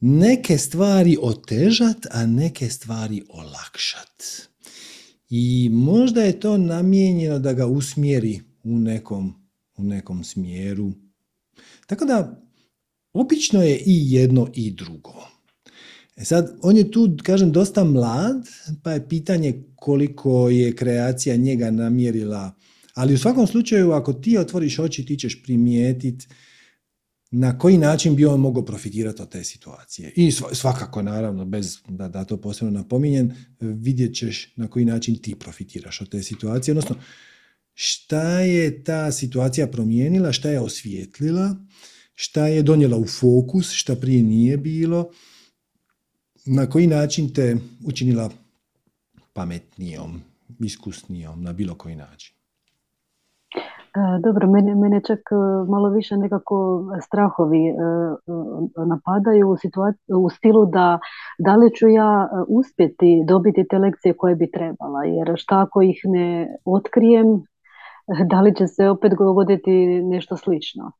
neke 0.00 0.58
stvari 0.58 1.16
otežat, 1.20 2.06
a 2.10 2.26
neke 2.26 2.68
stvari 2.68 3.22
olakšat. 3.28 4.48
I 5.30 5.68
možda 5.72 6.22
je 6.22 6.40
to 6.40 6.58
namijenjeno 6.58 7.38
da 7.38 7.52
ga 7.52 7.66
usmjeri 7.66 8.40
u 8.64 8.78
nekom, 8.78 9.34
u 9.76 9.82
nekom 9.82 10.24
smjeru. 10.24 10.92
Tako 11.86 12.04
da, 12.04 12.42
obično 13.12 13.62
je 13.62 13.76
i 13.76 14.12
jedno 14.12 14.48
i 14.54 14.70
drugo. 14.70 15.28
E 16.16 16.24
sad, 16.24 16.56
on 16.62 16.76
je 16.76 16.90
tu, 16.90 17.16
kažem, 17.22 17.52
dosta 17.52 17.84
mlad, 17.84 18.48
pa 18.82 18.92
je 18.92 19.08
pitanje 19.08 19.62
koliko 19.76 20.48
je 20.48 20.76
kreacija 20.76 21.36
njega 21.36 21.70
namjerila. 21.70 22.52
Ali 22.94 23.14
u 23.14 23.18
svakom 23.18 23.46
slučaju, 23.46 23.92
ako 23.92 24.12
ti 24.12 24.38
otvoriš 24.38 24.78
oči, 24.78 25.06
ti 25.06 25.18
ćeš 25.18 25.42
primijetiti 25.42 26.26
na 27.30 27.58
koji 27.58 27.78
način 27.78 28.16
bi 28.16 28.26
on 28.26 28.40
mogao 28.40 28.64
profitirati 28.64 29.22
od 29.22 29.28
te 29.28 29.44
situacije. 29.44 30.12
I 30.16 30.30
sva- 30.30 30.54
svakako, 30.54 31.02
naravno, 31.02 31.44
bez 31.44 31.78
da, 31.88 32.08
da 32.08 32.24
to 32.24 32.36
posebno 32.36 32.70
napominjem, 32.70 33.34
vidjet 33.60 34.14
ćeš 34.14 34.56
na 34.56 34.68
koji 34.68 34.84
način 34.84 35.22
ti 35.22 35.34
profitiraš 35.34 36.00
od 36.00 36.08
te 36.08 36.22
situacije, 36.22 36.72
odnosno 36.72 36.96
šta 37.74 38.40
je 38.40 38.84
ta 38.84 39.12
situacija 39.12 39.66
promijenila, 39.66 40.32
šta 40.32 40.50
je 40.50 40.60
osvijetlila, 40.60 41.56
šta 42.14 42.46
je 42.46 42.62
donijela 42.62 42.96
u 42.96 43.06
fokus, 43.06 43.70
šta 43.72 43.96
prije 43.96 44.22
nije 44.22 44.56
bilo, 44.56 45.10
na 46.46 46.70
koji 46.70 46.86
način 46.86 47.32
te 47.34 47.56
učinila 47.84 48.30
pametnijom, 49.32 50.22
iskusnijom, 50.60 51.42
na 51.42 51.52
bilo 51.52 51.74
koji 51.74 51.96
način. 51.96 52.34
E, 53.94 54.20
Dobro, 54.22 54.46
mene, 54.50 54.74
mene 54.74 55.00
čak 55.06 55.18
e, 55.18 55.34
malo 55.70 55.90
više 55.90 56.16
nekako 56.16 56.84
strahovi 57.06 57.68
e, 57.68 57.74
napadaju 58.86 59.48
u, 59.50 59.56
situaciji, 59.56 60.14
u 60.14 60.30
stilu 60.30 60.66
da 60.66 60.98
da 61.38 61.56
li 61.56 61.70
ću 61.74 61.88
ja 61.88 62.28
uspjeti 62.48 63.22
dobiti 63.28 63.66
te 63.70 63.78
lekcije 63.78 64.14
koje 64.16 64.36
bi 64.36 64.50
trebala, 64.50 65.04
jer 65.04 65.32
šta 65.36 65.60
ako 65.60 65.82
ih 65.82 66.00
ne 66.04 66.56
otkrijem, 66.64 67.26
da 68.30 68.40
li 68.40 68.54
će 68.54 68.66
se 68.66 68.88
opet 68.88 69.12
dogoditi 69.18 69.70
nešto 70.02 70.36
slično. 70.36 70.92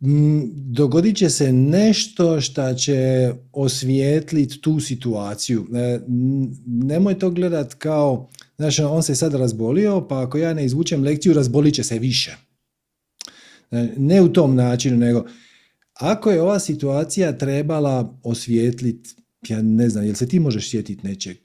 Mm, 0.00 0.40
Dogodit 0.74 1.16
će 1.16 1.30
se 1.30 1.52
nešto 1.52 2.40
što 2.40 2.74
će 2.74 3.30
osvijetliti 3.52 4.60
tu 4.60 4.80
situaciju. 4.80 5.64
Nemoj 6.66 7.18
to 7.18 7.30
gledat 7.30 7.74
kao 7.74 8.26
Znači, 8.58 8.82
on 8.82 9.02
se 9.02 9.14
sad 9.14 9.34
razbolio, 9.34 10.06
pa 10.08 10.22
ako 10.22 10.38
ja 10.38 10.54
ne 10.54 10.64
izvučem 10.64 11.02
lekciju, 11.02 11.34
razbolit 11.34 11.74
će 11.74 11.84
se 11.84 11.98
više. 11.98 12.36
Ne 13.96 14.22
u 14.22 14.32
tom 14.32 14.54
načinu, 14.54 14.96
nego 14.96 15.24
ako 16.00 16.30
je 16.30 16.42
ova 16.42 16.58
situacija 16.58 17.38
trebala 17.38 18.14
osvijetliti, 18.24 19.10
ja 19.48 19.62
ne 19.62 19.88
znam, 19.88 20.04
jel 20.04 20.14
se 20.14 20.28
ti 20.28 20.40
možeš 20.40 20.70
sjetiti 20.70 21.06
nečeg 21.06 21.36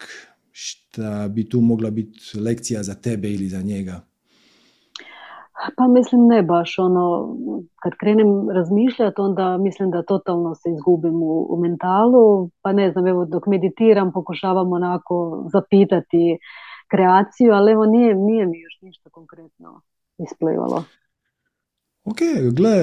šta 0.53 1.27
bi 1.27 1.49
tu 1.49 1.61
mogla 1.61 1.89
biti 1.89 2.39
lekcija 2.39 2.83
za 2.83 2.95
tebe 2.95 3.31
ili 3.31 3.47
za 3.49 3.61
njega? 3.61 4.01
Pa 5.77 5.87
mislim 5.87 6.27
ne 6.27 6.43
baš 6.43 6.79
ono, 6.79 7.35
kad 7.83 7.93
krenem 7.99 8.49
razmišljati 8.49 9.21
onda 9.21 9.57
mislim 9.57 9.91
da 9.91 10.03
totalno 10.03 10.55
se 10.55 10.69
izgubim 10.75 11.15
u, 11.15 11.47
u 11.49 11.57
mentalu, 11.61 12.49
pa 12.61 12.73
ne 12.73 12.91
znam, 12.91 13.07
evo 13.07 13.25
dok 13.25 13.47
meditiram 13.47 14.11
pokušavam 14.11 14.73
onako 14.73 15.45
zapitati 15.53 16.37
kreaciju, 16.93 17.51
ali 17.51 17.71
evo 17.71 17.85
nije, 17.85 18.15
nije 18.15 18.45
mi 18.45 18.59
još 18.59 18.77
ništa 18.81 19.09
konkretno 19.09 19.81
isplivalo. 20.17 20.83
Ok, 22.03 22.19
gle, 22.51 22.75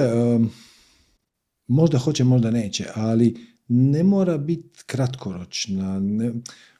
možda 1.67 1.97
hoće, 1.97 2.23
možda 2.23 2.51
neće, 2.51 2.85
ali 2.95 3.35
ne 3.67 4.03
mora 4.03 4.37
biti 4.37 4.83
kratkoročna. 4.85 5.99
Ne, 5.99 6.31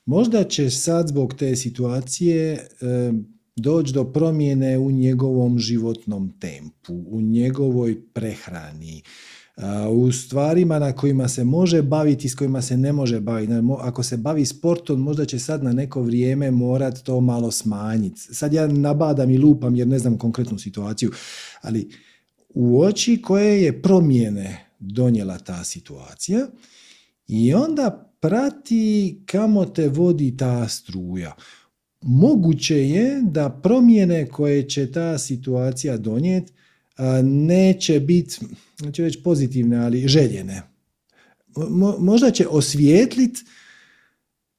možda 0.05 0.43
će 0.43 0.69
sad 0.69 1.07
zbog 1.07 1.33
te 1.33 1.55
situacije 1.55 2.67
doći 3.55 3.93
do 3.93 4.03
promjene 4.03 4.77
u 4.77 4.91
njegovom 4.91 5.59
životnom 5.59 6.39
tempu, 6.39 6.93
u 7.07 7.21
njegovoj 7.21 8.01
prehrani, 8.13 9.03
u 9.91 10.11
stvarima 10.11 10.79
na 10.79 10.91
kojima 10.91 11.27
se 11.27 11.43
može 11.43 11.81
baviti 11.81 12.27
i 12.27 12.29
s 12.29 12.35
kojima 12.35 12.61
se 12.61 12.77
ne 12.77 12.93
može 12.93 13.19
baviti. 13.19 13.53
Ako 13.79 14.03
se 14.03 14.17
bavi 14.17 14.45
sportom, 14.45 14.99
možda 14.99 15.25
će 15.25 15.39
sad 15.39 15.63
na 15.63 15.73
neko 15.73 16.01
vrijeme 16.01 16.51
morat 16.51 16.99
to 17.03 17.21
malo 17.21 17.51
smanjiti. 17.51 18.19
Sad 18.19 18.53
ja 18.53 18.67
nabadam 18.67 19.29
i 19.29 19.37
lupam 19.37 19.75
jer 19.75 19.87
ne 19.87 19.99
znam 19.99 20.17
konkretnu 20.17 20.59
situaciju, 20.59 21.11
ali 21.61 21.89
u 22.49 22.81
oči 22.81 23.21
koje 23.21 23.63
je 23.63 23.81
promjene 23.81 24.65
donijela 24.79 25.37
ta 25.37 25.63
situacija 25.63 26.47
i 27.27 27.53
onda 27.53 28.13
prati 28.19 29.21
kamo 29.25 29.65
te 29.65 29.87
vodi 29.87 30.37
ta 30.37 30.67
struja. 30.67 31.35
Moguće 32.01 32.89
je 32.89 33.21
da 33.21 33.49
promjene 33.49 34.27
koje 34.27 34.69
će 34.69 34.91
ta 34.91 35.17
situacija 35.17 35.97
donijeti 35.97 36.53
neće 37.23 37.99
biti, 37.99 38.39
neću 38.81 39.01
reći 39.01 39.23
pozitivne, 39.23 39.77
ali 39.77 40.07
željene. 40.07 40.61
Možda 41.99 42.31
će 42.31 42.47
osvijetlit 42.47 43.37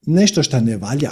nešto 0.06 0.42
što 0.42 0.60
ne 0.60 0.76
valja. 0.76 1.10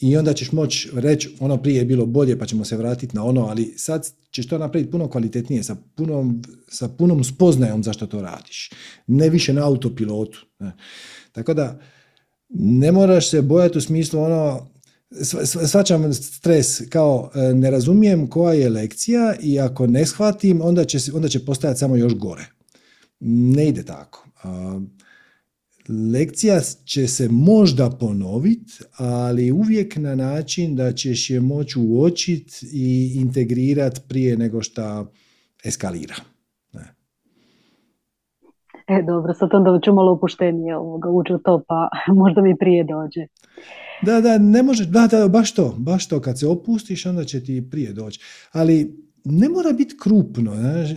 I 0.00 0.16
onda 0.16 0.32
ćeš 0.32 0.52
moći 0.52 0.90
reći 0.94 1.36
ono 1.40 1.62
prije 1.62 1.78
je 1.78 1.84
bilo 1.84 2.06
bolje 2.06 2.38
pa 2.38 2.46
ćemo 2.46 2.64
se 2.64 2.76
vratiti 2.76 3.16
na 3.16 3.24
ono, 3.24 3.46
ali 3.46 3.74
sad 3.76 4.08
ćeš 4.30 4.48
to 4.48 4.58
napraviti 4.58 4.90
puno 4.90 5.08
kvalitetnije, 5.08 5.62
sa 5.62 5.76
punom, 5.94 6.42
sa 6.68 6.88
punom 6.88 7.24
spoznajom 7.24 7.82
zašto 7.82 8.06
to 8.06 8.22
radiš. 8.22 8.70
Ne 9.06 9.28
više 9.28 9.52
na 9.52 9.66
autopilotu. 9.66 10.46
Tako 11.32 11.54
da 11.54 11.80
ne 12.48 12.92
moraš 12.92 13.30
se 13.30 13.42
bojati 13.42 13.78
u 13.78 13.80
smislu 13.80 14.20
ono 14.20 14.68
svačam 15.68 16.14
stres 16.14 16.88
kao 16.88 17.30
e, 17.34 17.54
ne 17.54 17.70
razumijem 17.70 18.26
koja 18.26 18.52
je 18.52 18.70
lekcija 18.70 19.34
i 19.40 19.60
ako 19.60 19.86
ne 19.86 20.06
shvatim 20.06 20.60
onda 20.62 20.84
će, 20.84 20.98
onda 21.14 21.28
će 21.28 21.44
postajati 21.44 21.78
samo 21.78 21.96
još 21.96 22.14
gore. 22.14 22.44
Ne 23.20 23.68
ide 23.68 23.82
tako. 23.82 24.28
Lekcija 26.12 26.60
će 26.84 27.06
se 27.06 27.28
možda 27.28 27.90
ponoviti, 27.90 28.72
ali 28.96 29.52
uvijek 29.52 29.96
na 29.96 30.14
način 30.14 30.76
da 30.76 30.92
ćeš 30.92 31.30
je 31.30 31.40
moći 31.40 31.78
uočiti 31.78 32.66
i 32.72 33.12
integrirati 33.14 34.00
prije 34.08 34.36
nego 34.36 34.62
što 34.62 35.12
eskalira. 35.64 36.14
E, 38.88 39.02
dobro, 39.02 39.34
sad 39.34 39.48
onda 39.52 39.80
ću 39.84 39.92
malo 39.92 40.12
opuštenije 40.12 40.76
ovoga 40.76 41.08
ući 41.08 41.32
to, 41.44 41.62
pa 41.68 41.88
možda 42.22 42.42
mi 42.42 42.56
prije 42.58 42.84
dođe. 42.84 43.26
Da, 44.02 44.20
da, 44.20 44.38
ne 44.38 44.62
može, 44.62 44.86
da, 44.86 45.06
da, 45.06 45.28
baš 45.28 45.54
to, 45.54 45.74
baš 45.78 46.08
to, 46.08 46.20
kad 46.20 46.38
se 46.38 46.46
opustiš, 46.46 47.06
onda 47.06 47.24
će 47.24 47.44
ti 47.44 47.68
prije 47.70 47.92
doći. 47.92 48.20
Ali 48.52 49.02
ne 49.24 49.48
mora 49.48 49.72
biti 49.72 49.96
krupno. 50.00 50.54
Znaš. 50.56 50.90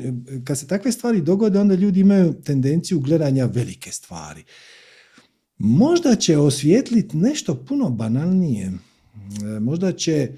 Kad 0.43 0.59
se 0.59 0.67
takve 0.67 0.91
stvari 0.91 1.21
dogode, 1.21 1.59
onda 1.59 1.75
ljudi 1.75 1.99
imaju 1.99 2.33
tendenciju 2.33 2.99
gledanja 2.99 3.45
velike 3.45 3.91
stvari. 3.91 4.43
Možda 5.57 6.15
će 6.15 6.37
osvijetliti 6.37 7.17
nešto 7.17 7.55
puno 7.55 7.89
banalnije. 7.89 8.71
Možda 9.61 9.91
će, 9.91 10.31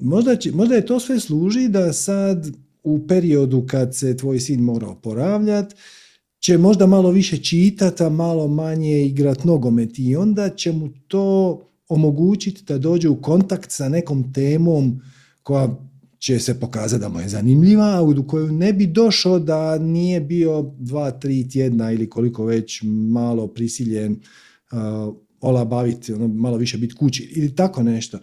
možda 0.00 0.36
će, 0.36 0.52
možda 0.52 0.74
je 0.74 0.86
to 0.86 1.00
sve 1.00 1.20
služi 1.20 1.68
da 1.68 1.92
sad 1.92 2.50
u 2.82 3.06
periodu 3.06 3.66
kad 3.66 3.96
se 3.96 4.16
tvoj 4.16 4.40
sin 4.40 4.60
mora 4.60 4.86
oporavljati, 4.88 5.74
će 6.44 6.58
možda 6.58 6.86
malo 6.86 7.10
više 7.10 7.36
čitati, 7.36 8.02
a 8.02 8.08
malo 8.08 8.48
manje 8.48 9.06
igrat 9.06 9.44
nogomet 9.44 9.98
i 9.98 10.16
onda 10.16 10.50
će 10.50 10.72
mu 10.72 10.88
to 11.08 11.60
omogućiti 11.88 12.64
da 12.64 12.78
dođe 12.78 13.08
u 13.08 13.22
kontakt 13.22 13.70
sa 13.70 13.88
nekom 13.88 14.32
temom 14.32 15.00
koja 15.42 15.76
će 16.18 16.38
se 16.38 16.60
pokazati 16.60 17.00
da 17.00 17.08
mu 17.08 17.20
je 17.20 17.28
zanimljiva, 17.28 17.84
a 17.84 18.02
u 18.02 18.26
koju 18.26 18.52
ne 18.52 18.72
bi 18.72 18.86
došao 18.86 19.38
da 19.38 19.78
nije 19.78 20.20
bio 20.20 20.74
dva, 20.78 21.10
tri 21.10 21.48
tjedna 21.48 21.92
ili 21.92 22.10
koliko 22.10 22.44
već 22.44 22.82
malo 23.12 23.46
prisiljen 23.46 24.12
uh, 24.12 25.14
ola 25.40 25.64
baviti, 25.64 26.12
ono, 26.12 26.28
malo 26.28 26.56
više 26.56 26.78
biti 26.78 26.94
kući 26.94 27.22
ili 27.36 27.54
tako 27.54 27.82
nešto. 27.82 28.18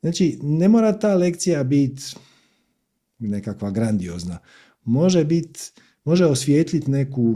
Znači, 0.00 0.38
ne 0.42 0.68
mora 0.68 0.98
ta 0.98 1.14
lekcija 1.14 1.64
biti 1.64 2.02
nekakva 3.18 3.70
grandiozna. 3.70 4.38
Može 4.84 5.24
biti 5.24 5.60
može 6.04 6.26
osvijetliti 6.26 6.90
neku, 6.90 7.34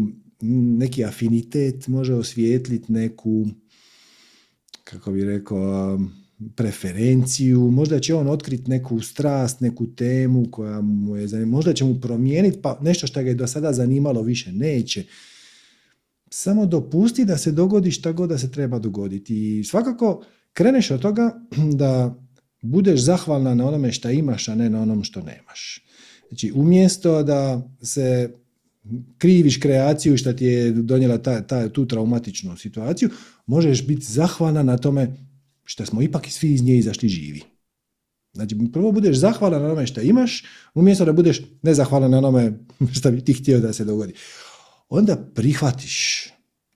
neki 0.79 1.05
afinitet, 1.05 1.89
može 1.89 2.15
osvijetliti 2.15 2.93
neku, 2.93 3.47
kako 4.85 5.13
bi 5.13 5.25
rekao, 5.25 5.99
preferenciju, 6.57 7.71
možda 7.71 8.01
će 8.01 8.15
on 8.15 8.29
otkriti 8.29 8.71
neku 8.71 9.01
strast, 9.01 9.61
neku 9.61 9.95
temu 9.95 10.47
koja 10.51 10.81
mu 10.81 11.17
je 11.17 11.29
zanimljiva, 11.29 11.57
možda 11.57 11.73
će 11.73 11.85
mu 11.85 12.01
promijeniti 12.01 12.59
pa 12.63 12.79
nešto 12.83 13.07
što 13.07 13.23
ga 13.23 13.29
je 13.29 13.35
do 13.35 13.47
sada 13.47 13.73
zanimalo 13.73 14.23
više 14.23 14.53
neće. 14.53 15.05
Samo 16.31 16.67
dopusti 16.67 17.25
da 17.25 17.39
se 17.39 17.53
dogodi 17.53 17.91
šta 17.91 18.13
god 18.13 18.29
da 18.29 18.39
se 18.39 18.51
treba 18.51 18.79
dogoditi. 18.79 19.59
I 19.59 19.65
svakako 19.65 20.25
kreneš 20.53 20.91
od 20.91 21.01
toga 21.01 21.41
da 21.81 22.15
budeš 22.63 23.01
zahvalna 23.01 23.55
na 23.55 23.69
onome 23.69 23.93
što 23.93 24.11
imaš, 24.11 24.49
a 24.49 24.55
ne 24.55 24.71
na 24.71 24.83
onom 24.83 25.05
što 25.05 25.21
nemaš. 25.21 25.85
Znači, 26.29 26.53
umjesto 26.55 27.23
da 27.23 27.71
se 27.83 28.31
kriviš 29.19 29.57
kreaciju 29.57 30.19
što 30.19 30.33
ti 30.33 30.45
je 30.45 30.73
donijela 30.73 31.19
ta, 31.19 31.43
ta, 31.43 31.69
tu 31.69 31.87
traumatičnu 31.87 32.57
situaciju, 32.57 33.11
možeš 33.47 33.87
biti 33.87 34.05
zahvalna 34.05 34.63
na 34.63 34.77
tome 34.77 35.17
što 35.65 35.87
smo 35.87 36.03
ipak 36.03 36.27
svi 36.29 36.53
iz 36.53 36.63
nje 36.63 36.79
izašli 36.79 37.09
živi. 37.09 37.43
Znači, 38.33 38.57
prvo 38.73 38.93
budeš 38.93 39.17
zahvalan 39.17 39.63
na 39.63 39.67
onome 39.67 39.87
što 39.87 40.01
imaš, 40.01 40.45
umjesto 40.75 41.05
da 41.05 41.13
budeš 41.13 41.43
nezahvalan 41.63 42.11
na 42.11 42.19
onome 42.19 42.53
što 42.97 43.11
bi 43.11 43.25
ti 43.25 43.33
htio 43.33 43.61
da 43.61 43.73
se 43.73 43.85
dogodi. 43.85 44.13
Onda 44.89 45.17
prihvatiš 45.35 46.29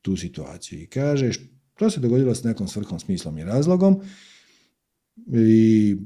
tu 0.02 0.16
situaciju 0.16 0.82
i 0.82 0.86
kažeš, 0.86 1.38
to 1.78 1.90
se 1.90 2.00
dogodilo 2.00 2.34
s 2.34 2.44
nekom 2.44 2.68
svrhom, 2.68 3.00
smislom 3.00 3.38
i 3.38 3.44
razlogom 3.44 4.00
i 5.32 5.96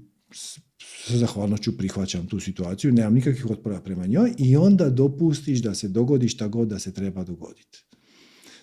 sa 0.78 1.16
zahvalnošću 1.16 1.76
prihvaćam 1.76 2.26
tu 2.26 2.40
situaciju, 2.40 2.92
nemam 2.92 3.14
nikakvih 3.14 3.50
otpora 3.50 3.80
prema 3.80 4.06
njoj 4.06 4.34
i 4.38 4.56
onda 4.56 4.90
dopustiš 4.90 5.58
da 5.58 5.74
se 5.74 5.88
dogodi 5.88 6.28
šta 6.28 6.48
god 6.48 6.68
da 6.68 6.78
se 6.78 6.92
treba 6.92 7.24
dogoditi. 7.24 7.84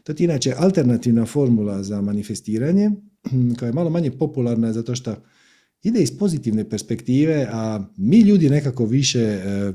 To 0.03 0.11
je 0.11 0.15
inače 0.19 0.53
alternativna 0.57 1.25
formula 1.25 1.83
za 1.83 2.01
manifestiranje, 2.01 2.91
koja 3.59 3.67
je 3.67 3.73
malo 3.73 3.89
manje 3.89 4.11
popularna 4.11 4.73
zato 4.73 4.95
što 4.95 5.15
ide 5.83 6.01
iz 6.01 6.17
pozitivne 6.17 6.69
perspektive, 6.69 7.47
a 7.51 7.85
mi 7.97 8.19
ljudi 8.19 8.49
nekako 8.49 8.85
više 8.85 9.19
e, 9.19 9.73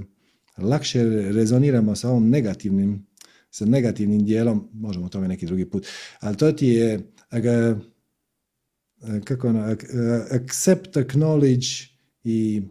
lakše 0.58 1.04
rezoniramo 1.04 1.96
sa 1.96 2.10
ovom 2.10 2.28
negativnim, 2.28 3.06
sa 3.50 3.64
negativnim 3.64 4.24
dijelom, 4.24 4.68
možemo 4.72 5.06
o 5.06 5.08
tome 5.08 5.28
neki 5.28 5.46
drugi 5.46 5.70
put, 5.70 5.86
ali 6.20 6.36
to 6.36 6.52
ti 6.52 6.66
je 6.66 7.12
e, 7.30 7.74
kako 9.24 9.48
ono, 9.48 9.76
accept, 10.30 10.96
acknowledge 10.96 11.87
i 12.24 12.62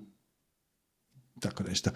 tako 1.40 1.64
nešto. 1.64 1.90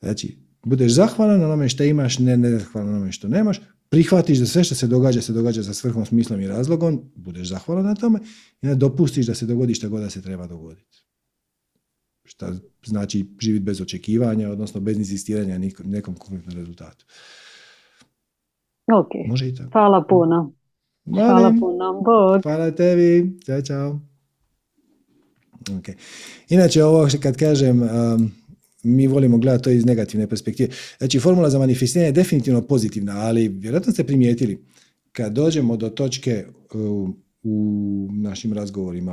Znači, 0.00 0.38
budeš 0.64 0.92
zahvalan 0.92 1.40
na 1.40 1.46
onome 1.46 1.68
što 1.68 1.84
imaš, 1.84 2.18
ne 2.18 2.36
nezahvalan 2.36 2.90
na 2.90 2.96
onome 2.96 3.12
što 3.12 3.28
nemaš, 3.28 3.60
prihvatiš 3.88 4.38
da 4.38 4.46
sve 4.46 4.64
što 4.64 4.74
se 4.74 4.86
događa, 4.86 5.22
se 5.22 5.32
događa 5.32 5.62
za 5.62 5.74
svrhom, 5.74 6.06
smislom 6.06 6.40
i 6.40 6.48
razlogom, 6.48 7.02
budeš 7.16 7.48
zahvalan 7.48 7.84
na 7.84 7.94
tome 7.94 8.18
i 8.62 8.66
ne 8.66 8.74
dopustiš 8.74 9.26
da 9.26 9.34
se 9.34 9.46
dogodi 9.46 9.74
što 9.74 9.88
god 9.88 10.00
da 10.00 10.10
se 10.10 10.22
treba 10.22 10.46
dogoditi. 10.46 11.06
Šta 12.24 12.52
znači 12.86 13.26
živjeti 13.40 13.64
bez 13.64 13.80
očekivanja, 13.80 14.50
odnosno 14.50 14.80
bez 14.80 14.98
insistiranja 14.98 15.58
nekom 15.84 16.14
konkretnom 16.14 16.56
rezultatu. 16.56 17.06
Ok, 18.92 19.10
Može 19.28 19.48
i 19.48 19.54
tako. 19.54 19.70
hvala 19.72 20.04
puno. 20.08 20.52
Hvala 21.14 21.54
puno, 21.60 22.02
Bog. 22.04 22.42
Hvala 22.42 22.70
tebi, 22.70 23.38
čao, 23.46 23.62
čao. 23.62 24.00
Okay. 25.70 25.94
Inače, 26.48 26.84
ovo 26.84 27.08
kad 27.22 27.36
kažem, 27.36 27.82
um, 27.82 28.32
mi 28.82 29.06
volimo 29.06 29.38
gledati 29.38 29.64
to 29.64 29.70
iz 29.70 29.84
negativne 29.84 30.26
perspektive. 30.26 30.68
Znači, 30.98 31.20
formula 31.20 31.50
za 31.50 31.58
manifestiranje 31.58 32.08
je 32.08 32.12
definitivno 32.12 32.62
pozitivna, 32.62 33.12
ali 33.16 33.48
vjerojatno 33.48 33.92
ste 33.92 34.04
primijetili, 34.04 34.64
kad 35.12 35.32
dođemo 35.32 35.76
do 35.76 35.88
točke 35.88 36.46
uh, 36.74 37.10
u 37.42 38.08
našim 38.12 38.52
razgovorima 38.52 39.12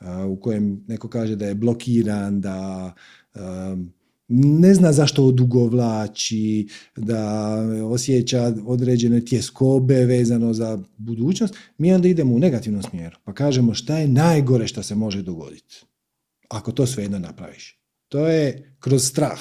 uh, 0.00 0.06
u 0.28 0.36
kojem 0.36 0.84
neko 0.88 1.08
kaže 1.08 1.36
da 1.36 1.46
je 1.46 1.54
blokiran, 1.54 2.40
da 2.40 2.92
um, 3.34 3.92
ne 4.32 4.74
zna 4.74 4.92
zašto 4.92 5.24
odugovlači, 5.24 6.68
da 6.96 7.54
osjeća 7.84 8.54
određene 8.66 9.24
tjeskobe 9.24 10.04
vezano 10.04 10.54
za 10.54 10.78
budućnost, 10.96 11.54
mi 11.78 11.92
onda 11.92 12.08
idemo 12.08 12.34
u 12.34 12.38
negativnom 12.38 12.82
smjeru. 12.82 13.16
Pa 13.24 13.32
kažemo 13.32 13.74
šta 13.74 13.98
je 13.98 14.08
najgore 14.08 14.66
što 14.66 14.82
se 14.82 14.94
može 14.94 15.22
dogoditi. 15.22 15.89
Ako 16.50 16.72
to 16.72 16.86
svejedno 16.86 17.18
napraviš. 17.18 17.80
To 18.08 18.26
je 18.26 18.74
kroz 18.80 19.04
strah. 19.04 19.40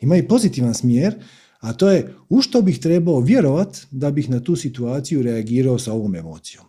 Ima 0.00 0.16
i 0.16 0.28
pozitivan 0.28 0.74
smjer, 0.74 1.14
a 1.60 1.72
to 1.72 1.90
je 1.90 2.14
u 2.28 2.42
što 2.42 2.62
bih 2.62 2.78
trebao 2.78 3.20
vjerovat 3.20 3.86
da 3.90 4.10
bih 4.10 4.30
na 4.30 4.40
tu 4.40 4.56
situaciju 4.56 5.22
reagirao 5.22 5.78
sa 5.78 5.92
ovom 5.92 6.16
emocijom. 6.16 6.64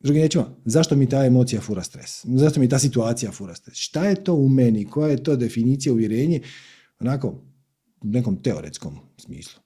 Drugim 0.00 0.20
riječima, 0.20 0.44
zašto 0.64 0.96
mi 0.96 1.08
ta 1.08 1.24
emocija 1.24 1.60
fura 1.60 1.82
stres? 1.82 2.24
Zašto 2.24 2.60
mi 2.60 2.68
ta 2.68 2.78
situacija 2.78 3.32
fura 3.32 3.54
stres? 3.54 3.74
Šta 3.78 4.04
je 4.04 4.24
to 4.24 4.34
u 4.34 4.48
meni? 4.48 4.84
Koja 4.84 5.08
je 5.08 5.22
to 5.22 5.36
definicija 5.36 5.92
uvjerenje? 5.92 6.40
Onako, 7.00 7.28
u 8.00 8.06
nekom 8.06 8.42
teoretskom 8.42 8.98
smislu. 9.16 9.62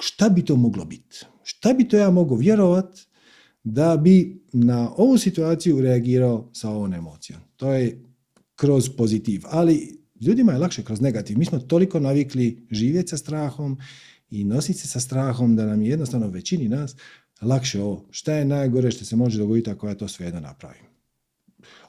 Šta 0.00 0.28
bi 0.28 0.44
to 0.44 0.56
moglo 0.56 0.84
biti? 0.84 1.26
Šta 1.42 1.72
bi 1.72 1.88
to 1.88 1.96
ja 1.96 2.10
mogao 2.10 2.36
vjerovat 2.36 2.98
da 3.64 3.96
bi 3.96 4.44
na 4.52 4.90
ovu 4.96 5.18
situaciju 5.18 5.80
reagirao 5.80 6.50
sa 6.52 6.70
ovom 6.70 6.94
emocijom? 6.94 7.40
To 7.56 7.72
je 7.72 8.02
kroz 8.56 8.88
pozitiv. 8.88 9.42
Ali 9.44 9.98
ljudima 10.20 10.52
je 10.52 10.58
lakše 10.58 10.84
kroz 10.84 11.00
negativ. 11.00 11.38
Mi 11.38 11.44
smo 11.44 11.58
toliko 11.58 12.00
navikli 12.00 12.66
živjeti 12.70 13.08
sa 13.08 13.16
strahom 13.16 13.78
i 14.30 14.44
nositi 14.44 14.78
se 14.78 14.88
sa 14.88 15.00
strahom 15.00 15.56
da 15.56 15.66
nam 15.66 15.82
je 15.82 15.90
jednostavno 15.90 16.28
većini 16.28 16.68
nas 16.68 16.96
lakše 17.42 17.82
ovo. 17.82 18.04
Šta 18.10 18.32
je 18.32 18.44
najgore 18.44 18.90
što 18.90 19.04
se 19.04 19.16
može 19.16 19.38
dogoditi 19.38 19.70
ako 19.70 19.88
ja 19.88 19.94
to 19.94 20.08
svejedno 20.08 20.40
napravim? 20.40 20.82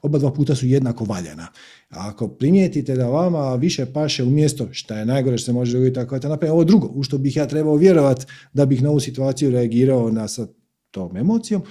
Oba 0.01 0.19
dva 0.19 0.33
puta 0.33 0.55
su 0.55 0.67
jednako 0.67 1.03
valjana. 1.03 1.47
Ako 1.89 2.27
primijetite 2.27 2.95
da 2.95 3.07
vama 3.07 3.55
više 3.55 3.85
paše 3.85 4.23
u 4.23 4.29
mjesto 4.29 4.67
šta 4.71 4.97
je 4.97 5.05
najgore 5.05 5.37
što 5.37 5.45
se 5.45 5.53
može 5.53 5.73
dogoditi 5.73 5.99
ako 5.99 6.15
ja 6.15 6.19
to 6.19 6.29
napravim, 6.29 6.53
ovo 6.53 6.63
drugo, 6.63 6.87
u 6.87 7.03
što 7.03 7.17
bih 7.17 7.35
ja 7.35 7.47
trebao 7.47 7.75
vjerovat 7.75 8.27
da 8.53 8.65
bih 8.65 8.83
na 8.83 8.89
ovu 8.89 8.99
situaciju 8.99 9.51
reagirao 9.51 10.11
na 10.11 10.27
sa 10.27 10.47
tom 10.91 11.17
emocijom, 11.17 11.61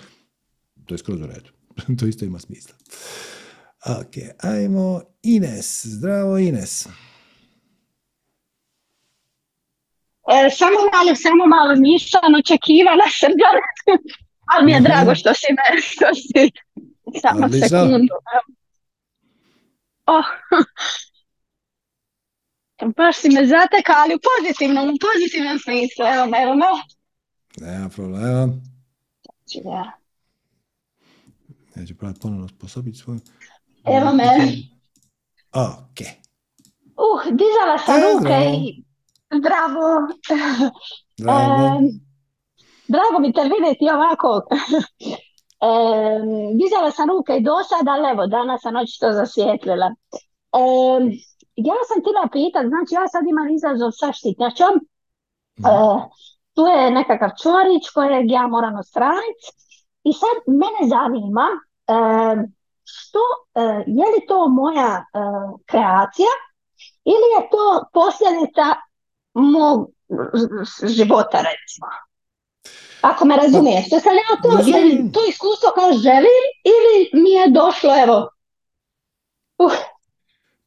to 0.85 0.95
je 0.95 0.99
skroz 0.99 1.21
u 1.21 1.27
redu. 1.27 1.51
to 1.99 2.07
isto 2.07 2.25
ima 2.25 2.39
smisla. 2.39 2.75
Ok, 3.87 4.15
ajmo 4.43 5.03
Ines. 5.23 5.87
Zdravo 5.87 6.39
Ines. 6.39 6.87
E, 10.29 10.51
samo 10.51 10.77
malo, 10.93 11.15
samo 11.15 11.47
malo 11.47 11.75
nisam 11.75 12.35
očekivala 12.39 13.07
srđan, 13.21 13.57
ali 14.53 14.65
mi 14.65 14.73
je 14.73 14.81
drago 14.81 15.15
što 15.15 15.35
si 15.35 15.47
me, 15.57 15.81
što 15.81 16.07
si, 16.15 16.51
samo 17.21 17.49
sekundu. 17.49 18.15
Oh. 20.07 20.25
Baš 22.97 23.17
si 23.17 23.29
me 23.29 23.47
zatekali 23.47 23.99
ali 23.99 24.15
u 24.15 24.19
pozitivnom, 24.31 24.89
u 24.89 24.99
pozitivnom 25.07 25.59
smislu, 25.59 26.05
evo 26.15 26.27
me, 26.27 26.43
evo 26.43 26.55
me. 26.55 26.67
Nema 27.61 27.89
problema. 27.89 28.49
Znači, 29.25 29.69
ja. 29.69 29.93
Ja 31.77 31.87
ću 31.87 31.97
praviti 31.97 32.21
ponovno 32.21 32.49
sposobiti 32.49 32.99
svoj. 32.99 33.19
Evo 33.87 34.13
me. 34.13 34.27
Ok. 35.53 35.99
Uh, 36.97 37.33
dizala 37.33 37.79
sam 37.79 38.01
ruke 38.03 38.51
i 38.55 38.87
Bravo. 39.31 40.09
Bravo. 41.25 41.81
drago 42.89 43.19
mi 43.21 43.33
te 43.33 43.43
vidjeti 43.43 43.91
ovako. 43.91 44.43
E, 45.61 45.69
dizala 46.63 46.91
sam 46.91 47.09
ruke 47.09 47.37
i 47.37 47.45
do 47.45 47.57
sada, 47.69 47.91
ali 47.91 48.09
evo, 48.11 48.27
danas 48.27 48.63
sam 48.63 48.77
očito 48.77 49.13
zasvijetlila. 49.13 49.87
E, 50.61 50.61
ja 51.57 51.75
sam 51.89 52.01
htjela 52.01 52.29
pitat, 52.33 52.67
znači 52.67 52.95
ja 52.95 53.09
sad 53.09 53.25
imam 53.29 53.49
izazov 53.49 53.91
sa 54.01 54.13
štitnjačom. 54.13 54.75
E, 55.71 55.73
tu 56.55 56.63
je 56.67 56.91
nekakav 56.91 57.31
čorić 57.43 57.85
kojeg 57.95 58.31
ja 58.31 58.47
moram 58.47 58.79
ostraniti. 58.79 59.47
I 60.09 60.13
sad 60.13 60.37
mene 60.63 60.83
zanima 60.95 61.47
e, 61.95 61.97
što, 62.87 63.19
e, 63.55 63.61
je 63.87 64.07
li 64.13 64.27
to 64.29 64.49
moja 64.49 65.05
e, 65.05 65.19
kreacija 65.67 66.33
ili 67.05 67.29
je 67.37 67.49
to 67.51 67.85
posljedica 67.93 68.67
mog 69.35 69.91
života 70.83 71.39
recimo. 71.39 71.87
Ako 73.01 73.25
me 73.25 73.37
razumiješ, 73.37 73.89
to 73.91 74.01
sam 74.01 74.15
ja 74.15 74.43
to, 74.43 74.51
to 75.13 75.21
iskustvo 75.29 75.71
kao 75.75 75.93
želim 75.93 76.45
ili 76.65 77.23
mi 77.23 77.31
je 77.31 77.51
došlo 77.51 78.03
evo 78.03 78.29
uh. 79.59 79.73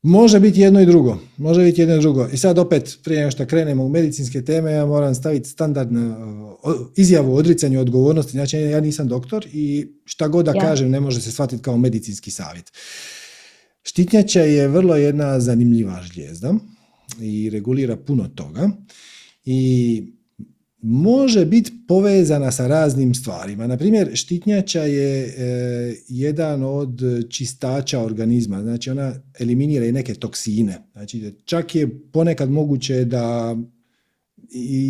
Može 0.02 0.40
biti 0.40 0.62
jedno 0.62 0.82
i 0.82 0.86
drugo. 0.86 1.18
Može 1.38 1.64
biti 1.64 1.82
jedno 1.82 1.96
i 1.96 2.00
drugo. 2.00 2.28
I 2.34 2.38
sad 2.38 2.60
opet, 2.60 2.98
prije 3.04 3.20
nego 3.20 3.32
što 3.32 3.46
krenemo 3.46 3.86
u 3.86 3.90
medicinske 3.90 4.46
teme, 4.46 4.72
ja 4.72 4.86
moram 4.86 5.16
staviti 5.16 5.50
standardnu 5.50 6.16
izjavu 6.96 7.34
o 7.34 7.36
odricanju 7.36 7.80
odgovornosti. 7.80 8.32
Znači, 8.32 8.58
ja 8.58 8.80
nisam 8.82 9.08
doktor 9.08 9.48
i 9.54 9.88
šta 10.06 10.28
god 10.28 10.46
da 10.46 10.54
kažem 10.54 10.90
ne 10.90 11.00
može 11.00 11.22
se 11.22 11.32
shvatiti 11.32 11.64
kao 11.64 11.78
medicinski 11.78 12.32
savjet. 12.32 12.72
Štitnjača 13.84 14.42
je 14.42 14.68
vrlo 14.68 14.96
jedna 14.96 15.40
zanimljiva 15.40 16.02
žlijezda 16.04 16.54
i 17.22 17.50
regulira 17.50 17.98
puno 17.98 18.28
toga 18.28 18.70
i 19.46 20.04
može 20.82 21.46
biti 21.46 21.72
povezana 21.88 22.52
sa 22.52 22.68
raznim 22.68 23.16
stvarima. 23.16 23.68
Na 23.68 23.78
primjer, 23.78 24.12
štitnjača 24.14 24.82
je 24.82 25.26
e, 25.26 25.96
jedan 26.08 26.64
od 26.64 27.02
čistača 27.30 28.00
organizma, 28.00 28.62
znači 28.62 28.90
ona 28.90 29.14
eliminira 29.40 29.86
i 29.86 29.92
neke 29.92 30.14
toksine. 30.14 30.78
Znači, 30.92 31.34
čak 31.46 31.76
je 31.76 32.12
ponekad 32.12 32.52
moguće 32.52 33.06
da 33.06 33.58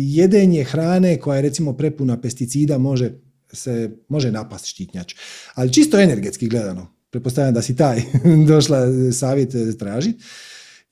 jedenje 0.06 0.64
hrane 0.64 1.18
koja 1.18 1.36
je 1.36 1.42
recimo 1.42 1.72
prepuna 1.72 2.20
pesticida 2.20 2.78
može 2.78 3.12
se 3.52 3.90
može 4.08 4.32
napast 4.32 4.66
štitnjač. 4.66 5.14
Ali 5.54 5.72
čisto 5.72 6.00
energetski 6.00 6.48
gledano, 6.48 6.94
pretpostavljam 7.10 7.54
da 7.54 7.62
si 7.62 7.76
taj 7.76 8.02
došla 8.48 8.86
savjet 9.12 9.78
tražiti. 9.78 10.24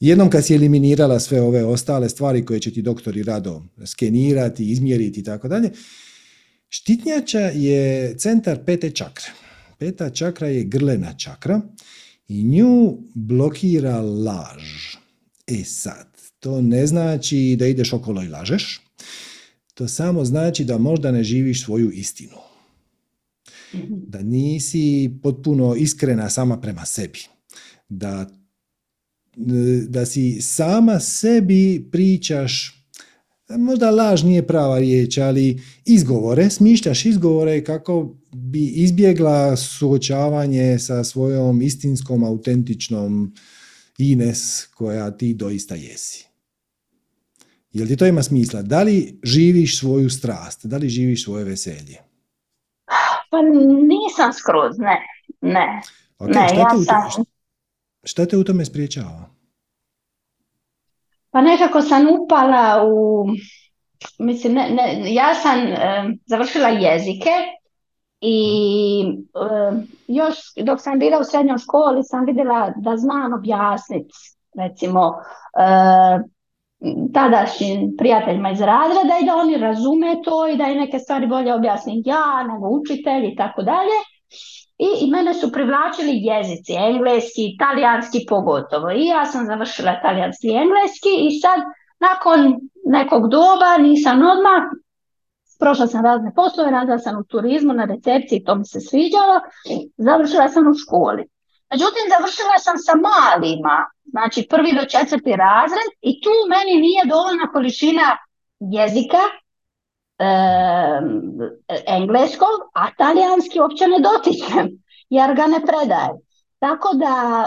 Jednom 0.01 0.31
kad 0.31 0.47
si 0.47 0.55
eliminirala 0.55 1.21
sve 1.21 1.41
ove 1.41 1.65
ostale 1.65 2.09
stvari 2.09 2.45
koje 2.45 2.61
će 2.61 2.71
ti 2.73 2.83
doktori 2.83 3.23
rado 3.23 3.63
skenirati, 3.87 4.71
izmjeriti 4.71 5.21
i 5.21 5.25
tako 5.25 5.49
dalje, 5.49 5.71
štitnjača 6.69 7.41
je 7.41 8.15
centar 8.19 8.65
pete 8.65 8.91
čakre. 8.91 9.27
Peta 9.79 10.11
čakra 10.11 10.49
je 10.49 10.65
grlena 10.65 11.17
čakra 11.17 11.61
i 12.29 12.45
nju 12.45 12.99
blokira 13.15 14.01
laž. 14.01 14.97
E 15.47 15.65
sad, 15.65 16.07
to 16.41 16.61
ne 16.61 16.87
znači 16.87 17.57
da 17.59 17.67
ideš 17.67 17.93
okolo 17.93 18.23
i 18.23 18.29
lažeš, 18.29 18.81
to 19.75 19.89
samo 19.89 20.25
znači 20.25 20.65
da 20.65 20.79
možda 20.79 21.13
ne 21.13 21.25
živiš 21.25 21.65
svoju 21.65 21.91
istinu. 21.91 22.37
Da 23.89 24.23
nisi 24.23 25.11
potpuno 25.23 25.75
iskrena 25.75 26.31
sama 26.31 26.61
prema 26.61 26.87
sebi. 26.87 27.19
Da 27.89 28.38
da 29.89 30.07
si 30.07 30.43
sama 30.43 31.01
sebi 31.01 31.89
pričaš 31.93 32.79
možda 33.49 33.91
laž 33.91 34.23
nije 34.23 34.47
prava 34.47 34.79
riječ, 34.79 35.19
ali 35.19 35.63
izgovore, 35.85 36.51
smišljaš 36.51 37.05
izgovore 37.05 37.65
kako 37.65 38.15
bi 38.33 38.67
izbjegla 38.67 39.57
suočavanje 39.57 40.79
sa 40.79 41.05
svojom 41.05 41.63
istinskom, 41.63 42.25
autentičnom 42.25 43.35
Ines 43.99 44.67
koja 44.75 45.11
ti 45.11 45.35
doista 45.35 45.75
jesi. 45.75 46.27
Jel 47.73 47.87
ti 47.87 47.97
to 47.97 48.07
ima 48.07 48.23
smisla? 48.23 48.63
Da 48.63 48.83
li 48.83 49.19
živiš 49.23 49.79
svoju 49.79 50.11
strast? 50.11 50.67
Da 50.67 50.77
li 50.77 50.89
živiš 50.89 51.25
svoje 51.25 51.45
veselje? 51.45 51.97
Pa 53.31 53.39
nisam 53.89 54.33
skroz, 54.33 54.79
ne. 54.79 54.97
Ne. 55.41 55.83
ne, 56.21 56.41
ja 56.41 57.11
sam... 57.11 57.25
Šta 58.05 58.27
te 58.27 58.37
u 58.37 58.45
tome 58.45 58.65
spriječava? 58.65 59.28
Pa 61.31 61.41
nekako 61.41 61.83
sam 61.83 62.07
upala 62.23 62.85
u, 62.85 63.27
mislim, 64.19 64.55
ne, 64.55 64.71
ne, 64.71 65.15
ja 65.15 65.35
sam 65.35 65.61
završila 66.27 66.69
jezike 66.69 67.31
i 68.21 68.41
još 70.09 70.37
dok 70.63 70.81
sam 70.81 70.99
bila 70.99 71.19
u 71.19 71.25
srednjoj 71.25 71.59
školi 71.59 72.03
sam 72.03 72.25
vidjela 72.25 72.73
da 72.77 72.97
znam 72.97 73.35
objasniti 73.35 74.15
recimo 74.59 75.15
tadašnjim 77.15 77.95
prijateljima 77.99 78.51
iz 78.51 78.61
razreda 78.61 79.15
i 79.23 79.27
da 79.27 79.37
oni 79.37 79.57
razume 79.57 80.23
to 80.25 80.49
i 80.49 80.57
da 80.57 80.65
je 80.65 80.81
neke 80.81 80.99
stvari 80.99 81.27
bolje 81.27 81.55
objasnim 81.55 82.03
ja 82.05 82.43
nego 82.43 82.69
učitelj 82.69 83.27
i 83.33 83.37
tako 83.37 83.63
dalje. 83.63 83.99
I, 84.79 84.89
I 85.05 85.11
mene 85.11 85.35
su 85.35 85.53
privlačili 85.53 86.13
jezici, 86.23 86.75
engleski, 86.75 87.43
italijanski 87.55 88.27
pogotovo. 88.29 88.91
I 88.91 89.07
ja 89.07 89.25
sam 89.25 89.47
završila 89.47 90.01
talijanski 90.03 90.47
i 90.49 90.59
engleski 90.65 91.13
i 91.21 91.41
sad 91.41 91.61
nakon 92.01 92.61
nekog 92.87 93.29
doba 93.31 93.79
nisam 93.79 94.17
odmah, 94.17 94.63
prošla 95.59 95.87
sam 95.87 96.05
razne 96.05 96.33
poslove, 96.35 96.71
radila 96.71 96.99
sam 96.99 97.19
u 97.19 97.25
turizmu, 97.25 97.73
na 97.73 97.85
recepciji, 97.85 98.45
to 98.45 98.55
mi 98.55 98.65
se 98.65 98.81
sviđalo, 98.81 99.41
završila 99.97 100.49
sam 100.49 100.69
u 100.69 100.75
školi. 100.75 101.25
Međutim, 101.73 102.05
završila 102.15 102.57
sam 102.59 102.77
sa 102.87 102.95
malima, 103.09 103.77
znači 104.05 104.47
prvi 104.51 104.71
do 104.79 104.85
četvrti 104.93 105.33
razred 105.47 105.91
i 106.01 106.21
tu 106.23 106.35
meni 106.55 106.81
nije 106.87 107.03
dovoljna 107.15 107.47
količina 107.53 108.07
jezika, 108.77 109.23
engleskog, 111.87 112.57
a 112.75 112.95
talijanski 112.99 113.61
uopće 113.61 113.85
ne 113.87 113.99
dotičem, 114.01 114.83
jer 115.11 115.35
ga 115.35 115.47
ne 115.47 115.61
predajem. 115.67 116.17
Tako 116.59 116.89
da 116.95 117.45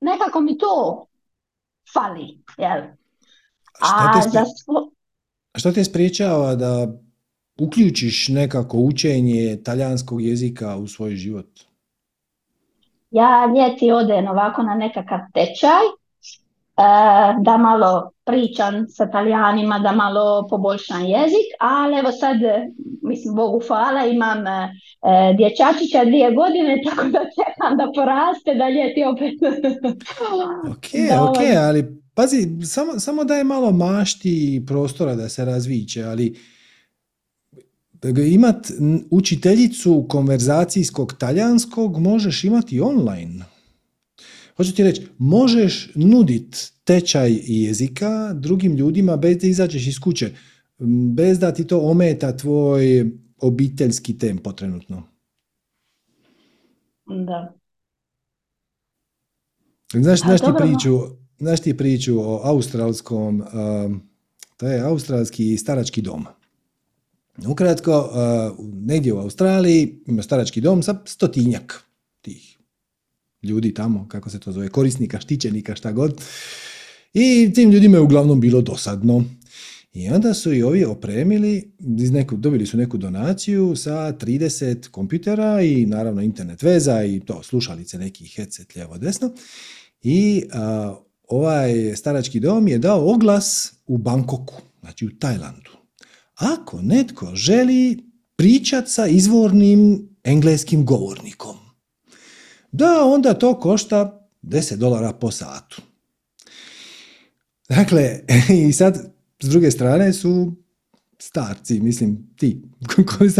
nekako 0.00 0.40
mi 0.40 0.58
to 0.58 1.06
fali. 1.92 2.38
Jel? 2.58 2.82
A, 3.80 4.20
šta, 4.22 4.32
te 4.32 4.44
šta 5.58 5.72
te 5.72 5.84
spriječava 5.84 6.54
da 6.54 6.88
uključiš 7.60 8.28
nekako 8.28 8.76
učenje 8.76 9.62
talijanskog 9.64 10.22
jezika 10.22 10.76
u 10.76 10.86
svoj 10.86 11.16
život? 11.16 11.48
Ja 13.10 13.52
ljeti 13.56 13.92
odem 13.92 14.28
ovako 14.28 14.62
na 14.62 14.74
nekakav 14.74 15.18
tečaj, 15.34 15.84
da 17.42 17.56
malo 17.56 18.10
pričam 18.24 18.86
sa 18.88 19.10
talijanima, 19.10 19.78
da 19.78 19.92
malo 19.92 20.46
poboljšam 20.50 21.00
jezik, 21.00 21.48
ali 21.60 21.98
evo 21.98 22.12
sad, 22.12 22.36
mislim, 23.02 23.34
Bogu 23.34 23.60
hvala, 23.68 24.06
imam 24.06 24.46
e, 24.46 24.68
dječačića 25.36 26.04
dvije 26.04 26.30
godine, 26.30 26.80
tako 26.88 27.04
da 27.08 27.18
čekam 27.18 27.76
da 27.76 27.92
poraste, 27.94 28.54
da 28.54 28.68
ljeti 28.68 29.04
opet... 29.04 29.34
ok, 30.72 30.86
ok, 31.28 31.38
ali 31.68 32.02
pazi, 32.14 32.48
samo, 32.66 32.98
samo 32.98 33.24
da 33.24 33.34
je 33.34 33.44
malo 33.44 33.70
mašti 33.70 34.64
prostora 34.66 35.14
da 35.14 35.28
se 35.28 35.44
razviće, 35.44 36.04
ali 36.04 36.38
imat 38.32 38.66
učiteljicu 39.10 40.06
konverzacijskog 40.08 41.14
talijanskog 41.18 41.98
možeš 41.98 42.44
imati 42.44 42.80
online. 42.80 43.51
Hoću 44.62 44.74
ti 44.74 44.82
reći, 44.82 45.06
možeš 45.18 45.90
nudit 45.94 46.72
tečaj 46.84 47.40
jezika 47.46 48.32
drugim 48.32 48.76
ljudima 48.76 49.16
bez 49.16 49.38
da 49.38 49.46
izađeš 49.46 49.86
iz 49.86 49.98
kuće, 50.00 50.30
bez 51.14 51.38
da 51.38 51.54
ti 51.54 51.66
to 51.66 51.80
ometa 51.80 52.36
tvoj 52.36 53.10
obiteljski 53.38 54.18
tempo 54.18 54.52
trenutno. 54.52 55.02
Da. 57.06 57.54
Znaš, 59.94 60.20
znaš, 60.20 60.40
ti 60.40 60.46
priču, 60.58 60.98
znaš 61.38 61.60
ti 61.60 61.76
priču 61.76 62.20
o 62.20 62.40
australskom, 62.44 63.42
to 64.56 64.66
je 64.68 64.80
australski 64.80 65.56
starački 65.56 66.02
dom. 66.02 66.26
Ukratko, 67.48 67.98
uh, 67.98 68.66
negdje 68.74 69.12
u 69.12 69.18
Australiji 69.18 70.02
ima 70.06 70.22
starački 70.22 70.60
dom 70.60 70.82
sa 70.82 71.02
stotinjak 71.04 71.84
tih 72.20 72.51
ljudi 73.42 73.74
tamo, 73.74 74.08
kako 74.08 74.30
se 74.30 74.40
to 74.40 74.52
zove, 74.52 74.68
korisnika, 74.68 75.20
štićenika, 75.20 75.74
šta 75.74 75.92
god. 75.92 76.20
I 77.14 77.52
tim 77.54 77.70
ljudima 77.70 77.96
je 77.96 78.00
uglavnom 78.00 78.40
bilo 78.40 78.60
dosadno. 78.60 79.24
I 79.92 80.08
onda 80.08 80.34
su 80.34 80.52
i 80.52 80.62
ovi 80.62 80.84
opremili, 80.84 81.72
neku, 82.12 82.36
dobili 82.36 82.66
su 82.66 82.76
neku 82.76 82.98
donaciju 82.98 83.76
sa 83.76 83.90
30 83.90 84.88
kompjutera 84.88 85.62
i 85.62 85.86
naravno 85.86 86.22
internet 86.22 86.62
veza 86.62 87.04
i 87.04 87.20
to 87.20 87.42
slušalice 87.42 87.98
neki 87.98 88.26
headset 88.26 88.74
lijevo 88.74 88.98
desno. 88.98 89.32
I 90.02 90.44
ovaj 91.28 91.96
starački 91.96 92.40
dom 92.40 92.68
je 92.68 92.78
dao 92.78 93.12
oglas 93.12 93.74
u 93.86 93.98
Bangkoku, 93.98 94.54
znači 94.80 95.06
u 95.06 95.18
Tajlandu 95.18 95.82
ako 96.42 96.82
netko 96.82 97.34
želi 97.34 97.98
pričat 98.36 98.88
sa 98.88 99.06
izvornim 99.06 100.08
engleskim 100.24 100.84
govornikom, 100.84 101.56
da 102.72 103.04
onda 103.04 103.34
to 103.34 103.60
košta 103.60 104.28
10 104.42 104.76
dolara 104.76 105.12
po 105.12 105.30
satu. 105.30 105.82
Dakle, 107.68 108.20
i 108.68 108.72
sad 108.72 109.12
s 109.42 109.48
druge 109.48 109.70
strane 109.70 110.12
su 110.12 110.52
starci, 111.18 111.80
mislim 111.80 112.34
ti, 112.36 112.62
koji, 113.18 113.30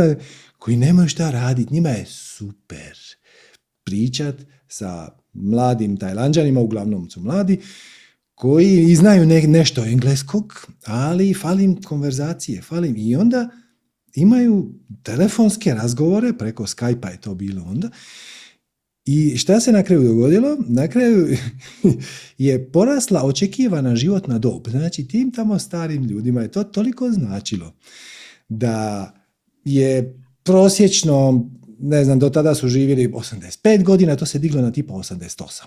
koji 0.58 0.76
nemaju 0.76 1.08
šta 1.08 1.30
raditi, 1.30 1.74
njima 1.74 1.88
je 1.88 2.06
super 2.06 2.98
pričat 3.84 4.34
sa 4.68 5.08
mladim 5.32 5.96
tajlanđanima, 5.96 6.60
uglavnom 6.60 7.10
su 7.10 7.20
mladi, 7.20 7.60
koji 8.34 8.94
znaju 8.94 9.26
ne, 9.26 9.42
nešto 9.42 9.84
engleskog, 9.84 10.66
ali 10.86 11.34
falim 11.34 11.82
konverzacije, 11.82 12.62
falim 12.62 12.94
i 12.96 13.16
onda 13.16 13.48
imaju 14.14 14.74
telefonske 15.02 15.74
razgovore, 15.74 16.32
preko 16.38 16.66
Skype-a 16.66 17.10
je 17.10 17.20
to 17.20 17.34
bilo 17.34 17.62
onda, 17.62 17.90
i 19.06 19.36
šta 19.36 19.60
se 19.60 19.72
na 19.72 19.82
kraju 19.82 20.02
dogodilo? 20.02 20.56
Na 20.68 20.88
kraju 20.88 21.36
je 22.38 22.70
porasla 22.70 23.24
očekivana 23.24 23.96
životna 23.96 24.38
dob. 24.38 24.68
Znači, 24.68 25.08
tim 25.08 25.30
tamo 25.32 25.58
starim 25.58 26.04
ljudima 26.04 26.42
je 26.42 26.50
to 26.50 26.64
toliko 26.64 27.10
značilo 27.10 27.72
da 28.48 29.12
je 29.64 30.18
prosječno 30.42 31.48
ne 31.82 32.04
znam, 32.04 32.18
do 32.18 32.30
tada 32.30 32.54
su 32.54 32.68
živjeli 32.68 33.08
85 33.08 33.82
godina, 33.82 34.16
to 34.16 34.26
se 34.26 34.38
diglo 34.38 34.62
na 34.62 34.70
tipa 34.70 34.94
88. 34.94 35.62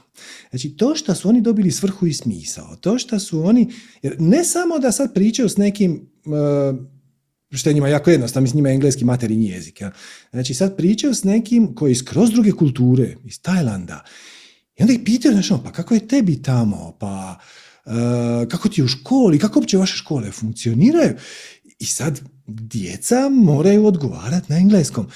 Znači, 0.49 0.69
to 0.69 0.95
što 0.95 1.15
su 1.15 1.29
oni 1.29 1.41
dobili 1.41 1.71
svrhu 1.71 2.07
i 2.07 2.13
smisao, 2.13 2.75
to 2.75 2.97
što 2.97 3.19
su 3.19 3.43
oni, 3.43 3.71
ne 4.19 4.43
samo 4.43 4.79
da 4.79 4.91
sad 4.91 5.13
pričaju 5.13 5.49
s 5.49 5.57
nekim, 5.57 6.09
uh, 6.25 6.79
što 7.57 7.69
je 7.69 7.73
njima 7.73 7.87
jako 7.87 8.09
jednostavno, 8.09 8.43
mislim 8.43 8.57
njima 8.57 8.69
je 8.69 8.75
engleski 8.75 9.05
materinji 9.05 9.47
jezik, 9.47 9.81
ja. 9.81 9.91
znači 10.31 10.53
sad 10.53 10.77
pričaju 10.77 11.13
s 11.13 11.23
nekim 11.23 11.75
koji 11.75 11.91
je 11.91 11.95
skroz 11.95 12.31
druge 12.31 12.51
kulture, 12.51 13.15
iz 13.25 13.41
Tajlanda, 13.41 14.03
i 14.77 14.83
onda 14.83 14.93
ih 14.93 14.99
pitaju, 15.05 15.33
znači, 15.33 15.53
pa 15.63 15.71
kako 15.71 15.93
je 15.93 16.07
tebi 16.07 16.41
tamo, 16.41 16.97
pa 16.99 17.39
uh, 17.85 17.91
kako 18.47 18.69
ti 18.69 18.81
je 18.81 18.85
u 18.85 18.87
školi, 18.87 19.39
kako 19.39 19.59
uopće 19.59 19.77
vaše 19.77 19.97
škole 19.97 20.31
funkcioniraju, 20.31 21.13
i 21.79 21.85
sad 21.85 22.21
djeca 22.47 23.29
moraju 23.29 23.85
odgovarati 23.85 24.53
na 24.53 24.57
engleskom. 24.57 25.07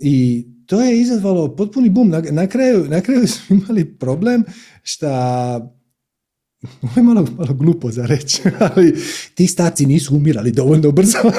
I 0.00 0.46
to 0.66 0.80
je 0.80 1.00
izazvalo 1.00 1.56
potpuni 1.56 1.90
bum. 1.90 2.08
Na, 2.08 2.22
na, 2.30 2.46
kraju, 2.46 2.86
na 2.88 3.00
kraju 3.00 3.28
su 3.28 3.40
imali 3.54 3.98
problem 3.98 4.44
šta 4.82 5.60
ovo 6.82 6.92
je 6.96 7.02
malo, 7.02 7.26
malo 7.38 7.54
glupo 7.54 7.90
za 7.90 8.06
reći, 8.06 8.42
ali 8.74 8.96
ti 9.34 9.46
starci 9.46 9.86
nisu 9.86 10.16
umirali 10.16 10.52
dovoljno 10.52 10.90
brzo. 10.90 11.18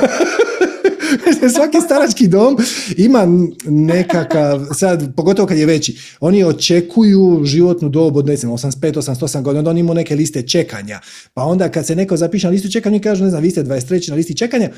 Svaki 1.55 1.81
starački 1.85 2.27
dom 2.27 2.57
ima 2.97 3.27
nekakav, 3.65 4.65
sad, 4.73 5.15
pogotovo 5.15 5.47
kad 5.47 5.57
je 5.57 5.65
veći, 5.65 5.97
oni 6.19 6.43
očekuju 6.43 7.41
životnu 7.45 7.89
dobu 7.89 8.19
od, 8.19 8.25
ne 8.25 8.35
znam, 8.35 8.51
85, 8.51 8.93
88 8.93 9.41
godina, 9.41 9.59
onda 9.59 9.69
oni 9.69 9.79
imaju 9.79 9.95
neke 9.95 10.15
liste 10.15 10.41
čekanja. 10.41 10.99
Pa 11.33 11.43
onda 11.43 11.69
kad 11.69 11.85
se 11.85 11.95
neko 11.95 12.17
zapiše 12.17 12.47
na 12.47 12.51
listu 12.51 12.69
čekanja, 12.69 12.99
kažu, 12.99 13.23
ne 13.23 13.29
znam, 13.29 13.43
vi 13.43 13.51
ste 13.51 13.63
23 13.63 14.09
na 14.09 14.15
listi 14.15 14.37
čekanja, 14.37 14.69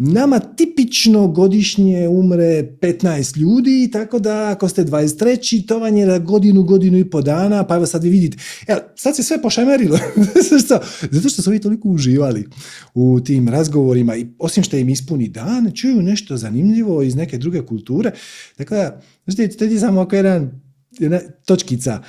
Nama 0.00 0.38
tipično 0.38 1.28
godišnje 1.28 2.08
umre 2.08 2.76
15 2.80 3.36
ljudi, 3.36 3.90
tako 3.92 4.18
da 4.18 4.50
ako 4.50 4.68
ste 4.68 4.84
23. 4.84 5.66
to 5.66 5.78
vam 5.78 5.96
je 5.96 6.06
na 6.06 6.18
godinu, 6.18 6.62
godinu 6.62 6.98
i 6.98 7.10
po 7.10 7.22
dana, 7.22 7.66
pa 7.66 7.76
evo 7.76 7.86
sad 7.86 8.02
vi 8.02 8.10
vidite. 8.10 8.38
Evo, 8.66 8.80
sad 8.96 9.16
se 9.16 9.22
sve 9.22 9.42
pošamerilo. 9.42 9.98
Zato 11.10 11.28
što 11.28 11.42
su 11.42 11.50
ovi 11.50 11.58
toliko 11.60 11.88
uživali 11.88 12.48
u 12.94 13.20
tim 13.20 13.48
razgovorima 13.48 14.16
i 14.16 14.26
osim 14.38 14.62
što 14.62 14.76
im 14.76 14.88
ispuni 14.88 15.28
dan, 15.28 15.72
čuju 15.74 16.02
nešto 16.02 16.36
zanimljivo 16.36 17.02
iz 17.02 17.16
neke 17.16 17.38
druge 17.38 17.66
kulture. 17.66 18.12
Tako 18.56 18.74
da, 18.74 19.00
znači, 19.26 19.56
to 19.58 19.64
je 19.64 19.80
samo 19.80 20.00
oko 20.00 20.16
jedan, 20.16 20.60
jedna 20.98 21.20
točkica. 21.46 22.02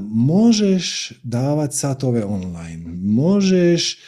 možeš 0.00 1.12
davati 1.22 1.76
satove 1.76 2.24
online, 2.24 2.84
možeš 2.94 3.98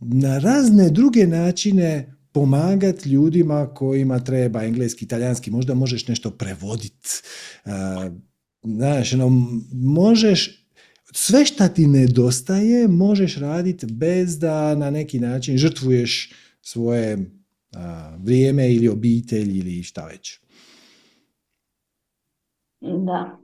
na 0.00 0.38
razne 0.38 0.90
druge 0.90 1.26
načine 1.26 2.13
pomagati 2.34 3.08
ljudima 3.08 3.74
kojima 3.74 4.18
treba 4.20 4.64
engleski, 4.64 5.04
italijanski, 5.04 5.50
možda 5.50 5.74
možeš 5.74 6.08
nešto 6.08 6.30
prevoditi. 6.30 7.08
Uh, 7.64 7.72
znaš, 8.62 9.12
ono, 9.12 9.30
možeš, 9.72 10.66
sve 11.12 11.44
šta 11.44 11.68
ti 11.68 11.86
nedostaje 11.86 12.88
možeš 12.88 13.36
raditi 13.36 13.86
bez 13.86 14.38
da 14.38 14.74
na 14.74 14.90
neki 14.90 15.20
način 15.20 15.58
žrtvuješ 15.58 16.32
svoje 16.62 17.18
vrijeme 18.18 18.72
ili 18.74 18.88
obitelj 18.88 19.58
ili 19.58 19.82
šta 19.82 20.06
već. 20.06 20.40
Da. 22.80 23.38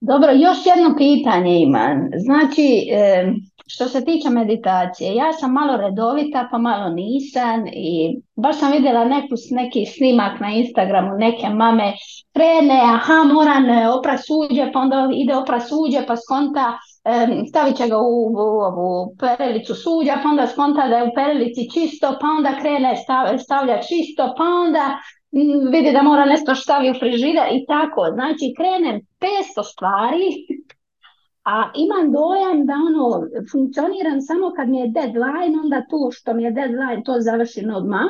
Dobro, 0.00 0.32
još 0.32 0.58
jedno 0.66 0.96
pitanje 0.98 1.60
imam. 1.60 2.10
Znači, 2.18 2.86
što 3.66 3.88
se 3.88 4.04
tiče 4.04 4.30
meditacije, 4.30 5.14
ja 5.14 5.32
sam 5.32 5.52
malo 5.52 5.76
redovita, 5.76 6.48
pa 6.50 6.58
malo 6.58 6.88
nisam 6.88 7.66
i 7.66 8.16
baš 8.36 8.58
sam 8.58 8.72
vidjela 8.72 9.04
neku, 9.04 9.34
neki 9.50 9.86
snimak 9.86 10.40
na 10.40 10.50
Instagramu, 10.50 11.10
neke 11.18 11.48
mame 11.48 11.92
krene, 12.32 12.80
aha, 12.82 13.24
moram 13.34 13.70
e, 13.70 13.88
opra 13.88 14.18
suđe, 14.18 14.72
pa 14.72 14.78
onda 14.78 15.08
ide 15.14 15.36
opra 15.36 15.60
suđe, 15.60 16.06
pa 16.06 16.16
skonta, 16.16 16.78
stavit 17.48 17.76
će 17.76 17.88
ga 17.88 17.98
u, 17.98 18.26
u, 18.84 19.16
perelicu 19.20 19.74
suđa, 19.74 20.14
pa 20.22 20.28
onda 20.28 20.46
skonta 20.46 20.88
da 20.88 20.96
je 20.96 21.04
u 21.04 21.14
perelici 21.14 21.70
čisto, 21.74 22.16
pa 22.20 22.26
onda 22.26 22.58
krene 22.60 22.94
stavlja 23.38 23.78
čisto, 23.88 24.34
pa 24.38 24.44
onda 24.44 24.98
vidi 25.70 25.92
da 25.92 26.02
mora 26.02 26.24
nešto 26.24 26.54
stavi 26.54 26.90
u 26.90 26.94
frižider 26.94 27.46
i 27.52 27.66
tako. 27.66 28.00
Znači, 28.14 28.54
krenem 28.58 29.00
500 29.20 29.62
stvari 29.72 30.26
a 31.44 31.70
imam 31.84 32.12
dojam 32.12 32.66
da 32.66 32.74
ono, 32.88 33.06
funkcioniram 33.52 34.20
samo 34.20 34.52
kad 34.56 34.68
mi 34.68 34.78
je 34.80 34.88
deadline, 34.88 35.54
onda 35.62 35.86
to 35.90 36.10
što 36.12 36.34
mi 36.34 36.42
je 36.42 36.50
deadline, 36.50 37.02
to 37.04 37.20
završim 37.20 37.70
odmah. 37.74 38.08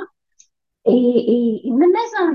I, 0.85 1.01
i, 1.35 1.70
ne, 1.81 1.86
ne 1.97 2.05
znam, 2.11 2.28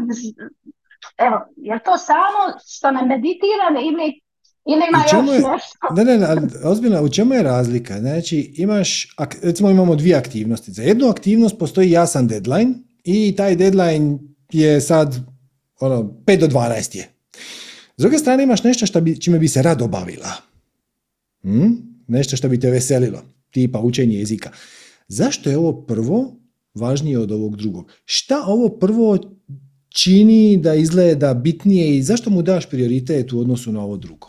evo, 1.27 1.37
je 1.55 1.79
to 1.85 1.97
samo 1.97 2.41
što 2.67 2.91
ne 2.91 3.01
meditiram 3.05 3.75
ili 3.89 4.21
ili 4.65 4.83
ima 4.89 5.03
još 5.13 5.33
je, 5.33 5.51
nešto? 5.51 5.87
Ne, 5.95 6.17
ne, 6.17 6.27
ozbiljno, 6.63 7.03
u 7.03 7.09
čemu 7.09 7.33
je 7.33 7.43
razlika? 7.43 7.99
Znači, 7.99 8.53
imaš, 8.55 9.15
recimo 9.43 9.69
imamo 9.69 9.95
dvije 9.95 10.15
aktivnosti. 10.15 10.71
Za 10.71 10.83
jednu 10.83 11.07
aktivnost 11.09 11.59
postoji 11.59 11.91
jasan 11.91 12.27
deadline 12.27 12.73
i 13.03 13.35
taj 13.35 13.55
deadline 13.55 14.17
je 14.51 14.81
sad 14.81 15.15
ono, 15.79 15.95
5 16.25 16.39
do 16.39 16.47
12 16.47 16.97
je. 16.97 17.09
S 17.97 18.01
druge 18.01 18.17
strane 18.17 18.43
imaš 18.43 18.63
nešto 18.63 18.85
što 18.85 19.01
bi, 19.01 19.21
čime 19.21 19.39
bi 19.39 19.47
se 19.47 19.61
rado 19.61 19.87
bavila. 19.87 20.48
Hmm? 21.43 21.77
Nešto 22.07 22.37
što 22.37 22.49
bi 22.49 22.59
te 22.59 22.69
veselilo, 22.69 23.21
tipa 23.51 23.79
učenje 23.79 24.17
jezika. 24.17 24.51
Zašto 25.07 25.49
je 25.49 25.57
ovo 25.57 25.81
prvo 25.81 26.35
važnije 26.73 27.19
od 27.19 27.31
ovog 27.31 27.55
drugog? 27.55 27.91
Šta 28.05 28.43
ovo 28.47 28.69
prvo 28.69 29.17
čini 29.89 30.57
da 30.57 30.73
izgleda 30.73 31.33
bitnije 31.33 31.97
i 31.97 32.03
zašto 32.03 32.29
mu 32.29 32.41
daš 32.41 32.69
prioritet 32.69 33.33
u 33.33 33.39
odnosu 33.39 33.71
na 33.71 33.83
ovo 33.83 33.97
drugo? 33.97 34.27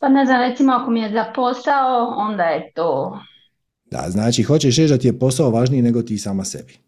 Pa 0.00 0.08
ne 0.08 0.26
znam, 0.26 0.50
recimo 0.50 0.72
ako 0.72 0.90
mi 0.90 1.00
je 1.00 1.12
za 1.12 1.24
posao, 1.34 2.14
onda 2.16 2.42
je 2.42 2.72
to... 2.74 3.18
Da, 3.90 4.04
znači 4.08 4.42
hoćeš 4.42 4.76
reći 4.76 4.92
da 4.92 4.98
ti 4.98 5.06
je 5.06 5.18
posao 5.18 5.50
važniji 5.50 5.82
nego 5.82 6.02
ti 6.02 6.18
sama 6.18 6.44
sebi. 6.44 6.78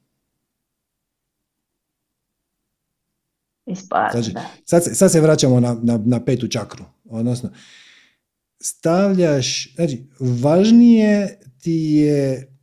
Znači, 4.12 4.32
sad, 4.64 4.85
se, 4.85 4.94
sad 4.94 5.12
se 5.12 5.20
vraćamo 5.20 5.60
na, 5.60 5.76
na, 5.82 6.01
na 6.05 6.24
petu 6.24 6.48
čakru. 6.48 6.85
Odnosno, 7.10 7.51
stavljaš, 8.60 9.74
znači, 9.74 10.05
važnije 10.20 11.39
ti 11.60 11.72
je 11.72 12.55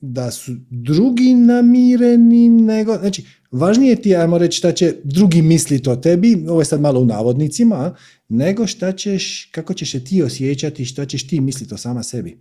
da 0.00 0.30
su 0.30 0.52
drugi 0.70 1.34
namireni 1.34 2.48
nego, 2.48 2.98
znači, 2.98 3.24
važnije 3.50 3.96
ti 3.96 4.10
je, 4.10 4.16
ajmo 4.16 4.38
reći, 4.38 4.58
šta 4.58 4.72
će 4.72 4.94
drugi 5.04 5.42
misliti 5.42 5.90
o 5.90 5.96
tebi, 5.96 6.44
ovo 6.48 6.60
je 6.60 6.64
sad 6.64 6.80
malo 6.80 7.00
u 7.00 7.04
navodnicima, 7.04 7.96
nego 8.28 8.66
šta 8.66 8.92
ćeš, 8.92 9.50
kako 9.52 9.74
ćeš 9.74 9.92
se 9.92 10.04
ti 10.04 10.22
osjećati, 10.22 10.84
šta 10.84 11.06
ćeš 11.06 11.26
ti 11.26 11.40
misliti 11.40 11.74
o 11.74 11.76
sama 11.76 12.02
sebi. 12.02 12.38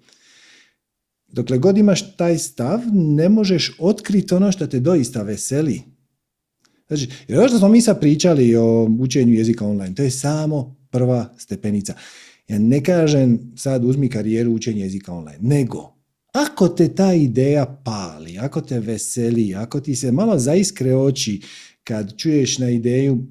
Dokle 1.27 1.57
god 1.57 1.77
imaš 1.77 2.15
taj 2.15 2.38
stav, 2.38 2.80
ne 2.94 3.30
možeš 3.30 3.76
otkriti 3.80 4.34
ono 4.34 4.52
što 4.52 4.68
te 4.68 4.80
doista 4.80 5.23
veseli. 5.23 5.81
Znači, 6.88 7.10
jer 7.27 7.40
ovo 7.40 7.48
što 7.48 7.60
smo 7.60 7.68
mi 7.68 7.81
sad 7.81 7.99
pričali 7.99 8.56
o 8.56 8.84
učenju 8.99 9.34
jezika 9.34 9.68
online, 9.68 9.95
to 9.95 10.03
je 10.03 10.11
samo 10.11 10.76
prva 10.90 11.34
stepenica. 11.38 11.94
Ja 12.48 12.60
ne 12.60 12.84
kažem 12.84 13.53
sad 13.56 13.86
uzmi 13.86 14.10
karijeru 14.10 14.52
učenja 14.52 14.84
jezika 14.84 15.14
online, 15.14 15.40
nego 15.41 15.94
ako 16.34 16.68
te 16.68 16.95
ta 16.95 17.14
ideja 17.14 17.82
pali, 17.86 18.38
ako 18.40 18.61
te 18.61 18.80
veseli, 18.80 19.56
ako 19.56 19.80
ti 19.80 19.95
se 19.95 20.11
malo 20.11 20.40
zaiskre 20.40 20.95
oči 20.95 21.41
kad 21.84 22.18
čuješ 22.18 22.57
na 22.57 22.70
ideju 22.70 23.28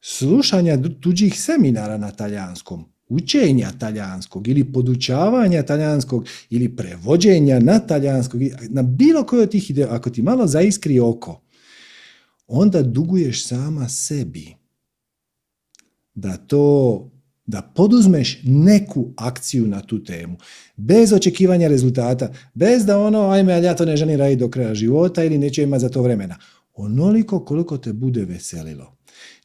slušanja 0.00 0.78
tuđih 1.00 1.40
seminara 1.40 1.98
na 1.98 2.10
talijanskom, 2.10 2.84
učenja 3.08 3.72
talijanskog 3.78 4.48
ili 4.48 4.72
podučavanja 4.72 5.62
talijanskog 5.62 6.26
ili 6.50 6.76
prevođenja 6.76 7.58
na 7.58 7.78
talijanskog, 7.78 8.40
na 8.68 8.82
bilo 8.82 9.24
koje 9.24 9.42
od 9.42 9.50
tih 9.50 9.70
ideja, 9.70 9.88
ako 9.90 10.10
ti 10.10 10.22
malo 10.22 10.46
zaiskri 10.46 11.00
oko, 11.00 11.42
onda 12.46 12.82
duguješ 12.82 13.46
sama 13.46 13.88
sebi 13.88 14.54
da 16.14 16.36
to 16.36 17.10
da 17.50 17.62
poduzmeš 17.62 18.38
neku 18.42 19.12
akciju 19.16 19.66
na 19.66 19.80
tu 19.80 20.04
temu, 20.04 20.36
bez 20.76 21.12
očekivanja 21.12 21.68
rezultata, 21.68 22.32
bez 22.54 22.84
da 22.84 22.98
ono, 22.98 23.30
ajme, 23.30 23.52
ali 23.52 23.66
ja 23.66 23.74
to 23.74 23.84
ne 23.84 23.96
želim 23.96 24.18
raditi 24.18 24.40
do 24.40 24.48
kraja 24.48 24.74
života 24.74 25.24
ili 25.24 25.38
neću 25.38 25.62
imati 25.62 25.80
za 25.80 25.88
to 25.88 26.02
vremena. 26.02 26.36
Onoliko 26.74 27.44
koliko 27.44 27.78
te 27.78 27.92
bude 27.92 28.24
veselilo. 28.24 28.96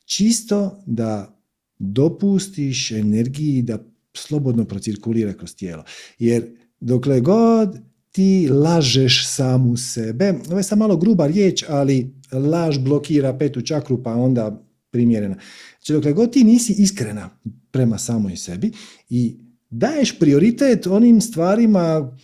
Čisto 0.06 0.84
da 0.86 1.40
dopustiš 1.80 2.92
energiji 2.92 3.62
da 3.62 3.80
slobodno 4.14 4.66
procirkulira 4.66 5.34
kroz 5.34 5.56
tijelo. 5.56 5.84
Jer 6.20 6.46
dokle 6.80 7.20
god 7.20 7.78
ti 8.12 8.50
lažeš 8.52 9.28
samu 9.28 9.78
sebe, 9.78 10.34
ovo 10.50 10.58
je 10.58 10.64
sad 10.64 10.78
malo 10.78 10.98
gruba 10.98 11.28
riječ, 11.28 11.64
ali 11.68 12.14
laž 12.32 12.78
blokira 12.78 13.38
petu 13.38 13.62
čakru 13.62 14.04
pa 14.04 14.14
onda 14.14 14.62
primjerena. 14.92 15.36
Znači 15.86 15.94
dokle 15.94 16.14
god 16.14 16.34
ti 16.34 16.44
nisi 16.44 16.76
iskrena 16.78 17.30
prema 17.72 17.98
samoj 17.98 18.38
sebi 18.38 18.72
i 19.10 19.38
daješ 19.70 20.20
prioritet 20.20 20.88
onim 20.88 21.22
stvarima 21.22 22.18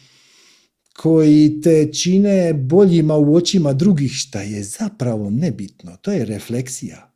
koji 0.94 1.62
te 1.62 1.94
čine 1.94 2.54
boljima 2.54 3.18
u 3.18 3.36
očima 3.36 3.74
drugih, 3.74 4.12
šta 4.12 4.42
je 4.42 4.64
zapravo 4.64 5.30
nebitno. 5.30 5.98
To 6.02 6.12
je 6.12 6.26
refleksija. 6.26 7.14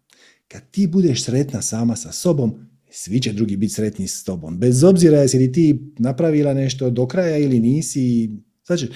Kad 0.47 0.71
ti 0.71 0.87
budeš 0.87 1.23
sretna 1.23 1.61
sama 1.61 1.95
sa 1.95 2.11
sobom, 2.11 2.53
svi 2.91 3.21
će 3.21 3.33
drugi 3.33 3.57
biti 3.57 3.73
sretni 3.73 4.07
s 4.07 4.23
tobom. 4.23 4.57
Bez 4.57 4.83
obzira 4.83 5.17
jesi 5.17 5.37
li 5.37 5.51
ti 5.51 5.93
napravila 5.99 6.53
nešto 6.53 6.89
do 6.89 7.07
kraja 7.07 7.37
ili 7.37 7.59
nisi. 7.59 8.29
Znači, 8.65 8.87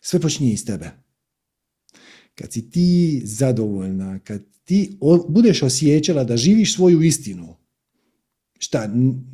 sve 0.00 0.20
počinje 0.20 0.52
iz 0.52 0.64
tebe. 0.66 0.90
Kad 2.40 2.52
si 2.52 2.70
ti 2.70 3.20
zadovoljna, 3.24 4.18
kad 4.18 4.42
ti 4.64 4.98
budeš 5.28 5.62
osjećala 5.62 6.24
da 6.24 6.36
živiš 6.36 6.74
svoju 6.74 7.02
istinu, 7.02 7.56
šta, 8.58 8.90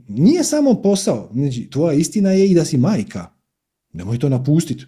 nije 0.08 0.44
samo 0.44 0.82
posao, 0.82 1.30
znači, 1.34 1.70
tvoja 1.70 1.94
istina 1.94 2.30
je 2.30 2.50
i 2.50 2.54
da 2.54 2.64
si 2.64 2.76
majka. 2.76 3.30
Nemoj 3.92 4.18
to 4.18 4.28
napustiti, 4.28 4.84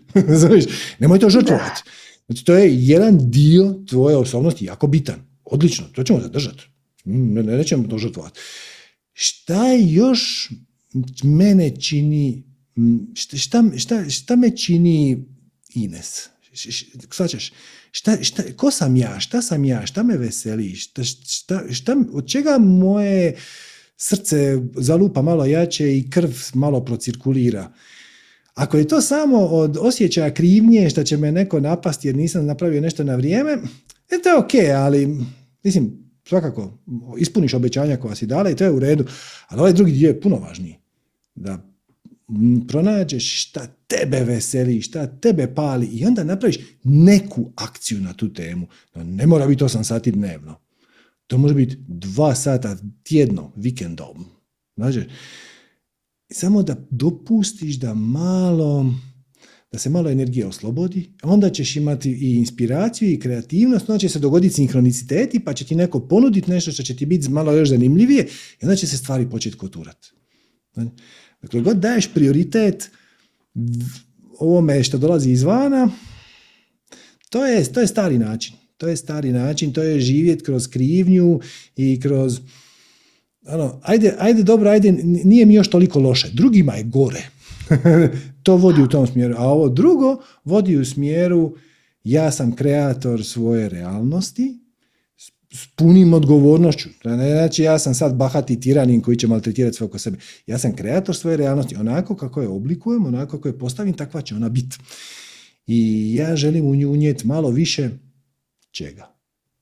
nemoj 1.00 1.18
to 1.18 1.30
žrtvovati. 1.30 1.82
Znači, 2.26 2.44
to 2.44 2.54
je 2.54 2.86
jedan 2.86 3.30
dio 3.30 3.74
tvoje 3.88 4.16
osobnosti 4.16 4.64
jako 4.64 4.86
bitan. 4.86 5.20
Odlično, 5.44 5.86
to 5.92 6.02
ćemo 6.02 6.20
zadržati. 6.20 6.62
Ne, 7.04 7.42
ne, 7.42 7.56
nećemo 7.56 7.88
to 7.88 7.98
žrtvovati. 7.98 8.40
Šta 9.12 9.72
još 9.72 10.50
mene 11.22 11.80
čini, 11.80 12.42
šta, 13.14 13.62
šta, 13.76 14.10
šta 14.10 14.36
me 14.36 14.56
čini 14.56 15.24
Ines? 15.74 16.28
Svačaš, 17.10 17.52
šta, 17.90 18.22
šta, 18.22 18.42
ko 18.56 18.70
sam 18.70 18.96
ja, 18.96 19.20
šta 19.20 19.42
sam 19.42 19.64
ja, 19.64 19.86
šta 19.86 20.02
me 20.02 20.16
veseli, 20.16 20.74
šta, 20.74 21.04
šta, 21.04 21.62
šta, 21.70 21.96
od 22.12 22.28
čega 22.28 22.58
moje 22.58 23.36
srce 23.96 24.58
zalupa 24.76 25.22
malo 25.22 25.46
jače 25.46 25.96
i 25.96 26.10
krv 26.10 26.30
malo 26.54 26.84
procirkulira. 26.84 27.72
Ako 28.54 28.76
je 28.76 28.88
to 28.88 29.00
samo 29.00 29.38
od 29.38 29.76
osjećaja 29.80 30.34
krivnje 30.34 30.90
što 30.90 31.04
će 31.04 31.16
me 31.16 31.32
neko 31.32 31.60
napasti 31.60 32.08
jer 32.08 32.16
nisam 32.16 32.46
napravio 32.46 32.80
nešto 32.80 33.04
na 33.04 33.14
vrijeme, 33.14 33.52
e, 34.10 34.22
to 34.22 34.28
je 34.28 34.36
ok, 34.36 34.50
ali 34.76 35.16
mislim, 35.64 36.08
svakako 36.28 36.78
ispuniš 37.18 37.54
obećanja 37.54 37.96
koja 37.96 38.14
si 38.14 38.26
dala 38.26 38.50
i 38.50 38.56
to 38.56 38.64
je 38.64 38.70
u 38.70 38.78
redu, 38.78 39.04
ali 39.48 39.60
ovaj 39.60 39.72
drugi 39.72 39.92
dio 39.92 40.08
je 40.08 40.20
puno 40.20 40.36
važniji. 40.36 40.76
Da 41.34 41.68
pronađeš 42.68 43.42
šta 43.42 43.66
tebe 43.66 44.24
veseli, 44.24 44.82
šta 44.82 45.06
tebe 45.06 45.54
pali 45.54 45.86
i 45.86 46.04
onda 46.04 46.24
napraviš 46.24 46.58
neku 46.84 47.52
akciju 47.56 48.00
na 48.00 48.12
tu 48.12 48.32
temu. 48.32 48.66
Ne 48.94 49.26
mora 49.26 49.46
biti 49.46 49.64
8 49.64 49.82
sati 49.82 50.12
dnevno. 50.12 50.60
To 51.26 51.38
može 51.38 51.54
biti 51.54 51.76
dva 51.88 52.34
sata 52.34 52.76
tjedno, 53.02 53.52
vikendom. 53.56 54.24
Znači, 54.76 55.00
samo 56.32 56.62
da 56.62 56.76
dopustiš 56.90 57.76
da 57.76 57.94
malo, 57.94 58.94
da 59.72 59.78
se 59.78 59.90
malo 59.90 60.10
energije 60.10 60.46
oslobodi, 60.46 61.12
onda 61.22 61.50
ćeš 61.50 61.76
imati 61.76 62.10
i 62.10 62.36
inspiraciju 62.36 63.12
i 63.12 63.18
kreativnost, 63.20 63.88
onda 63.88 63.98
će 63.98 64.08
se 64.08 64.18
dogoditi 64.18 64.54
sinkroniciteti, 64.54 65.40
pa 65.40 65.54
će 65.54 65.64
ti 65.64 65.74
neko 65.74 66.00
ponuditi 66.00 66.50
nešto 66.50 66.72
što 66.72 66.82
će 66.82 66.96
ti 66.96 67.06
biti 67.06 67.28
malo 67.28 67.52
još 67.52 67.68
zanimljivije 67.68 68.28
i 68.62 68.64
onda 68.64 68.76
će 68.76 68.86
se 68.86 68.96
stvari 68.96 69.30
početi 69.30 69.56
koturati. 69.56 70.10
Dakle, 71.42 71.60
god 71.60 71.76
daješ 71.76 72.08
prioritet 72.14 72.90
ovome 74.38 74.82
što 74.82 74.98
dolazi 74.98 75.30
izvana, 75.30 75.90
to 77.30 77.46
je, 77.46 77.72
to 77.72 77.80
je 77.80 77.86
stari 77.86 78.18
način. 78.18 78.54
To 78.76 78.88
je 78.88 78.96
stari 78.96 79.32
način, 79.32 79.72
to 79.72 79.82
je 79.82 80.00
živjeti 80.00 80.44
kroz 80.44 80.68
krivnju 80.68 81.40
i 81.76 82.00
kroz 82.00 82.40
ono, 83.46 83.80
ajde, 83.82 84.14
ajde 84.18 84.42
dobro, 84.42 84.70
ajde, 84.70 84.92
nije 85.02 85.46
mi 85.46 85.54
još 85.54 85.70
toliko 85.70 86.00
loše, 86.00 86.28
drugima 86.32 86.74
je 86.74 86.82
gore. 86.84 87.28
to 88.42 88.56
vodi 88.56 88.82
u 88.82 88.88
tom 88.88 89.06
smjeru. 89.06 89.34
A 89.38 89.48
ovo 89.48 89.68
drugo 89.68 90.22
vodi 90.44 90.76
u 90.76 90.84
smjeru 90.84 91.56
ja 92.04 92.30
sam 92.30 92.56
kreator 92.56 93.24
svoje 93.24 93.68
realnosti, 93.68 94.58
s 95.52 95.66
punim 95.76 96.12
odgovornošću. 96.14 96.88
Znači 97.02 97.62
ja 97.62 97.78
sam 97.78 97.94
sad 97.94 98.14
bahati 98.14 98.60
tiranin 98.60 99.00
koji 99.00 99.16
će 99.16 99.26
maltretirati 99.26 99.76
sve 99.76 99.86
oko 99.86 99.98
sebe. 99.98 100.16
Ja 100.46 100.58
sam 100.58 100.76
kreator 100.76 101.16
svoje 101.16 101.36
realnosti. 101.36 101.76
Onako 101.76 102.16
kako 102.16 102.42
je 102.42 102.48
oblikujem, 102.48 103.06
onako 103.06 103.36
kako 103.36 103.48
je 103.48 103.58
postavim, 103.58 103.94
takva 103.94 104.22
će 104.22 104.34
ona 104.34 104.48
biti. 104.48 104.76
I 105.66 106.14
ja 106.14 106.36
želim 106.36 106.66
u 106.66 106.74
nju 106.74 106.92
unijeti 106.92 107.26
malo 107.26 107.50
više 107.50 107.90
čega? 108.70 109.14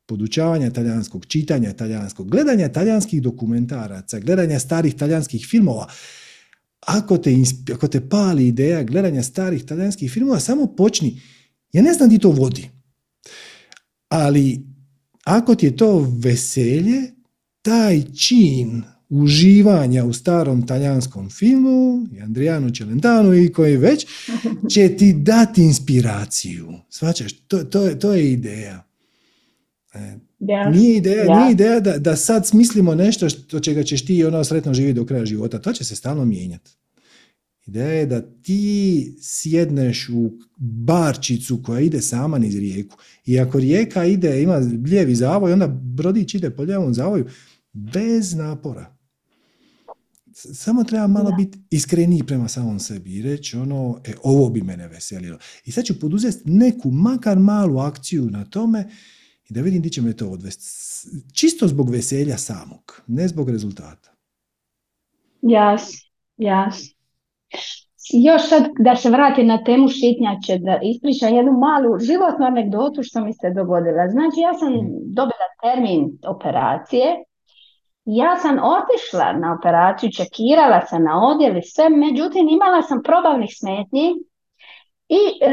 Podučavanja 0.06 0.70
talijanskog, 0.70 1.26
čitanja 1.26 1.72
talijanskog, 1.72 2.30
gledanja 2.30 2.68
talijanskih 2.68 3.22
dokumentaraca, 3.22 4.18
gledanja 4.18 4.58
starih 4.58 4.94
talijanskih 4.94 5.46
filmova. 5.50 5.88
Ako 6.80 7.18
te, 7.18 7.34
ako 7.74 7.88
te 7.88 8.08
pali 8.08 8.46
ideja 8.46 8.82
gledanja 8.82 9.22
starih 9.22 9.64
talijanskih 9.64 10.12
filmova, 10.12 10.40
samo 10.40 10.66
počni. 10.66 11.20
Ja 11.72 11.82
ne 11.82 11.92
znam 11.92 12.08
di 12.08 12.18
to 12.18 12.30
vodi. 12.30 12.70
Ali 14.08 14.75
ako 15.26 15.54
ti 15.54 15.66
je 15.66 15.76
to 15.76 16.12
veselje, 16.18 17.02
taj 17.62 18.02
čin 18.02 18.82
uživanja 19.08 20.04
u 20.04 20.12
starom 20.12 20.66
talijanskom 20.66 21.30
filmu, 21.30 22.06
i 22.12 22.20
Andrijanu 22.20 22.74
Čelentanu 22.74 23.34
i 23.34 23.52
koji 23.52 23.76
već, 23.76 24.06
će 24.72 24.96
ti 24.96 25.12
dati 25.12 25.62
inspiraciju. 25.62 26.72
Svačaš, 26.88 27.32
to, 27.32 27.64
to, 27.64 27.94
to 27.94 28.12
je 28.12 28.32
ideja. 28.32 28.84
E, 29.94 30.16
nije 30.72 30.96
ideja, 30.96 31.38
nije 31.38 31.52
ideja 31.52 31.80
da, 31.80 31.98
da 31.98 32.16
sad 32.16 32.46
smislimo 32.46 32.94
nešto 32.94 33.28
što 33.28 33.60
čega 33.60 33.82
ćeš 33.82 34.04
ti 34.04 34.24
ono 34.24 34.44
sretno 34.44 34.74
živjeti 34.74 35.00
do 35.00 35.06
kraja 35.06 35.24
života. 35.24 35.58
To 35.58 35.72
će 35.72 35.84
se 35.84 35.96
stalno 35.96 36.24
mijenjati. 36.24 36.70
Ideja 37.66 37.92
je 37.92 38.06
da 38.06 38.20
ti 38.42 39.16
sjedneš 39.20 40.08
u 40.08 40.30
barčicu 40.56 41.62
koja 41.62 41.80
ide 41.80 42.00
sama 42.00 42.38
niz 42.38 42.58
rijeku. 42.58 42.96
I 43.24 43.40
ako 43.40 43.58
rijeka 43.58 44.04
ide, 44.04 44.42
ima 44.42 44.56
lijevi 44.86 45.14
zavoj, 45.14 45.52
onda 45.52 45.66
brodić 45.66 46.34
ide 46.34 46.50
po 46.50 46.62
lijevom 46.62 46.94
zavoju 46.94 47.26
bez 47.72 48.34
napora. 48.34 48.96
Samo 50.32 50.84
treba 50.84 51.06
malo 51.06 51.32
biti 51.32 51.58
iskreniji 51.70 52.22
prema 52.26 52.48
samom 52.48 52.80
sebi 52.80 53.14
i 53.14 53.22
reći 53.22 53.56
ono, 53.56 54.00
e, 54.04 54.12
ovo 54.22 54.48
bi 54.48 54.62
mene 54.62 54.88
veselilo. 54.88 55.38
I 55.64 55.72
sad 55.72 55.84
ću 55.84 56.00
poduzeti 56.00 56.50
neku 56.50 56.90
makar 56.90 57.38
malu 57.38 57.78
akciju 57.78 58.30
na 58.30 58.44
tome 58.44 58.88
i 59.48 59.54
da 59.54 59.60
vidim 59.60 59.82
di 59.82 59.90
će 59.90 60.02
me 60.02 60.12
to 60.12 60.28
odvesti. 60.28 60.64
Čisto 61.32 61.68
zbog 61.68 61.90
veselja 61.90 62.38
samog, 62.38 63.02
ne 63.06 63.28
zbog 63.28 63.50
rezultata. 63.50 64.14
Jas, 65.42 65.82
jas. 66.36 66.95
Još 68.12 68.48
sad 68.48 68.62
da 68.78 68.96
se 68.96 69.10
vrati 69.10 69.42
na 69.44 69.64
temu 69.64 69.88
šitnjače, 69.88 70.58
da 70.58 70.78
ispričam 70.82 71.34
jednu 71.34 71.52
malu 71.52 71.98
životnu 71.98 72.46
anegdotu 72.46 73.02
što 73.02 73.20
mi 73.20 73.32
se 73.32 73.50
dogodila. 73.50 74.08
Znači 74.08 74.40
ja 74.40 74.54
sam 74.54 74.72
mhm. 74.72 74.86
dobila 75.18 75.46
termin 75.62 76.18
operacije, 76.26 77.24
ja 78.04 78.36
sam 78.36 78.58
otišla 78.58 79.32
na 79.32 79.56
operaciju, 79.58 80.10
čekirala 80.12 80.80
sam 80.86 81.02
na 81.02 81.28
odjeli 81.28 81.62
sve, 81.62 81.88
međutim 81.88 82.48
imala 82.48 82.82
sam 82.82 83.02
probavnih 83.02 83.50
smetnji 83.58 84.14
i 85.08 85.22
e, 85.42 85.50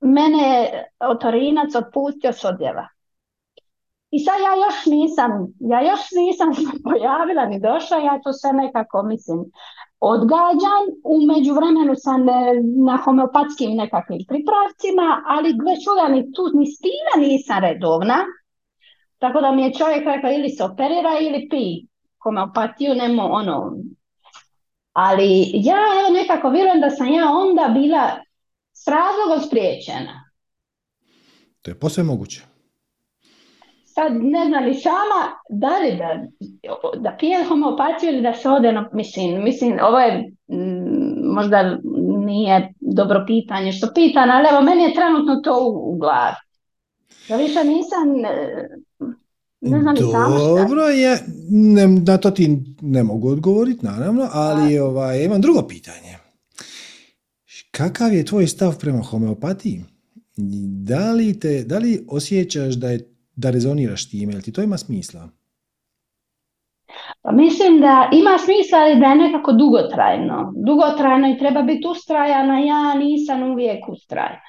mene 0.00 0.70
otorinac 1.00 1.74
otpustio 1.74 2.32
s 2.32 2.44
odjela. 2.44 2.86
I 4.10 4.18
sad 4.18 4.34
ja 4.40 4.54
još 4.66 4.86
nisam, 4.86 5.30
ja 5.60 5.80
još 5.90 6.00
nisam 6.20 6.48
pojavila 6.86 7.44
ni 7.46 7.60
došla, 7.60 7.96
ja 7.96 8.20
to 8.24 8.32
sve 8.32 8.52
nekako 8.52 9.02
mislim 9.02 9.38
odgađam, 10.02 10.82
u 11.04 11.16
međuvremenu 11.26 11.94
sam 11.96 12.28
e, 12.28 12.32
na 12.86 12.96
homeopatskim 13.04 13.70
nekakvim 13.76 14.22
pripravcima, 14.28 15.22
ali 15.26 15.58
gle 15.60 15.74
čuda 15.84 16.08
ni 16.14 16.32
tu 16.32 16.42
ni 16.54 16.66
s 16.66 16.78
nisam 17.18 17.58
redovna, 17.60 18.18
tako 19.18 19.40
da 19.40 19.52
mi 19.52 19.62
je 19.62 19.74
čovjek 19.74 20.04
rekao 20.04 20.32
ili 20.32 20.48
se 20.50 20.64
operira 20.64 21.14
ili 21.20 21.48
pi 21.50 21.64
homeopatiju, 22.22 22.94
nemo 22.94 23.22
ono. 23.22 23.76
Ali 24.92 25.50
ja 25.54 25.80
evo 26.00 26.08
nekako 26.20 26.50
vjerujem 26.50 26.80
da 26.80 26.90
sam 26.90 27.08
ja 27.08 27.26
onda 27.30 27.68
bila 27.74 28.04
s 28.72 28.88
razlogom 28.88 29.40
spriječena. 29.48 30.14
To 31.62 31.70
je 31.70 31.78
posve 31.78 32.02
moguće 32.02 32.51
sad 33.94 34.12
ne 34.12 34.46
znam 34.46 34.64
li 34.64 34.74
sama 34.74 35.20
da 35.48 35.78
li 35.78 35.96
da, 35.96 36.26
da 37.00 37.16
pije 37.18 37.44
homeopatiju 37.44 38.10
ili 38.10 38.22
da 38.22 38.34
se 38.34 38.48
ode 38.48 38.72
na, 38.72 38.90
mislim, 38.92 39.44
mislim, 39.44 39.78
ovo 39.82 39.98
je 39.98 40.32
mm, 40.48 41.34
možda 41.34 41.78
nije 42.26 42.74
dobro 42.80 43.24
pitanje 43.26 43.72
što 43.72 43.88
pitan, 43.94 44.30
ali 44.30 44.46
evo 44.52 44.62
meni 44.62 44.82
je 44.82 44.94
trenutno 44.94 45.36
to 45.44 45.68
u, 45.68 45.94
u 45.94 45.98
glavi. 45.98 46.36
Ja 47.28 47.36
više 47.36 47.64
nisam, 47.64 48.24
e, 48.24 48.68
ne 49.60 49.80
znam 49.80 49.94
Dobro, 50.56 50.82
je, 50.82 51.18
ne, 51.50 51.88
na 51.88 52.18
to 52.18 52.30
ti 52.30 52.58
ne 52.80 53.02
mogu 53.02 53.28
odgovoriti, 53.28 53.86
naravno, 53.86 54.28
ali 54.32 54.78
ovaj, 54.78 55.24
imam 55.24 55.40
drugo 55.40 55.62
pitanje. 55.62 56.18
Kakav 57.70 58.14
je 58.14 58.24
tvoj 58.24 58.46
stav 58.46 58.78
prema 58.78 59.02
homeopatiji? 59.02 59.84
Da 60.84 61.12
li, 61.12 61.40
te, 61.40 61.64
da 61.64 61.78
li 61.78 62.06
osjećaš 62.08 62.74
da 62.74 62.90
je 62.90 63.11
da 63.42 63.50
rezoniraš 63.50 64.08
time, 64.10 64.32
jel 64.32 64.42
ti 64.42 64.52
to 64.52 64.62
ima 64.62 64.78
smisla? 64.78 65.28
Pa 67.22 67.32
mislim 67.32 67.80
da 67.80 68.10
ima 68.12 68.34
smisla, 68.44 68.78
ali 68.78 69.00
da 69.00 69.06
je 69.06 69.16
nekako 69.16 69.52
dugotrajno. 69.52 70.52
Dugotrajno 70.66 71.28
i 71.28 71.38
treba 71.38 71.62
biti 71.62 71.86
ustrajana, 71.88 72.58
ja 72.58 72.94
nisam 72.94 73.42
uvijek 73.42 73.88
ustrajna. 73.88 74.40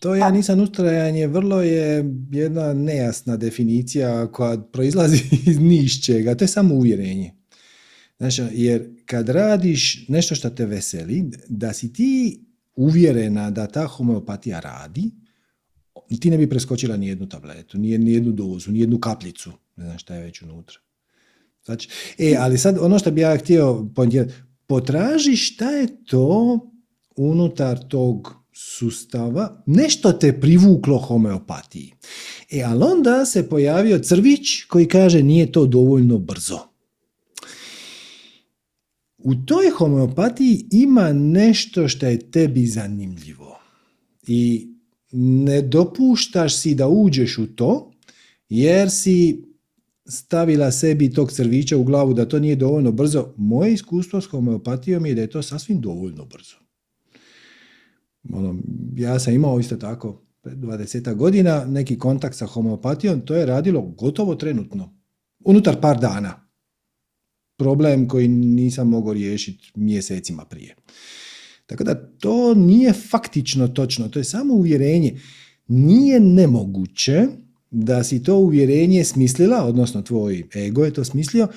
To 0.00 0.14
ja 0.14 0.30
nisam 0.30 0.60
ustrajan 0.60 1.16
je 1.16 1.26
vrlo 1.26 1.62
je 1.62 2.04
jedna 2.30 2.72
nejasna 2.72 3.36
definicija 3.36 4.26
koja 4.32 4.58
proizlazi 4.72 5.16
iz 5.50 5.60
nišćega, 5.60 6.34
to 6.34 6.44
je 6.44 6.48
samo 6.48 6.74
uvjerenje. 6.74 7.32
Znači, 8.18 8.42
jer 8.52 8.88
kad 9.06 9.28
radiš 9.28 10.08
nešto 10.08 10.34
što 10.34 10.50
te 10.50 10.66
veseli, 10.66 11.30
da 11.48 11.72
si 11.72 11.92
ti 11.92 12.40
uvjerena 12.76 13.50
da 13.50 13.66
ta 13.66 13.86
homeopatija 13.86 14.60
radi, 14.60 15.10
ti 16.20 16.30
ne 16.30 16.38
bi 16.38 16.50
preskočila 16.50 16.96
ni 16.96 17.08
jednu 17.08 17.28
tabletu, 17.28 17.78
ni 17.78 17.90
jednu 17.90 18.32
dozu, 18.32 18.72
ni 18.72 18.80
jednu 18.80 18.98
kapljicu, 18.98 19.52
ne 19.76 19.84
znam 19.84 19.98
šta 19.98 20.14
je 20.14 20.22
već 20.22 20.42
unutra. 20.42 20.78
Znači, 21.64 21.88
e, 22.18 22.36
ali 22.38 22.58
sad 22.58 22.78
ono 22.80 22.98
što 22.98 23.10
bi 23.10 23.20
ja 23.20 23.36
htio 23.36 23.86
potraži 24.66 25.36
šta 25.36 25.70
je 25.70 26.04
to 26.04 26.58
unutar 27.16 27.88
tog 27.88 28.34
sustava, 28.52 29.62
nešto 29.66 30.12
te 30.12 30.40
privuklo 30.40 30.98
homeopatiji. 30.98 31.92
E, 32.50 32.62
ali 32.62 32.84
onda 32.84 33.24
se 33.24 33.48
pojavio 33.48 33.98
crvić 33.98 34.64
koji 34.68 34.88
kaže 34.88 35.22
nije 35.22 35.52
to 35.52 35.66
dovoljno 35.66 36.18
brzo. 36.18 36.58
U 39.18 39.34
toj 39.34 39.70
homeopatiji 39.70 40.68
ima 40.70 41.12
nešto 41.12 41.88
što 41.88 42.06
je 42.06 42.30
tebi 42.30 42.66
zanimljivo. 42.66 43.58
I 44.26 44.73
ne 45.16 45.62
dopuštaš 45.62 46.56
si 46.56 46.74
da 46.74 46.88
uđeš 46.88 47.38
u 47.38 47.46
to, 47.46 47.92
jer 48.48 48.90
si 48.90 49.44
stavila 50.06 50.70
sebi 50.70 51.12
tog 51.12 51.32
crvića 51.32 51.76
u 51.76 51.84
glavu 51.84 52.14
da 52.14 52.28
to 52.28 52.38
nije 52.38 52.56
dovoljno 52.56 52.92
brzo. 52.92 53.34
Moje 53.36 53.72
iskustvo 53.72 54.20
s 54.20 54.26
homeopatijom 54.26 55.06
je 55.06 55.14
da 55.14 55.20
je 55.20 55.30
to 55.30 55.42
sasvim 55.42 55.80
dovoljno 55.80 56.24
brzo. 56.24 56.56
Ono, 58.32 58.58
ja 58.96 59.18
sam 59.18 59.34
imao 59.34 59.60
isto 59.60 59.76
tako 59.76 60.22
20 60.44 61.14
godina 61.14 61.64
neki 61.64 61.98
kontakt 61.98 62.36
sa 62.36 62.46
homeopatijom, 62.46 63.20
to 63.20 63.34
je 63.34 63.46
radilo 63.46 63.80
gotovo 63.80 64.34
trenutno, 64.34 64.96
unutar 65.44 65.80
par 65.80 66.00
dana. 66.00 66.48
Problem 67.56 68.08
koji 68.08 68.28
nisam 68.28 68.88
mogao 68.88 69.12
riješiti 69.12 69.72
mjesecima 69.74 70.44
prije. 70.44 70.76
Tako 71.66 71.84
da 71.84 71.94
to 71.94 72.54
nije 72.54 72.92
faktično 72.92 73.68
točno, 73.68 74.08
to 74.08 74.18
je 74.18 74.24
samo 74.24 74.54
uvjerenje. 74.54 75.20
Nije 75.68 76.20
nemoguće 76.20 77.26
da 77.70 78.04
si 78.04 78.22
to 78.22 78.36
uvjerenje 78.36 79.04
smislila, 79.04 79.64
odnosno 79.64 80.02
tvoj 80.02 80.48
ego 80.56 80.84
je 80.84 80.92
to 80.92 81.04
smislio, 81.04 81.48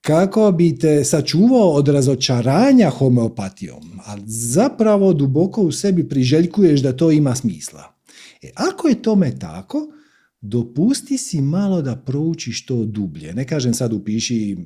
kako 0.00 0.52
bi 0.52 0.78
te 0.78 1.04
sačuvao 1.04 1.70
od 1.70 1.88
razočaranja 1.88 2.90
homeopatijom, 2.90 4.00
ali 4.04 4.22
zapravo 4.26 5.12
duboko 5.12 5.62
u 5.62 5.72
sebi 5.72 6.08
priželjkuješ 6.08 6.80
da 6.80 6.96
to 6.96 7.10
ima 7.10 7.34
smisla. 7.34 7.94
E, 8.42 8.50
ako 8.54 8.88
je 8.88 9.02
tome 9.02 9.38
tako, 9.38 9.92
dopusti 10.40 11.18
si 11.18 11.40
malo 11.40 11.82
da 11.82 11.96
proučiš 11.96 12.66
to 12.66 12.84
dublje. 12.84 13.34
Ne 13.34 13.46
kažem 13.46 13.74
sad 13.74 13.92
upiši 13.92 14.56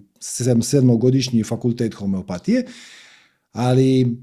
sedmogodišnji 0.62 1.44
fakultet 1.44 1.94
homeopatije, 1.94 2.66
ali 3.52 4.16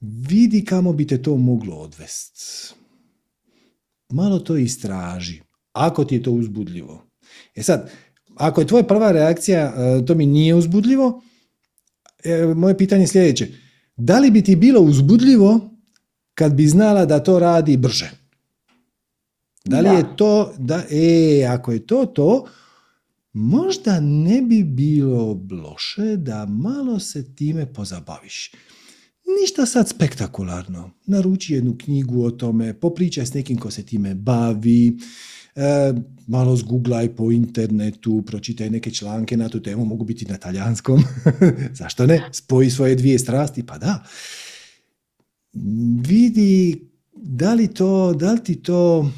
vidi 0.00 0.64
kamo 0.64 0.92
bi 0.92 1.06
te 1.06 1.22
to 1.22 1.36
moglo 1.36 1.76
odvest. 1.76 2.34
Malo 4.08 4.38
to 4.38 4.56
istraži, 4.56 5.40
ako 5.72 6.04
ti 6.04 6.14
je 6.14 6.22
to 6.22 6.32
uzbudljivo. 6.32 7.06
E 7.54 7.62
sad, 7.62 7.90
ako 8.36 8.60
je 8.60 8.66
tvoja 8.66 8.84
prva 8.84 9.12
reakcija, 9.12 9.74
e, 9.76 10.06
to 10.06 10.14
mi 10.14 10.26
nije 10.26 10.54
uzbudljivo, 10.54 11.22
e, 12.24 12.46
moje 12.56 12.78
pitanje 12.78 13.02
je 13.02 13.08
sljedeće. 13.08 13.48
Da 13.96 14.18
li 14.18 14.30
bi 14.30 14.42
ti 14.44 14.56
bilo 14.56 14.80
uzbudljivo 14.80 15.70
kad 16.34 16.54
bi 16.54 16.66
znala 16.66 17.04
da 17.06 17.22
to 17.22 17.38
radi 17.38 17.76
brže? 17.76 18.10
Da 19.64 19.80
li 19.80 19.88
Da. 19.88 19.92
je 19.92 20.16
to, 20.16 20.54
da, 20.58 20.84
e, 20.90 21.44
ako 21.44 21.72
je 21.72 21.86
to 21.86 22.06
to, 22.06 22.46
možda 23.32 24.00
ne 24.00 24.42
bi 24.42 24.64
bilo 24.64 25.40
loše 25.50 26.16
da 26.16 26.46
malo 26.46 26.98
se 26.98 27.34
time 27.34 27.72
pozabaviš. 27.72 28.52
Ništa 29.40 29.66
sad 29.66 29.88
spektakularno. 29.88 30.90
Naruči 31.06 31.54
jednu 31.54 31.76
knjigu 31.78 32.24
o 32.24 32.30
tome, 32.30 32.74
popričaj 32.74 33.26
s 33.26 33.34
nekim 33.34 33.58
ko 33.58 33.70
se 33.70 33.82
time 33.82 34.14
bavi, 34.14 34.96
e, 35.56 35.92
malo 36.26 36.56
zguglaj 36.56 37.16
po 37.16 37.30
internetu, 37.30 38.22
pročitaj 38.26 38.70
neke 38.70 38.90
članke 38.90 39.36
na 39.36 39.48
tu 39.48 39.62
temu, 39.62 39.84
mogu 39.84 40.04
biti 40.04 40.26
na 40.26 40.36
talijanskom. 40.36 41.02
Zašto 41.80 42.06
ne? 42.06 42.28
Spoji 42.32 42.70
svoje 42.70 42.94
dvije 42.94 43.18
strasti, 43.18 43.66
pa 43.66 43.78
da. 43.78 44.04
Vidi 46.02 46.90
da 47.14 47.54
li, 47.54 47.68
to, 47.68 48.14
da 48.14 48.32
li 48.32 48.44
ti 48.44 48.62
to 48.62 49.10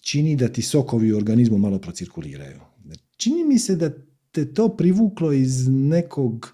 čini 0.00 0.36
da 0.36 0.48
ti 0.48 0.62
sokovi 0.62 1.12
u 1.12 1.16
organizmu 1.16 1.58
malo 1.58 1.78
procirkuliraju. 1.78 2.60
Čini 3.16 3.44
mi 3.44 3.58
se 3.58 3.76
da 3.76 3.90
te 4.32 4.54
to 4.54 4.68
privuklo 4.68 5.32
iz 5.32 5.68
nekog 5.68 6.52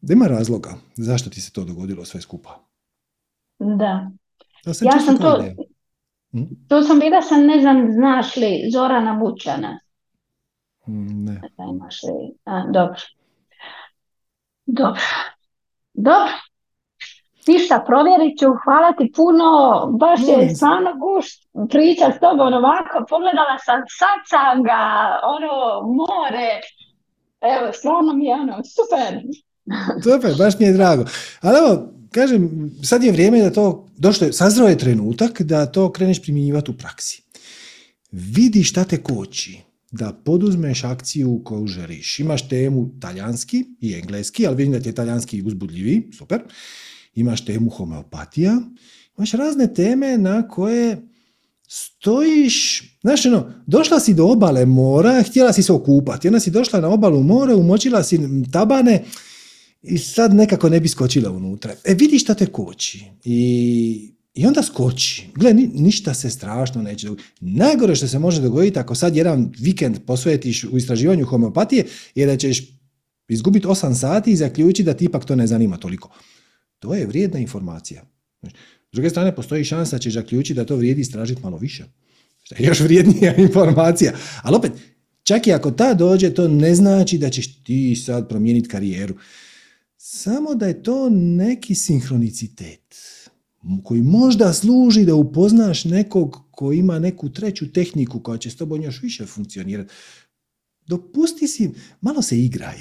da 0.00 0.12
ima 0.12 0.26
razloga 0.26 0.70
zašto 0.96 1.30
ti 1.30 1.40
se 1.40 1.52
to 1.52 1.64
dogodilo 1.64 2.04
sve 2.04 2.20
skupa. 2.20 2.50
Da. 3.58 4.10
Da 4.64 4.74
sam 4.74 4.86
Ja 4.86 5.00
sam 5.00 5.18
to-. 5.18 5.44
Hm? 6.32 6.44
Tu 6.68 6.82
sam 6.82 6.98
bila 6.98 7.22
sam, 7.22 7.46
ne 7.46 7.60
znam, 7.60 7.92
znaš 7.92 8.36
li, 8.36 8.70
Zorana 8.72 9.14
Bučana. 9.14 9.80
Mm, 10.88 11.24
Ne. 11.24 11.40
Znam, 11.54 11.70
imaš 11.76 12.02
li? 12.02 12.34
A, 12.44 12.64
dobro. 12.72 13.00
Dobro. 14.66 15.00
Dobro. 15.94 16.32
Ništa, 17.46 17.84
provjerit 17.86 18.38
ću, 18.38 18.46
hvala 18.64 18.92
ti 18.92 19.12
puno, 19.16 19.48
baš 20.00 20.20
je 20.20 20.48
se. 20.48 20.54
stvarno 20.54 20.90
gušt 21.04 21.48
pričat 21.70 22.16
s 22.16 22.20
tobom 22.20 22.52
ovako, 22.54 22.96
pogledala 23.08 23.56
sam 23.66 23.80
satsanga, 23.98 24.82
ono, 25.34 25.52
more, 26.00 26.50
evo, 27.40 27.72
stvarno 27.72 28.12
mi 28.12 28.24
je 28.26 28.34
ono, 28.34 28.56
super. 28.76 29.22
Super, 30.04 30.34
baš 30.38 30.58
mi 30.58 30.66
je 30.66 30.72
drago. 30.72 31.04
Ali 31.40 31.58
evo, 31.58 31.92
kažem, 32.10 32.70
sad 32.82 33.04
je 33.04 33.12
vrijeme 33.12 33.42
da 33.42 33.50
to, 33.50 33.88
došlo 33.96 34.26
je, 34.26 34.32
sazreo 34.32 34.68
je 34.68 34.78
trenutak 34.78 35.42
da 35.42 35.66
to 35.66 35.92
kreneš 35.92 36.22
primjenjivati 36.22 36.70
u 36.70 36.74
praksi. 36.74 37.22
Vidi 38.12 38.64
šta 38.64 38.84
te 38.84 39.02
koči 39.02 39.60
da 39.90 40.12
poduzmeš 40.24 40.84
akciju 40.84 41.40
koju 41.44 41.66
želiš. 41.66 42.18
Imaš 42.18 42.48
temu 42.48 42.90
talijanski 43.00 43.64
i 43.80 43.94
engleski, 43.94 44.46
ali 44.46 44.56
vidim 44.56 44.72
da 44.72 44.80
ti 44.80 44.88
je 44.88 44.94
talijanski 44.94 45.42
uzbudljiviji, 45.42 46.02
super. 46.18 46.40
Imaš 47.14 47.44
temu 47.44 47.70
homeopatija, 47.70 48.60
imaš 49.16 49.32
razne 49.32 49.74
teme 49.74 50.18
na 50.18 50.48
koje 50.48 51.08
stojiš, 51.68 52.82
znaš 53.00 53.26
ono, 53.26 53.52
došla 53.66 54.00
si 54.00 54.14
do 54.14 54.26
obale 54.26 54.66
mora, 54.66 55.22
htjela 55.22 55.52
si 55.52 55.62
se 55.62 55.72
okupati, 55.72 56.28
onda 56.28 56.40
si 56.40 56.50
došla 56.50 56.80
na 56.80 56.88
obalu 56.88 57.22
mora, 57.22 57.56
umočila 57.56 58.02
si 58.02 58.18
tabane 58.52 59.04
i 59.82 59.98
sad 59.98 60.34
nekako 60.34 60.68
ne 60.68 60.80
bi 60.80 60.88
skočila 60.88 61.30
unutra. 61.30 61.74
E 61.84 61.94
vidi 61.94 62.18
šta 62.18 62.34
te 62.34 62.46
koči 62.46 63.04
i, 63.24 64.12
i 64.34 64.46
onda 64.46 64.62
skoči. 64.62 65.26
Gle, 65.34 65.54
ni- 65.54 65.70
ništa 65.74 66.14
se 66.14 66.30
strašno 66.30 66.82
neće 66.82 67.06
dogoditi. 67.06 67.28
Najgore 67.40 67.96
što 67.96 68.08
se 68.08 68.18
može 68.18 68.42
dogoditi 68.42 68.78
ako 68.78 68.94
sad 68.94 69.16
jedan 69.16 69.52
vikend 69.58 69.98
posvetiš 70.06 70.64
u 70.64 70.76
istraživanju 70.76 71.26
homeopatije 71.26 71.86
je 72.14 72.26
da 72.26 72.36
ćeš 72.36 72.62
izgubiti 73.28 73.66
8 73.66 73.94
sati 73.94 74.32
i 74.32 74.36
zaključiti 74.36 74.82
da 74.82 74.94
ti 74.94 75.04
ipak 75.04 75.24
to 75.24 75.36
ne 75.36 75.46
zanima 75.46 75.76
toliko. 75.76 76.10
To 76.78 76.94
je 76.94 77.06
vrijedna 77.06 77.38
informacija. 77.38 78.02
S 78.92 78.92
druge 78.92 79.10
strane, 79.10 79.34
postoji 79.34 79.64
šansa 79.64 79.96
da 79.96 80.00
ćeš 80.00 80.14
zaključiti 80.14 80.54
da 80.54 80.64
to 80.64 80.76
vrijedi 80.76 81.00
istražiti 81.00 81.42
malo 81.42 81.58
više. 81.58 81.84
Što 82.42 82.54
je 82.58 82.66
još 82.66 82.80
vrijednija 82.80 83.36
informacija. 83.46 84.12
Ali 84.42 84.56
opet, 84.56 84.72
čak 85.22 85.46
i 85.46 85.52
ako 85.52 85.70
ta 85.70 85.94
dođe, 85.94 86.34
to 86.34 86.48
ne 86.48 86.74
znači 86.74 87.18
da 87.18 87.30
ćeš 87.30 87.62
ti 87.62 87.96
sad 87.96 88.28
promijeniti 88.28 88.68
karijeru. 88.68 89.14
Samo 90.12 90.54
da 90.54 90.66
je 90.66 90.82
to 90.82 91.08
neki 91.10 91.74
sinhronicitet 91.74 92.96
koji 93.84 94.02
možda 94.02 94.52
služi 94.52 95.04
da 95.04 95.14
upoznaš 95.14 95.84
nekog 95.84 96.38
ko 96.50 96.72
ima 96.72 96.98
neku 96.98 97.28
treću 97.28 97.72
tehniku 97.72 98.20
koja 98.20 98.38
će 98.38 98.50
s 98.50 98.56
tobom 98.56 98.82
još 98.82 99.02
više 99.02 99.26
funkcionirati. 99.26 99.92
Dopusti 100.86 101.48
si, 101.48 101.70
malo 102.00 102.22
se 102.22 102.40
igraj. 102.40 102.78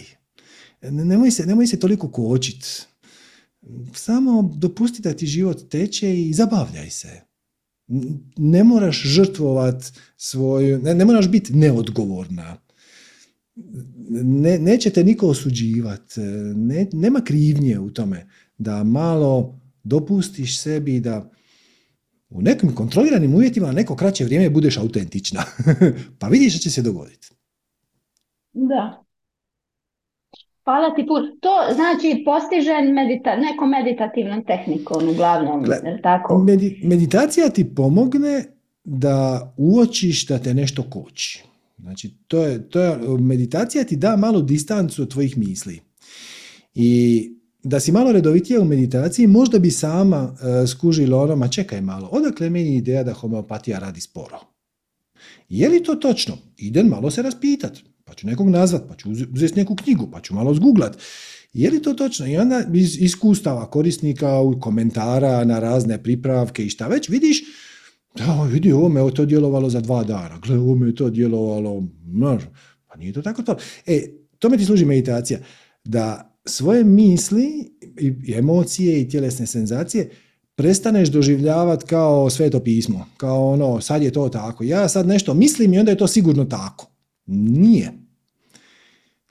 Nemoj 0.81 1.31
se, 1.31 1.45
nemoj 1.45 1.67
se 1.67 1.79
toliko 1.79 2.11
kočit. 2.11 2.87
Samo 3.93 4.53
dopusti 4.55 5.01
da 5.01 5.13
ti 5.13 5.27
život 5.27 5.69
teče 5.69 6.21
i 6.21 6.33
zabavljaj 6.33 6.89
se. 6.89 7.21
Ne 8.37 8.63
moraš 8.63 9.01
žrtvovat 9.03 9.93
svoju, 10.17 10.79
ne, 10.79 10.95
ne 10.95 11.05
moraš 11.05 11.27
biti 11.27 11.53
neodgovorna. 11.53 12.57
Ne, 14.23 14.59
neće 14.59 14.89
te 14.89 15.03
niko 15.03 15.27
osuđivat. 15.27 16.01
Ne, 16.55 16.87
nema 16.93 17.21
krivnje 17.21 17.79
u 17.79 17.89
tome 17.89 18.27
da 18.57 18.83
malo 18.83 19.59
dopustiš 19.83 20.61
sebi 20.61 20.99
da 20.99 21.29
u 22.29 22.41
nekim 22.41 22.75
kontroliranim 22.75 23.35
uvjetima 23.35 23.67
na 23.67 23.73
neko 23.73 23.95
kraće 23.95 24.25
vrijeme 24.25 24.49
budeš 24.49 24.77
autentična. 24.77 25.43
pa 26.19 26.27
vidiš 26.27 26.53
što 26.53 26.61
će 26.63 26.71
se 26.71 26.81
dogoditi. 26.81 27.29
Da. 28.53 29.03
Hvala 30.63 30.95
ti 30.95 31.05
puno. 31.07 31.27
To 31.39 31.73
znači 31.75 32.23
postižem 32.25 32.93
medita 32.93 33.35
nekom 33.35 33.69
meditativnom 33.69 34.45
tehnikom 34.45 35.09
uglavnom, 35.09 35.63
Gle, 35.63 35.99
tako? 36.03 36.37
Medi- 36.37 36.87
meditacija 36.87 37.49
ti 37.49 37.75
pomogne 37.75 38.43
da 38.83 39.53
uočiš 39.57 40.27
da 40.27 40.39
te 40.39 40.53
nešto 40.53 40.83
koči. 40.83 41.48
Znači, 41.81 42.13
to 42.27 42.43
je, 42.43 42.69
to 42.69 42.81
je, 42.81 42.97
meditacija 43.19 43.83
ti 43.83 43.95
da 43.95 44.15
malo 44.15 44.41
distancu 44.41 45.01
od 45.01 45.11
tvojih 45.11 45.37
misli. 45.37 45.79
I 46.73 47.29
da 47.63 47.79
si 47.79 47.91
malo 47.91 48.11
redovitija 48.11 48.61
u 48.61 48.65
meditaciji, 48.65 49.27
možda 49.27 49.59
bi 49.59 49.71
sama 49.71 50.35
e, 50.63 50.67
skužila 50.67 51.21
ono, 51.21 51.35
ma 51.35 51.47
čekaj 51.47 51.81
malo, 51.81 52.09
odakle 52.11 52.49
meni 52.49 52.75
ideja 52.75 53.03
da 53.03 53.13
homeopatija 53.13 53.79
radi 53.79 54.01
sporo? 54.01 54.39
Je 55.49 55.69
li 55.69 55.83
to 55.83 55.95
točno? 55.95 56.37
Idem 56.57 56.87
malo 56.87 57.11
se 57.11 57.21
raspitat, 57.21 57.77
pa 58.05 58.13
ću 58.13 58.27
nekog 58.27 58.49
nazvat, 58.49 58.83
pa 58.87 58.95
ću 58.95 59.09
uz- 59.09 59.27
uzeti 59.33 59.55
neku 59.55 59.75
knjigu, 59.75 60.09
pa 60.11 60.21
ću 60.21 60.33
malo 60.33 60.53
zguglat. 60.53 60.97
Je 61.53 61.71
li 61.71 61.81
to 61.81 61.93
točno? 61.93 62.27
I 62.27 62.37
onda 62.37 62.63
iz 62.73 62.97
iskustava 63.01 63.69
korisnika, 63.69 64.27
komentara 64.61 65.43
na 65.45 65.59
razne 65.59 66.03
pripravke 66.03 66.65
i 66.65 66.69
šta 66.69 66.87
već, 66.87 67.09
vidiš, 67.09 67.43
da, 68.15 68.43
vidi, 68.51 68.71
ovo 68.71 68.89
me 68.89 69.13
to 69.13 69.25
djelovalo 69.25 69.69
za 69.69 69.81
dva 69.81 70.03
dana, 70.03 70.39
gle, 70.39 70.57
ovo 70.57 70.85
je 70.85 70.95
to 70.95 71.09
djelovalo, 71.09 71.83
pa 72.87 72.97
nije 72.97 73.13
to 73.13 73.21
tako 73.21 73.41
to. 73.41 73.55
E, 73.85 74.07
tome 74.39 74.57
ti 74.57 74.65
služi 74.65 74.85
meditacija, 74.85 75.39
da 75.83 76.35
svoje 76.45 76.83
misli 76.83 77.71
i 77.99 78.33
emocije 78.33 79.01
i 79.01 79.09
tjelesne 79.09 79.45
senzacije 79.45 80.09
prestaneš 80.55 81.09
doživljavati 81.09 81.85
kao 81.85 82.29
sveto 82.29 82.59
pismo, 82.59 83.05
kao 83.17 83.51
ono, 83.51 83.81
sad 83.81 84.03
je 84.03 84.11
to 84.11 84.29
tako. 84.29 84.63
Ja 84.63 84.89
sad 84.89 85.07
nešto 85.07 85.33
mislim 85.33 85.73
i 85.73 85.79
onda 85.79 85.91
je 85.91 85.97
to 85.97 86.07
sigurno 86.07 86.45
tako. 86.45 86.91
Nije. 87.25 87.91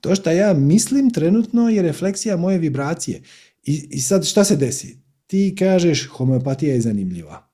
To 0.01 0.15
što 0.15 0.31
ja 0.31 0.55
mislim 0.55 1.11
trenutno 1.11 1.69
je 1.69 1.83
refleksija 1.83 2.37
moje 2.37 2.59
vibracije. 2.59 3.23
I, 3.65 3.89
I 3.91 4.01
sad 4.01 4.27
šta 4.27 4.45
se 4.45 4.57
desi? 4.57 4.99
Ti 5.27 5.55
kažeš 5.59 6.09
homeopatija 6.09 6.75
je 6.75 6.81
zanimljiva. 6.81 7.48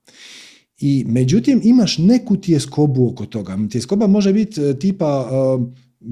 I 0.79 1.05
međutim 1.09 1.61
imaš 1.65 1.99
neku 1.99 2.37
tjeskobu 2.37 3.09
oko 3.09 3.27
toga. 3.27 3.59
Tjeskoba 3.71 4.07
može 4.07 4.33
biti 4.33 4.61
e, 4.61 4.79
tipa 4.79 5.29
e, 5.31 5.35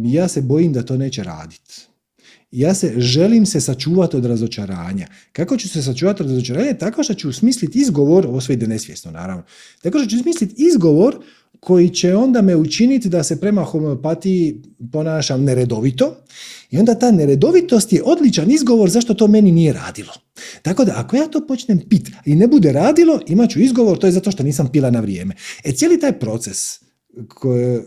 ja 0.05 0.29
se 0.29 0.43
bojim 0.43 0.73
da 0.73 0.83
to 0.83 0.97
neće 0.97 1.23
raditi. 1.23 1.92
Ja 2.53 2.75
se 2.75 2.93
želim 2.97 3.47
se 3.47 3.61
sačuvati 3.61 4.17
od 4.17 4.25
razočaranja. 4.25 5.07
Kako 5.33 5.57
ću 5.57 5.69
se 5.69 5.83
sačuvati 5.83 6.23
od 6.23 6.31
razočaranja? 6.31 6.75
Tako 6.75 7.03
što 7.03 7.15
ću 7.15 7.33
smisliti 7.33 7.79
izgovor, 7.79 8.27
ovo 8.27 8.41
sve 8.41 8.55
ide 8.55 8.67
nesvjesno 8.67 9.11
naravno, 9.11 9.43
tako 9.83 9.99
što 9.99 10.09
ću 10.09 10.19
smisliti 10.19 10.55
izgovor 10.59 11.17
koji 11.61 11.91
će 11.91 12.17
onda 12.17 12.43
me 12.43 12.57
učiniti 12.57 13.09
da 13.09 13.23
se 13.23 13.41
prema 13.41 13.63
homeopatiji 13.63 14.63
ponašam 14.93 15.45
neredovito 15.45 16.17
i 16.71 16.79
onda 16.79 16.95
ta 16.95 17.11
neredovitost 17.11 17.93
je 17.93 18.03
odličan 18.03 18.51
izgovor 18.51 18.91
zašto 18.91 19.15
to 19.15 19.29
meni 19.29 19.53
nije 19.53 19.73
radilo. 19.73 20.13
Tako 20.63 20.85
da 20.85 20.93
ako 20.97 21.17
ja 21.17 21.29
to 21.29 21.47
počnem 21.47 21.81
pit 21.89 22.11
i 22.25 22.35
ne 22.35 22.47
bude 22.47 22.73
radilo, 22.73 23.21
imat 23.27 23.51
ću 23.51 23.61
izgovor, 23.61 23.99
to 23.99 24.07
je 24.07 24.13
zato 24.13 24.31
što 24.31 24.43
nisam 24.43 24.69
pila 24.73 24.91
na 24.91 25.01
vrijeme. 25.01 25.35
E 25.65 25.73
cijeli 25.73 26.01
taj 26.01 26.19
proces 26.19 26.81
koje, 27.29 27.85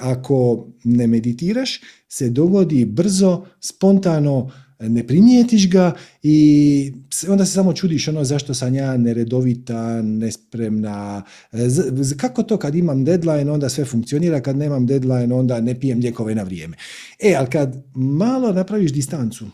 ako 0.00 0.66
ne 0.84 1.06
meditiraš, 1.06 1.80
se 2.08 2.30
dogodi 2.30 2.84
brzo, 2.84 3.46
spontano, 3.60 4.50
ne 4.78 5.06
primijetiš 5.06 5.70
ga 5.70 5.94
i 6.22 6.92
onda 7.28 7.44
se 7.46 7.52
samo 7.52 7.72
čudiš 7.72 8.08
ono 8.08 8.24
zašto 8.24 8.54
sam 8.54 8.74
ja 8.74 8.96
neredovita, 8.96 10.02
nespremna, 10.02 11.22
z- 11.52 12.16
kako 12.16 12.42
to 12.42 12.56
kad 12.56 12.74
imam 12.74 13.04
deadline 13.04 13.50
onda 13.50 13.68
sve 13.68 13.84
funkcionira, 13.84 14.40
kad 14.40 14.56
nemam 14.56 14.86
deadline 14.86 15.34
onda 15.34 15.60
ne 15.60 15.80
pijem 15.80 15.98
lijekove 15.98 16.34
na 16.34 16.42
vrijeme. 16.42 16.76
E, 17.22 17.34
ali 17.38 17.50
kad 17.50 17.84
malo 17.94 18.52
napraviš 18.52 18.92
distancu, 18.92 19.46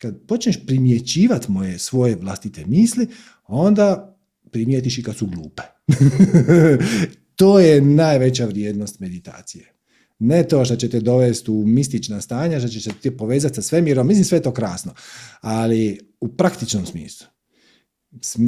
kad 0.00 0.26
počneš 0.26 0.66
primjećivati 0.66 1.50
moje 1.50 1.78
svoje 1.78 2.16
vlastite 2.16 2.66
misli, 2.66 3.06
onda 3.46 4.18
primijetiš 4.50 4.98
i 4.98 5.02
kad 5.02 5.16
su 5.16 5.26
glupe. 5.26 5.62
to 7.36 7.60
je 7.60 7.80
najveća 7.80 8.46
vrijednost 8.46 9.00
meditacije. 9.00 9.77
Ne 10.18 10.48
to 10.48 10.64
što 10.64 10.76
će 10.76 10.88
te 10.90 11.00
dovesti 11.00 11.50
u 11.50 11.66
mistična 11.66 12.20
stanja, 12.20 12.60
što 12.60 12.68
će 12.68 12.90
ti 13.02 13.16
povezati 13.16 13.54
sa 13.54 13.62
svemirom, 13.62 14.06
mislim 14.06 14.24
sve 14.24 14.38
je 14.38 14.42
to 14.42 14.52
krasno, 14.52 14.94
ali 15.40 15.98
u 16.20 16.28
praktičnom 16.28 16.86
smislu. 16.86 17.26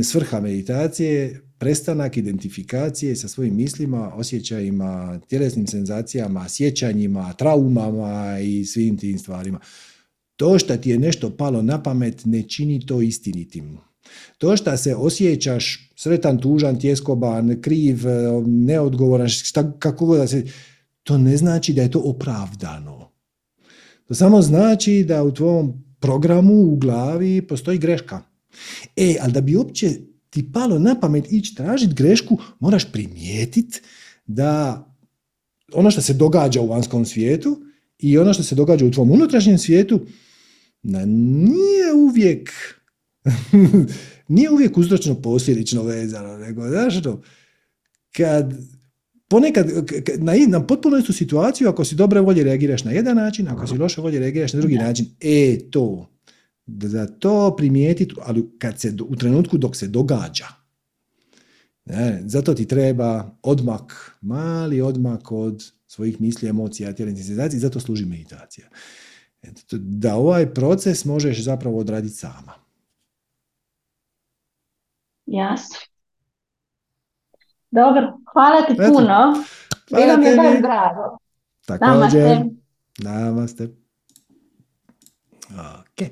Svrha 0.02 0.40
meditacije 0.40 1.12
je 1.12 1.40
prestanak 1.58 2.16
identifikacije 2.16 3.16
sa 3.16 3.28
svojim 3.28 3.56
mislima, 3.56 4.14
osjećajima, 4.14 5.20
tjelesnim 5.28 5.66
senzacijama, 5.66 6.48
sjećanjima, 6.48 7.32
traumama 7.32 8.38
i 8.40 8.64
svim 8.64 8.98
tim 8.98 9.18
stvarima. 9.18 9.60
To 10.36 10.58
što 10.58 10.76
ti 10.76 10.90
je 10.90 10.98
nešto 10.98 11.36
palo 11.36 11.62
na 11.62 11.82
pamet 11.82 12.24
ne 12.24 12.42
čini 12.42 12.86
to 12.86 13.00
istinitim. 13.00 13.78
To 14.38 14.56
što 14.56 14.76
se 14.76 14.94
osjećaš 14.94 15.92
sretan, 15.96 16.38
tužan, 16.38 16.80
tjeskoban, 16.80 17.60
kriv, 17.62 17.98
neodgovoran, 18.46 19.28
šta, 19.28 19.72
kako 19.78 20.06
god 20.06 20.18
da 20.18 20.26
se... 20.26 20.44
To 21.02 21.18
ne 21.18 21.36
znači 21.36 21.72
da 21.72 21.82
je 21.82 21.90
to 21.90 22.00
opravdano. 22.00 23.10
To 24.08 24.14
samo 24.14 24.42
znači 24.42 25.04
da 25.08 25.24
u 25.24 25.34
tvom 25.34 25.84
programu 26.00 26.54
u 26.54 26.76
glavi 26.76 27.46
postoji 27.46 27.78
greška. 27.78 28.22
E, 28.96 29.16
ali 29.20 29.32
da 29.32 29.40
bi 29.40 29.56
uopće 29.56 29.90
ti 30.30 30.52
palo 30.52 30.78
na 30.78 31.00
pamet 31.00 31.32
ići 31.32 31.54
tražiti 31.54 31.94
grešku, 31.94 32.38
moraš 32.60 32.92
primijetiti 32.92 33.80
da 34.26 34.86
ono 35.72 35.90
što 35.90 36.00
se 36.00 36.14
događa 36.14 36.60
u 36.60 36.68
vanjskom 36.68 37.04
svijetu 37.04 37.60
i 37.98 38.18
ono 38.18 38.34
što 38.34 38.42
se 38.42 38.54
događa 38.54 38.86
u 38.86 38.90
tvom 38.90 39.10
unutrašnjem 39.10 39.58
svijetu 39.58 40.00
nije 40.82 41.92
uvijek 41.94 42.50
nije 44.28 44.50
uvijek 44.50 44.78
uzročno 44.78 45.14
posljedično 45.14 45.82
vezano, 45.82 46.38
nego 46.38 46.68
znaš 46.68 46.98
što, 46.98 47.22
kad 48.16 48.54
ponekad 49.30 49.66
na, 50.18 50.32
na 50.48 50.66
potpuno 50.66 50.96
istu 50.96 51.12
situaciju, 51.12 51.68
ako 51.68 51.84
si 51.84 51.94
dobre 51.94 52.20
volje 52.20 52.44
reagiraš 52.44 52.84
na 52.84 52.90
jedan 52.90 53.16
način, 53.16 53.48
ako 53.48 53.66
si 53.66 53.78
loše 53.78 54.00
volje 54.00 54.18
reagiraš 54.18 54.52
na 54.52 54.60
drugi 54.60 54.74
način, 54.74 55.06
e 55.20 55.58
to, 55.70 56.10
da 56.66 57.06
to 57.06 57.56
primijetiti, 57.56 58.14
ali 58.22 58.50
kad 58.58 58.80
se, 58.80 58.96
u 59.08 59.16
trenutku 59.16 59.58
dok 59.58 59.76
se 59.76 59.88
događa. 59.88 60.46
Ne, 61.84 62.22
zato 62.26 62.54
ti 62.54 62.66
treba 62.66 63.36
odmak, 63.42 64.16
mali 64.20 64.80
odmak 64.80 65.32
od 65.32 65.72
svojih 65.86 66.20
misli, 66.20 66.48
emocija, 66.48 66.92
tjelesnih 66.92 67.26
senzacija 67.26 67.56
i 67.56 67.60
zato 67.60 67.80
služi 67.80 68.04
meditacija. 68.04 68.68
Da 69.72 70.14
ovaj 70.14 70.54
proces 70.54 71.04
možeš 71.04 71.42
zapravo 71.42 71.78
odraditi 71.78 72.14
sama. 72.14 72.52
Jasno. 75.26 75.89
Dobro, 77.70 78.18
hvala 78.32 78.62
ti 78.62 78.76
puno. 78.76 79.34
Hvala 79.88 80.04
Bilo 80.04 80.16
mi 80.16 80.26
je 80.26 80.36
baš 80.36 80.62
drago. 80.62 81.18
Također. 81.66 82.38
Namaste. 82.98 83.68
Ok. 85.50 86.00
E, 86.00 86.10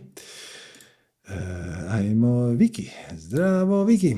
ajmo 1.91 2.47
Viki. 2.47 2.91
Zdravo 3.13 3.85
Viki. 3.85 4.17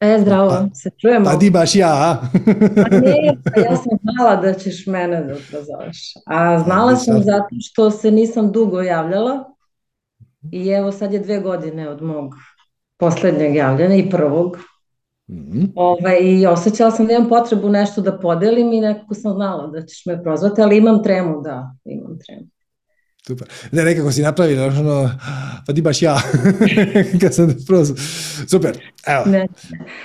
E, 0.00 0.18
zdravo, 0.20 0.50
pa, 0.50 0.74
se 0.74 0.90
čujemo. 1.00 1.24
Pa 1.24 1.36
di 1.36 1.50
baš 1.50 1.74
ja, 1.74 2.20
pa 2.90 2.96
nije, 2.96 3.36
pa 3.44 3.60
ja 3.60 3.76
sam 3.76 3.98
znala 4.02 4.36
da 4.36 4.54
ćeš 4.54 4.86
mene 4.86 5.24
da 5.24 5.34
prozoveš. 5.50 6.14
A 6.26 6.58
znala 6.58 6.96
sam 6.96 7.22
zato 7.22 7.48
što 7.60 7.90
se 7.90 8.10
nisam 8.10 8.52
dugo 8.52 8.80
javljala 8.80 9.44
i 10.52 10.68
evo 10.68 10.92
sad 10.92 11.12
je 11.12 11.20
dve 11.20 11.40
godine 11.40 11.88
od 11.88 12.02
mog 12.02 12.34
posljednjeg 12.98 13.54
javljanja 13.54 13.94
i 13.94 14.10
prvog. 14.10 14.56
Mm-hmm. 15.30 15.72
Ovaj, 15.74 16.18
I 16.22 16.46
osjećala 16.46 16.90
sam 16.90 17.06
da 17.06 17.12
imam 17.12 17.28
potrebu 17.28 17.68
nešto 17.68 18.00
da 18.00 18.18
podelim 18.18 18.72
i 18.72 18.80
nekako 18.80 19.14
sam 19.14 19.32
znala 19.32 19.66
da 19.66 19.86
ćeš 19.86 20.06
me 20.06 20.22
prozvati, 20.22 20.62
ali 20.62 20.76
imam 20.76 21.02
tremu, 21.02 21.42
da, 21.42 21.74
imam 21.84 22.18
tremu. 22.26 22.46
Super. 23.26 23.48
Ne, 23.72 23.84
nekako 23.84 24.12
si 24.12 24.22
napravila, 24.22 24.66
ono, 24.66 25.10
pa 25.66 25.72
ti 25.72 25.82
baš 25.82 26.02
ja, 26.02 26.16
kad 27.20 27.34
sam 27.34 27.56
prozvao. 27.66 27.96
Super, 28.50 28.78
evo. 29.06 29.24
Ne. 29.26 29.46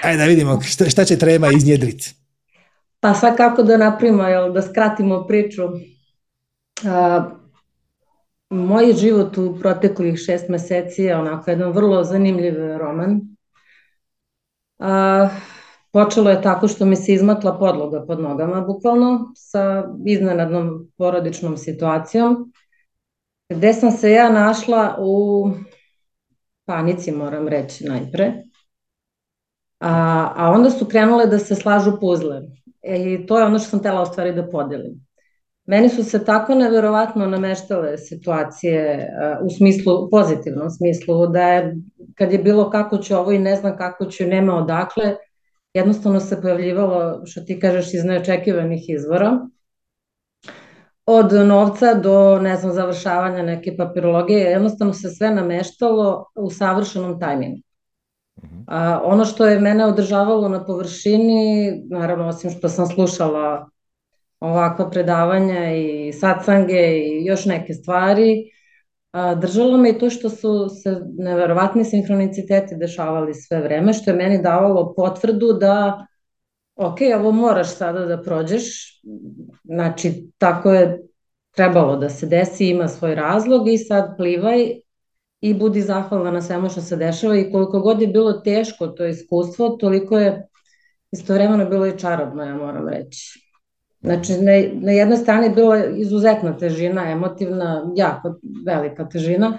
Ajde 0.03 0.17
da 0.17 0.25
vidimo 0.25 0.61
šta, 0.61 0.89
šta 0.89 1.05
će 1.05 1.17
trema 1.17 1.47
iznjedriti. 1.57 2.15
Pa 2.99 3.13
svakako 3.13 3.63
da 3.63 3.77
napravimo, 3.77 4.23
jel, 4.23 4.53
da 4.53 4.61
skratimo 4.61 5.27
priču. 5.27 5.65
Uh, 5.65 7.40
moj 8.51 8.93
život 8.93 9.37
u 9.37 9.57
proteklih 9.59 10.19
šest 10.19 10.49
meseci 10.49 11.03
je 11.03 11.17
onako 11.17 11.51
jedan 11.51 11.71
vrlo 11.71 12.03
zanimljiv 12.03 12.77
roman. 12.77 13.21
A, 14.79 15.29
počelo 15.91 16.29
je 16.29 16.41
tako 16.41 16.67
što 16.67 16.85
mi 16.85 16.95
se 16.95 17.13
izmakla 17.13 17.59
podloga 17.59 18.05
pod 18.07 18.19
nogama, 18.19 18.61
bukvalno, 18.61 19.31
sa 19.35 19.83
iznenadnom 20.05 20.91
porodičnom 20.97 21.57
situacijom, 21.57 22.53
gde 23.49 23.73
sam 23.73 23.91
se 23.91 24.11
ja 24.11 24.29
našla 24.29 24.95
u 24.99 25.49
panici, 26.65 27.11
moram 27.11 27.47
reći 27.47 27.85
najpre. 27.85 28.43
A, 29.79 30.33
a 30.35 30.51
onda 30.51 30.69
su 30.69 30.85
krenule 30.85 31.25
da 31.25 31.39
se 31.39 31.55
slažu 31.55 31.99
puzle. 31.99 32.41
E, 32.81 33.13
I 33.13 33.25
to 33.25 33.39
je 33.39 33.45
ono 33.45 33.59
što 33.59 33.69
sam 33.69 33.83
tela 33.83 34.01
u 34.01 34.05
stvari 34.05 34.33
da 34.33 34.49
podelim. 34.49 35.10
Meni 35.65 35.89
su 35.89 36.03
se 36.03 36.25
tako 36.25 36.55
neverovatno 36.55 37.25
nameštale 37.25 37.97
situacije 37.97 39.09
uh, 39.41 39.45
u 39.45 39.49
smislu, 39.49 40.09
pozitivnom 40.09 40.69
smislu, 40.69 41.27
da 41.27 41.41
je 41.41 41.75
kad 42.15 42.31
je 42.31 42.39
bilo 42.39 42.69
kako 42.69 42.97
će 42.97 43.15
ovo 43.15 43.31
i 43.31 43.39
ne 43.39 43.55
znam 43.55 43.77
kako 43.77 44.05
će, 44.05 44.27
nema 44.27 44.55
odakle, 44.55 45.15
jednostavno 45.73 46.19
se 46.19 46.41
pojavljivalo, 46.41 47.25
što 47.25 47.41
ti 47.41 47.59
kažeš, 47.59 47.93
iz 47.93 48.05
neočekivanih 48.05 48.89
izvora. 48.89 49.39
Od 51.05 51.33
novca 51.33 51.93
do, 51.93 52.39
ne 52.39 52.55
znam, 52.55 52.73
završavanja 52.73 53.43
neke 53.43 53.77
papirologije, 53.77 54.39
jednostavno 54.39 54.93
se 54.93 55.09
sve 55.09 55.31
nameštalo 55.31 56.25
u 56.35 56.49
savršenom 56.49 57.19
tajmingu. 57.19 57.61
A, 58.67 59.01
ono 59.03 59.25
što 59.25 59.45
je 59.45 59.59
mene 59.59 59.85
održavalo 59.85 60.49
na 60.49 60.65
površini, 60.65 61.73
naravno 61.89 62.27
osim 62.27 62.51
što 62.51 62.69
sam 62.69 62.87
slušala 62.87 63.69
ovakva 64.41 64.89
predavanja 64.89 65.75
i 65.75 66.13
satsange 66.13 66.81
i 66.97 67.25
još 67.25 67.45
neke 67.45 67.73
stvari. 67.73 68.51
Držalo 69.41 69.77
me 69.77 69.89
i 69.89 69.99
to 69.99 70.09
što 70.09 70.29
su 70.29 70.69
se 70.83 71.01
neverovatni 71.17 71.85
sinhroniciteti 71.85 72.75
dešavali 72.75 73.33
sve 73.33 73.61
vreme, 73.61 73.93
što 73.93 74.11
je 74.11 74.17
meni 74.17 74.41
davalo 74.41 74.93
potvrdu 74.95 75.53
da 75.53 76.05
ok, 76.75 76.97
ovo 77.15 77.31
moraš 77.31 77.75
sada 77.75 78.05
da 78.05 78.21
prođeš, 78.21 79.01
znači 79.63 80.31
tako 80.37 80.73
je 80.73 81.01
trebalo 81.55 81.97
da 81.97 82.09
se 82.09 82.25
desi, 82.25 82.69
ima 82.69 82.87
svoj 82.87 83.15
razlog 83.15 83.67
i 83.67 83.77
sad 83.77 84.17
plivaj 84.17 84.71
i 85.41 85.53
budi 85.53 85.81
zahvalna 85.81 86.31
na 86.31 86.41
svemu 86.41 86.69
što 86.69 86.81
se 86.81 86.95
dešava 86.95 87.37
i 87.37 87.51
koliko 87.51 87.79
god 87.79 88.01
je 88.01 88.07
bilo 88.07 88.33
teško 88.33 88.87
to 88.87 89.05
iskustvo, 89.05 89.69
toliko 89.69 90.17
je 90.17 90.47
istovremeno 91.11 91.65
bilo 91.65 91.87
i 91.87 91.97
čarobno, 91.99 92.43
ja 92.43 92.55
moram 92.55 92.89
reći. 92.89 93.50
Znači, 94.01 94.33
na, 94.33 94.51
na 94.73 94.91
jednoj 94.91 95.17
strani 95.17 95.45
je 95.45 95.49
bila 95.49 95.85
izuzetna 95.85 96.57
težina, 96.57 97.11
emotivna, 97.11 97.91
jako 97.95 98.35
velika 98.65 99.09
težina. 99.09 99.57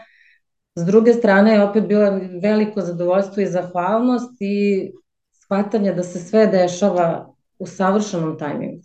S 0.74 0.84
druge 0.84 1.12
strane 1.14 1.52
je 1.52 1.64
opet 1.64 1.86
bila 1.86 2.20
veliko 2.42 2.80
zadovoljstvo 2.80 3.42
i 3.42 3.46
zahvalnost 3.46 4.36
i 4.40 4.90
shvatanje 5.32 5.92
da 5.92 6.02
se 6.02 6.18
sve 6.18 6.46
dešava 6.46 7.34
u 7.58 7.66
savršenom 7.66 8.38
tajmingu. 8.38 8.82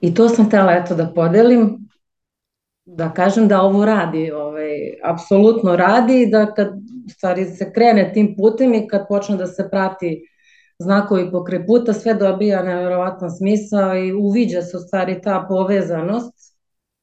I 0.00 0.14
to 0.14 0.28
sam 0.28 0.46
htela 0.46 0.72
eto 0.72 0.94
da 0.94 1.12
podelim, 1.14 1.88
da 2.84 3.12
kažem 3.12 3.48
da 3.48 3.62
ovo 3.62 3.84
radi, 3.84 4.30
ovaj, 4.30 4.70
apsolutno 5.04 5.76
radi 5.76 6.22
i 6.22 6.30
da 6.30 6.54
kad 6.54 6.68
stvari 7.10 7.44
se 7.44 7.72
krene 7.72 8.10
tim 8.14 8.34
putem 8.36 8.74
i 8.74 8.88
kad 8.88 9.08
počne 9.08 9.36
da 9.36 9.46
se 9.46 9.68
prati 9.70 10.22
znakovi 10.78 11.30
pokraj 11.30 11.66
puta, 11.66 11.92
sve 11.92 12.14
dobija 12.14 12.62
nevjerovatan 12.62 13.30
smisao 13.30 13.96
i 13.96 14.12
uviđa 14.12 14.62
se 14.62 14.76
u 14.76 14.80
stvari 14.80 15.20
ta 15.22 15.46
povezanost, 15.48 16.56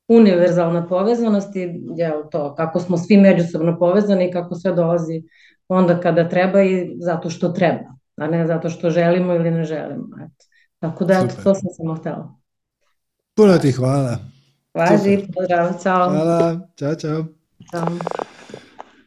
univerzalna 0.07 0.87
povezanost 0.87 1.55
i 1.55 1.59
je 1.95 2.13
to, 2.31 2.55
kako 2.55 2.79
smo 2.79 2.97
svi 2.97 3.17
međusobno 3.17 3.79
povezani 3.79 4.27
i 4.27 4.31
kako 4.31 4.55
sve 4.55 4.71
dolazi 4.71 5.23
onda 5.67 5.99
kada 5.99 6.29
treba 6.29 6.61
i 6.61 6.95
zato 6.99 7.29
što 7.29 7.49
treba, 7.49 7.95
a 8.17 8.27
ne 8.27 8.47
zato 8.47 8.69
što 8.69 8.89
želimo 8.89 9.33
ili 9.33 9.51
ne 9.51 9.63
želimo. 9.63 10.07
Eto. 10.25 10.45
Tako 10.79 11.05
da, 11.05 11.13
eto, 11.13 11.35
to 11.43 11.55
sam 11.55 11.69
samo 11.77 11.95
htjela. 11.95 12.35
Puno 13.35 13.57
ti 13.57 13.71
hvala. 13.71 14.17
Važi, 14.73 15.19
pozdrav, 15.33 15.73
čao. 15.83 16.09
Hvala, 16.09 16.59
čao, 16.75 16.95
čao. 16.95 17.25
Ćao. 17.71 17.87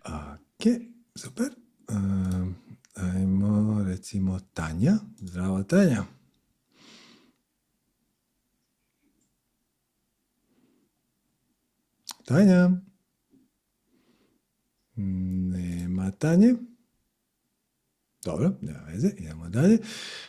Ok, 0.05 0.65
super. 1.15 1.47
Um, 1.91 2.66
Ajmo, 2.97 3.85
recimo, 3.85 4.41
Tanja. 4.55 4.95
Zdravo, 5.19 5.63
Tanja. 5.63 6.05
Tanja? 12.25 12.71
Nema 14.97 16.11
Tanje. 16.11 16.55
Dobro, 18.25 18.51
nema 18.61 18.79
veze, 18.87 19.09
idemo 19.19 19.49
dalje. 19.49 19.79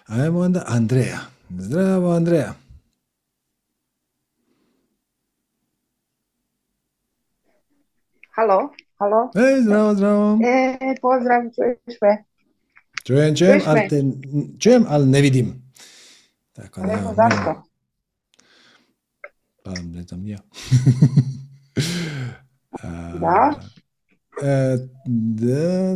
Ajmo 0.07 0.39
onda 0.39 0.63
Andreja. 0.67 1.19
Zdravo, 1.49 2.11
Andreja. 2.11 2.53
Halo, 8.31 8.69
halo. 8.97 9.31
Ej, 9.35 9.61
zdravo, 9.61 9.95
zdravo. 9.95 10.39
E, 10.45 10.95
pozdrav, 11.01 11.41
čuješ 11.55 12.01
me? 12.01 12.26
Čujem, 13.07 13.35
čujem, 13.35 13.59
Čuješ 13.59 13.67
ali 13.67 13.87
te, 13.89 14.03
čujem, 14.59 14.85
ali 14.87 15.05
ne 15.05 15.21
vidim. 15.21 15.71
Tako 16.53 16.81
Ne 16.81 16.93
evo, 16.93 17.13
zašto. 17.15 17.63
Pa 19.63 19.71
ne 19.71 20.03
znam 20.03 20.27
ja. 20.27 20.37
Da. 23.19 23.53
E, 24.43 24.77
da. 25.05 25.91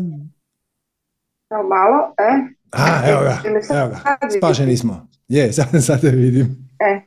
Evo 1.51 1.63
malo, 1.69 2.13
e. 2.17 2.31
A, 2.71 3.09
evo 3.09 3.21
ga, 3.21 3.41
evo 3.77 3.89
ga, 3.89 4.17
spašeni 4.37 4.77
smo. 4.77 5.07
Je, 5.27 5.53
sad, 5.53 5.83
sad 5.83 6.01
te 6.01 6.09
vidim. 6.09 6.69
E. 6.79 7.01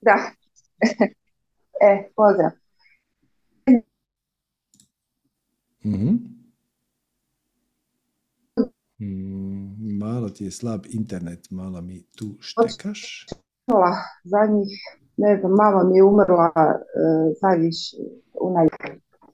Da. 0.00 0.16
e, 1.86 2.10
pozdrav. 2.16 2.50
Mhm. 5.84 6.35
Mm, 8.98 9.66
Malo 9.98 10.28
ti 10.28 10.44
je 10.44 10.50
slab 10.50 10.86
internet, 10.88 11.50
malo 11.50 11.80
mi 11.80 12.02
tu 12.08 12.26
štekaš. 12.40 13.26
Zadnjih, 14.24 14.68
ne 15.16 15.36
znam, 15.36 15.52
mama 15.52 15.84
mi 15.84 15.96
je 15.96 16.04
umrla. 16.04 16.52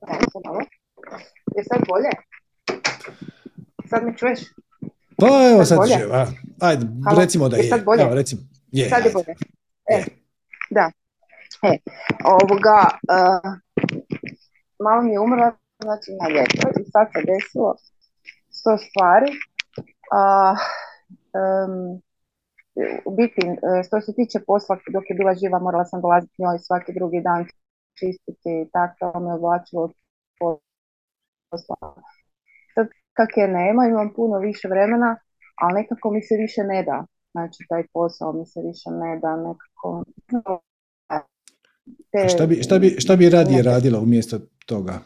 Evo, 0.09 0.22
sad 0.24 0.43
malo. 0.44 0.60
Je 1.56 1.64
sad 1.64 1.80
bolje? 1.89 2.10
Sad 3.86 4.05
me 4.05 4.16
čuješ? 4.16 4.40
Pa 5.16 5.26
evo 5.52 5.64
Sad 5.64 5.78
sad 5.78 5.90
a, 6.12 6.26
ajde, 6.60 6.86
Halo, 7.05 7.20
recimo 7.20 7.48
da 7.48 7.56
je 7.56 7.62
je. 7.62 7.68
sad 7.68 7.84
bolje? 7.84 8.02
Evo, 8.02 8.14
recimo, 8.14 8.43
je, 8.72 8.89
Sad 8.89 8.98
je 8.98 9.05
ajde. 9.05 9.12
bolje. 9.14 9.34
E, 9.86 9.94
Je. 9.94 10.05
da. 10.70 10.90
E, 11.62 11.78
ovoga, 12.26 12.80
e, 13.09 13.16
malo 14.80 15.02
mi 15.02 15.12
je 15.12 15.20
umrla, 15.20 15.56
znači 15.82 16.10
na 16.12 16.28
ljeto 16.28 16.68
i 16.80 16.84
sad 16.84 17.06
se 17.06 17.20
desilo 17.22 17.76
sto 18.51 18.78
stvari. 18.78 19.26
A, 20.12 20.55
em, 21.40 22.01
u 23.05 23.10
biti, 23.16 23.40
e, 23.47 23.82
što 23.86 24.01
se 24.01 24.12
tiče 24.18 24.39
posla, 24.47 24.76
dok 24.94 25.05
je 25.10 25.16
bila 25.16 25.34
živa, 25.34 25.59
morala 25.59 25.84
sam 25.84 26.01
dolaziti 26.01 26.43
njoj 26.43 26.59
svaki 26.59 26.93
drugi 26.93 27.20
dan 27.20 27.44
čistiti 27.98 28.51
i 28.62 28.68
tako, 28.72 29.20
me 29.20 29.34
oblačilo 29.34 29.82
od 29.82 29.93
posla. 30.39 31.76
Sad, 32.74 32.86
kak 33.12 33.30
je 33.36 33.48
nema, 33.48 33.86
imam 33.86 34.12
puno 34.16 34.39
više 34.39 34.68
vremena, 34.68 35.16
ali 35.62 35.74
nekako 35.80 36.10
mi 36.10 36.22
se 36.22 36.34
više 36.36 36.62
ne 36.64 36.82
da. 36.82 37.06
Znači, 37.32 37.59
taj 37.68 37.82
posao 37.93 38.32
mi 38.32 38.47
se 38.47 38.60
više 38.68 38.90
ne 38.90 39.18
da, 39.22 39.36
nekako... 39.36 40.05
Te, 42.10 42.28
šta 42.28 42.47
bi, 42.47 42.62
šta 42.62 42.78
bi, 42.78 42.89
šta 42.98 43.16
bi 43.16 43.30
radije 43.30 43.62
radila 43.62 44.01
umjesto 44.01 44.39
toga? 44.66 44.98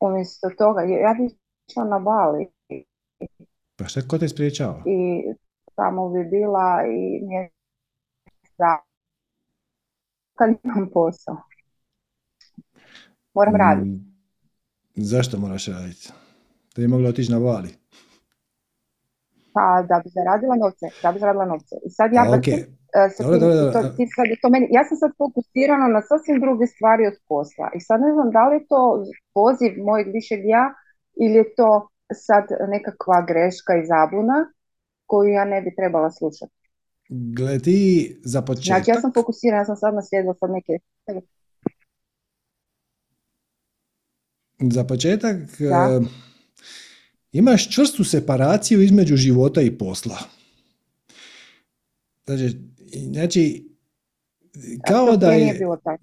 Umjesto 0.00 0.50
toga, 0.58 0.80
ja 0.82 1.14
bi 1.18 1.41
išla 1.68 1.84
na 1.84 1.98
Bali 2.00 2.46
Pa 3.76 3.84
šta, 3.84 4.00
ko 4.02 4.18
te 4.18 4.28
spriječava? 4.28 4.82
i 4.86 5.22
tamo 5.74 6.08
bi 6.08 6.24
bila 6.26 6.82
i 6.88 7.26
mjesec 7.26 7.52
dana. 8.58 8.82
Kad 10.34 10.50
imam 10.64 10.90
posao. 10.92 11.36
Moram 13.34 13.56
raditi. 13.56 13.88
Mm, 13.88 14.12
Zašto 14.96 15.38
moraš 15.38 15.66
raditi? 15.68 16.08
Da 16.76 16.80
bi 16.80 16.88
mogla 16.88 17.08
otići 17.08 17.32
na 17.32 17.40
Bali. 17.40 17.68
Pa 19.54 19.82
da 19.82 20.00
bi 20.04 20.10
zaradila 20.10 20.56
novce, 20.56 20.86
da 21.02 21.12
bi 21.12 21.18
zaradila 21.18 21.44
novce. 21.44 21.74
I 21.86 21.90
sad 21.90 22.12
ja 22.12 22.22
A, 22.22 22.30
sa 22.30 22.40
tim- 22.40 23.96
ti 23.96 24.04
sad 24.06 24.26
to 24.42 24.48
meni, 24.48 24.66
ja 24.70 24.84
sam 24.84 24.96
sad 24.96 25.10
fokusirana 25.18 25.86
na 25.88 26.00
sasvim 26.02 26.40
druge 26.40 26.66
stvari 26.66 27.06
od 27.06 27.16
posla. 27.28 27.70
I 27.76 27.80
sad 27.80 28.00
ne 28.00 28.12
znam 28.12 28.30
da 28.30 28.48
li 28.48 28.54
je 28.56 28.66
to 28.66 28.80
poziv 29.34 29.72
mojeg 29.84 30.06
višeg 30.12 30.40
ja 30.44 30.64
ili 31.20 31.34
je 31.34 31.54
to 31.54 31.88
sad 32.14 32.44
nekakva 32.68 33.24
greška 33.28 33.72
i 33.76 33.86
zabuna 33.86 34.52
koju 35.06 35.30
ja 35.30 35.44
ne 35.44 35.62
bi 35.62 35.74
trebala 35.76 36.10
slušati. 36.10 36.52
Gle, 37.08 37.58
ti 37.58 38.20
za 38.24 38.42
početak, 38.42 38.64
Znači 38.64 38.90
ja 38.90 39.00
sam 39.00 39.12
fokusirana, 39.12 39.60
ja 39.60 39.64
sam 39.64 39.76
sad 39.76 39.94
naslijedila 39.94 40.34
sad 40.34 40.50
neke... 40.50 40.72
za 44.72 44.84
početak 44.84 45.36
Da. 45.58 46.00
e, 46.00 46.00
imaš 47.32 47.74
čvrstu 47.74 48.04
separaciju 48.04 48.82
između 48.82 49.16
života 49.16 49.60
i 49.62 49.78
posla. 49.78 50.18
Znači, 52.24 52.58
znači 53.12 53.68
kao 54.88 55.06
to 55.06 55.16
da 55.16 55.30
nije 55.30 55.46
je... 55.46 55.54
bilo 55.54 55.76
tako. 55.76 56.02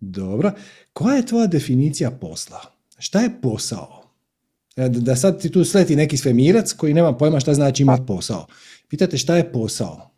Dobro. 0.00 0.52
Koja 0.92 1.16
je 1.16 1.26
tvoja 1.26 1.46
definicija 1.46 2.10
posla? 2.10 2.60
Šta 2.98 3.20
je 3.20 3.40
posao? 3.42 3.97
E, 4.78 4.88
Da 4.88 5.00
da 5.00 5.16
sad 5.16 5.40
ti 5.42 5.52
tu 5.52 5.64
sleti 5.64 5.96
neki 5.96 6.16
svemirac 6.16 6.72
koji 6.72 6.94
nema 6.94 7.12
pojma 7.12 7.40
šta 7.40 7.54
znači 7.54 7.82
imati 7.82 8.06
posao. 8.06 8.46
Pitate 8.88 9.18
šta 9.18 9.36
je 9.36 9.52
posao? 9.52 10.10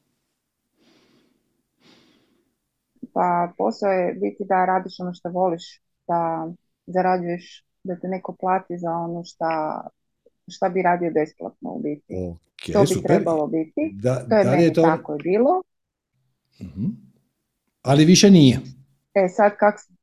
Pa 3.13 3.53
posao 3.59 3.91
je 3.91 4.15
biti 4.15 4.45
da 4.49 4.65
radiš 4.65 5.01
ono 5.01 5.15
što 5.15 5.29
voliš, 5.31 5.81
da 6.09 6.49
zarađuješ, 6.87 7.65
da 7.85 7.97
te 7.97 8.09
neko 8.09 8.37
plati 8.41 8.79
za 8.79 8.91
ono 8.91 9.25
šta, 9.25 9.81
šta 10.49 10.69
bi 10.69 10.83
radio 10.83 11.11
besplatno 11.15 11.71
u 11.71 11.81
biti. 11.83 12.15
Ok, 12.31 12.73
to 12.73 12.81
bi 12.81 12.87
super. 12.87 13.03
trebalo 13.11 13.47
biti. 13.47 13.91
Da, 13.93 14.29
To 14.29 14.37
je 14.37 14.45
da 14.45 14.51
meni 14.51 14.63
je 14.65 14.73
to... 14.73 14.83
tako 14.83 15.13
je 15.13 15.19
bilo. 15.23 15.63
Mhm. 16.63 16.87
Ali 17.83 18.05
više 18.05 18.31
nije. 18.31 18.61
E 19.15 19.29
sad 19.29 19.53
kak, 19.59 19.81
s- 19.81 20.00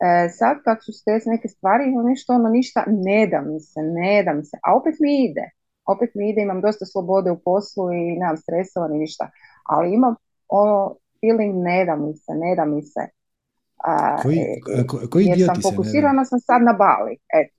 e, 0.00 0.28
sad 0.28 0.56
kak 0.64 0.78
su 0.84 0.92
te 1.04 1.30
neke 1.30 1.48
stvari, 1.48 1.84
nešto 2.04 2.32
ono 2.32 2.48
ništa, 2.48 2.84
ne 2.86 3.26
da 3.26 3.40
mi 3.40 3.60
se, 3.60 3.80
ne 3.82 4.22
da 4.22 4.32
mi 4.32 4.44
se, 4.44 4.56
a 4.62 4.76
opet 4.76 4.94
mi 5.00 5.24
ide. 5.30 5.50
Opet 5.86 6.10
mi 6.14 6.30
ide, 6.30 6.42
imam 6.42 6.60
dosta 6.60 6.86
slobode 6.86 7.30
u 7.30 7.38
poslu 7.38 7.92
i 7.92 8.18
nemam 8.18 8.36
stresova 8.36 8.88
ni 8.88 8.98
ništa. 8.98 9.30
Ali 9.64 9.94
imam 9.94 10.14
ono 10.48 10.96
feeling 11.20 11.54
ne 11.56 11.84
da 11.84 11.96
mi 11.96 12.16
se, 12.16 12.32
ne 12.34 12.56
da 12.56 12.64
mi 12.64 12.82
se. 12.82 13.00
A, 13.84 14.16
Koji, 14.22 14.38
e, 14.78 14.86
ko- 14.86 15.00
koji 15.10 15.24
jer 15.26 15.36
dio 15.36 15.46
sam 15.46 15.56
ti 15.56 15.62
se 15.62 15.68
ne 15.68 15.72
da? 15.72 15.76
fokusirana 15.76 16.24
sam 16.24 16.40
sad 16.40 16.62
na 16.62 16.72
Bali. 16.72 17.16
Eto, 17.34 17.54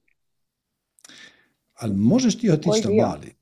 Ali 1.80 1.96
možeš 1.96 2.40
ti 2.40 2.52
otići 2.52 2.88
na? 2.96 3.04
Bali. 3.04 3.36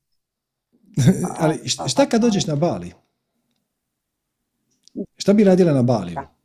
Ali 1.42 1.68
šta, 1.68 1.88
šta 1.88 2.06
kad 2.06 2.20
dođeš 2.20 2.46
na 2.46 2.56
Bali? 2.56 2.92
Šta 5.16 5.32
bi 5.32 5.44
radila 5.44 5.72
na 5.72 5.82
Baliju? 5.82 6.14
Da. 6.14 6.37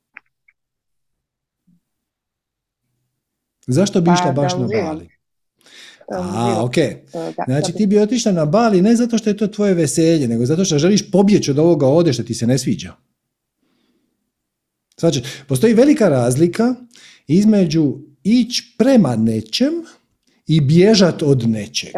Zašto 3.67 4.01
bi 4.01 4.05
Pa 4.05 4.13
išla 4.13 4.31
baš 4.31 4.53
na. 4.53 4.67
Bali? 4.67 5.09
A, 6.11 6.63
ok. 6.63 6.77
e, 6.77 7.03
Znači 7.47 7.71
ti 7.73 7.87
bi 7.87 7.99
otišla 7.99 8.31
na 8.31 8.45
Bali 8.45 8.81
ne 8.81 8.95
zato 8.95 9.17
što 9.17 9.29
je 9.29 9.37
to 9.37 9.47
tvoje 9.47 9.73
veselje, 9.73 10.27
nego 10.27 10.45
zato 10.45 10.65
što 10.65 10.79
želiš 10.79 11.11
pobjeći 11.11 11.51
od 11.51 11.59
ovoga 11.59 11.87
ovdje 11.87 12.13
što 12.13 12.23
ti 12.23 12.33
se 12.33 12.47
ne 12.47 12.57
sviđa. 12.57 12.93
Znači, 14.99 15.23
postoji 15.47 15.73
velika 15.73 16.09
razlika 16.09 16.75
između 17.27 17.95
ići 18.23 18.75
prema 18.77 19.15
nečem 19.15 19.73
i 20.47 20.61
bježat 20.61 21.23
od 21.23 21.49
nečeg. 21.49 21.91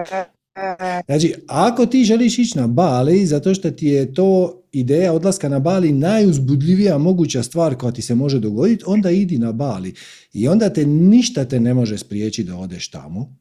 e, 0.56 1.02
Znači, 1.06 1.34
ako 1.48 1.86
ti 1.86 2.04
želiš 2.04 2.40
ići 2.40 2.58
na 2.58 2.68
Bali 2.68 3.26
zato 3.26 3.54
što 3.54 3.72
ti 3.72 3.88
je 3.88 4.14
to 4.14 4.62
ideja 4.80 5.14
odlaska 5.14 5.50
na 5.50 5.60
Bali 5.60 5.92
najuzbudljivija 5.92 6.98
moguća 6.98 7.44
stvar 7.44 7.76
koja 7.76 7.92
ti 7.92 8.02
se 8.02 8.16
može 8.16 8.40
dogoditi, 8.40 8.84
onda 8.88 9.12
idi 9.12 9.38
na 9.38 9.52
Bali. 9.52 9.94
I 10.34 10.48
onda 10.48 10.70
te 10.70 10.86
ništa 10.86 11.46
te 11.46 11.60
ne 11.60 11.74
može 11.74 11.98
spriječiti 11.98 12.50
da 12.50 12.58
odeš 12.58 12.90
tamo 12.90 13.36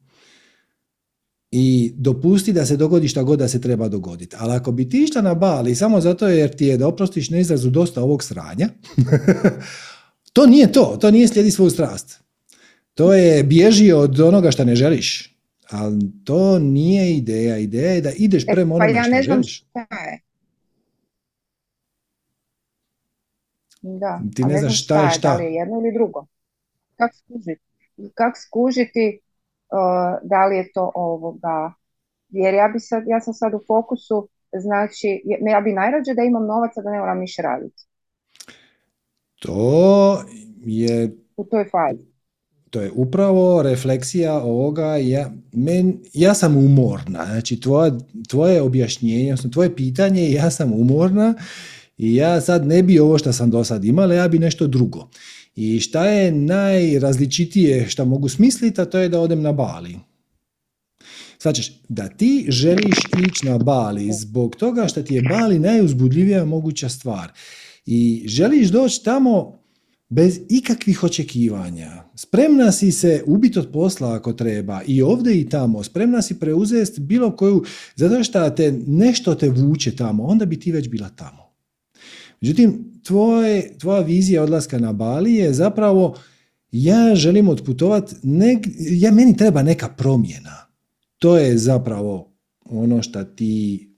i 1.51 1.93
dopusti 1.97 2.53
da 2.53 2.65
se 2.65 2.77
dogodi 2.77 3.07
šta 3.07 3.23
god 3.23 3.39
da 3.39 3.47
se 3.47 3.61
treba 3.61 3.87
dogoditi. 3.87 4.35
Ali 4.39 4.53
ako 4.53 4.71
bi 4.71 4.89
ti 4.89 5.03
išla 5.03 5.21
na 5.21 5.33
Bali 5.33 5.75
samo 5.75 6.01
zato 6.01 6.27
jer 6.27 6.55
ti 6.55 6.65
je, 6.65 6.77
da 6.77 6.87
oprostiš 6.87 7.29
na 7.29 7.37
izrazu, 7.37 7.69
dosta 7.69 8.03
ovog 8.03 8.23
sranja, 8.23 8.69
to 10.33 10.45
nije 10.45 10.71
to, 10.71 10.97
to 11.01 11.11
nije 11.11 11.27
slijedi 11.27 11.51
svoju 11.51 11.69
strast. 11.69 12.19
To 12.93 13.13
je 13.13 13.43
bježi 13.43 13.91
od 13.91 14.19
onoga 14.19 14.51
što 14.51 14.65
ne 14.65 14.75
želiš. 14.75 15.35
Ali 15.69 15.99
to 16.23 16.59
nije 16.59 17.17
ideja. 17.17 17.57
Ideja 17.57 17.91
je 17.91 18.01
da 18.01 18.11
ideš 18.11 18.43
E, 18.43 18.51
prema 18.53 18.69
pa 18.69 18.75
onome 18.75 18.93
ja 18.93 19.03
što 19.03 19.11
ne 19.11 19.23
znam 19.23 19.35
želiš. 19.43 19.57
šta 19.57 19.79
je. 19.79 20.21
Da, 23.87 24.21
Ti 24.35 24.43
ne 24.43 24.53
ne 24.53 24.59
znaš 24.59 24.83
šta 24.83 25.03
je 25.03 25.09
šta. 25.09 25.29
Da 25.29 25.37
li 25.37 25.43
je 25.45 25.53
jedno 25.53 25.79
ili 25.79 25.93
drugo. 25.93 26.25
Kako 26.95 27.15
skužiti? 27.15 27.61
Kako 28.13 28.39
skužiti 28.39 29.19
uh, 29.71 30.29
da 30.29 30.45
li 30.45 30.57
je 30.57 30.71
to 30.73 30.91
ovoga? 30.95 31.73
Jer 32.29 32.53
ja 32.53 32.67
bi 32.67 32.79
sad, 32.79 33.03
ja 33.07 33.21
sam 33.21 33.33
sad 33.33 33.53
u 33.53 33.61
fokusu, 33.67 34.27
znači, 34.53 35.21
ja 35.51 35.61
bi 35.61 35.73
najrađe 35.73 36.13
da 36.13 36.21
imam 36.23 36.45
novaca 36.45 36.81
da 36.81 36.91
ne 36.91 36.99
moram 36.99 37.19
ništa 37.19 37.41
raditi. 37.41 37.83
To 39.39 40.23
je 40.65 41.17
u 41.37 41.43
toj 41.43 41.65
fazi. 41.71 42.05
to 42.69 42.81
je 42.81 42.91
upravo 42.95 43.63
refleksija 43.63 44.33
ovoga, 44.41 44.95
ja, 44.95 45.31
men, 45.51 45.99
ja 46.13 46.33
sam 46.33 46.57
umorna, 46.57 47.25
znači 47.25 47.59
tvoje, 47.59 47.91
tvoje 48.29 48.61
objašnjenje, 48.61 49.25
odnosno 49.25 49.49
tvoje 49.49 49.75
pitanje, 49.75 50.31
ja 50.31 50.51
sam 50.51 50.73
umorna 50.73 51.33
i 51.97 52.15
ja 52.15 52.41
sad 52.41 52.67
ne 52.67 52.83
bi 52.83 52.99
ovo 52.99 53.17
što 53.17 53.33
sam 53.33 53.49
do 53.49 53.63
sad 53.63 53.85
imala, 53.85 54.13
ja 54.13 54.27
bi 54.27 54.39
nešto 54.39 54.67
drugo. 54.67 55.09
I 55.55 55.79
šta 55.79 56.05
je 56.05 56.31
najrazličitije 56.31 57.89
što 57.89 58.05
mogu 58.05 58.29
smisliti, 58.29 58.81
a 58.81 58.85
to 58.85 58.97
je 58.97 59.09
da 59.09 59.19
odem 59.19 59.41
na 59.41 59.51
Bali. 59.51 59.95
Svačeš, 61.37 61.71
da 61.89 62.07
ti 62.07 62.45
želiš 62.49 62.97
ići 63.27 63.45
na 63.45 63.57
Bali 63.57 64.13
zbog 64.13 64.55
toga 64.55 64.87
što 64.87 65.03
ti 65.03 65.15
je 65.15 65.21
Bali 65.21 65.59
najuzbudljivija 65.59 66.45
moguća 66.45 66.89
stvar. 66.89 67.31
I 67.85 68.23
želiš 68.27 68.67
doći 68.67 69.03
tamo 69.03 69.59
bez 70.09 70.39
ikakvih 70.49 71.03
očekivanja. 71.03 72.03
Spremna 72.15 72.71
si 72.71 72.91
se 72.91 73.23
ubiti 73.25 73.59
od 73.59 73.71
posla 73.71 74.13
ako 74.13 74.33
treba 74.33 74.81
i 74.87 75.01
ovdje 75.01 75.41
i 75.41 75.49
tamo. 75.49 75.83
Spremna 75.83 76.21
si 76.21 76.39
preuzeti 76.39 77.01
bilo 77.01 77.35
koju, 77.35 77.63
zato 77.95 78.23
što 78.23 78.49
te 78.49 78.79
nešto 78.87 79.35
te 79.35 79.49
vuče 79.49 79.95
tamo, 79.95 80.23
onda 80.23 80.45
bi 80.45 80.59
ti 80.59 80.71
već 80.71 80.89
bila 80.89 81.09
tamo. 81.09 81.44
Međutim, 82.45 83.01
tvoje, 83.03 83.77
tvoja 83.77 84.01
vizija 84.01 84.43
odlaska 84.43 84.79
na 84.79 84.93
Bali 84.93 85.33
je 85.33 85.53
zapravo 85.53 86.17
ja 86.71 87.15
želim 87.15 87.49
otputovati, 87.49 88.15
ja, 88.79 89.11
meni 89.11 89.37
treba 89.37 89.63
neka 89.63 89.89
promjena. 89.89 90.67
To 91.17 91.37
je 91.37 91.57
zapravo 91.57 92.33
ono 92.65 93.01
što 93.01 93.23
ti, 93.23 93.89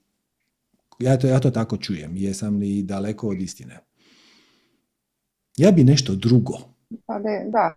ja 0.98 1.18
to, 1.18 1.26
ja 1.26 1.40
to 1.40 1.50
tako 1.50 1.76
čujem, 1.76 2.16
jesam 2.16 2.56
li 2.56 2.82
daleko 2.82 3.28
od 3.28 3.40
istine. 3.40 3.80
Ja 5.56 5.70
bi 5.70 5.84
nešto 5.84 6.14
drugo. 6.14 6.58
Pa 7.06 7.18
da. 7.18 7.74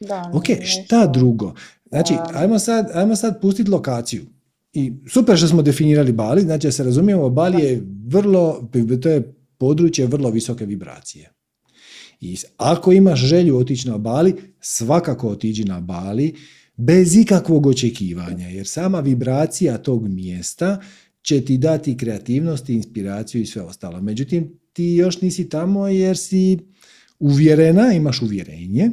da 0.00 0.30
ok, 0.34 0.44
šta 0.64 1.06
drugo? 1.06 1.54
Znači, 1.86 2.14
ajmo 2.34 2.58
sad, 2.58 2.90
ajmo 2.94 3.16
sad 3.16 3.40
pustiti 3.40 3.70
lokaciju. 3.70 4.26
I 4.78 4.92
super 5.06 5.36
što 5.36 5.48
smo 5.48 5.62
definirali 5.62 6.12
Bali, 6.12 6.42
znači 6.42 6.66
da 6.66 6.72
se 6.72 6.84
razumijemo, 6.84 7.30
Bali 7.30 7.62
je 7.62 7.82
vrlo, 8.06 8.70
to 9.02 9.08
je 9.08 9.34
područje 9.58 10.06
vrlo 10.06 10.30
visoke 10.30 10.66
vibracije. 10.66 11.30
I 12.20 12.36
ako 12.56 12.92
imaš 12.92 13.20
želju 13.20 13.56
otići 13.56 13.88
na 13.88 13.98
Bali, 13.98 14.34
svakako 14.60 15.28
otiđi 15.28 15.64
na 15.64 15.80
Bali 15.80 16.34
bez 16.76 17.16
ikakvog 17.16 17.66
očekivanja, 17.66 18.48
jer 18.48 18.66
sama 18.66 19.00
vibracija 19.00 19.78
tog 19.78 20.08
mjesta 20.08 20.80
će 21.22 21.44
ti 21.44 21.58
dati 21.58 21.96
kreativnost, 21.96 22.68
inspiraciju 22.68 23.42
i 23.42 23.46
sve 23.46 23.62
ostalo. 23.62 24.00
Međutim, 24.00 24.60
ti 24.72 24.84
još 24.84 25.20
nisi 25.20 25.48
tamo 25.48 25.88
jer 25.88 26.16
si 26.16 26.58
uvjerena, 27.18 27.92
imaš 27.92 28.22
uvjerenje 28.22 28.90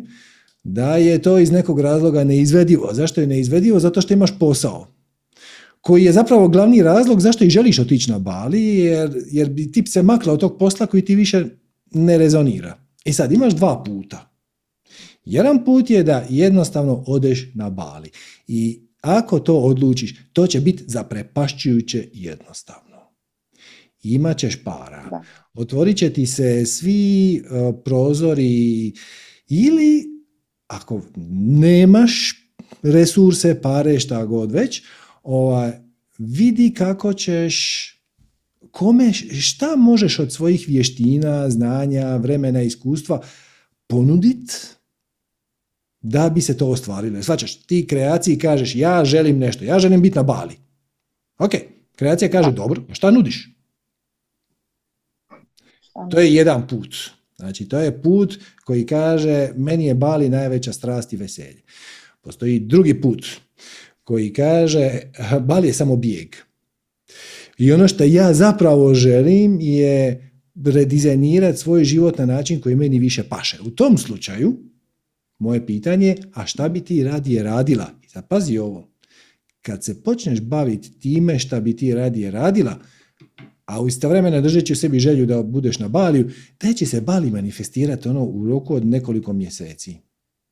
da 0.63 0.97
je 0.97 1.21
to 1.21 1.39
iz 1.39 1.51
nekog 1.51 1.79
razloga 1.79 2.23
neizvedivo. 2.23 2.89
Zašto 2.93 3.21
je 3.21 3.27
neizvedivo? 3.27 3.79
Zato 3.79 4.01
što 4.01 4.13
imaš 4.13 4.39
posao 4.39 4.94
koji 5.85 6.03
je 6.03 6.11
zapravo 6.11 6.47
glavni 6.47 6.83
razlog 6.83 7.21
zašto 7.21 7.43
i 7.43 7.49
želiš 7.49 7.79
otići 7.79 8.11
na 8.11 8.19
Bali, 8.19 8.77
jer, 8.77 9.23
jer 9.31 9.49
bi 9.49 9.71
tip 9.71 9.87
se 9.87 10.03
makla 10.03 10.33
od 10.33 10.39
tog 10.39 10.57
posla 10.59 10.85
koji 10.85 11.05
ti 11.05 11.15
više 11.15 11.45
ne 11.93 12.17
rezonira. 12.17 12.77
I 13.05 13.13
sad 13.13 13.31
imaš 13.31 13.53
dva 13.53 13.83
puta. 13.83 14.31
Jedan 15.25 15.65
put 15.65 15.89
je 15.89 16.03
da 16.03 16.25
jednostavno 16.29 17.03
odeš 17.07 17.51
na 17.55 17.69
Bali. 17.69 18.09
I 18.47 18.81
ako 19.01 19.39
to 19.39 19.57
odlučiš, 19.57 20.15
to 20.33 20.47
će 20.47 20.59
biti 20.59 20.83
zaprepašćujuće 20.87 22.09
jednostavno. 22.13 23.13
Imaćeš 24.03 24.63
para. 24.63 25.21
Otvorit 25.53 25.97
će 25.97 26.09
ti 26.09 26.25
se 26.25 26.65
svi 26.65 27.41
uh, 27.41 27.75
prozori 27.83 28.93
ili 29.49 30.03
ako 30.67 31.01
nemaš 31.59 32.33
resurse, 32.83 33.61
pare, 33.61 33.99
šta 33.99 34.25
god 34.25 34.51
već, 34.51 34.83
ovaj, 35.26 35.72
vidi 36.18 36.73
kako 36.73 37.14
ćeš 37.14 37.91
kome, 38.72 39.14
šta 39.41 39.76
možeš 39.76 40.19
od 40.19 40.34
svojih 40.34 40.65
vještina, 40.68 41.49
znanja, 41.49 42.15
vremena, 42.15 42.61
iskustva 42.61 43.22
ponudit 43.88 44.76
da 46.02 46.30
bi 46.30 46.41
se 46.41 46.57
to 46.57 46.68
ostvarilo. 46.68 47.23
Svačaš, 47.23 47.56
ti 47.56 47.88
kreaciji 47.88 48.38
kažeš 48.38 48.76
ja 48.76 49.06
želim 49.06 49.38
nešto, 49.38 49.64
ja 49.64 49.80
želim 49.80 50.02
biti 50.02 50.15
na 50.15 50.23
Bali. 50.23 50.57
Ok, 51.38 51.52
kreacija 51.95 52.31
kaže 52.31 52.52
dobro, 52.52 52.84
šta 52.91 53.11
nudiš? 53.11 53.49
To 56.11 56.19
je 56.19 56.34
jedan 56.34 56.68
put. 56.68 56.95
Znači, 57.35 57.69
to 57.69 57.80
je 57.80 58.02
put 58.02 58.39
koji 58.64 58.85
kaže 58.85 59.49
meni 59.56 59.85
je 59.85 59.95
Bali 59.95 60.30
najveća 60.30 60.73
strast 60.73 61.14
i 61.14 61.18
veselje. 61.18 61.61
Postoji 62.22 62.60
drugi 62.60 63.02
put 63.02 63.26
koji 64.06 64.34
kaže 64.34 64.99
Bali 65.41 65.68
je 65.68 65.73
samo 65.73 65.95
bijeg. 65.95 66.36
I 67.57 67.72
ono 67.72 67.88
što 67.88 68.03
ja 68.03 68.34
zapravo 68.34 68.94
želim 68.94 69.57
je 69.61 70.32
redizajnirati 70.65 71.57
svoj 71.57 71.84
život 71.84 72.18
na 72.18 72.26
način 72.26 72.61
koji 72.61 72.76
meni 72.76 72.99
više 72.99 73.23
paše. 73.23 73.57
U 73.65 73.69
tom 73.69 73.98
slučaju, 73.98 74.57
moje 75.40 75.65
pitanje, 75.65 76.15
a 76.34 76.45
šta 76.45 76.69
bi 76.69 76.82
ti 76.82 77.03
radije 77.03 77.44
radila? 77.44 77.91
I 78.06 78.10
sad 78.10 78.27
pazi 78.27 78.57
ovo, 78.57 78.90
kad 79.61 79.84
se 79.84 80.03
počneš 80.03 80.41
baviti 80.41 80.99
time 80.99 81.40
šta 81.40 81.60
bi 81.60 81.76
ti 81.76 81.94
radije 81.94 82.32
radila, 82.32 82.80
a 83.65 83.82
u 83.82 83.88
istovremeno 83.88 84.41
držeći 84.41 84.73
u 84.73 84.76
sebi 84.76 84.99
želju 84.99 85.26
da 85.26 85.44
budeš 85.44 85.80
na 85.80 85.88
Baliju, 85.88 86.30
da 86.61 86.73
će 86.73 86.86
se 86.86 87.02
Bali 87.02 87.32
manifestirati 87.32 88.10
ono 88.10 88.23
u 88.23 88.48
roku 88.48 88.76
od 88.76 88.86
nekoliko 88.86 89.34
mjeseci. 89.34 89.98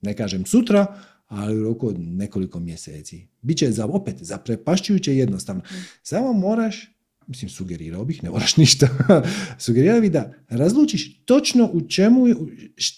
Ne 0.02 0.14
kažem 0.14 0.46
sutra, 0.46 1.00
ali 1.34 1.60
u 1.60 1.64
roku 1.64 1.93
nekoliko 1.97 2.60
mjeseci. 2.60 3.27
Biće 3.41 3.72
za, 3.72 3.85
opet 3.85 4.15
zaprepašćujuće 4.19 5.15
jednostavno. 5.15 5.61
Samo 6.03 6.34
moraš, 6.34 6.89
mislim 7.27 7.49
sugerirao 7.49 8.05
bih, 8.05 8.23
ne 8.23 8.30
moraš 8.30 8.57
ništa, 8.64 8.88
sugerirao 9.60 10.01
bih 10.01 10.11
da 10.11 10.34
razlučiš 10.49 11.26
točno 11.26 11.69
u 11.73 11.81
čemu, 11.81 12.26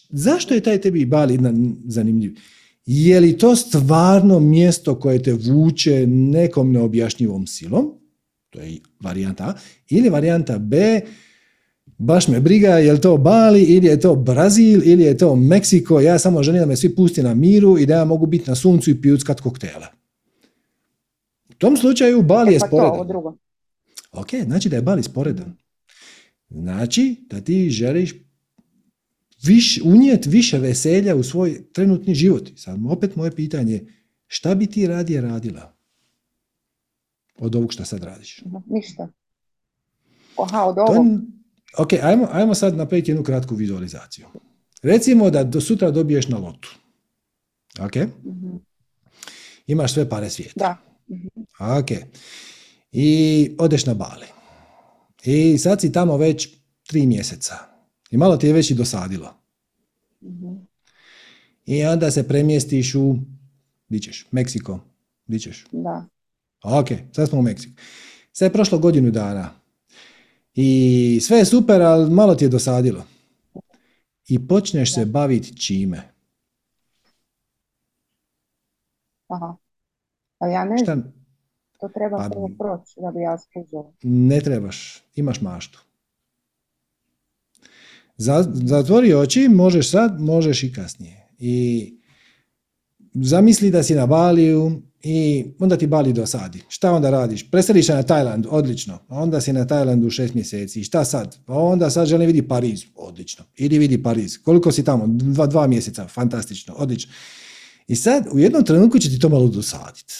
zašto 0.09 0.53
je 0.53 0.61
taj 0.61 0.81
tebi 0.81 1.05
Bali 1.05 1.39
zanimljiv. 1.85 2.37
Je 2.85 3.19
li 3.19 3.37
to 3.37 3.55
stvarno 3.55 4.39
mjesto 4.39 4.99
koje 4.99 5.23
te 5.23 5.33
vuče 5.33 6.07
nekom 6.07 6.71
neobjašnjivom 6.71 7.47
silom, 7.47 7.91
to 8.49 8.59
je 8.61 8.77
varijanta 8.99 9.43
A, 9.43 9.53
ili 9.89 10.09
varijanta 10.09 10.59
B, 10.59 11.01
baš 11.97 12.27
me 12.27 12.39
briga 12.39 12.69
je 12.69 12.93
li 12.93 13.01
to 13.01 13.17
Bali 13.17 13.63
ili 13.63 13.87
je 13.87 13.99
to 13.99 14.15
Brazil 14.15 14.81
ili 14.85 15.03
je 15.03 15.17
to 15.17 15.35
Meksiko, 15.35 15.99
ja 15.99 16.19
samo 16.19 16.43
želim 16.43 16.59
da 16.59 16.65
me 16.65 16.75
svi 16.75 16.95
pusti 16.95 17.23
na 17.23 17.33
miru 17.33 17.77
i 17.77 17.85
da 17.85 17.93
ja 17.93 18.05
mogu 18.05 18.25
biti 18.25 18.49
na 18.49 18.55
suncu 18.55 18.89
i 18.89 19.01
pijuckat 19.01 19.41
koktela. 19.41 19.87
U 21.49 21.53
tom 21.53 21.77
slučaju 21.77 22.21
Bali 22.21 22.51
je 22.51 22.57
e, 22.57 22.59
pa 22.59 22.67
sporedan. 22.67 23.37
Ok, 24.11 24.29
znači 24.45 24.69
da 24.69 24.75
je 24.75 24.81
Bali 24.81 25.03
sporedan. 25.03 25.55
Znači 26.49 27.15
da 27.29 27.41
ti 27.41 27.69
želiš 27.69 28.13
viš, 29.43 29.81
unijeti 29.83 30.29
više 30.29 30.57
veselja 30.57 31.15
u 31.15 31.23
svoj 31.23 31.71
trenutni 31.73 32.15
život. 32.15 32.49
Sad 32.55 32.79
opet 32.89 33.15
moje 33.15 33.31
pitanje, 33.31 33.85
šta 34.27 34.55
bi 34.55 34.67
ti 34.67 34.87
radije 34.87 35.21
radila 35.21 35.73
od 37.39 37.55
ovog 37.55 37.73
što 37.73 37.85
sad 37.85 38.03
radiš? 38.03 38.43
Ništa. 38.65 39.07
Aha, 40.37 40.63
od 40.63 40.77
ovog. 40.77 41.05
Ok, 41.77 41.93
ajmo, 42.03 42.27
ajmo 42.31 42.55
sad 42.55 42.77
napraviti 42.77 43.11
jednu 43.11 43.23
kratku 43.23 43.55
vizualizaciju. 43.55 44.25
Recimo 44.81 45.29
da 45.29 45.43
do 45.43 45.61
sutra 45.61 45.91
dobiješ 45.91 46.27
na 46.27 46.37
lotu. 46.37 46.75
Ok? 47.79 47.95
mm 47.95 48.57
Imaš 49.67 49.93
sve 49.93 50.09
pare 50.09 50.29
svijeta. 50.29 50.53
Da. 50.55 50.77
Ok. 51.79 51.91
I 52.91 53.51
odeš 53.57 53.85
na 53.85 53.93
Bali. 53.93 54.25
I 55.23 55.57
sad 55.57 55.81
si 55.81 55.91
tamo 55.91 56.17
već 56.17 56.49
tri 56.87 57.05
mjeseca. 57.05 57.55
I 58.11 58.17
malo 58.17 58.37
ti 58.37 58.47
je 58.47 58.53
već 58.53 58.71
i 58.71 58.75
dosadilo. 58.75 59.33
mm 60.21 60.67
I 61.65 61.83
onda 61.83 62.11
se 62.11 62.27
premjestiš 62.27 62.95
u, 62.95 63.17
di 63.89 63.99
ćeš, 63.99 64.27
Meksiko. 64.31 64.79
Di 65.27 65.39
ćeš? 65.39 65.65
Da. 65.71 66.05
Ok, 66.63 66.87
sad 67.15 67.29
smo 67.29 67.39
u 67.39 67.41
Meksiku. 67.41 67.81
Sad 68.31 68.45
je 68.45 68.53
prošlo 68.53 68.79
godinu 68.79 69.11
dana. 69.11 69.64
I 70.55 71.19
sve 71.21 71.37
je 71.37 71.45
super, 71.45 71.81
ali 71.81 72.09
malo 72.09 72.35
ti 72.35 72.45
je 72.45 72.49
dosadilo. 72.49 73.05
I 74.27 74.47
počneš 74.47 74.93
se 74.93 75.05
baviti 75.05 75.57
čime? 75.57 76.01
Aha. 79.27 79.55
A 80.39 80.47
ja 80.47 80.65
ne 80.65 80.77
znam. 80.77 81.13
To 81.79 81.89
treba 81.89 82.17
pa, 82.17 82.29
prvo 82.29 82.49
proći 82.59 82.93
da 82.97 83.11
bi 83.11 83.21
ja 83.21 83.37
skužila. 83.37 83.93
Ne 84.03 84.41
trebaš. 84.41 85.03
Imaš 85.15 85.41
maštu. 85.41 85.79
Zatvori 88.17 89.13
oči, 89.13 89.49
možeš 89.49 89.91
sad, 89.91 90.21
možeš 90.21 90.63
i 90.63 90.73
kasnije. 90.73 91.27
I 91.39 91.93
zamisli 93.13 93.71
da 93.71 93.83
si 93.83 93.95
na 93.95 94.05
Baliju 94.05 94.81
i 95.07 95.45
onda 95.59 95.77
ti 95.77 95.87
Bali 95.87 96.13
dosadi. 96.13 96.63
Šta 96.67 96.91
onda 96.91 97.09
radiš? 97.09 97.51
Preseliš 97.51 97.85
se 97.85 97.93
na 97.93 98.03
Tajland, 98.03 98.45
odlično. 98.49 98.93
A 99.07 99.19
onda 99.19 99.41
si 99.41 99.53
na 99.53 99.67
Tajlandu 99.67 100.09
šest 100.09 100.33
mjeseci. 100.33 100.83
Šta 100.83 101.05
sad? 101.05 101.37
Pa 101.45 101.53
onda 101.53 101.89
sad 101.89 102.07
želim 102.07 102.27
vidi 102.27 102.47
Pariz, 102.47 102.83
odlično. 102.95 103.45
Idi 103.55 103.79
vidi 103.79 104.03
Pariz. 104.03 104.37
Koliko 104.37 104.71
si 104.71 104.83
tamo? 104.83 105.03
Dva, 105.07 105.47
dva 105.47 105.67
mjeseca, 105.67 106.07
fantastično, 106.07 106.73
odlično. 106.77 107.11
I 107.87 107.95
sad 107.95 108.27
u 108.31 108.39
jednom 108.39 108.63
trenutku 108.63 108.99
će 108.99 109.09
ti 109.09 109.19
to 109.19 109.29
malo 109.29 109.47
dosaditi. 109.47 110.13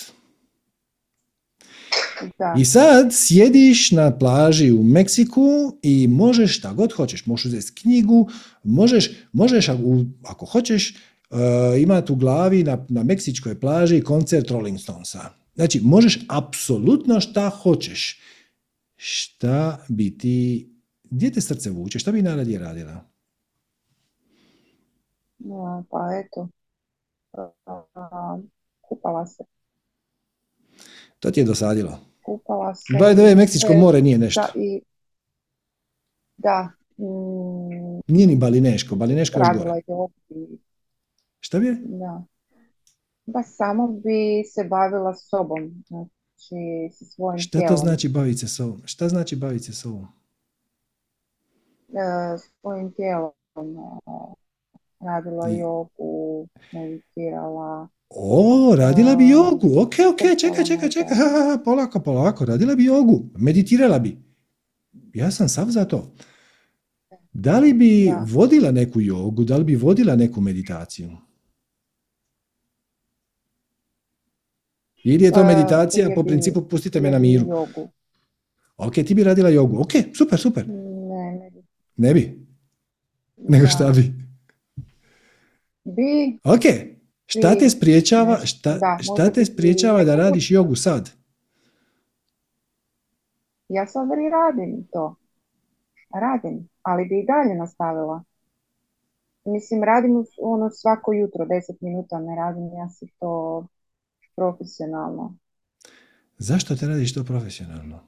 Da. 2.40 2.56
I 2.58 2.66
sad 2.66 3.08
sjediš 3.12 3.92
na 3.92 4.18
plaži 4.18 4.72
u 4.72 4.84
Meksiku 4.84 5.78
i 5.82 6.08
možeš 6.08 6.58
šta 6.58 6.74
god 6.74 6.94
hoćeš. 6.94 7.26
Možeš 7.26 7.46
uzeti 7.46 7.82
knjigu, 7.82 8.30
možeš, 8.64 9.12
možeš 9.32 9.70
ako, 9.70 10.06
ako 10.24 10.46
hoćeš 10.46 10.96
uh, 11.30 11.38
imati 11.80 12.12
u 12.12 12.16
glavi 12.16 12.64
na, 12.64 12.86
na 12.90 13.04
meksičkoj 13.04 13.60
plaži 13.60 14.02
koncert 14.02 14.52
Rolling 14.52 14.80
Stonesa. 14.80 15.20
Znači, 15.56 15.82
možeš 15.84 16.26
apsolutno 16.30 17.20
šta 17.20 17.50
hoćeš. 17.50 18.20
Šta 18.96 19.86
bi 19.90 20.18
ti, 20.18 20.70
gdje 21.04 21.32
te 21.32 21.42
srce 21.42 21.70
vuče, 21.70 22.00
šta 22.00 22.12
bi 22.12 22.22
najradije 22.22 22.60
radila? 22.60 23.04
Ja, 25.40 25.84
pa 25.90 25.98
eto, 26.20 26.48
a, 27.96 28.38
kupala 28.82 29.26
se, 29.26 29.44
To 31.20 31.32
ti 31.32 31.40
je 31.40 31.44
dosadilo. 31.44 32.00
kupala 32.26 32.76
se. 32.76 32.94
By 32.94 33.14
the 33.14 33.22
way, 33.24 33.36
Meksičko 33.36 33.74
E, 33.74 33.78
more 33.78 34.02
nije 34.02 34.18
nešto. 34.18 34.42
Da, 34.42 34.48
i, 34.56 34.82
da, 36.38 36.70
mm, 36.98 38.02
Nije 38.08 38.28
ni 38.28 38.36
balineško, 38.36 38.96
balineško 38.96 39.40
je 39.40 39.46
gore. 39.58 39.82
Šta 41.46 41.60
bi 41.60 41.66
je? 41.66 41.76
Da. 41.76 42.24
Pa 43.34 43.44
samo 43.44 43.88
bi 43.88 44.20
se 44.46 44.64
bavila 44.64 45.14
sobom, 45.16 45.84
znači 45.88 46.56
sa 46.92 47.06
svojim 47.06 47.40
Šta 47.40 47.52
to 47.52 47.60
tijelom. 47.60 47.78
znači 47.78 48.10
baviti 48.10 48.38
se 48.38 48.48
sobom? 48.48 48.82
Šta 48.86 49.10
znači 49.10 49.36
baviti 49.36 49.64
se 49.66 49.74
sobom? 49.74 50.08
E, 51.90 52.02
svojim 52.52 52.92
tijelom 52.92 53.32
e, 53.58 54.12
radila 55.00 55.50
I- 55.50 55.58
jogu, 55.58 56.48
meditirala. 56.74 57.88
O, 58.10 58.76
radila 58.78 59.16
bi 59.16 59.24
A, 59.24 59.28
jogu. 59.28 59.80
Ok, 59.80 59.94
ok, 60.12 60.18
čekaj, 60.20 60.36
trpala 60.38 60.64
čekaj, 60.66 60.90
čekaj. 60.90 61.18
Ha, 61.18 61.24
ha, 61.26 61.52
ha, 61.52 61.62
polako, 61.66 62.00
polako. 62.00 62.46
Radila 62.46 62.76
bi 62.76 62.86
jogu. 62.86 63.26
Meditirala 63.36 64.00
bi. 64.00 64.18
Ja 65.14 65.32
sam 65.32 65.50
sav 65.50 65.68
za 65.68 65.86
to. 65.86 66.12
Da 67.34 67.60
li 67.60 67.74
bi 67.74 68.06
Da. 68.06 68.26
vodila 68.30 68.72
neku 68.72 69.02
jogu? 69.02 69.44
Da 69.44 69.58
li 69.58 69.64
bi 69.64 69.76
vodila 69.76 70.16
neku 70.16 70.42
meditaciju? 70.42 71.10
Ili 75.06 75.24
je 75.24 75.32
to 75.32 75.42
Pa, 75.42 75.48
meditacija 75.48 76.10
po 76.16 76.24
principu 76.24 76.62
pustite 76.62 77.02
me 77.02 77.12
na 77.12 77.20
miru? 77.20 77.46
Jogu. 77.48 77.90
Ok, 78.78 78.94
ti 78.94 79.14
bi 79.14 79.24
radila 79.24 79.50
jogu. 79.50 79.80
Ok, 79.80 79.92
super, 80.18 80.40
super. 80.40 80.68
Ne, 80.68 81.40
ne 81.40 81.50
bi. 81.50 81.64
Ne 81.98 82.14
bi. 82.14 82.46
Nego 83.38 83.68
šta 83.68 83.92
bi? 83.92 84.14
Bi, 85.84 86.40
Ok, 86.44 86.62
šta 87.26 87.56
te 87.56 87.70
spriječava, 87.70 88.46
šta, 88.46 88.78
da, 88.78 88.98
šta 89.02 89.30
te 89.30 89.46
spriječava 89.46 90.04
da 90.04 90.16
radiš 90.16 90.52
jogu 90.52 90.76
sad? 90.76 91.12
ja 93.70 93.88
sad 93.88 94.08
i 94.08 94.30
radim 94.30 94.88
to. 94.92 95.16
Radim, 96.14 96.70
ali 96.82 97.06
bi 97.06 97.20
i 97.20 97.26
dalje 97.26 97.56
nastavila. 97.56 98.24
Mislim, 99.46 99.84
radim 99.84 100.26
ono 100.42 100.70
svako 100.70 101.14
jutro, 101.14 101.46
10 101.46 101.76
minuta 101.82 102.20
ne 102.20 102.36
radim, 102.36 102.64
ja 102.74 102.90
si 102.90 103.08
to 103.20 103.66
profesionalno. 104.36 105.38
Zašto 106.38 106.76
te 106.76 106.88
radiš 106.88 107.14
to 107.14 107.24
profesionalno? 107.24 108.00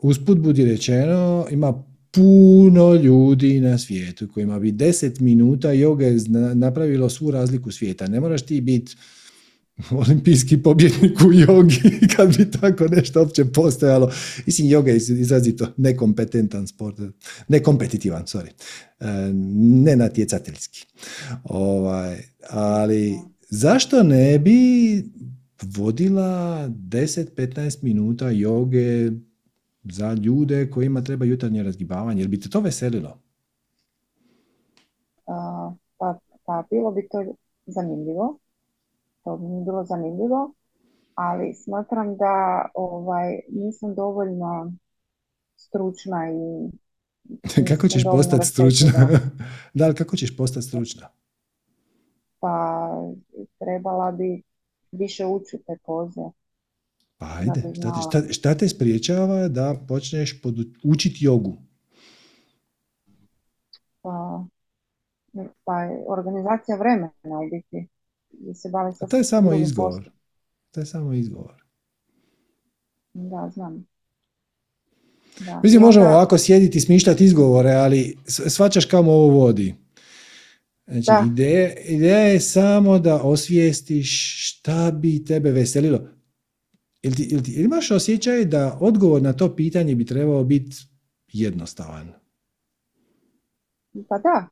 Usput 0.00 0.38
budi 0.38 0.64
rečeno, 0.64 1.46
ima 1.50 1.84
puno 2.10 2.94
ljudi 2.94 3.60
na 3.60 3.78
svijetu 3.78 4.28
kojima 4.34 4.58
bi 4.58 4.72
10 4.72 5.20
minuta 5.20 5.72
joge 5.72 6.10
napravilo 6.54 7.10
svu 7.10 7.30
razliku 7.30 7.70
svijeta. 7.70 8.06
Ne 8.06 8.20
moraš 8.20 8.42
ti 8.42 8.60
biti 8.60 8.96
olimpijski 9.90 10.62
pobjednik 10.62 11.20
u 11.20 11.32
jogi 11.32 11.80
kad 12.16 12.36
bi 12.36 12.50
tako 12.50 12.88
nešto 12.88 13.20
uopće 13.20 13.44
postojalo. 13.44 14.10
Mislim, 14.46 14.68
joga 14.70 14.90
je 14.90 14.96
iz- 14.96 15.10
izrazito 15.10 15.68
nekompetentan 15.76 16.66
sport, 16.66 17.00
nekompetitivan, 17.48 18.22
sorry, 18.24 18.48
E, 19.00 19.32
nenatjecateljski. 19.84 20.86
Ovaj, 21.44 22.22
ali 22.50 23.18
zašto 23.54 24.02
ne 24.02 24.38
bi 24.38 24.58
vodila 25.76 26.68
10-15 26.68 27.84
minuta 27.84 28.30
joge 28.30 29.10
za 29.84 30.14
ljude 30.14 30.70
kojima 30.70 31.02
treba 31.02 31.24
jutarnje 31.24 31.62
razgibavanje? 31.62 32.22
Jel 32.22 32.28
bi 32.28 32.40
te 32.40 32.50
to 32.50 32.60
veselilo? 32.60 33.18
A, 35.26 35.72
pa, 35.98 36.18
pa 36.44 36.64
bilo 36.70 36.90
bi 36.90 37.08
to 37.10 37.34
zanimljivo. 37.66 38.38
To 39.24 39.36
bi 39.36 39.46
mi 39.48 39.64
bilo 39.64 39.84
zanimljivo, 39.84 40.52
ali 41.14 41.54
smatram 41.54 42.16
da 42.16 42.66
ovaj, 42.74 43.40
nisam 43.48 43.94
dovoljno 43.94 44.72
stručna 45.56 46.30
i 46.30 46.70
kako 47.68 47.88
ćeš 47.88 48.02
postati 48.04 48.46
stručna? 48.46 49.08
da, 49.74 49.84
ali 49.84 49.94
kako 49.94 50.16
ćeš 50.16 50.36
postati 50.36 50.66
stručna? 50.66 51.08
Pa 52.40 52.88
trebala 53.58 54.12
bi 54.12 54.42
više 54.92 55.26
ući 55.26 55.56
u 55.56 55.62
te 55.66 55.76
poze. 55.84 56.20
Pa 57.18 57.26
ajde, 57.28 57.60
šta 57.74 57.92
te, 57.92 58.00
šta, 58.02 58.32
šta 58.32 58.54
te 58.54 58.68
spriječava 58.68 59.48
da 59.48 59.74
počneš 59.88 60.42
podu- 60.42 60.74
učiti 60.84 61.18
jogu? 61.20 61.56
Pa, 64.02 64.44
pa 65.64 65.72
organizacija 66.08 66.76
vremena 66.76 67.10
u 67.40 67.50
biti. 67.50 67.88
Se 68.54 68.68
bavi 68.68 68.92
sa 68.92 69.06
to 69.06 69.16
je 69.16 69.24
samo 69.24 69.52
izgovor. 69.54 69.92
poslom. 69.92 70.14
To 70.70 70.80
je 70.80 70.86
samo 70.86 71.12
izgovor. 71.12 71.64
Da, 73.14 73.50
znam. 73.50 73.86
Da. 75.40 75.60
Mislim, 75.62 75.82
možemo 75.82 76.06
ovako 76.06 76.38
sjediti 76.38 76.78
i 76.78 76.80
smišljati 76.80 77.24
izgovore, 77.24 77.72
ali 77.72 78.16
s- 78.26 78.42
shvaćaš 78.46 78.84
kamo 78.84 79.12
ovo 79.12 79.28
vodi. 79.30 79.74
Znači, 80.86 81.06
Da. 81.06 81.24
ideja, 81.32 81.74
ideja 81.78 82.18
je 82.18 82.40
samo 82.40 82.98
da 82.98 83.22
osvijestiš 83.22 84.08
šta 84.38 84.90
bi 84.90 85.24
tebe 85.24 85.50
veselilo. 85.50 85.98
Ti, 87.00 87.28
jel 87.30 87.42
ti- 87.42 87.52
jel 87.52 87.64
imaš 87.64 87.90
osjećaj 87.90 88.44
da 88.44 88.78
odgovor 88.80 89.22
na 89.22 89.32
to 89.32 89.56
pitanje 89.56 89.94
bi 89.94 90.06
trebao 90.06 90.44
biti 90.44 90.76
jednostavan? 91.28 92.12
Pa 94.08 94.18
da, 94.18 94.48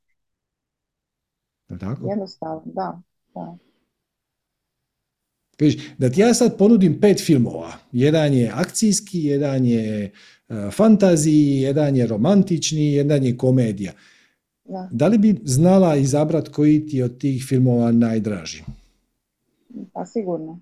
Jel 1.69 1.79
tako? 1.79 2.09
jednostavno, 2.09 2.63
da. 2.67 3.03
da. 3.35 3.57
Da 5.99 6.11
ti 6.11 6.21
ja 6.21 6.35
sad 6.35 6.59
ponudim 6.59 7.01
pet 7.01 7.27
filmova. 7.27 7.73
Jedan 7.93 8.35
je 8.35 8.51
akcijski, 8.55 9.23
jedan 9.23 9.65
je 9.65 10.13
uh, 10.49 10.57
fantaziji, 10.73 11.57
jedan 11.57 11.97
je 11.97 12.07
romantični, 12.07 12.93
jedan 12.93 13.25
je 13.25 13.37
komedija. 13.37 13.93
Da. 14.64 14.89
Da 14.93 15.06
li 15.06 15.18
bi 15.18 15.40
znala 15.44 15.97
izabrat 15.97 16.48
koji 16.48 16.86
ti 16.86 17.02
od 17.02 17.18
tih 17.18 17.44
filmova 17.48 17.93
najdraži? 17.93 18.62
Pa 19.93 20.06
sigurno. 20.06 20.60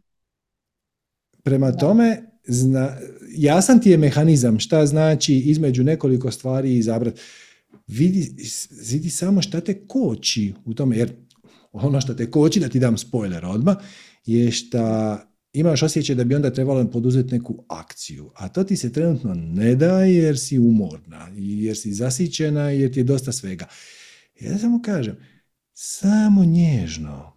Prema 1.43 1.71
Da. 1.71 1.79
tome, 1.79 2.23
zna, 2.45 2.97
jasan 3.37 3.81
ti 3.81 3.91
je 3.91 3.99
mehanizam 3.99 4.59
šta 4.59 4.87
znači 4.87 5.35
između 5.35 5.85
nekoliko 5.85 6.31
stvari 6.31 6.77
izabrat. 6.77 7.21
Vidi, 7.87 8.35
vidi 8.93 9.11
samo 9.11 9.43
šta 9.43 9.61
te 9.61 9.87
koči 9.87 10.55
u 10.65 10.75
tome, 10.75 10.97
jer 10.97 11.13
ono 11.73 12.01
što 12.01 12.15
te 12.15 12.31
koči, 12.31 12.61
da 12.61 12.69
ti 12.69 12.79
dam 12.79 12.99
spoiler 12.99 13.45
odmah, 13.47 13.77
je 14.27 14.51
šta 14.51 15.17
imaš 15.53 15.83
osjećaj 15.83 16.17
da 16.17 16.25
bi 16.25 16.35
onda 16.35 16.51
trebalo 16.51 16.91
poduzeti 16.91 17.35
neku 17.35 17.65
akciju, 17.69 18.31
a 18.35 18.49
to 18.49 18.65
ti 18.65 18.77
se 18.77 18.93
trenutno 18.93 19.35
ne 19.35 19.75
da 19.75 20.05
jer 20.05 20.39
si 20.39 20.59
umorna, 20.59 21.29
jer 21.37 21.77
si 21.77 21.93
zasićena, 21.93 22.71
jer 22.71 22.93
ti 22.93 23.01
je 23.01 23.05
dosta 23.05 23.33
svega. 23.33 23.67
Ja 24.41 24.59
samo 24.59 24.83
kažem, 24.83 25.17
samo 25.73 26.45
nježno, 26.45 27.33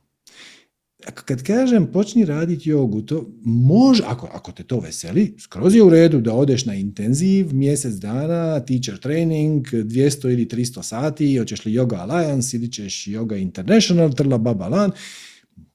kad 1.11 1.44
kažem 1.44 1.91
počni 1.91 2.26
raditi 2.26 2.69
jogu, 2.69 3.02
to 3.02 3.31
može, 3.44 4.03
ako, 4.07 4.30
ako 4.34 4.52
te 4.52 4.64
to 4.64 4.80
veseli, 4.80 5.35
skroz 5.40 5.76
je 5.76 5.84
u 5.84 5.90
redu 5.90 6.22
da 6.22 6.34
odeš 6.34 6.65
na 6.65 6.76
intenziv, 6.76 7.53
mjesec 7.53 7.94
dana, 7.94 8.60
teacher 8.60 8.99
training, 8.99 9.68
200 9.68 10.34
ili 10.34 10.45
300 10.45 10.84
sati, 10.84 11.38
hoćeš 11.38 11.65
li 11.65 11.73
Yoga 11.73 11.98
Alliance 11.99 12.57
ili 12.57 12.72
ćeš 12.72 13.06
Yoga 13.06 13.41
International, 13.41 14.14
trla 14.14 14.38
baba 14.38 14.68
lan, 14.68 14.91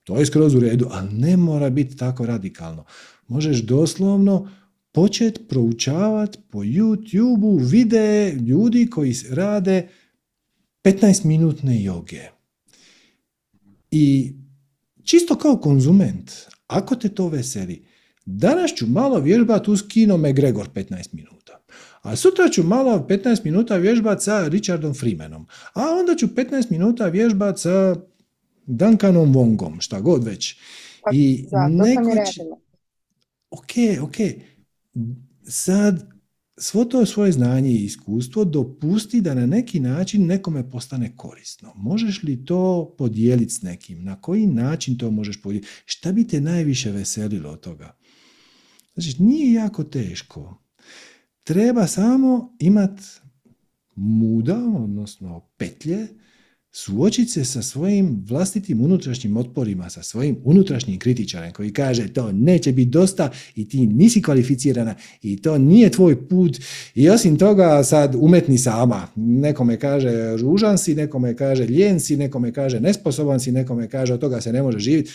to 0.09 0.17
je 0.19 0.27
skroz 0.27 0.55
u 0.55 0.61
redu, 0.61 0.87
ali 0.91 1.09
ne 1.13 1.37
mora 1.37 1.71
biti 1.71 1.97
tako 1.97 2.27
radikalno. 2.27 2.85
Možeš 3.27 3.63
doslovno 3.63 4.51
početi 4.93 5.41
proučavati 5.49 6.39
po 6.51 6.59
YouTube-u 6.59 7.57
videe 7.57 8.33
ljudi 8.33 8.91
koji 8.91 9.15
rade 9.31 9.89
15 10.85 11.25
minutne 11.25 11.83
joge. 11.83 12.23
I 13.91 14.33
čisto 15.05 15.35
kao 15.35 15.57
konzument, 15.57 16.33
ako 16.67 16.97
te 16.97 17.09
to 17.09 17.29
veseli, 17.29 17.85
danas 18.25 18.71
ću 18.75 18.87
malo 18.87 19.21
vježbati 19.21 19.71
uz 19.71 19.83
Kino 19.89 20.17
McGregor 20.17 20.69
15 20.75 21.09
minuta. 21.13 21.65
A 22.03 22.17
sutra 22.17 22.49
ću 22.49 22.63
malo 22.63 23.07
15 23.09 23.45
minuta 23.45 23.77
vježbati 23.77 24.25
sa 24.25 24.49
Richardom 24.49 24.95
Freemanom. 24.95 25.47
A 25.75 25.83
onda 26.01 26.15
ću 26.17 26.27
15 26.27 26.71
minuta 26.71 27.07
vježbati 27.07 27.61
sa 27.61 27.97
Duncanom 28.69 29.35
Wongom, 29.35 29.81
šta 29.81 30.01
god 30.01 30.25
već. 30.25 30.57
Pa, 31.03 31.11
I 31.15 31.47
da, 31.51 31.69
neko 31.69 32.11
će- 32.33 32.43
ok, 33.51 33.71
ok, 34.03 34.17
sad 35.43 36.09
svo 36.57 36.85
to 36.85 37.07
svoje 37.07 37.33
znanje 37.33 37.71
i 37.71 37.85
iskustvo 37.85 38.45
dopusti 38.45 39.21
da 39.21 39.35
na 39.35 39.47
neki 39.47 39.81
način 39.81 40.27
nekome 40.27 40.71
postane 40.71 41.17
korisno. 41.17 41.73
Možeš 41.77 42.23
li 42.23 42.45
to 42.45 42.95
podijeliti 42.99 43.53
s 43.53 43.63
nekim? 43.63 44.05
Na 44.05 44.21
koji 44.21 44.47
način 44.47 44.99
to 44.99 45.11
možeš 45.11 45.43
podijeliti? 45.43 45.71
Šta 45.85 46.13
bi 46.13 46.27
te 46.27 46.41
najviše 46.41 46.91
veselilo 46.91 47.51
od 47.51 47.61
toga? 47.61 47.97
Znači, 48.95 49.23
nije 49.23 49.53
jako 49.53 49.85
teško. 49.85 50.63
Treba 51.45 51.87
samo 51.87 52.57
imat 52.59 53.01
muda, 53.95 54.57
odnosno 54.77 55.41
petlje, 55.57 56.09
suočiti 56.73 57.31
se 57.31 57.45
sa 57.45 57.63
svojim 57.63 58.25
vlastitim 58.29 58.81
unutrašnjim 58.81 59.37
otporima, 59.37 59.91
sa 59.91 60.03
svojim 60.03 60.37
unutrašnjim 60.45 60.99
kritičarem 60.99 61.53
koji 61.53 61.73
kaže 61.73 62.13
to 62.13 62.33
neće 62.33 62.73
biti 62.73 62.91
dosta 62.91 63.31
i 63.55 63.69
ti 63.69 63.87
nisi 63.87 64.23
kvalificirana 64.23 64.95
i 65.23 65.43
to 65.43 65.59
nije 65.59 65.91
tvoj 65.91 66.29
put 66.29 66.59
i 66.95 67.11
osim 67.11 67.39
toga 67.39 67.85
sad 67.85 68.15
umetni 68.19 68.59
sama. 68.59 69.09
Nekome 69.17 69.79
kaže 69.79 70.37
ružan 70.37 70.79
si, 70.79 70.95
nekome 70.95 71.37
kaže 71.37 71.65
lijen 71.65 72.01
si, 72.01 72.17
nekome 72.17 72.53
kaže 72.53 72.81
nesposoban 72.81 73.41
si, 73.41 73.53
nekome 73.53 73.89
kaže 73.89 74.15
od 74.15 74.21
toga 74.21 74.41
se 74.41 74.53
ne 74.53 74.63
može 74.63 74.79
živjeti. 74.79 75.11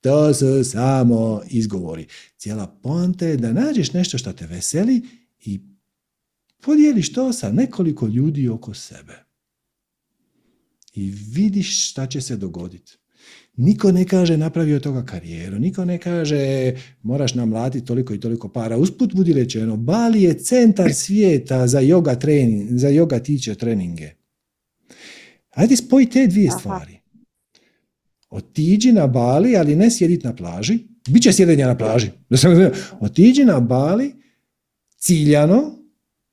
To 0.00 0.34
su 0.34 0.64
samo 0.64 1.42
izgovori. 1.50 2.06
Cijela 2.36 2.66
poanta 2.82 3.26
je 3.26 3.36
da 3.36 3.52
nađeš 3.52 3.92
nešto 3.92 4.18
što 4.18 4.32
te 4.32 4.46
veseli 4.46 5.02
i 5.44 5.60
podijeliš 6.62 7.12
to 7.12 7.32
sa 7.32 7.52
nekoliko 7.52 8.06
ljudi 8.06 8.48
oko 8.48 8.74
sebe 8.74 9.25
i 10.96 11.14
vidiš 11.32 11.90
šta 11.90 12.06
će 12.06 12.20
se 12.20 12.36
dogoditi. 12.36 12.98
Niko 13.56 13.92
ne 13.92 14.04
kaže 14.04 14.36
napravi 14.36 14.74
od 14.74 14.82
toga 14.82 15.04
karijeru, 15.04 15.58
niko 15.58 15.84
ne 15.84 15.98
kaže 15.98 16.72
moraš 17.02 17.34
namlatiti 17.34 17.86
toliko 17.86 18.14
i 18.14 18.20
toliko 18.20 18.48
para. 18.48 18.76
Usput 18.76 19.14
budi 19.14 19.32
rečeno, 19.32 19.76
Bali 19.76 20.22
je 20.22 20.38
centar 20.38 20.94
svijeta 20.94 21.66
za 21.66 21.80
yoga, 21.80 22.20
trening, 22.20 22.78
za 22.78 22.88
yoga 22.88 23.26
teacher 23.26 23.54
treninge. 23.54 24.10
Ajde 25.50 25.76
spoji 25.76 26.10
te 26.10 26.26
dvije 26.26 26.48
Aha. 26.48 26.58
stvari. 26.58 27.00
Otiđi 28.30 28.92
na 28.92 29.06
Bali, 29.06 29.56
ali 29.56 29.76
ne 29.76 29.90
sjediti 29.90 30.26
na 30.26 30.36
plaži. 30.36 30.78
Biće 31.08 31.32
sjedenja 31.32 31.66
na 31.66 31.76
plaži. 31.76 32.10
Otiđi 33.00 33.44
na 33.44 33.60
Bali 33.60 34.14
ciljano 34.98 35.78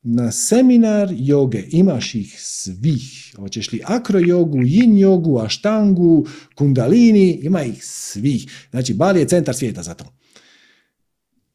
na 0.04 0.32
seminar 0.32 1.10
joge. 1.12 1.64
Imaš 1.72 2.16
ih 2.16 2.36
svih. 2.40 3.36
Hoćeš 3.36 3.72
li 3.72 3.82
akro 3.86 4.20
jogu, 4.20 4.58
yin 4.58 5.00
jogu, 5.00 5.40
aštangu, 5.40 6.26
kundalini, 6.56 7.32
ima 7.32 7.64
ih 7.64 7.86
svih. 7.86 8.68
Znači, 8.72 8.94
Bali 8.94 9.20
je 9.20 9.28
centar 9.28 9.56
svijeta 9.56 9.84
za 9.84 9.94
to. 9.94 10.06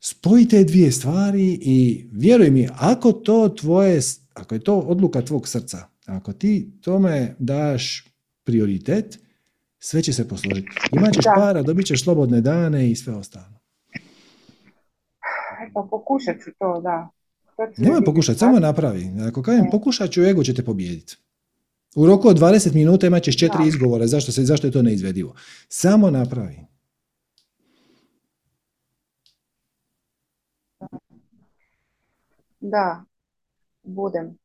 Spoji 0.00 0.48
te 0.48 0.64
dvije 0.64 0.92
stvari 0.92 1.58
i 1.62 2.08
vjeruj 2.12 2.50
mi, 2.50 2.68
ako 2.78 3.12
to 3.12 3.48
tvoje, 3.48 4.00
ako 4.34 4.54
je 4.54 4.64
to 4.64 4.78
odluka 4.78 5.22
tvog 5.22 5.48
srca, 5.48 5.78
ako 6.06 6.32
ti 6.32 6.72
tome 6.80 7.34
daš 7.38 8.04
prioritet, 8.44 9.18
sve 9.78 10.02
će 10.02 10.12
se 10.12 10.28
posložiti. 10.28 10.68
Imaćeš 10.92 11.24
Da. 11.24 11.32
para, 11.36 11.62
dobit 11.62 11.86
ćeš 11.86 12.04
slobodne 12.04 12.40
dane 12.40 12.90
i 12.90 12.96
sve 12.96 13.14
ostalo. 13.14 13.58
Pa 15.74 15.86
pokušat 15.90 16.36
ću 16.44 16.50
to, 16.58 16.80
da. 16.80 17.08
Nemoj 17.76 18.04
pokušati, 18.04 18.38
sad. 18.38 18.48
samo 18.48 18.60
napravi. 18.60 19.10
Ako 19.28 19.42
kažem 19.42 19.64
Ne. 19.64 19.70
pokušat 19.70 20.10
ću, 20.10 20.22
ego 20.22 20.44
će 20.44 20.54
te 20.54 20.64
pobijediti. 20.64 21.16
U 21.96 22.06
roku 22.06 22.28
od 22.28 22.38
20 22.38 22.74
minuta 22.74 23.06
imat 23.06 23.22
ćeš 23.22 23.38
četiri 23.38 23.66
izgovora 23.68 24.06
zašto, 24.06 24.32
se, 24.32 24.44
zašto 24.44 24.66
je 24.66 24.70
to 24.70 24.82
neizvedivo. 24.82 25.34
Samo 25.68 26.10
napravi. 26.10 26.56
Da, 32.60 33.04
budem. 33.82 34.38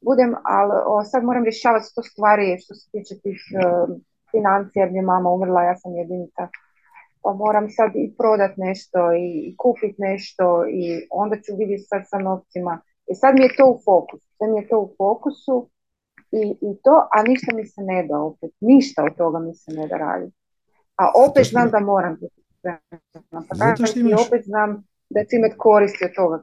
Budem, 0.00 0.34
ali 0.44 0.72
o, 0.86 1.04
sad 1.04 1.24
moram 1.24 1.44
rješavati 1.44 1.86
sto 1.86 2.02
stvari 2.02 2.58
što 2.60 2.74
se 2.74 2.90
tiče 2.90 3.14
tih 3.22 3.40
e, 3.54 3.62
financija, 4.30 4.84
jer 4.84 4.92
mi 4.92 4.98
je 4.98 5.02
mama 5.02 5.30
umrla, 5.30 5.62
ja 5.62 5.76
sam 5.76 5.96
jedinica. 5.96 6.48
Pa 7.28 7.34
moram 7.34 7.70
sad 7.70 7.90
i 7.96 8.14
prodat 8.18 8.52
nešto 8.56 8.98
i, 9.14 9.54
kupit 9.56 9.94
nešto 9.98 10.44
i 10.70 10.82
onda 11.10 11.36
ću 11.36 11.56
vidjeti 11.58 11.82
sad 11.82 12.02
sa 12.06 12.18
novcima. 12.18 12.80
I 13.06 13.14
sad 13.14 13.34
mi 13.34 13.42
je 13.42 13.56
to 13.56 13.66
u 13.66 13.78
fokusu, 13.84 14.26
sad 14.38 14.48
mi 14.50 14.60
je 14.60 14.68
to 14.68 14.78
u 14.78 14.94
fokusu 14.96 15.70
i, 16.32 16.42
i 16.60 16.82
to, 16.82 17.08
a 17.12 17.22
ništa 17.22 17.50
mi 17.54 17.66
se 17.66 17.80
ne 17.82 18.06
da 18.08 18.18
opet, 18.20 18.50
ništa 18.60 19.04
od 19.04 19.14
toga 19.16 19.38
mi 19.38 19.54
se 19.54 19.72
ne 19.72 19.88
da 19.88 19.96
raditi. 19.96 20.36
A 20.96 21.04
opet 21.28 21.46
znam 21.46 21.70
da 21.70 21.80
moram 21.80 22.14
biti. 22.20 22.40
Pa 23.30 23.54
Zato 23.54 23.86
što 23.86 23.98
I 23.98 24.02
imaš- 24.02 24.26
opet 24.26 24.44
znam 24.44 24.70
da 25.10 25.24
ću 25.24 25.36
imati 25.36 25.54
koristi 25.58 26.04
od 26.04 26.14
toga. 26.14 26.42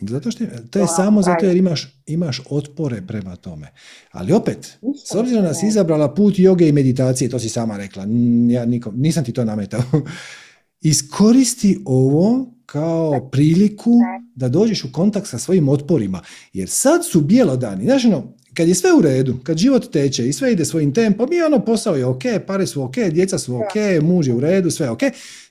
Zato 0.00 0.30
što, 0.30 0.44
to 0.70 0.78
je 0.78 0.86
samo 0.86 1.22
zato 1.22 1.46
jer 1.46 1.56
imaš, 1.56 2.02
imaš 2.06 2.42
otpore 2.50 3.02
prema 3.06 3.36
tome. 3.36 3.72
Ali 4.10 4.32
opet, 4.32 4.78
s 5.06 5.14
obzirom 5.14 5.44
da 5.44 5.54
si 5.54 5.66
izabrala 5.66 6.14
put 6.14 6.38
joge 6.38 6.68
i 6.68 6.72
meditacije, 6.72 7.30
to 7.30 7.38
si 7.38 7.48
sama 7.48 7.76
rekla, 7.76 8.06
ja 8.48 8.64
nikom, 8.64 8.94
nisam 8.96 9.24
ti 9.24 9.32
to 9.32 9.44
nametao, 9.44 9.82
iskoristi 10.80 11.78
ovo 11.84 12.54
kao 12.66 13.30
priliku 13.30 13.90
da 14.34 14.48
dođeš 14.48 14.84
u 14.84 14.92
kontakt 14.92 15.26
sa 15.26 15.38
svojim 15.38 15.68
otporima. 15.68 16.22
Jer 16.52 16.68
sad 16.68 17.06
su 17.06 17.20
bjelodani. 17.20 17.84
Znaš, 17.84 18.04
ono, 18.04 18.34
kad 18.54 18.68
je 18.68 18.74
sve 18.74 18.92
u 18.92 19.00
redu, 19.00 19.38
kad 19.42 19.56
život 19.56 19.92
teče 19.92 20.28
i 20.28 20.32
sve 20.32 20.52
ide 20.52 20.64
svojim 20.64 20.94
tempom 20.94 21.32
i 21.32 21.42
ono 21.42 21.64
posao 21.64 21.96
je 21.96 22.06
ok, 22.06 22.22
pare 22.46 22.66
su 22.66 22.82
ok, 22.82 22.96
djeca 22.96 23.38
su 23.38 23.56
ok, 23.56 24.02
muž 24.02 24.28
je 24.28 24.34
u 24.34 24.40
redu, 24.40 24.70
sve 24.70 24.90
ok. 24.90 25.00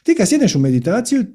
Ti 0.03 0.15
kad 0.15 0.29
sjedneš 0.29 0.55
u 0.55 0.59
meditaciju, 0.59 1.25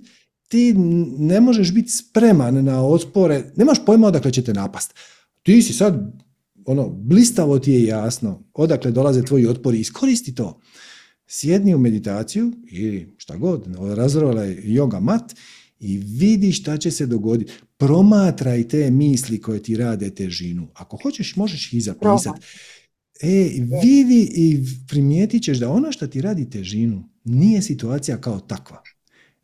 ti 0.49 0.75
ne 1.19 1.41
možeš 1.41 1.75
biti 1.75 1.91
spreman 1.91 2.65
na 2.65 2.87
otpore, 2.87 3.45
nemaš 3.57 3.79
pojma 3.87 4.07
odakle 4.07 4.33
će 4.33 4.45
te 4.45 4.53
napast. 4.53 4.95
Ti 5.43 5.63
si 5.63 5.73
sad, 5.73 6.23
ono, 6.65 6.89
blistavo 6.89 7.59
ti 7.59 7.73
je 7.73 7.85
jasno 7.85 8.45
odakle 8.55 8.91
dolaze 8.91 9.23
tvoji 9.23 9.47
otpori, 9.47 9.81
iskoristi 9.81 10.35
to. 10.35 10.61
Sjedni 11.27 11.75
u 11.75 11.79
meditaciju 11.79 12.53
ili 12.71 13.15
šta 13.17 13.37
god, 13.37 13.67
razrolaj 13.97 14.57
yoga 14.57 15.01
mat 15.01 15.35
i 15.81 15.99
vidi 15.99 16.53
šta 16.53 16.77
će 16.77 16.91
se 16.91 17.07
dogoditi. 17.07 17.53
Promatraj 17.77 18.69
te 18.69 18.91
misli 18.91 19.41
koje 19.41 19.63
ti 19.63 19.77
rade 19.77 20.11
težinu. 20.11 20.69
Ako 20.75 20.99
hoćeš, 21.03 21.37
možeš 21.37 21.67
ih 21.67 21.75
i 21.75 21.81
zapisati. 21.81 22.41
E, 23.21 23.51
vidi 23.83 24.31
i 24.35 24.65
primijetit 24.89 25.43
ćeš 25.43 25.59
da 25.59 25.71
ono 25.71 25.93
što 25.93 26.07
ti 26.07 26.21
radi 26.21 26.51
težinu 26.51 27.09
nije 27.25 27.63
situacija 27.63 28.21
kao 28.21 28.41
takva, 28.41 28.83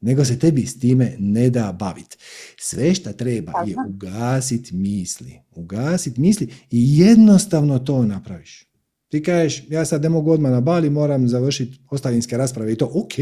nego 0.03 0.25
se 0.25 0.39
tebi 0.39 0.67
s 0.67 0.79
time 0.79 1.17
ne 1.19 1.51
da 1.51 1.73
baviti. 1.73 2.17
Sve 2.59 2.95
što 2.95 3.13
treba 3.13 3.53
je 3.67 3.75
ugasiti 3.89 4.75
misli. 4.75 5.41
Ugasiti 5.51 6.21
misli 6.21 6.49
i 6.71 6.99
jednostavno 6.99 7.79
to 7.79 8.05
napraviš. 8.05 8.69
Ti 9.09 9.23
kažeš, 9.23 9.65
ja 9.69 9.85
sad 9.85 10.03
ne 10.03 10.09
mogu 10.09 10.31
odmah 10.31 10.53
na 10.53 10.61
Bali, 10.61 10.91
moram 10.91 11.29
završiti 11.29 11.79
ostavinske 11.91 12.37
rasprave 12.37 12.73
i 12.73 12.77
to, 12.77 12.91
ok, 12.95 13.13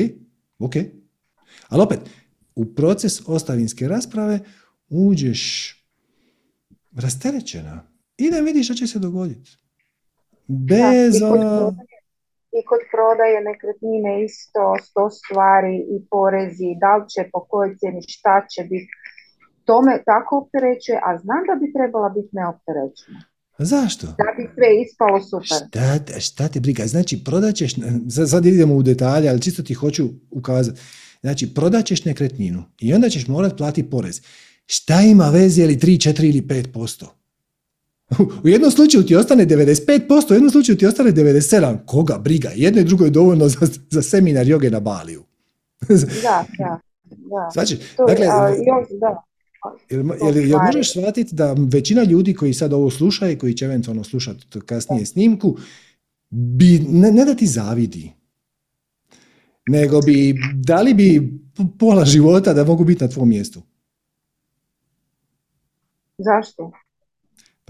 ok. 0.58 0.74
Ali 1.68 1.82
opet, 1.82 2.00
u 2.54 2.74
proces 2.74 3.20
ostavinske 3.26 3.88
rasprave 3.88 4.40
uđeš 4.88 5.74
rasterećena 6.92 7.82
i 8.18 8.30
da 8.30 8.40
vidiš 8.40 8.66
šta 8.66 8.74
će 8.74 8.86
se 8.86 8.98
dogoditi. 8.98 9.50
Bez... 10.46 11.18
Da, 11.20 11.32
ono- 11.32 11.76
I 12.58 12.60
kod 12.68 12.82
prodaje 12.94 13.38
nekretnine 13.50 14.12
isto, 14.28 14.64
sto 14.86 15.04
stvari 15.18 15.76
i 15.94 15.96
porezi, 16.12 16.70
da 16.82 16.92
li 16.98 17.04
će, 17.12 17.20
po 17.32 17.40
kojoj 17.50 17.76
cijeni, 17.78 18.00
šta 18.16 18.34
će 18.52 18.60
biti. 18.72 18.90
To 19.66 19.74
me 19.86 19.94
tako 20.10 20.32
opterećuje, 20.42 20.96
a 21.06 21.10
znam 21.22 21.42
da 21.48 21.54
bi 21.60 21.66
trebala 21.76 22.08
biti 22.16 22.32
neopterećena. 22.38 23.20
Zašto? 23.72 24.06
Da 24.06 24.30
bi 24.36 24.44
sve 24.54 24.68
ispalo 24.84 25.18
super. 25.30 25.58
Šta, 25.68 26.20
šta 26.20 26.48
te 26.48 26.60
briga? 26.60 26.86
Znači, 26.86 27.24
prodaćeš, 27.24 27.74
sad, 28.14 28.30
sad 28.30 28.46
idemo 28.46 28.74
u 28.74 28.82
detalje, 28.82 29.28
ali 29.28 29.42
čisto 29.42 29.62
ti 29.62 29.74
hoću 29.74 30.04
ukazati. 30.30 30.80
Znači, 31.20 31.54
prodaćeš 31.54 32.04
nekretninu 32.04 32.62
i 32.80 32.94
onda 32.94 33.08
ćeš 33.08 33.28
morat 33.28 33.56
platiti 33.56 33.90
porez. 33.90 34.22
Šta 34.66 35.00
ima 35.00 35.28
veze 35.28 35.62
je 35.62 35.68
li 35.68 35.76
3, 35.76 36.10
4 36.12 36.28
ili 36.28 36.42
5%? 36.42 37.06
U 38.44 38.48
jednom 38.48 38.70
slučaju 38.70 39.04
ti 39.06 39.16
ostane 39.16 39.46
95%, 39.46 40.30
u 40.30 40.34
jednom 40.34 40.50
slučaju 40.50 40.78
ti 40.78 40.86
ostane 40.86 41.12
97%. 41.12 41.78
Koga 41.86 42.18
briga? 42.18 42.50
Jedno 42.54 42.80
i 42.80 42.84
drugo 42.84 43.04
je 43.04 43.10
dovoljno 43.10 43.48
za, 43.48 43.66
za 43.90 44.02
seminar 44.02 44.48
joge 44.48 44.70
na 44.70 44.80
Baliju. 44.80 45.24
Da, 45.88 46.44
da, 46.58 46.80
da. 47.08 47.50
Znači, 47.52 47.78
To, 47.96 48.04
dakle, 48.06 48.26
a, 48.26 48.50
da. 49.00 49.22
Jel, 49.90 50.04
jel, 50.22 50.48
jel 50.48 50.58
možeš 50.66 50.92
shvatiti 50.92 51.34
da 51.34 51.56
većina 51.72 52.02
ljudi 52.02 52.34
koji 52.34 52.54
sad 52.54 52.72
ovo 52.72 52.90
slušaju, 52.90 53.38
koji 53.38 53.54
će 53.54 53.64
eventualno 53.64 54.04
slušati 54.04 54.60
kasnije 54.66 55.06
snimku, 55.06 55.56
bi, 56.30 56.78
ne, 56.88 57.12
ne 57.12 57.24
da 57.24 57.34
ti 57.34 57.46
zavidi, 57.46 58.12
nego 59.66 60.00
bi, 60.00 60.34
dali 60.54 60.94
bi 60.94 61.38
pola 61.78 62.04
života 62.04 62.54
da 62.54 62.64
mogu 62.64 62.84
biti 62.84 63.04
na 63.04 63.10
tvom 63.10 63.28
mjestu. 63.28 63.62
Zašto? 66.18 66.72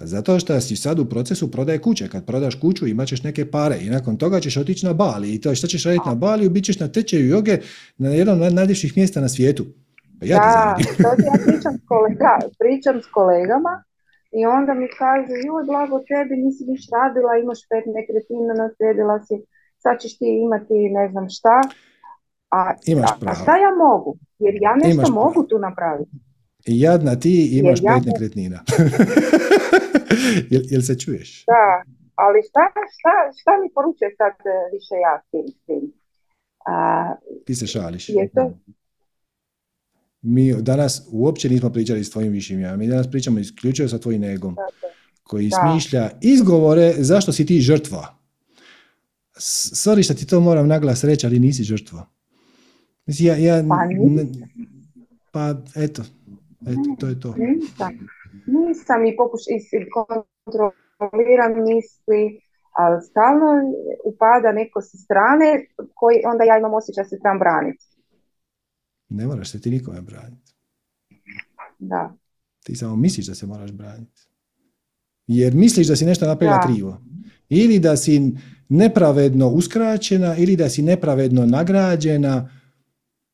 Pa 0.01 0.07
zato 0.07 0.39
što 0.39 0.61
si 0.61 0.77
sad 0.77 0.99
u 0.99 1.05
procesu 1.05 1.51
prodaje 1.51 1.79
kuće. 1.79 2.09
Kad 2.09 2.27
prodaš 2.27 2.55
kuću 2.61 2.87
imat 2.87 3.09
ćeš 3.09 3.23
neke 3.23 3.51
pare 3.51 3.77
i 3.81 3.91
nakon 3.91 4.17
toga 4.17 4.41
ćeš 4.41 4.57
otići 4.57 4.87
na 4.87 4.93
Bali. 4.93 5.35
I 5.35 5.41
to 5.41 5.55
što 5.55 5.67
ćeš 5.67 5.85
raditi 5.85 6.09
na 6.09 6.15
Bali, 6.15 6.49
bit 6.49 6.65
ćeš 6.65 6.81
na 6.81 6.89
tečaju 6.89 7.29
joge 7.29 7.59
na 7.99 8.09
jednom 8.09 8.43
od 8.43 8.55
najljepših 8.55 8.97
mjesta 8.97 9.21
na 9.21 9.29
svijetu. 9.29 9.65
Pa 10.21 10.27
ja 10.27 10.37
da, 10.39 10.77
to 11.03 11.09
ja 11.31 11.37
pričam 11.47 11.75
s, 11.79 11.83
kolega, 11.89 12.33
pričam 12.59 12.97
s 13.03 13.07
kolegama 13.19 13.75
i 14.39 14.41
onda 14.57 14.73
mi 14.81 14.89
kaže, 14.99 15.35
joj, 15.47 15.65
blago 15.71 15.99
tebi, 16.11 16.35
nisi 16.45 16.63
viš 16.71 16.83
radila, 16.97 17.33
imaš 17.43 17.61
pet 17.71 17.85
nekretnina, 17.97 18.53
naslijedila 18.63 19.17
si, 19.27 19.35
sad 19.83 19.95
ćeš 20.03 20.13
ti 20.19 20.29
imati 20.47 20.77
ne 20.99 21.05
znam 21.13 21.27
šta. 21.37 21.57
A, 22.59 22.61
imaš 22.93 23.11
a, 23.31 23.35
šta 23.43 23.55
ja 23.65 23.71
mogu? 23.87 24.11
Jer 24.45 24.55
ja 24.67 24.73
nešto 24.75 24.95
Imaš 24.97 25.11
mogu 25.23 25.41
tu 25.49 25.57
napraviti. 25.59 26.17
Jadna 26.67 27.17
ti 27.17 27.35
imaš 27.59 27.81
pet 27.81 28.05
ne- 28.05 28.13
nekretnina. 28.13 28.59
jel, 30.51 30.63
jel 30.65 30.83
se 30.83 30.99
čuješ? 30.99 31.45
Da, 31.47 31.83
ali 32.17 32.39
šta, 32.43 32.61
šta, 32.91 33.13
šta 33.41 33.51
mi 33.63 33.69
poručuje 33.75 34.11
sad 34.17 34.33
e, 34.33 34.53
više 34.73 34.95
ja 34.97 35.15
s 35.19 35.31
tim? 35.31 35.47
S 35.49 35.67
tim? 35.67 35.93
A, 36.67 37.15
Ti 37.47 37.55
se 37.55 37.67
šališ. 37.67 38.09
je 38.09 38.29
to, 38.29 38.59
Mi 40.23 40.55
danas 40.55 41.09
uopće 41.13 41.49
nismo 41.49 41.71
pričali 41.71 42.05
s 42.05 42.11
tvojim 42.11 42.33
višim 42.33 42.61
ja. 42.61 42.77
Mi 42.77 42.87
danas 42.87 43.11
pričamo 43.11 43.39
isključivo 43.39 43.89
sa 43.89 43.99
tvojim 43.99 44.25
egom 44.25 44.57
koji 45.23 45.49
Da. 45.49 45.57
smišlja 45.63 46.11
izgovore 46.21 46.93
zašto 46.99 47.33
si 47.33 47.47
ti 47.47 47.61
žrtva. 47.61 48.17
Sorry 49.35 50.03
što 50.05 50.15
ti 50.15 50.27
to 50.27 50.41
moram 50.41 50.69
naglas 50.69 51.05
reći, 51.05 51.27
ali 51.27 51.39
nisi 51.39 51.63
žrtva. 51.63 52.07
Mislim, 53.07 53.29
ja, 53.29 53.37
ja, 53.37 53.65
Pa 55.33 55.55
pa 55.55 55.55
eto, 55.77 56.03
eto, 56.63 56.97
to 56.99 57.07
je 57.07 57.21
to. 57.21 57.35
nisam. 57.39 58.09
Nisam 58.47 59.07
i 59.07 59.17
pokuš, 59.17 59.41
i 59.49 59.61
s- 59.61 59.89
kontroliram 59.93 61.53
misli, 61.63 62.41
ali 62.73 63.03
stalno 63.03 63.47
upada 64.05 64.53
neko 64.53 64.81
sa 64.81 64.99
strane 64.99 65.67
koji 65.95 66.17
onda 66.25 66.45
ja 66.45 66.59
imam 66.59 66.75
osjećaj 66.75 67.05
da 67.05 67.09
se 67.09 67.19
trebam 67.19 67.39
braniti. 67.39 67.85
Ne 69.09 69.27
moraš 69.27 69.51
se 69.51 69.61
ti 69.61 69.71
nikome 69.71 70.01
braniti. 70.01 70.53
Da. 71.79 72.15
Ti 72.65 72.77
samo 72.77 72.97
misliš 72.97 73.27
da 73.27 73.35
se 73.35 73.47
moraš 73.47 73.73
braniti. 73.73 74.23
Jer 75.27 75.55
misliš 75.55 75.87
da 75.87 75.97
si 75.97 76.05
nešto 76.05 76.27
napravila 76.27 76.59
krivo. 76.67 77.01
Ili 77.49 77.79
da 77.79 77.97
si 77.97 78.33
nepravedno 78.69 79.49
uskraćena, 79.49 80.37
ili 80.37 80.57
da 80.57 80.69
si 80.69 80.83
nepravedno 80.83 81.47
nagrađena. 81.47 82.51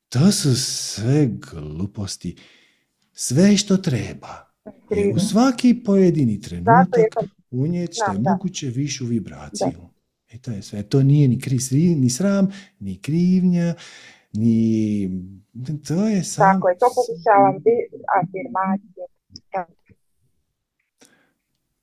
To 0.09 0.31
su 0.31 0.55
sve 0.55 1.27
gluposti. 1.51 2.35
Sve 3.13 3.57
što 3.57 3.77
treba. 3.77 4.46
Krivo. 4.89 5.15
u 5.15 5.19
svaki 5.19 5.83
pojedini 5.85 6.41
trenutak 6.41 7.13
Znam, 8.07 8.23
da. 8.23 8.31
moguće 8.31 8.67
višu 8.67 9.05
vibraciju. 9.05 9.89
I 10.33 10.41
to 10.41 10.51
je 10.51 10.61
sve. 10.61 10.83
To 10.83 11.03
nije 11.03 11.27
ni, 11.27 11.39
ni 11.95 12.09
sram, 12.09 12.47
ni 12.79 13.01
krivnja, 13.01 13.73
ni... 14.33 15.09
To 15.87 16.07
je 16.07 16.23
samo... 16.23 16.53
tako 16.53 16.69
je, 16.69 16.77
to 16.77 16.85
pokušavam 16.95 17.55
afirmacije. 18.21 19.05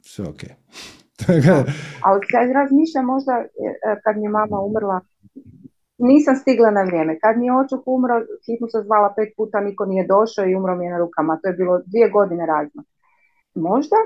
Sve 0.00 0.28
ok. 0.28 0.40
Tako- 1.26 1.70
Ali 2.02 2.20
sad 2.30 2.50
razmišljam 2.50 3.04
možda 3.06 3.32
e, 3.32 3.44
e, 3.88 4.00
kad 4.04 4.16
mi 4.16 4.22
je 4.22 4.28
mama 4.28 4.60
umrla, 4.60 5.00
nisam 5.98 6.36
stigla 6.36 6.70
na 6.70 6.82
vrijeme. 6.82 7.18
Kad 7.18 7.38
mi 7.38 7.46
je 7.46 7.56
očuh 7.62 7.82
umro, 7.86 8.14
hitno 8.46 8.66
sam 8.68 8.82
zvala 8.84 9.14
pet 9.16 9.28
puta, 9.36 9.60
niko 9.60 9.84
nije 9.86 10.06
došao 10.06 10.44
i 10.46 10.54
umro 10.54 10.76
mi 10.76 10.84
je 10.84 10.92
na 10.92 10.98
rukama. 10.98 11.38
To 11.42 11.48
je 11.48 11.54
bilo 11.54 11.80
dvije 11.86 12.08
godine 12.10 12.46
razno. 12.46 12.82
Možda, 13.54 13.96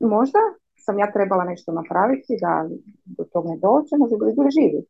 možda 0.00 0.38
sam 0.84 0.98
ja 0.98 1.12
trebala 1.12 1.44
nešto 1.44 1.72
napraviti 1.72 2.32
da 2.40 2.52
do 3.04 3.24
tog 3.32 3.44
ne 3.46 3.56
dođe, 3.64 3.92
možda 3.98 4.16
bi 4.16 4.32
bili 4.38 4.50
živi. 4.58 4.80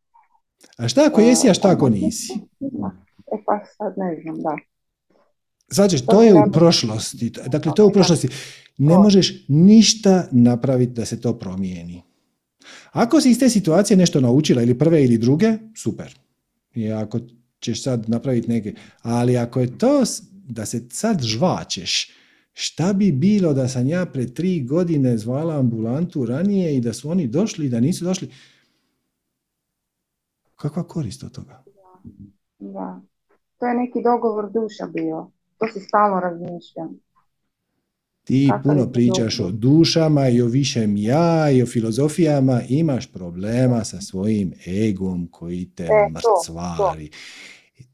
A 0.79 0.89
šta 0.89 1.01
ako 1.07 1.21
jesi, 1.21 1.51
a 1.51 1.55
šta 1.55 1.69
ako 1.71 1.89
nisi? 1.89 2.33
E 3.35 3.37
pa 3.47 3.55
sad 3.77 3.93
ne 3.97 4.21
znam, 4.23 4.37
da. 4.37 4.57
Znači, 5.69 6.07
To 6.07 6.23
je 6.23 6.35
u 6.35 6.53
prošlosti. 6.53 7.33
Dakle, 7.47 7.73
to 7.77 7.83
je 7.83 7.87
u 7.87 7.93
prošlosti. 7.93 8.29
Ne 8.79 8.99
možeš 8.99 9.47
ništa 9.49 10.25
napraviti 10.33 10.93
da 10.93 11.05
se 11.05 11.21
to 11.21 11.39
promijeni. 11.39 12.03
Ako 12.93 13.21
si 13.21 13.31
iz 13.31 13.39
te 13.39 13.49
situacije 13.49 13.97
nešto 13.97 14.21
naučila 14.21 14.63
ili 14.63 14.79
prve 14.79 15.05
ili 15.05 15.19
druge, 15.19 15.53
super. 15.77 16.24
I 16.75 16.93
ako 16.93 17.19
ćeš 17.61 17.83
sad 17.83 18.09
napraviti 18.09 18.49
neke, 18.49 18.75
ali 19.03 19.37
ako 19.37 19.61
je 19.61 19.79
to 19.79 20.03
da 20.49 20.67
se 20.67 20.87
sad 20.91 21.23
žvačeš, 21.23 22.11
šta 22.53 22.93
bi 22.93 23.13
bilo 23.13 23.53
da 23.53 23.69
sam 23.69 23.89
ja 23.89 24.07
pred 24.07 24.35
tri 24.35 24.65
godine 24.65 25.19
zvala 25.19 25.59
ambulantu 25.59 26.27
ranije 26.27 26.77
i 26.77 26.81
da 26.81 26.93
su 26.93 27.11
oni 27.11 27.27
došli 27.27 27.67
i 27.67 27.69
da 27.69 27.81
nisu 27.81 28.05
došli? 28.05 28.31
Kakva 30.57 30.83
korist 30.83 31.23
od 31.23 31.33
toga? 31.33 31.65
da. 32.59 33.01
To 33.59 33.67
je 33.67 33.75
neki 33.75 34.03
dogovor 34.03 34.53
duša 34.53 34.87
bio. 34.87 35.31
To 35.59 35.67
se 35.73 35.81
stalno 35.81 36.21
razmišljam. 36.21 37.01
Ti 38.25 38.37
je 38.37 38.53
puno 38.63 38.85
to 38.85 38.93
pričaš 38.93 39.41
o 39.41 39.51
dušama 39.51 40.29
i 40.29 40.43
o 40.43 40.47
višem 40.47 40.97
ja 40.97 41.51
i 41.51 41.63
o 41.63 41.67
filozofijama, 41.67 42.61
imaš 42.69 43.13
problema 43.13 43.85
sa 43.85 44.01
svojim 44.01 44.53
egom 44.67 45.29
koji 45.31 45.71
te 45.75 45.83
E, 45.83 45.89
to, 45.89 46.53
mrcvari. 46.53 47.11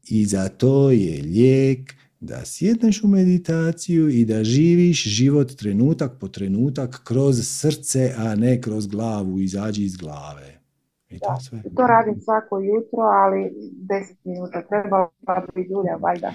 I 0.07 0.25
za 0.25 0.49
to 0.49 0.91
je 0.91 1.23
lijek 1.23 1.95
da 2.19 2.45
sjedneš 2.45 3.03
u 3.03 3.07
meditaciju 3.07 4.09
i 4.09 4.25
da 4.25 4.43
živiš 4.43 5.03
život 5.03 5.55
trenutak 5.55 6.11
po 6.19 6.27
trenutak 6.27 7.01
kroz 7.03 7.41
srce, 7.43 8.13
a 8.17 8.35
ne 8.35 8.61
kroz 8.61 8.87
glavu, 8.87 9.39
izađi 9.39 9.83
iz 9.83 9.95
glave. 9.95 10.61
I 11.09 11.19
to 11.19 11.37
sve. 11.41 11.61
To 11.75 11.87
radim 11.87 12.21
svako 12.21 12.59
jutro, 12.59 12.99
ali 12.99 13.51
10 13.87 14.15
minuta 14.23 14.61
trebala 14.61 15.09
bi 15.55 15.67
dulje, 15.69 15.95
valjda. 16.01 16.33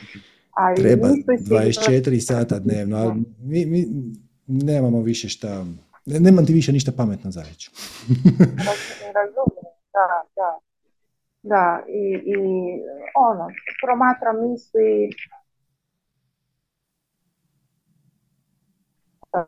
Ali 0.57 0.77
Treba 0.77 1.09
nisam 1.09 1.39
sigurna- 1.39 1.61
24 1.61 2.21
sata 2.21 2.59
dnevno, 2.59 2.97
ali 2.97 3.13
mi, 3.41 3.67
mi 3.67 3.87
nemamo 4.47 5.03
više 5.03 5.29
šta, 5.29 5.65
ne- 6.07 6.21
nemam 6.21 6.47
ti 6.47 6.53
više 6.53 6.73
ništa 6.73 6.93
pametno 6.93 7.31
za 7.31 7.43
reći. 7.43 7.71
Razumijem, 9.15 9.65
da, 9.93 10.07
da. 10.37 10.59
Da, 11.45 11.65
i, 11.89 12.03
i 12.27 12.37
ono, 13.17 13.49
promatram 13.85 14.37
misli, 14.43 15.11
e, 19.35 19.45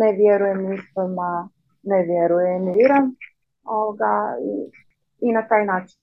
ne 0.00 0.12
vjerujem 0.12 0.70
mislima, 0.70 1.48
ne 1.82 2.02
vjerujem, 2.02 2.64
ne 2.64 2.72
vjerujem 2.72 3.16
ovoga, 3.64 4.36
i, 4.42 4.70
i 5.20 5.32
na 5.32 5.48
taj 5.48 5.66
način, 5.66 5.98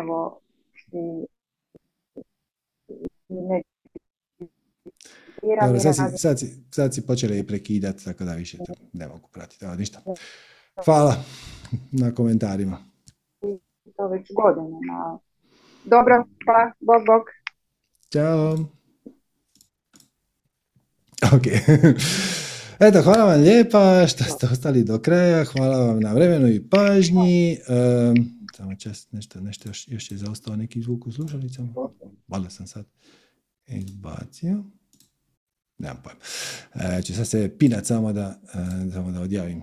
evo, 0.00 0.40
i 0.92 1.26
ne 3.30 3.62
Dobro, 5.42 5.80
sad 5.80 5.94
si, 5.94 6.18
sad, 6.18 6.38
si, 6.38 6.64
sad 6.70 6.94
si 6.94 7.06
počela 7.06 7.34
i 7.34 7.46
prekidati, 7.46 8.04
tako 8.04 8.24
da 8.24 8.34
više 8.34 8.56
to 8.56 8.72
ne 8.92 9.08
mogu 9.08 9.28
pratiti. 9.32 9.64
Evo, 9.64 9.74
ništa. 9.74 10.00
Hvala 10.84 11.16
na 11.92 12.14
komentarima. 12.14 12.78
to 13.96 14.08
već 14.08 14.28
godinama. 14.34 15.18
Dobro, 15.84 16.24
pa, 16.46 16.72
bok, 16.80 17.06
bok. 17.06 17.28
Ćao. 18.12 18.52
Ok. 21.36 21.46
Eto, 22.86 23.02
hvala 23.02 23.24
vam 23.24 23.40
lijepa 23.40 24.06
što 24.06 24.24
ste 24.24 24.46
ostali 24.52 24.84
do 24.84 24.98
kraja. 24.98 25.44
Hvala 25.44 25.86
vam 25.86 26.00
na 26.00 26.12
vremenu 26.12 26.48
i 26.48 26.68
pažnji. 26.68 27.52
Ehm, 27.52 28.22
samo 28.56 28.74
čas, 28.74 29.12
nešto, 29.12 29.40
nešto 29.40 29.68
još, 29.68 29.88
još 29.88 30.10
je 30.10 30.16
zaostao 30.16 30.56
neki 30.56 30.82
zvuk 30.82 31.06
u 31.06 31.12
slušalicama. 31.12 31.72
Valjda 32.28 32.50
sam 32.50 32.66
sad 32.66 32.84
izbacio. 33.76 34.64
Nemam 35.80 36.02
pojma. 36.04 36.20
E, 36.98 37.02
ću 37.02 37.14
sad 37.14 37.28
se 37.28 37.50
pinat 37.58 37.86
samo 37.86 38.12
da, 38.12 38.40
e, 38.54 38.90
samo 38.92 39.10
da 39.10 39.20
odjavim. 39.20 39.62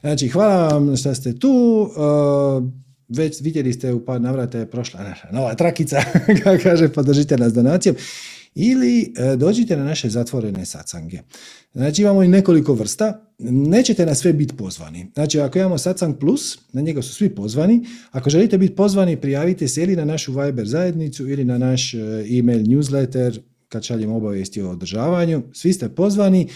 Znači, 0.00 0.28
hvala 0.28 0.68
vam 0.68 0.96
što 0.96 1.14
ste 1.14 1.38
tu. 1.38 1.88
E, 1.90 2.78
već 3.08 3.40
vidjeli 3.40 3.72
ste 3.72 3.92
u 3.92 4.04
par 4.04 4.20
navrata 4.20 4.58
je 4.58 4.70
prošla 4.70 5.02
naša 5.02 5.28
nova 5.32 5.54
trakica, 5.54 5.96
kako 6.42 6.62
kaže, 6.62 6.88
podržite 6.88 7.36
nas 7.36 7.52
donacijom. 7.52 7.96
Ili 8.54 9.12
dođite 9.36 9.76
na 9.76 9.84
naše 9.84 10.08
zatvorene 10.08 10.64
sacange. 10.64 11.18
Znači 11.72 12.02
imamo 12.02 12.22
i 12.22 12.28
nekoliko 12.28 12.74
vrsta, 12.74 13.30
nećete 13.38 14.06
na 14.06 14.14
sve 14.14 14.32
biti 14.32 14.56
pozvani. 14.56 15.06
Znači 15.14 15.40
ako 15.40 15.58
imamo 15.58 15.78
sacang 15.78 16.18
plus, 16.20 16.58
na 16.72 16.80
njega 16.80 17.02
su 17.02 17.14
svi 17.14 17.34
pozvani. 17.34 17.86
Ako 18.10 18.30
želite 18.30 18.58
biti 18.58 18.76
pozvani, 18.76 19.20
prijavite 19.20 19.68
se 19.68 19.82
ili 19.82 19.96
na 19.96 20.04
našu 20.04 20.32
Viber 20.32 20.66
zajednicu 20.66 21.28
ili 21.28 21.44
na 21.44 21.58
naš 21.58 21.94
email 22.38 22.62
newsletter 22.62 23.40
kad 23.68 23.82
šaljemo 23.82 24.16
obavijesti 24.16 24.62
o 24.62 24.70
održavanju. 24.70 25.42
Svi 25.52 25.72
ste 25.72 25.88
pozvani 25.88 26.42
e, 26.42 26.48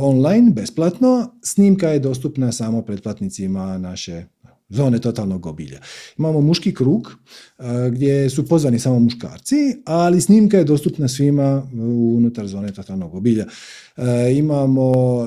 online, 0.00 0.50
besplatno. 0.50 1.38
Snimka 1.44 1.88
je 1.88 1.98
dostupna 1.98 2.52
samo 2.52 2.82
pretplatnicima 2.82 3.78
naše 3.78 4.24
zone 4.70 4.98
totalnog 4.98 5.46
obilja. 5.46 5.78
Imamo 6.18 6.40
muški 6.40 6.74
krug 6.74 7.16
gdje 7.90 8.30
su 8.30 8.46
pozvani 8.46 8.78
samo 8.78 8.98
muškarci, 8.98 9.82
ali 9.84 10.20
snimka 10.20 10.58
je 10.58 10.64
dostupna 10.64 11.08
svima 11.08 11.62
unutar 12.16 12.46
zone 12.46 12.72
totalnog 12.72 13.14
obilja. 13.14 13.46
Imamo 14.36 15.24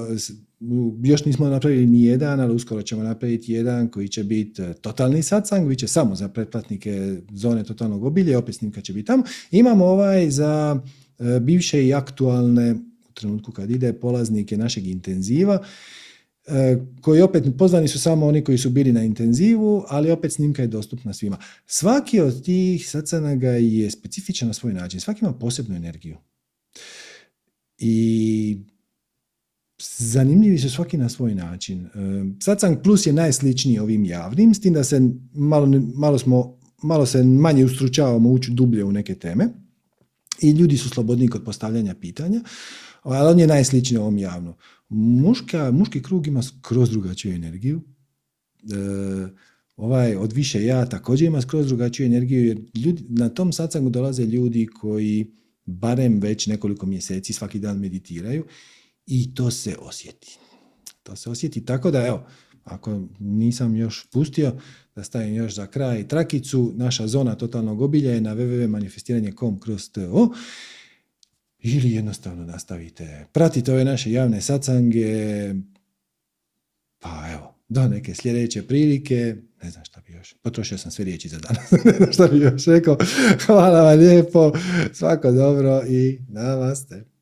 još 1.03 1.25
nismo 1.25 1.49
napravili 1.49 1.87
ni 1.87 2.03
jedan, 2.03 2.39
ali 2.39 2.55
uskoro 2.55 2.81
ćemo 2.81 3.03
napraviti 3.03 3.53
jedan 3.53 3.87
koji 3.87 4.07
će 4.07 4.23
biti 4.23 4.61
totalni 4.81 5.23
satsang, 5.23 5.67
bit 5.67 5.79
će 5.79 5.87
samo 5.87 6.15
za 6.15 6.27
pretplatnike 6.27 7.15
zone 7.31 7.63
totalnog 7.63 8.03
obilja, 8.03 8.39
opet 8.39 8.55
snimka 8.55 8.81
će 8.81 8.93
biti 8.93 9.07
tamo. 9.07 9.23
Imamo 9.51 9.85
ovaj 9.85 10.29
za 10.29 10.81
bivše 11.41 11.85
i 11.85 11.93
aktualne 11.93 12.75
u 13.09 13.13
trenutku 13.13 13.51
kad 13.51 13.71
ide 13.71 13.93
polaznike 13.93 14.57
našeg 14.57 14.87
intenziva 14.87 15.63
E, 16.47 16.77
koji 17.01 17.21
opet 17.21 17.43
pozvani 17.57 17.87
su 17.87 17.99
samo 17.99 18.25
oni 18.25 18.43
koji 18.43 18.57
su 18.57 18.69
bili 18.69 18.91
na 18.91 19.03
intenzivu, 19.03 19.85
ali 19.87 20.11
opet 20.11 20.33
snimka 20.33 20.61
je 20.61 20.67
dostupna 20.67 21.13
svima. 21.13 21.37
Svaki 21.65 22.19
od 22.19 22.43
tih 22.43 22.89
sacanaga 22.89 23.49
je 23.49 23.91
specifičan 23.91 24.47
na 24.47 24.53
svoj 24.53 24.73
način, 24.73 24.99
svaki 24.99 25.25
ima 25.25 25.33
posebnu 25.33 25.75
energiju. 25.75 26.17
I 27.77 28.57
zanimljivi 29.97 30.57
su 30.57 30.69
svaki 30.69 30.97
na 30.97 31.09
svoj 31.09 31.35
način. 31.35 31.85
E, 31.85 31.89
Satsang 32.39 32.77
Plus 32.83 33.05
je 33.05 33.13
najsličniji 33.13 33.79
ovim 33.79 34.05
javnim, 34.05 34.53
s 34.53 34.61
tim 34.61 34.73
da 34.73 34.83
se 34.83 35.01
malo, 35.33 35.67
malo, 35.95 36.19
smo, 36.19 36.59
malo 36.83 37.05
se 37.05 37.23
manje 37.23 37.65
ustručavamo 37.65 38.29
ući 38.29 38.51
dublje 38.51 38.83
u 38.83 38.91
neke 38.91 39.15
teme 39.15 39.49
i 40.41 40.51
ljudi 40.51 40.77
su 40.77 40.89
slobodniji 40.89 41.27
kod 41.27 41.43
postavljanja 41.43 41.95
pitanja, 41.95 42.41
ali 43.01 43.31
on 43.31 43.39
je 43.39 43.47
najsličniji 43.47 43.99
ovom 43.99 44.17
javnom. 44.17 44.53
Muška, 44.89 45.71
muški 45.71 46.03
krug 46.03 46.27
ima 46.27 46.43
skroz 46.43 46.89
drugačiju 46.89 47.33
energiju. 47.33 47.81
E, 48.63 49.27
ovaj 49.75 50.15
od 50.15 50.33
više 50.33 50.65
ja 50.65 50.85
također 50.85 51.27
ima 51.27 51.41
skroz 51.41 51.67
drugačiju 51.67 52.05
energiju 52.05 52.45
jer 52.45 52.61
ljudi, 52.75 53.03
na 53.09 53.29
tom 53.29 53.53
sacangu 53.53 53.89
dolaze 53.89 54.25
ljudi 54.25 54.67
koji 54.67 55.31
barem 55.65 56.19
već 56.19 56.47
nekoliko 56.47 56.85
mjeseci 56.85 57.33
svaki 57.33 57.59
dan 57.59 57.79
meditiraju 57.79 58.45
i 59.05 59.35
to 59.35 59.51
se 59.51 59.75
osjeti. 59.79 60.37
To 61.03 61.15
se 61.15 61.29
osjeti 61.29 61.65
tako 61.65 61.91
da 61.91 62.07
evo, 62.07 62.25
ako 62.63 63.01
nisam 63.19 63.75
još 63.75 64.05
pustio, 64.11 64.53
da 64.95 65.03
stavim 65.03 65.35
još 65.35 65.55
za 65.55 65.67
kraj 65.67 66.07
trakicu, 66.07 66.73
naša 66.75 67.07
zona 67.07 67.35
totalnog 67.35 67.81
obilja 67.81 68.11
je 68.11 68.21
na 68.21 68.35
www.manifestiranje.com 68.35 69.59
kroz 69.59 69.89
to 69.89 70.33
ili 71.59 71.91
jednostavno 71.91 72.45
nastavite. 72.45 73.25
Pratite 73.31 73.73
ove 73.73 73.85
naše 73.85 74.11
javne 74.11 74.41
sacange, 74.41 75.53
pa 76.99 77.29
evo, 77.33 77.55
do 77.69 77.87
neke 77.87 78.15
sljedeće 78.15 78.67
prilike, 78.67 79.35
ne 79.63 79.71
znam 79.71 79.85
šta 79.85 80.01
bi 80.07 80.13
još, 80.13 80.35
potrošio 80.41 80.77
sam 80.77 80.91
sve 80.91 81.05
riječi 81.05 81.29
za 81.29 81.39
danas, 81.39 81.71
ne 81.85 81.91
znam 81.97 82.13
šta 82.13 82.27
bi 82.27 82.37
još 82.37 82.65
rekao, 82.65 82.97
hvala 83.45 83.81
vam 83.81 83.99
lijepo, 83.99 84.51
svako 84.93 85.31
dobro 85.31 85.83
i 85.87 86.19
namaste. 86.29 87.12